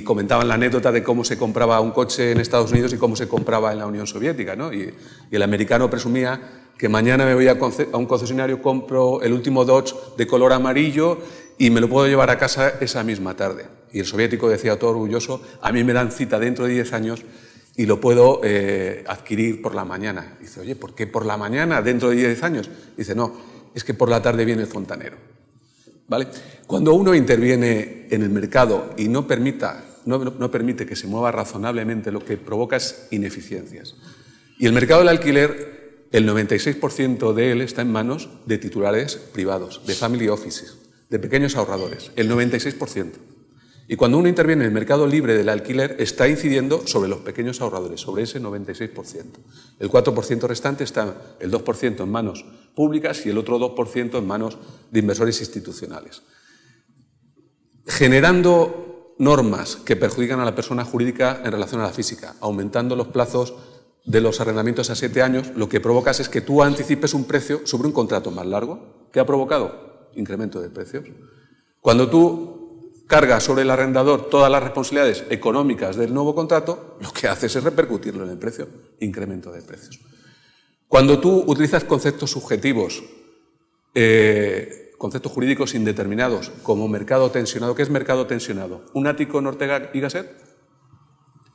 comentaban 0.03 0.47
la 0.49 0.55
anécdota 0.55 0.91
de 0.91 1.01
cómo 1.01 1.23
se 1.23 1.37
compraba 1.37 1.79
un 1.79 1.91
coche 1.91 2.31
en 2.31 2.41
Estados 2.41 2.69
Unidos 2.71 2.91
y 2.91 2.97
cómo 2.97 3.15
se 3.15 3.29
compraba 3.29 3.71
en 3.71 3.79
la 3.79 3.87
Unión 3.87 4.07
Soviética, 4.07 4.55
¿no? 4.55 4.73
Y, 4.73 4.93
el 5.29 5.41
americano 5.41 5.89
presumía 5.89 6.39
que 6.77 6.87
mañana 6.89 7.25
me 7.25 7.35
voy 7.35 7.47
a, 7.47 7.57
un 7.93 8.05
concesionario, 8.05 8.61
compro 8.61 9.21
el 9.21 9.33
último 9.33 9.65
Dodge 9.65 9.93
de 10.17 10.25
color 10.27 10.53
amarillo 10.53 11.19
y 11.57 11.69
me 11.69 11.81
lo 11.81 11.89
puedo 11.89 12.07
llevar 12.07 12.29
a 12.29 12.37
casa 12.37 12.73
esa 12.79 13.03
misma 13.03 13.35
tarde. 13.35 13.65
Y 13.91 13.99
el 13.99 14.05
soviético 14.05 14.47
decía 14.49 14.79
todo 14.79 14.91
orgulloso, 14.91 15.41
a 15.61 15.71
mí 15.73 15.83
me 15.83 15.91
dan 15.91 16.11
cita 16.11 16.39
dentro 16.39 16.65
de 16.65 16.73
10 16.73 16.93
años 16.93 17.25
y 17.75 17.85
lo 17.85 17.99
puedo 17.99 18.39
eh, 18.43 19.03
adquirir 19.07 19.61
por 19.61 19.75
la 19.75 19.83
mañana. 19.83 20.37
dice, 20.39 20.61
oye, 20.61 20.75
¿por 20.75 20.95
qué 20.95 21.05
por 21.07 21.25
la 21.25 21.37
mañana 21.37 21.81
dentro 21.81 22.09
de 22.09 22.15
10 22.15 22.43
años? 22.43 22.69
dice, 22.95 23.13
no, 23.13 23.33
es 23.73 23.83
que 23.83 23.93
por 23.93 24.09
la 24.09 24.21
tarde 24.21 24.45
viene 24.45 24.61
el 24.61 24.67
fontanero. 24.67 25.28
¿Vale? 26.09 26.27
Cuando 26.65 26.93
uno 26.93 27.13
interviene 27.13 28.07
en 28.09 28.23
el 28.23 28.29
mercado 28.29 28.93
y 28.97 29.07
no, 29.07 29.27
permita, 29.27 29.85
no, 30.05 30.51
permite 30.51 30.85
que 30.85 30.95
se 30.95 31.07
mueva 31.07 31.31
razonablemente, 31.31 32.11
lo 32.11 32.25
que 32.25 32.35
provoca 32.35 32.75
es 32.77 33.07
ineficiencias. 33.11 33.95
Y 34.57 34.65
el 34.65 34.73
mercado 34.73 35.01
del 35.01 35.09
alquiler, 35.09 36.07
el 36.11 36.27
96% 36.27 37.33
de 37.33 37.51
él 37.51 37.61
está 37.61 37.83
en 37.83 37.91
manos 37.91 38.29
de 38.47 38.57
titulares 38.57 39.15
privados, 39.15 39.81
de 39.85 39.93
family 39.93 40.27
offices, 40.27 40.79
de 41.09 41.19
pequeños 41.19 41.55
ahorradores, 41.55 42.11
el 42.15 42.29
96%. 42.29 43.11
Y 43.87 43.95
cuando 43.95 44.17
uno 44.17 44.29
interviene 44.29 44.63
en 44.63 44.67
el 44.67 44.73
mercado 44.73 45.07
libre 45.07 45.35
del 45.35 45.49
alquiler, 45.49 45.95
está 45.99 46.27
incidiendo 46.27 46.85
sobre 46.85 47.09
los 47.09 47.19
pequeños 47.19 47.61
ahorradores, 47.61 48.01
sobre 48.01 48.23
ese 48.23 48.39
96%. 48.39 49.23
El 49.79 49.89
4% 49.89 50.41
restante 50.47 50.83
está 50.83 51.15
el 51.39 51.51
2% 51.51 52.03
en 52.03 52.09
manos 52.09 52.45
públicas 52.75 53.25
y 53.25 53.29
el 53.29 53.37
otro 53.37 53.59
2% 53.59 54.17
en 54.17 54.27
manos 54.27 54.57
de 54.91 54.99
inversores 54.99 55.39
institucionales. 55.39 56.21
Generando 57.85 59.15
normas 59.17 59.75
que 59.75 59.95
perjudican 59.95 60.39
a 60.39 60.45
la 60.45 60.55
persona 60.55 60.85
jurídica 60.85 61.41
en 61.43 61.51
relación 61.51 61.81
a 61.81 61.85
la 61.85 61.93
física, 61.93 62.35
aumentando 62.39 62.95
los 62.95 63.07
plazos 63.07 63.53
de 64.05 64.21
los 64.21 64.39
arrendamientos 64.39 64.89
a 64.89 64.95
siete 64.95 65.21
años, 65.21 65.51
lo 65.55 65.69
que 65.69 65.81
provocas 65.81 66.19
es 66.19 66.29
que 66.29 66.41
tú 66.41 66.63
anticipes 66.63 67.13
un 67.13 67.25
precio 67.25 67.61
sobre 67.65 67.87
un 67.87 67.93
contrato 67.93 68.31
más 68.31 68.45
largo. 68.45 69.07
¿Qué 69.11 69.19
ha 69.19 69.25
provocado? 69.25 70.09
Incremento 70.15 70.61
de 70.61 70.69
precios. 70.69 71.05
Cuando 71.81 72.09
tú 72.09 72.59
carga 73.07 73.39
sobre 73.39 73.63
el 73.63 73.71
arrendador 73.71 74.29
todas 74.29 74.51
las 74.51 74.63
responsabilidades 74.63 75.25
económicas 75.29 75.95
del 75.95 76.13
nuevo 76.13 76.35
contrato, 76.35 76.97
lo 77.01 77.11
que 77.11 77.27
haces 77.27 77.55
es 77.55 77.63
repercutirlo 77.63 78.23
en 78.23 78.29
el 78.29 78.37
precio, 78.37 78.67
incremento 78.99 79.51
de 79.51 79.63
precios. 79.63 79.99
Cuando 80.89 81.19
tú 81.19 81.43
utilizas 81.45 81.83
conceptos 81.83 82.31
subjetivos, 82.31 83.03
eh, 83.93 84.91
conceptos 84.97 85.31
jurídicos 85.31 85.75
indeterminados, 85.75 86.51
como 86.63 86.87
mercado 86.87 87.29
tensionado, 87.29 87.75
¿qué 87.75 87.83
es 87.83 87.91
mercado 87.91 88.25
tensionado? 88.25 88.81
¿Un 88.93 89.05
ático 89.05 89.37
en 89.37 89.47
y 89.93 89.99
Gasset? 89.99 90.27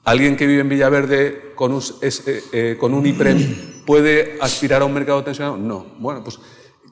¿Alguien 0.05 0.37
que 0.37 0.47
vive 0.47 0.61
en 0.61 0.69
Villaverde 0.69 1.53
con 1.57 1.73
un, 1.73 1.83
eh, 2.01 2.43
eh, 2.53 2.77
con 2.79 2.95
un 2.95 3.07
IPREM 3.07 3.85
puede 3.87 4.39
aspirar 4.41 4.83
a 4.83 4.85
un 4.85 4.95
mercado 4.95 5.25
tensionado? 5.25 5.57
No. 5.57 5.85
Bueno, 5.99 6.23
pues, 6.23 6.39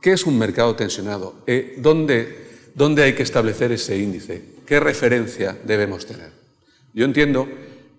¿qué 0.01 0.13
es 0.13 0.27
un 0.27 0.37
mercado 0.37 0.75
tensionado? 0.75 1.45
¿dónde, 1.77 2.71
¿Dónde 2.75 3.05
hay 3.05 3.13
que 3.15 3.23
establecer 3.23 3.71
ese 3.71 3.97
índice? 3.99 4.57
¿Qué 4.67 4.81
referencia 4.81 5.57
debemos 5.63 6.07
tener? 6.07 6.33
Yo 6.93 7.05
entiendo 7.05 7.47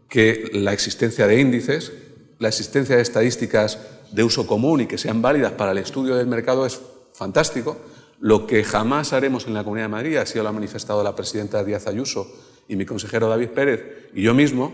que 0.09 0.49
la 0.51 0.73
existencia 0.73 1.27
de 1.27 1.39
índices, 1.39 1.93
la 2.39 2.49
existencia 2.49 2.97
de 2.97 3.01
estadísticas 3.01 3.79
de 4.13 4.23
uso 4.23 4.45
común 4.45 4.81
y 4.81 4.85
que 4.85 4.97
sean 4.97 5.21
válidas 5.21 5.53
para 5.53 5.71
el 5.71 5.79
estudio 5.79 6.15
del 6.15 6.27
mercado 6.27 6.65
es 6.65 6.79
fantástico. 7.13 7.77
Lo 8.19 8.47
que 8.47 8.63
jamás 8.63 9.11
haremos 9.11 9.47
en 9.47 9.53
la 9.53 9.63
Comunidad 9.63 9.85
de 9.85 9.91
Madrid, 9.91 10.17
así 10.17 10.39
lo 10.39 10.47
ha 10.47 10.51
manifestado 10.51 11.03
la 11.03 11.15
presidenta 11.15 11.63
Díaz 11.63 11.87
Ayuso 11.87 12.31
y 12.67 12.75
mi 12.75 12.85
consejero 12.85 13.27
David 13.27 13.49
Pérez 13.49 14.09
y 14.13 14.21
yo 14.21 14.33
mismo, 14.33 14.71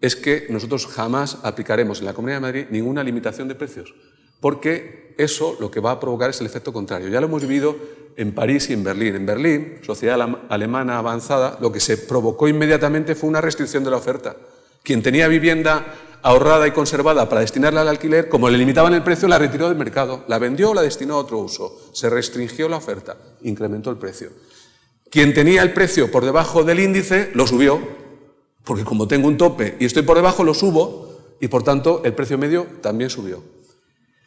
es 0.00 0.16
que 0.16 0.46
nosotros 0.48 0.86
jamás 0.86 1.38
aplicaremos 1.42 2.00
en 2.00 2.06
la 2.06 2.14
Comunidad 2.14 2.38
de 2.38 2.40
Madrid 2.40 2.66
ninguna 2.70 3.04
limitación 3.04 3.48
de 3.48 3.54
precios, 3.54 3.94
porque 4.40 5.14
eso 5.18 5.56
lo 5.60 5.70
que 5.70 5.80
va 5.80 5.92
a 5.92 6.00
provocar 6.00 6.30
es 6.30 6.40
el 6.40 6.46
efecto 6.46 6.72
contrario. 6.72 7.08
Ya 7.08 7.20
lo 7.20 7.26
hemos 7.26 7.42
vivido 7.42 7.76
en 8.16 8.34
París 8.34 8.70
y 8.70 8.72
en 8.72 8.82
Berlín. 8.82 9.14
En 9.14 9.26
Berlín, 9.26 9.78
sociedad 9.82 10.18
alemana 10.48 10.98
avanzada, 10.98 11.58
lo 11.60 11.70
que 11.70 11.80
se 11.80 11.98
provocó 11.98 12.48
inmediatamente 12.48 13.14
fue 13.14 13.28
una 13.28 13.42
restricción 13.42 13.84
de 13.84 13.90
la 13.90 13.98
oferta. 13.98 14.36
Quien 14.82 15.02
tenía 15.02 15.28
vivienda 15.28 15.94
ahorrada 16.22 16.66
y 16.66 16.72
conservada 16.72 17.28
para 17.28 17.40
destinarla 17.40 17.82
al 17.82 17.88
alquiler, 17.88 18.28
como 18.28 18.48
le 18.48 18.58
limitaban 18.58 18.94
el 18.94 19.02
precio, 19.02 19.28
la 19.28 19.38
retiró 19.38 19.68
del 19.68 19.78
mercado, 19.78 20.24
la 20.28 20.38
vendió 20.38 20.70
o 20.70 20.74
la 20.74 20.82
destinó 20.82 21.14
a 21.14 21.18
otro 21.18 21.38
uso. 21.38 21.90
Se 21.92 22.10
restringió 22.10 22.68
la 22.68 22.76
oferta, 22.76 23.16
incrementó 23.42 23.90
el 23.90 23.96
precio. 23.96 24.30
Quien 25.10 25.34
tenía 25.34 25.62
el 25.62 25.72
precio 25.72 26.10
por 26.10 26.24
debajo 26.24 26.62
del 26.62 26.80
índice, 26.80 27.30
lo 27.34 27.46
subió, 27.46 27.80
porque 28.64 28.84
como 28.84 29.08
tengo 29.08 29.26
un 29.26 29.36
tope 29.36 29.76
y 29.80 29.84
estoy 29.84 30.02
por 30.02 30.16
debajo, 30.16 30.44
lo 30.44 30.54
subo, 30.54 31.36
y 31.40 31.48
por 31.48 31.62
tanto 31.62 32.02
el 32.04 32.14
precio 32.14 32.38
medio 32.38 32.66
también 32.80 33.10
subió. 33.10 33.42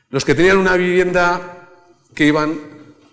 Los 0.09 0.25
que 0.25 0.35
tenían 0.35 0.57
una 0.57 0.75
vivienda 0.75 1.69
que 2.13 2.25
iban 2.25 2.59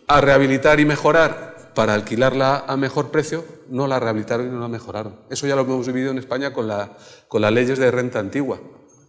a 0.06 0.20
rehabilitar 0.20 0.80
y 0.80 0.84
mejorar 0.84 1.49
para 1.74 1.94
alquilarla 1.94 2.64
a 2.66 2.76
mejor 2.76 3.10
precio, 3.10 3.44
no 3.68 3.86
la 3.86 4.00
rehabilitaron 4.00 4.46
y 4.46 4.50
no 4.50 4.60
la 4.60 4.68
mejoraron. 4.68 5.16
Eso 5.30 5.46
ya 5.46 5.56
lo 5.56 5.62
hemos 5.62 5.86
vivido 5.86 6.10
en 6.10 6.18
España 6.18 6.52
con, 6.52 6.68
con 7.28 7.42
las 7.42 7.52
leyes 7.52 7.78
de 7.78 7.90
renta 7.90 8.18
antigua. 8.18 8.60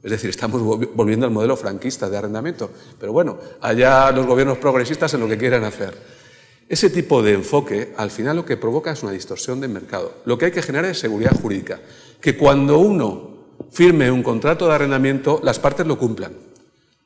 Es 0.04 0.12
decir, 0.12 0.30
estamos 0.30 0.62
volviendo 0.96 1.26
al 1.26 1.32
modelo 1.32 1.56
franquista 1.56 2.10
de 2.10 2.18
arrendamiento. 2.18 2.72
Pero 3.00 3.14
bueno, 3.14 3.38
allá 3.62 4.12
los 4.12 4.26
gobiernos 4.26 4.58
progresistas 4.58 5.14
en 5.14 5.20
lo 5.20 5.28
que 5.28 5.38
quieran 5.38 5.64
hacer. 5.64 5.96
Ese 6.68 6.90
tipo 6.90 7.22
de 7.22 7.34
enfoque 7.34 7.94
al 7.98 8.12
final 8.12 8.38
lo 8.38 8.46
que 8.46 8.58
provoca 8.58 8.92
es 8.92 9.04
una 9.04 9.12
distorsión 9.12 9.60
del 9.60 9.72
mercado. 9.72 10.14
Lo 10.26 10.38
que 10.38 10.46
hay 10.46 10.52
que 10.52 10.62
generar 10.62 10.90
es 10.90 11.00
seguridad 11.00 11.40
jurídica, 11.40 11.82
que 12.22 12.38
cuando 12.38 12.80
uno 12.80 13.32
firme 13.72 14.10
un 14.10 14.24
contrato 14.24 14.68
de 14.68 14.74
arrendamiento 14.74 15.40
las 15.44 15.60
partes 15.60 15.86
lo 15.86 16.00
cumplan, 16.00 16.34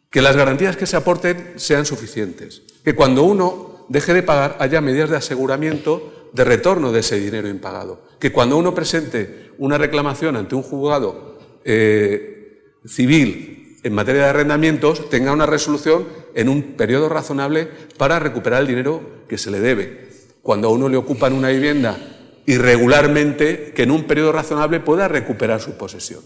que 0.10 0.22
las 0.22 0.36
garantías 0.36 0.78
que 0.78 0.86
se 0.86 0.96
aporten 0.96 1.54
sean 1.58 1.86
suficientes, 1.86 2.62
que 2.84 2.96
cuando 2.96 3.24
uno 3.24 3.75
deje 3.90 4.14
de 4.14 4.24
pagar 4.24 4.58
haya 4.60 4.82
medidas 4.82 5.10
de 5.10 5.18
aseguramiento 5.18 6.30
de 6.34 6.44
retorno 6.44 6.92
de 6.92 7.00
ese 7.00 7.20
dinero 7.20 7.48
impagado, 7.48 8.02
que 8.20 8.32
cuando 8.32 8.58
uno 8.58 8.76
presente 8.76 9.52
una 9.58 9.78
reclamación 9.78 10.36
ante 10.36 10.56
un 10.56 10.64
juzgado 10.64 11.38
eh, 11.64 12.74
civil 12.86 13.78
en 13.84 13.94
materia 13.94 14.24
de 14.24 14.30
arrendamientos 14.30 15.10
tenga 15.10 15.32
una 15.32 15.46
resolución 15.46 16.08
en 16.34 16.50
un 16.50 16.74
periodo 16.74 17.08
razonable 17.08 17.70
para 17.98 18.20
recuperar 18.20 18.62
el 18.62 18.68
dinero 18.68 19.02
que 19.30 19.38
se 19.38 19.52
le 19.52 19.60
debe. 19.60 20.10
Cuando 20.42 20.68
a 20.68 20.72
uno 20.72 20.90
le 20.90 20.98
ocupan 20.98 21.34
una 21.34 21.50
vivienda 21.50 21.98
irregularmente, 22.46 23.74
que 23.76 23.84
en 23.84 23.92
un 23.92 24.04
periodo 24.04 24.32
razonable 24.32 24.80
pueda 24.80 25.08
recuperar 25.08 25.62
su 25.62 25.78
posesión. 25.78 26.22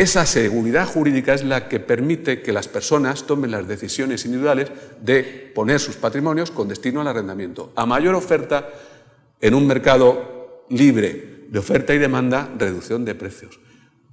Esa 0.00 0.24
seguridad 0.24 0.88
jurídica 0.88 1.34
es 1.34 1.44
la 1.44 1.68
que 1.68 1.78
permite 1.78 2.40
que 2.40 2.54
las 2.54 2.68
personas 2.68 3.26
tomen 3.26 3.50
las 3.50 3.68
decisiones 3.68 4.24
individuales 4.24 4.70
de 5.02 5.52
poner 5.54 5.78
sus 5.78 5.96
patrimonios 5.96 6.50
con 6.50 6.68
destino 6.68 7.02
al 7.02 7.08
arrendamiento. 7.08 7.70
A 7.76 7.84
mayor 7.84 8.14
oferta 8.14 8.66
en 9.42 9.52
un 9.52 9.66
mercado 9.66 10.64
libre 10.70 11.44
de 11.50 11.58
oferta 11.58 11.92
y 11.92 11.98
demanda, 11.98 12.48
reducción 12.56 13.04
de 13.04 13.14
precios, 13.14 13.60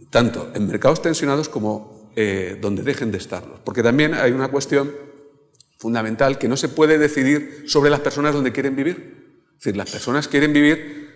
tanto 0.10 0.52
en 0.54 0.68
mercados 0.68 1.02
tensionados 1.02 1.48
como 1.48 2.12
eh, 2.18 2.58
donde 2.60 2.84
dejen 2.84 3.10
de 3.10 3.20
estarlos. 3.20 3.62
Porque 3.64 3.82
también 3.82 4.14
hay 4.14 4.34
una 4.34 4.50
cuestión 4.50 4.92
fundamental 5.78 6.38
que 6.38 6.50
no 6.50 6.58
se 6.58 6.68
puede 6.68 6.98
decidir 6.98 7.64
sobre 7.68 7.90
las 7.90 8.02
personas 8.02 8.34
donde 8.34 8.52
quieren 8.52 8.76
vivir. 8.76 9.46
Es 9.52 9.64
decir, 9.64 9.78
las 9.78 9.90
personas 9.90 10.28
quieren 10.28 10.52
vivir 10.52 11.07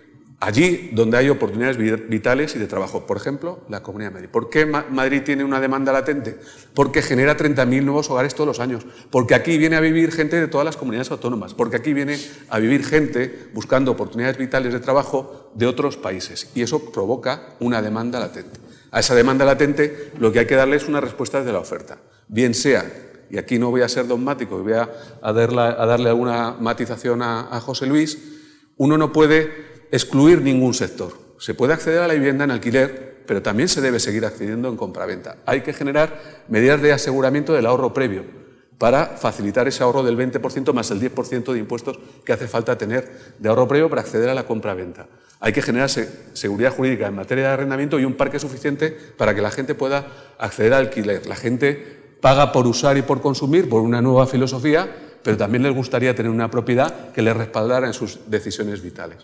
allí 0.42 0.90
donde 0.92 1.16
hay 1.16 1.28
oportunidades 1.28 1.78
vitales 2.08 2.56
y 2.56 2.58
de 2.58 2.66
trabajo. 2.66 3.06
Por 3.06 3.16
ejemplo, 3.16 3.60
la 3.68 3.80
Comunidad 3.80 4.10
de 4.10 4.14
Madrid. 4.14 4.28
¿Por 4.28 4.50
qué 4.50 4.66
Madrid 4.66 5.22
tiene 5.24 5.44
una 5.44 5.60
demanda 5.60 5.92
latente? 5.92 6.36
Porque 6.74 7.00
genera 7.00 7.36
30.000 7.36 7.84
nuevos 7.84 8.10
hogares 8.10 8.34
todos 8.34 8.48
los 8.48 8.58
años. 8.58 8.84
Porque 9.10 9.36
aquí 9.36 9.56
viene 9.56 9.76
a 9.76 9.80
vivir 9.80 10.10
gente 10.10 10.40
de 10.40 10.48
todas 10.48 10.64
las 10.64 10.76
comunidades 10.76 11.12
autónomas. 11.12 11.54
Porque 11.54 11.76
aquí 11.76 11.92
viene 11.92 12.18
a 12.48 12.58
vivir 12.58 12.84
gente 12.84 13.50
buscando 13.54 13.92
oportunidades 13.92 14.36
vitales 14.36 14.72
de 14.72 14.80
trabajo 14.80 15.52
de 15.54 15.66
otros 15.66 15.96
países. 15.96 16.50
Y 16.56 16.62
eso 16.62 16.90
provoca 16.90 17.54
una 17.60 17.80
demanda 17.80 18.18
latente. 18.18 18.58
A 18.90 18.98
esa 18.98 19.14
demanda 19.14 19.44
latente 19.44 20.10
lo 20.18 20.32
que 20.32 20.40
hay 20.40 20.46
que 20.46 20.56
darle 20.56 20.74
es 20.74 20.88
una 20.88 21.00
respuesta 21.00 21.38
desde 21.38 21.52
la 21.52 21.60
oferta. 21.60 21.98
Bien 22.26 22.52
sea, 22.52 22.84
y 23.30 23.38
aquí 23.38 23.60
no 23.60 23.70
voy 23.70 23.82
a 23.82 23.88
ser 23.88 24.08
dogmático, 24.08 24.60
voy 24.60 24.72
a, 24.72 24.90
darle, 25.22 26.08
alguna 26.08 26.56
matización 26.58 27.22
a 27.22 27.60
José 27.60 27.86
Luis, 27.86 28.18
uno 28.76 28.98
no 28.98 29.12
puede 29.12 29.71
excluir 29.92 30.40
ningún 30.40 30.74
sector. 30.74 31.12
Se 31.38 31.54
puede 31.54 31.74
acceder 31.74 32.00
a 32.00 32.08
la 32.08 32.14
vivienda 32.14 32.44
en 32.44 32.50
alquiler, 32.50 33.22
pero 33.26 33.42
también 33.42 33.68
se 33.68 33.80
debe 33.80 34.00
seguir 34.00 34.24
accediendo 34.24 34.68
en 34.68 34.76
compraventa. 34.76 35.36
Hay 35.46 35.60
que 35.60 35.72
generar 35.72 36.18
medidas 36.48 36.80
de 36.82 36.92
aseguramiento 36.92 37.52
del 37.52 37.66
ahorro 37.66 37.92
previo 37.92 38.24
para 38.78 39.06
facilitar 39.06 39.68
ese 39.68 39.82
ahorro 39.82 40.02
del 40.02 40.16
20% 40.16 40.72
más 40.72 40.90
el 40.90 41.00
10% 41.00 41.52
de 41.52 41.58
impuestos 41.58 42.00
que 42.24 42.32
hace 42.32 42.48
falta 42.48 42.76
tener 42.76 43.34
de 43.38 43.48
ahorro 43.48 43.68
previo 43.68 43.88
para 43.88 44.00
acceder 44.00 44.28
a 44.30 44.34
la 44.34 44.44
compraventa. 44.44 45.06
Hay 45.40 45.52
que 45.52 45.62
generar 45.62 45.90
seguridad 45.90 46.74
jurídica 46.74 47.06
en 47.06 47.14
materia 47.14 47.48
de 47.48 47.52
arrendamiento 47.52 48.00
y 48.00 48.04
un 48.04 48.14
parque 48.14 48.38
suficiente 48.38 48.96
para 49.16 49.34
que 49.34 49.42
la 49.42 49.50
gente 49.50 49.74
pueda 49.74 50.06
acceder 50.38 50.72
al 50.72 50.86
alquiler. 50.86 51.26
La 51.26 51.36
gente 51.36 52.16
paga 52.20 52.50
por 52.50 52.66
usar 52.66 52.96
y 52.96 53.02
por 53.02 53.20
consumir, 53.20 53.68
por 53.68 53.82
una 53.82 54.00
nueva 54.00 54.26
filosofía, 54.26 54.88
pero 55.22 55.36
también 55.36 55.62
les 55.62 55.74
gustaría 55.74 56.14
tener 56.14 56.30
una 56.30 56.50
propiedad 56.50 57.12
que 57.12 57.22
les 57.22 57.36
respaldara 57.36 57.86
en 57.86 57.92
sus 57.92 58.20
decisiones 58.30 58.82
vitales. 58.82 59.18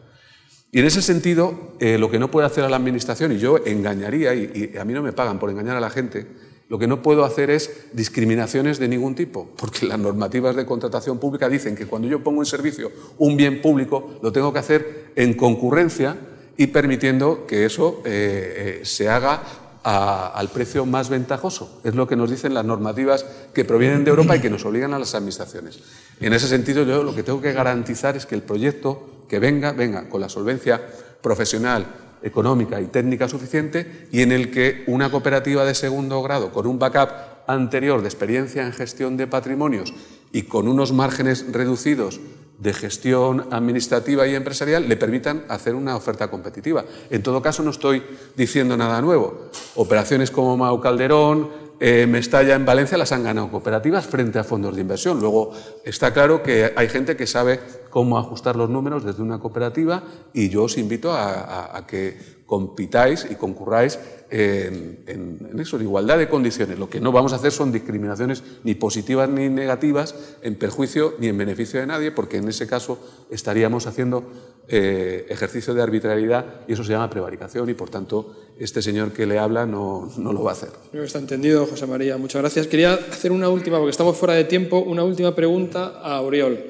Y 0.71 0.81
en 0.81 0.87
ese 0.87 1.01
sentido, 1.01 1.73
eh, 1.81 1.97
lo 1.97 2.11
que 2.11 2.19
no 2.19 2.31
puede 2.31 2.47
hacer 2.47 2.65
a 2.65 2.69
la 2.69 2.77
Administración, 2.77 3.33
y 3.33 3.39
yo 3.39 3.59
engañaría, 3.65 4.35
y, 4.35 4.75
a 4.79 4.85
mí 4.85 4.93
no 4.93 5.03
me 5.03 5.13
pagan 5.13 5.39
por 5.39 5.49
engañar 5.51 5.77
a 5.77 5.81
la 5.81 5.89
gente, 5.89 6.27
lo 6.69 6.79
que 6.79 6.87
no 6.87 7.03
puedo 7.03 7.25
hacer 7.25 7.49
es 7.49 7.87
discriminaciones 7.95 8.79
de 8.79 8.89
ningún 8.89 9.15
tipo, 9.15 9.49
porque 9.57 9.87
las 9.87 9.99
normativas 9.99 10.55
de 10.55 10.67
contratación 10.67 11.19
pública 11.19 11.49
dicen 11.49 11.75
que 11.75 11.87
cuando 11.87 12.07
yo 12.09 12.23
pongo 12.23 12.43
en 12.43 12.47
servicio 12.47 12.93
un 13.17 13.39
bien 13.39 13.63
público, 13.63 14.19
lo 14.23 14.33
tengo 14.33 14.53
que 14.53 14.59
hacer 14.59 15.13
en 15.17 15.33
concurrencia 15.33 16.17
y 16.59 16.67
permitiendo 16.67 17.47
que 17.47 17.65
eso 17.65 18.03
eh, 18.05 18.81
eh, 18.83 18.85
se 18.85 19.09
haga 19.09 19.43
al 19.85 20.51
precio 20.51 20.85
más 20.85 21.09
ventajoso. 21.09 21.81
Es 21.83 21.95
lo 21.95 22.07
que 22.07 22.15
nos 22.15 22.29
dicen 22.29 22.53
las 22.53 22.67
normativas 22.67 23.25
que 23.55 23.65
provienen 23.65 24.05
de 24.05 24.11
Europa 24.11 24.37
y 24.37 24.41
que 24.41 24.51
nos 24.51 24.67
obligan 24.67 24.93
a 24.93 24.99
las 24.99 25.15
administraciones. 25.15 25.81
En 26.21 26.35
ese 26.35 26.47
sentido, 26.47 26.83
yo 26.83 27.03
lo 27.03 27.15
que 27.15 27.23
tengo 27.23 27.41
que 27.41 27.55
garantizar 27.55 28.15
es 28.15 28.27
que 28.27 28.35
el 28.35 28.43
proyecto 28.43 29.18
que 29.29 29.39
venga, 29.39 29.73
venga 29.73 30.09
con 30.09 30.21
la 30.21 30.29
solvencia 30.29 30.81
profesional, 31.21 31.87
económica 32.23 32.81
y 32.81 32.87
técnica 32.87 33.29
suficiente 33.29 34.09
y 34.11 34.23
en 34.23 34.33
el 34.33 34.51
que 34.51 34.85
una 34.87 35.11
cooperativa 35.11 35.65
de 35.65 35.75
segundo 35.75 36.23
grado 36.23 36.53
con 36.53 36.67
un 36.67 36.79
backup 36.79 37.11
anterior 37.47 38.03
de 38.03 38.09
experiencia 38.09 38.65
en 38.67 38.73
gestión 38.73 39.17
de 39.17 39.27
patrimonios 39.27 39.95
y 40.33 40.43
con 40.43 40.69
unos 40.69 40.93
márgenes 40.93 41.47
reducidos 41.53 42.21
de 42.59 42.73
gestión 42.75 43.47
administrativa 43.53 44.27
y 44.27 44.35
empresarial 44.35 44.89
le 44.89 44.97
permitan 44.97 45.45
hacer 45.49 45.77
una 45.77 45.95
oferta 45.95 46.29
competitiva. 46.29 46.85
En 47.09 47.23
todo 47.23 47.41
caso, 47.41 47.63
no 47.63 47.71
estoy 47.71 48.03
diciendo 48.37 48.77
nada 48.77 49.01
nuevo. 49.01 49.51
Operaciones 49.77 50.33
como 50.33 50.57
Mau 50.57 50.81
Calderón, 50.81 51.68
eh, 51.81 52.07
Mestalla 52.09 52.55
en 52.55 52.65
Valencia 52.65 52.99
las 52.99 53.13
han 53.13 53.23
ganado 53.23 53.51
cooperativas 53.51 54.07
frente 54.07 54.39
a 54.39 54.45
fondos 54.45 54.75
de 54.75 54.81
inversión. 54.81 55.21
Luego 55.21 55.53
está 55.85 56.13
claro 56.13 56.43
que 56.43 56.73
hay 56.75 56.89
gente 56.89 57.17
que 57.17 57.27
sabe 57.27 57.61
cómo 57.91 58.19
ajustar 58.19 58.57
los 58.57 58.69
números 58.69 59.05
desde 59.05 59.23
una 59.23 59.39
cooperativa 59.39 60.03
y 60.33 60.49
yo 60.49 60.65
os 60.65 60.77
invito 60.77 61.13
a, 61.13 61.85
que 61.87 62.39
compitáis 62.47 63.27
y 63.31 63.35
concurráis 63.35 63.99
en, 64.31 65.05
en, 65.07 65.61
eso, 65.61 65.77
en 65.77 65.83
igualdad 65.83 66.19
de 66.19 66.29
condiciones. 66.29 66.79
Lo 66.79 66.89
que 66.89 67.01
no 67.01 67.13
vamos 67.13 67.33
a 67.33 67.37
hacer 67.37 67.53
son 67.53 67.71
discriminaciones 67.71 68.43
ni 68.65 68.75
positivas 68.75 69.29
ni 69.29 69.49
negativas 69.49 70.15
en 70.43 70.57
perjuicio 70.57 71.15
ni 71.19 71.29
en 71.29 71.39
beneficio 71.39 71.79
de 71.79 71.87
nadie, 71.87 72.11
porque 72.11 72.39
en 72.39 72.49
ese 72.49 72.67
caso 72.67 72.99
estaríamos 73.31 73.87
haciendo 73.87 74.25
eh, 74.71 75.27
ejercicio 75.31 75.73
de 75.73 75.83
arbitrariedad 75.83 76.45
y 76.67 76.75
eso 76.75 76.85
se 76.85 76.93
llama 76.93 77.09
prevaricación 77.09 77.71
y 77.71 77.75
por 77.75 77.89
tanto 77.89 78.35
este 78.59 78.83
señor 78.83 79.13
que 79.13 79.27
le 79.27 79.39
habla 79.39 79.67
no, 79.67 80.11
no 80.17 80.33
lo 80.33 80.43
va 80.43 80.51
a 80.51 80.55
hacer. 80.55 80.71
Está 80.93 81.19
entendido, 81.19 81.67
José 81.67 81.87
María. 81.87 82.17
Muchas 82.17 82.43
gracias. 82.43 82.67
Quería 82.67 82.95
hacer 82.95 83.31
una 83.31 83.49
última, 83.49 83.79
porque 83.79 83.93
estamos 83.93 84.17
fuera 84.17 84.35
de 84.35 84.45
tiempo, 84.45 84.81
una 84.81 85.05
última 85.05 85.35
pregunta 85.35 86.01
a 86.03 86.21
Oriol. 86.21 86.65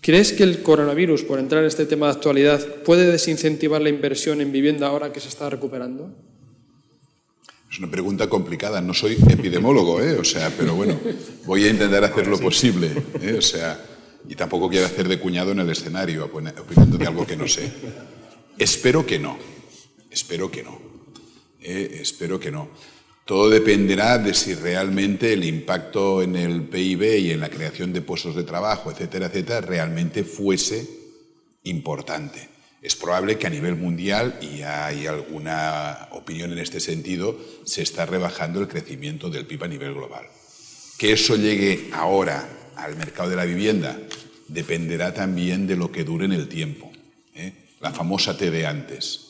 ¿Crees 0.00 0.32
que 0.32 0.42
el 0.42 0.62
coronavirus, 0.62 1.22
por 1.22 1.38
entrar 1.38 1.62
en 1.62 1.68
este 1.68 1.86
tema 1.86 2.06
de 2.06 2.12
actualidad, 2.12 2.60
puede 2.84 3.10
desincentivar 3.10 3.80
la 3.80 3.88
inversión 3.88 4.40
en 4.40 4.50
vivienda 4.50 4.88
ahora 4.88 5.12
que 5.12 5.20
se 5.20 5.28
está 5.28 5.48
recuperando? 5.48 6.10
Es 7.70 7.78
una 7.78 7.90
pregunta 7.90 8.28
complicada. 8.28 8.80
No 8.80 8.94
soy 8.94 9.16
epidemólogo, 9.28 10.00
¿eh? 10.00 10.18
O 10.18 10.24
sea, 10.24 10.52
pero 10.58 10.74
bueno, 10.74 10.98
voy 11.46 11.64
a 11.64 11.70
intentar 11.70 12.02
hacer 12.04 12.26
lo 12.26 12.38
posible. 12.38 12.90
¿eh? 13.20 13.36
O 13.38 13.42
sea, 13.42 13.80
y 14.28 14.34
tampoco 14.34 14.68
quiero 14.68 14.86
hacer 14.86 15.08
de 15.08 15.20
cuñado 15.20 15.52
en 15.52 15.60
el 15.60 15.70
escenario, 15.70 16.24
opinando 16.24 16.98
de 16.98 17.06
algo 17.06 17.26
que 17.26 17.36
no 17.36 17.46
sé. 17.46 17.70
Espero 18.58 19.06
que 19.06 19.18
no. 19.18 19.38
Espero 20.10 20.50
que 20.50 20.62
no. 20.62 20.91
¿Eh? 21.62 21.98
espero 22.00 22.38
que 22.38 22.50
no. 22.50 22.68
Todo 23.24 23.48
dependerá 23.48 24.18
de 24.18 24.34
si 24.34 24.54
realmente 24.54 25.32
el 25.32 25.44
impacto 25.44 26.22
en 26.22 26.36
el 26.36 26.62
PIB 26.62 27.18
y 27.18 27.30
en 27.30 27.40
la 27.40 27.48
creación 27.48 27.92
de 27.92 28.02
puestos 28.02 28.34
de 28.34 28.42
trabajo, 28.42 28.90
etcétera, 28.90 29.26
etcétera, 29.26 29.60
realmente 29.60 30.24
fuese 30.24 30.88
importante. 31.64 32.48
Es 32.82 32.96
probable 32.96 33.38
que 33.38 33.46
a 33.46 33.50
nivel 33.50 33.76
mundial, 33.76 34.40
y 34.42 34.62
hay 34.62 35.06
alguna 35.06 36.08
opinión 36.10 36.52
en 36.52 36.58
este 36.58 36.80
sentido, 36.80 37.38
se 37.64 37.82
está 37.82 38.06
rebajando 38.06 38.60
el 38.60 38.66
crecimiento 38.66 39.30
del 39.30 39.46
PIB 39.46 39.64
a 39.64 39.68
nivel 39.68 39.94
global. 39.94 40.26
Que 40.98 41.12
eso 41.12 41.36
llegue 41.36 41.90
ahora 41.92 42.72
al 42.76 42.96
mercado 42.96 43.30
de 43.30 43.36
la 43.36 43.44
vivienda 43.44 43.98
dependerá 44.52 45.14
también 45.14 45.66
de 45.66 45.76
lo 45.76 45.90
que 45.90 46.04
dure 46.04 46.26
en 46.26 46.32
el 46.32 46.48
tiempo. 46.48 46.90
¿eh? 47.34 47.52
La 47.80 47.92
famosa 47.92 48.36
T 48.36 48.50
de 48.50 48.66
antes. 48.66 49.21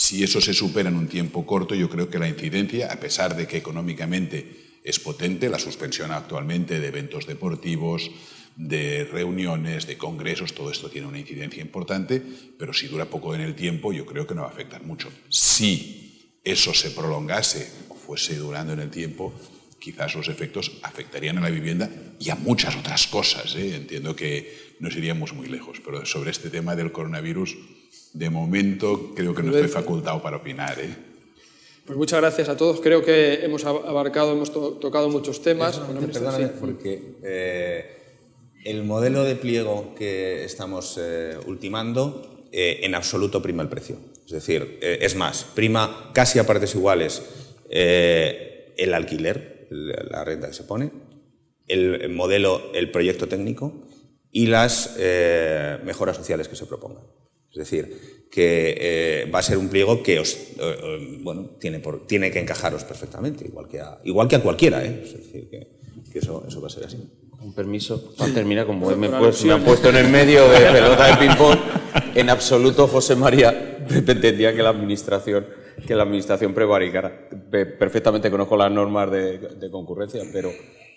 Si 0.00 0.22
eso 0.22 0.40
se 0.40 0.54
supera 0.54 0.90
en 0.90 0.96
un 0.96 1.08
tiempo 1.08 1.44
corto, 1.44 1.74
yo 1.74 1.90
creo 1.90 2.08
que 2.08 2.20
la 2.20 2.28
incidencia, 2.28 2.92
a 2.92 3.00
pesar 3.00 3.34
de 3.34 3.48
que 3.48 3.56
económicamente 3.56 4.78
es 4.84 5.00
potente, 5.00 5.48
la 5.48 5.58
suspensión 5.58 6.12
actualmente 6.12 6.78
de 6.78 6.86
eventos 6.86 7.26
deportivos, 7.26 8.08
de 8.54 9.08
reuniones, 9.10 9.88
de 9.88 9.98
congresos, 9.98 10.54
todo 10.54 10.70
esto 10.70 10.88
tiene 10.88 11.08
una 11.08 11.18
incidencia 11.18 11.60
importante, 11.60 12.22
pero 12.56 12.72
si 12.72 12.86
dura 12.86 13.06
poco 13.06 13.34
en 13.34 13.40
el 13.40 13.56
tiempo, 13.56 13.92
yo 13.92 14.06
creo 14.06 14.24
que 14.24 14.36
no 14.36 14.42
va 14.42 14.46
a 14.46 14.52
afectar 14.52 14.84
mucho. 14.84 15.10
Si 15.28 16.38
eso 16.44 16.72
se 16.74 16.92
prolongase 16.92 17.68
o 17.88 17.96
fuese 17.96 18.36
durando 18.36 18.74
en 18.74 18.78
el 18.78 18.90
tiempo, 18.90 19.34
quizás 19.80 20.14
los 20.14 20.28
efectos 20.28 20.78
afectarían 20.84 21.38
a 21.38 21.40
la 21.40 21.50
vivienda 21.50 21.90
y 22.20 22.30
a 22.30 22.36
muchas 22.36 22.76
otras 22.76 23.08
cosas. 23.08 23.56
¿eh? 23.56 23.74
Entiendo 23.74 24.14
que 24.14 24.76
nos 24.78 24.94
iríamos 24.94 25.32
muy 25.32 25.48
lejos, 25.48 25.82
pero 25.84 26.06
sobre 26.06 26.30
este 26.30 26.50
tema 26.50 26.76
del 26.76 26.92
coronavirus 26.92 27.56
de 28.12 28.30
momento 28.30 29.12
creo 29.14 29.34
que 29.34 29.42
no 29.42 29.52
estoy 29.52 29.68
facultado 29.68 30.22
para 30.22 30.38
opinar. 30.38 30.78
¿eh? 30.80 30.94
Pues 31.88 31.96
muchas 31.96 32.20
gracias 32.20 32.50
a 32.50 32.56
todos. 32.58 32.82
Creo 32.82 33.02
que 33.02 33.42
hemos 33.42 33.64
abarcado, 33.64 34.32
hemos 34.32 34.52
tocado 34.52 35.08
muchos 35.08 35.40
temas. 35.40 35.78
perdóname, 35.78 36.48
porque 36.48 37.14
eh, 37.22 37.98
El 38.62 38.84
modelo 38.84 39.24
de 39.24 39.36
pliego 39.36 39.94
que 39.96 40.44
estamos 40.44 41.00
eh, 41.00 41.38
ultimando 41.46 42.46
eh, 42.52 42.80
en 42.82 42.94
absoluto 42.94 43.40
prima 43.40 43.62
el 43.62 43.70
precio. 43.70 43.96
Es 44.26 44.32
decir, 44.32 44.78
eh, 44.82 44.98
es 45.00 45.16
más, 45.16 45.44
prima 45.54 46.10
casi 46.12 46.38
a 46.38 46.44
partes 46.44 46.74
iguales 46.74 47.22
el 47.70 48.92
alquiler, 48.94 49.66
la 49.70 50.24
renta 50.24 50.48
que 50.48 50.54
se 50.54 50.64
pone, 50.64 50.90
el 51.66 52.10
modelo, 52.10 52.70
el 52.74 52.90
proyecto 52.90 53.28
técnico 53.28 53.86
y 54.30 54.46
las 54.46 54.96
mejoras 55.84 56.16
sociales 56.16 56.48
que 56.48 56.56
se 56.56 56.66
propongan. 56.66 57.04
Es 57.50 57.58
decir, 57.58 58.26
que 58.30 59.28
va 59.34 59.38
a 59.38 59.42
ser 59.42 59.58
un 59.58 59.68
pliego 59.68 60.02
que 60.02 60.20
os, 60.20 60.36
bueno, 61.20 61.50
tiene, 61.58 61.80
por, 61.80 62.06
tiene 62.06 62.30
que 62.30 62.40
encajaros 62.40 62.84
perfectamente, 62.84 63.46
igual 63.46 63.68
que 63.68 63.80
a, 63.80 63.98
igual 64.04 64.28
que 64.28 64.36
a 64.36 64.42
cualquiera. 64.42 64.84
Es 64.84 65.12
decir, 65.12 65.48
que, 65.48 65.66
que 66.12 66.18
eso, 66.18 66.44
eso 66.46 66.60
va 66.60 66.66
a 66.66 66.70
ser 66.70 66.84
así. 66.84 66.98
Con 67.30 67.54
permiso, 67.54 68.14
para 68.16 68.34
terminar, 68.34 68.66
como 68.66 68.90
me, 68.96 69.08
pues, 69.08 69.44
me, 69.44 69.52
han 69.52 69.64
puesto 69.64 69.88
en 69.90 69.96
el 69.96 70.08
medio 70.08 70.48
de 70.48 70.58
pelota 70.58 71.06
de 71.06 71.26
ping-pong, 71.26 71.58
en 72.14 72.30
absoluto 72.30 72.88
José 72.88 73.14
María 73.14 73.86
pretendía 74.04 74.54
que 74.54 74.62
la 74.62 74.70
administración 74.70 75.46
que 75.86 75.94
la 75.94 76.02
administración 76.02 76.54
prevaricara. 76.54 77.28
Perfectamente 77.78 78.30
conozco 78.30 78.56
las 78.56 78.70
normas 78.70 79.10
de, 79.10 79.38
de 79.38 79.70
concurrencia, 79.70 80.22
pero 80.32 80.50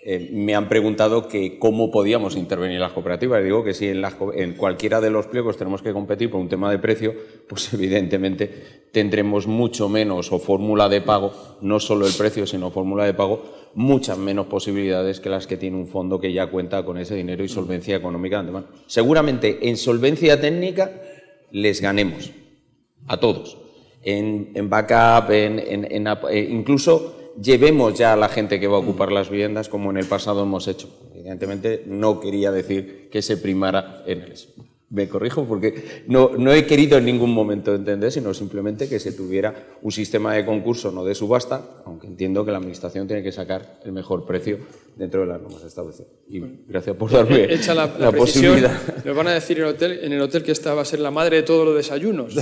eh, 0.03 0.32
me 0.34 0.56
han 0.56 0.68
preguntado 0.68 1.28
que 1.28 1.60
cómo 1.60 1.91
podíamos 1.91 2.36
intervenir 2.36 2.76
en 2.76 2.82
las 2.82 2.94
cooperativas. 2.94 3.44
digo 3.44 3.64
que 3.64 3.76
si 3.76 3.88
en, 3.88 4.03
en, 4.34 4.53
cualquiera 4.53 4.99
de 4.99 5.11
los 5.11 5.28
pliegos 5.28 5.57
tenemos 5.57 5.84
que 5.84 5.94
competir 5.94 6.32
por 6.32 6.40
un 6.40 6.49
tema 6.49 6.72
de 6.72 6.80
precio, 6.80 7.14
pues 7.48 7.72
evidentemente 7.76 8.49
tendremos 8.91 9.45
mucho 9.45 9.90
menos 9.90 10.32
o 10.32 10.40
fórmula 10.40 10.90
de 10.90 11.02
pago, 11.02 11.32
no 11.61 11.80
solo 11.80 12.07
el 12.07 12.14
precio, 12.14 12.48
sino 12.48 12.72
fórmula 12.72 13.06
de 13.06 13.14
pago, 13.14 13.44
muchas 13.76 14.18
menos 14.18 14.48
posibilidades 14.48 15.19
que 15.19 15.30
las 15.30 15.45
que 15.45 15.57
tiene 15.57 15.78
un 15.78 15.88
fondo 15.88 16.19
que 16.19 16.34
ya 16.34 16.48
cuenta 16.48 16.84
con 16.84 16.98
ese 16.98 17.15
dinero 17.15 17.44
y 17.44 17.48
solvencia 17.48 17.95
económica 17.95 18.38
de 18.38 18.40
antemano. 18.40 18.68
Seguramente 18.88 19.69
en 19.69 19.78
solvencia 19.78 20.41
técnica 20.41 20.91
les 21.52 21.80
ganemos 21.80 22.32
a 23.07 23.18
todos. 23.19 23.60
En, 24.03 24.68
backup, 24.68 25.30
en, 25.30 26.07
eh, 26.07 26.48
incluso 26.49 27.20
llevemos 27.39 27.97
ya 27.97 28.13
a 28.13 28.15
la 28.15 28.29
gente 28.29 28.59
que 28.59 28.67
va 28.67 28.77
a 28.77 28.79
ocupar 28.79 29.11
las 29.11 29.29
viviendas 29.29 29.69
como 29.69 29.91
en 29.91 29.97
el 29.97 30.05
pasado 30.05 30.43
hemos 30.43 30.67
hecho. 30.67 30.89
Evidentemente 31.13 31.83
no 31.85 32.19
quería 32.19 32.51
decir 32.51 33.09
que 33.11 33.21
se 33.21 33.37
primara 33.37 34.03
en 34.05 34.21
eso. 34.23 34.49
Me 34.89 35.07
corrijo 35.07 35.45
porque 35.45 36.03
no, 36.07 36.31
no 36.37 36.51
he 36.51 36.65
querido 36.65 36.97
en 36.97 37.05
ningún 37.05 37.33
momento 37.33 37.73
entender, 37.73 38.11
sino 38.11 38.33
simplemente 38.33 38.89
que 38.89 38.99
se 38.99 39.13
tuviera 39.13 39.55
un 39.81 39.91
sistema 39.93 40.33
de 40.33 40.45
concurso, 40.45 40.91
no 40.91 41.05
de 41.05 41.15
subasta, 41.15 41.81
aunque 41.85 42.07
entiendo 42.07 42.43
que 42.43 42.51
la 42.51 42.57
Administración 42.57 43.07
tiene 43.07 43.23
que 43.23 43.31
sacar 43.31 43.79
el 43.85 43.93
mejor 43.93 44.25
precio 44.25 44.57
dentro 44.97 45.21
de 45.21 45.27
las 45.27 45.41
normas 45.41 45.63
establecidas. 45.63 46.11
Y 46.27 46.41
gracias 46.67 46.97
por 46.97 47.09
darme 47.09 47.45
Hecha 47.53 47.73
la, 47.73 47.89
la, 47.97 48.11
posibilidad. 48.11 48.77
Nos 49.05 49.15
van 49.15 49.27
a 49.27 49.31
decir 49.31 49.59
en 49.59 49.63
el, 49.63 49.69
hotel, 49.69 49.99
en 50.03 50.11
el 50.11 50.21
hotel 50.21 50.43
que 50.43 50.51
esta 50.51 50.73
va 50.73 50.81
a 50.81 50.85
ser 50.85 50.99
la 50.99 51.11
madre 51.11 51.37
de 51.37 51.43
todos 51.43 51.65
los 51.65 51.75
desayunos. 51.75 52.35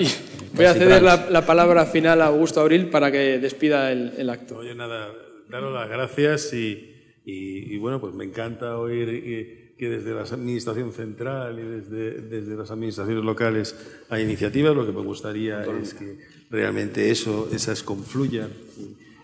y 0.00 0.06
Voy 0.56 0.64
a 0.64 0.72
ceder 0.72 1.02
la, 1.02 1.44
palabra 1.44 1.84
final 1.84 2.22
a 2.22 2.26
Augusto 2.26 2.60
Abril 2.60 2.88
para 2.88 3.12
que 3.12 3.38
despida 3.38 3.92
el, 3.92 4.30
acto. 4.30 4.58
Oye, 4.58 4.74
nada, 4.74 5.12
daros 5.50 5.74
las 5.74 5.88
gracias 5.88 6.52
y, 6.52 7.76
bueno, 7.78 8.00
pues 8.00 8.14
me 8.14 8.24
encanta 8.24 8.78
oír 8.78 9.74
que 9.76 9.90
desde 9.90 10.14
la 10.14 10.22
Administración 10.22 10.92
Central 10.92 11.58
y 11.58 11.62
desde, 11.62 12.22
desde 12.22 12.56
las 12.56 12.70
administraciones 12.70 13.22
locales 13.22 13.76
hay 14.08 14.22
iniciativas. 14.22 14.74
Lo 14.74 14.86
que 14.86 14.92
me 14.92 15.02
gustaría 15.02 15.62
es 15.82 15.92
que 15.92 16.18
realmente 16.50 17.10
eso, 17.10 17.50
esas 17.52 17.82
confluyan 17.82 18.48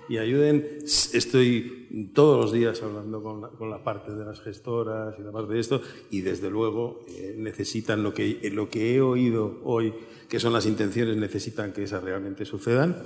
y, 0.09 0.19
ayuden. 0.19 0.81
Estoy 0.85 1.82
todos 2.15 2.41
los 2.41 2.53
días 2.53 2.83
hablando 2.83 3.23
con 3.23 3.41
la, 3.41 3.49
con 3.49 3.71
la, 3.71 3.85
parte 3.85 4.13
de 4.13 4.25
las 4.25 4.41
gestoras 4.41 5.19
y 5.19 5.23
la 5.23 5.31
parte 5.31 5.53
de 5.53 5.61
esto 5.61 5.83
y 6.11 6.23
desde 6.23 6.51
luego 6.51 7.01
eh, 7.09 7.35
necesitan 7.37 8.03
lo 8.03 8.15
que, 8.15 8.51
lo 8.53 8.71
que 8.71 8.95
he 8.95 9.01
oído 9.01 9.61
hoy 9.65 9.93
que 10.29 10.41
son 10.41 10.55
las 10.55 10.65
intenciones, 10.65 11.19
necesitan 11.19 11.75
que 11.75 11.83
esas 11.83 12.03
realmente 12.03 12.47
sucedan. 12.47 12.97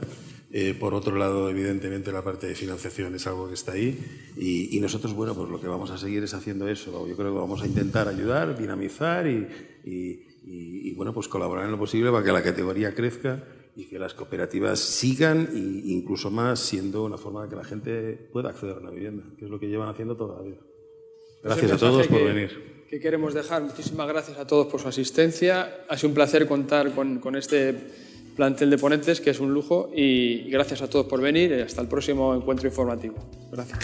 Eh, 0.53 0.77
por 0.79 0.95
otro 0.95 1.17
lado, 1.17 1.51
evidentemente, 1.51 2.13
la 2.13 2.23
parte 2.23 2.47
de 2.47 2.55
financiación 2.55 3.17
es 3.17 3.27
algo 3.27 3.49
que 3.49 3.55
está 3.55 3.73
ahí. 3.73 3.99
Y, 4.37 4.79
nosotros, 4.79 5.13
bueno, 5.13 5.35
pues 5.35 5.51
lo 5.51 5.61
que 5.61 5.67
vamos 5.67 5.91
a 5.91 5.99
seguir 5.99 6.23
es 6.23 6.35
haciendo 6.35 6.69
eso. 6.69 7.05
Yo 7.09 7.17
creo 7.17 7.33
que 7.33 7.41
vamos 7.41 7.63
a 7.63 7.67
intentar 7.67 8.07
ayudar, 8.07 8.57
dinamizar 8.57 9.27
y, 9.27 9.49
y 9.85 10.95
bueno, 10.95 11.13
pues 11.13 11.27
colaborar 11.27 11.65
en 11.65 11.73
lo 11.73 11.79
posible 11.79 12.13
para 12.13 12.25
que 12.25 12.31
la 12.31 12.45
categoría 12.45 12.95
crezca 12.95 13.43
y 13.77 13.87
que 13.89 13.99
las 13.99 14.15
cooperativas 14.15 14.81
sigan 14.81 15.49
e 15.53 15.59
incluso 15.93 16.31
más 16.31 16.59
siendo 16.59 17.05
una 17.05 17.19
forma 17.19 17.45
de 17.45 17.51
que 17.51 17.57
la 17.57 17.65
gente 17.65 18.29
pueda 18.33 18.51
acceder 18.51 18.77
a 18.77 18.81
una 18.81 18.91
vivienda, 18.91 19.25
que 19.39 19.45
es 19.45 19.51
lo 19.51 19.61
que 19.61 19.69
llevan 19.69 19.89
haciendo 19.89 20.17
toda 20.17 20.39
la 20.39 20.43
vida. 20.43 20.61
Gracias 21.43 21.73
a 21.73 21.77
todos 21.77 22.07
por 22.09 22.25
venir 22.25 22.77
que 22.89 23.01
queremos 23.01 23.35
dejar. 23.35 23.63
Muchísimas 23.63 24.07
gracias 24.09 24.39
a 24.39 24.47
todos 24.47 24.67
por 24.67 24.81
su 24.81 24.89
asistencia. 24.89 25.85
Ha 25.89 25.97
sido 25.97 26.11
un 26.11 26.15
placer 26.15 26.47
contar 26.47 26.93
con, 26.93 27.19
con 27.19 27.37
este 27.37 27.75
plantel 28.37 28.71
de 28.71 28.79
ponentes, 28.79 29.21
que 29.21 29.31
es 29.31 29.41
un 29.41 29.53
lujo, 29.53 29.91
y 29.95 30.49
gracias 30.51 30.83
a 30.83 30.91
todos 30.91 31.07
por 31.07 31.21
venir. 31.21 31.53
Hasta 31.55 31.81
el 31.81 31.89
próximo 31.89 32.35
encuentro 32.35 32.69
informativo. 32.69 33.17
gracias. 33.51 33.79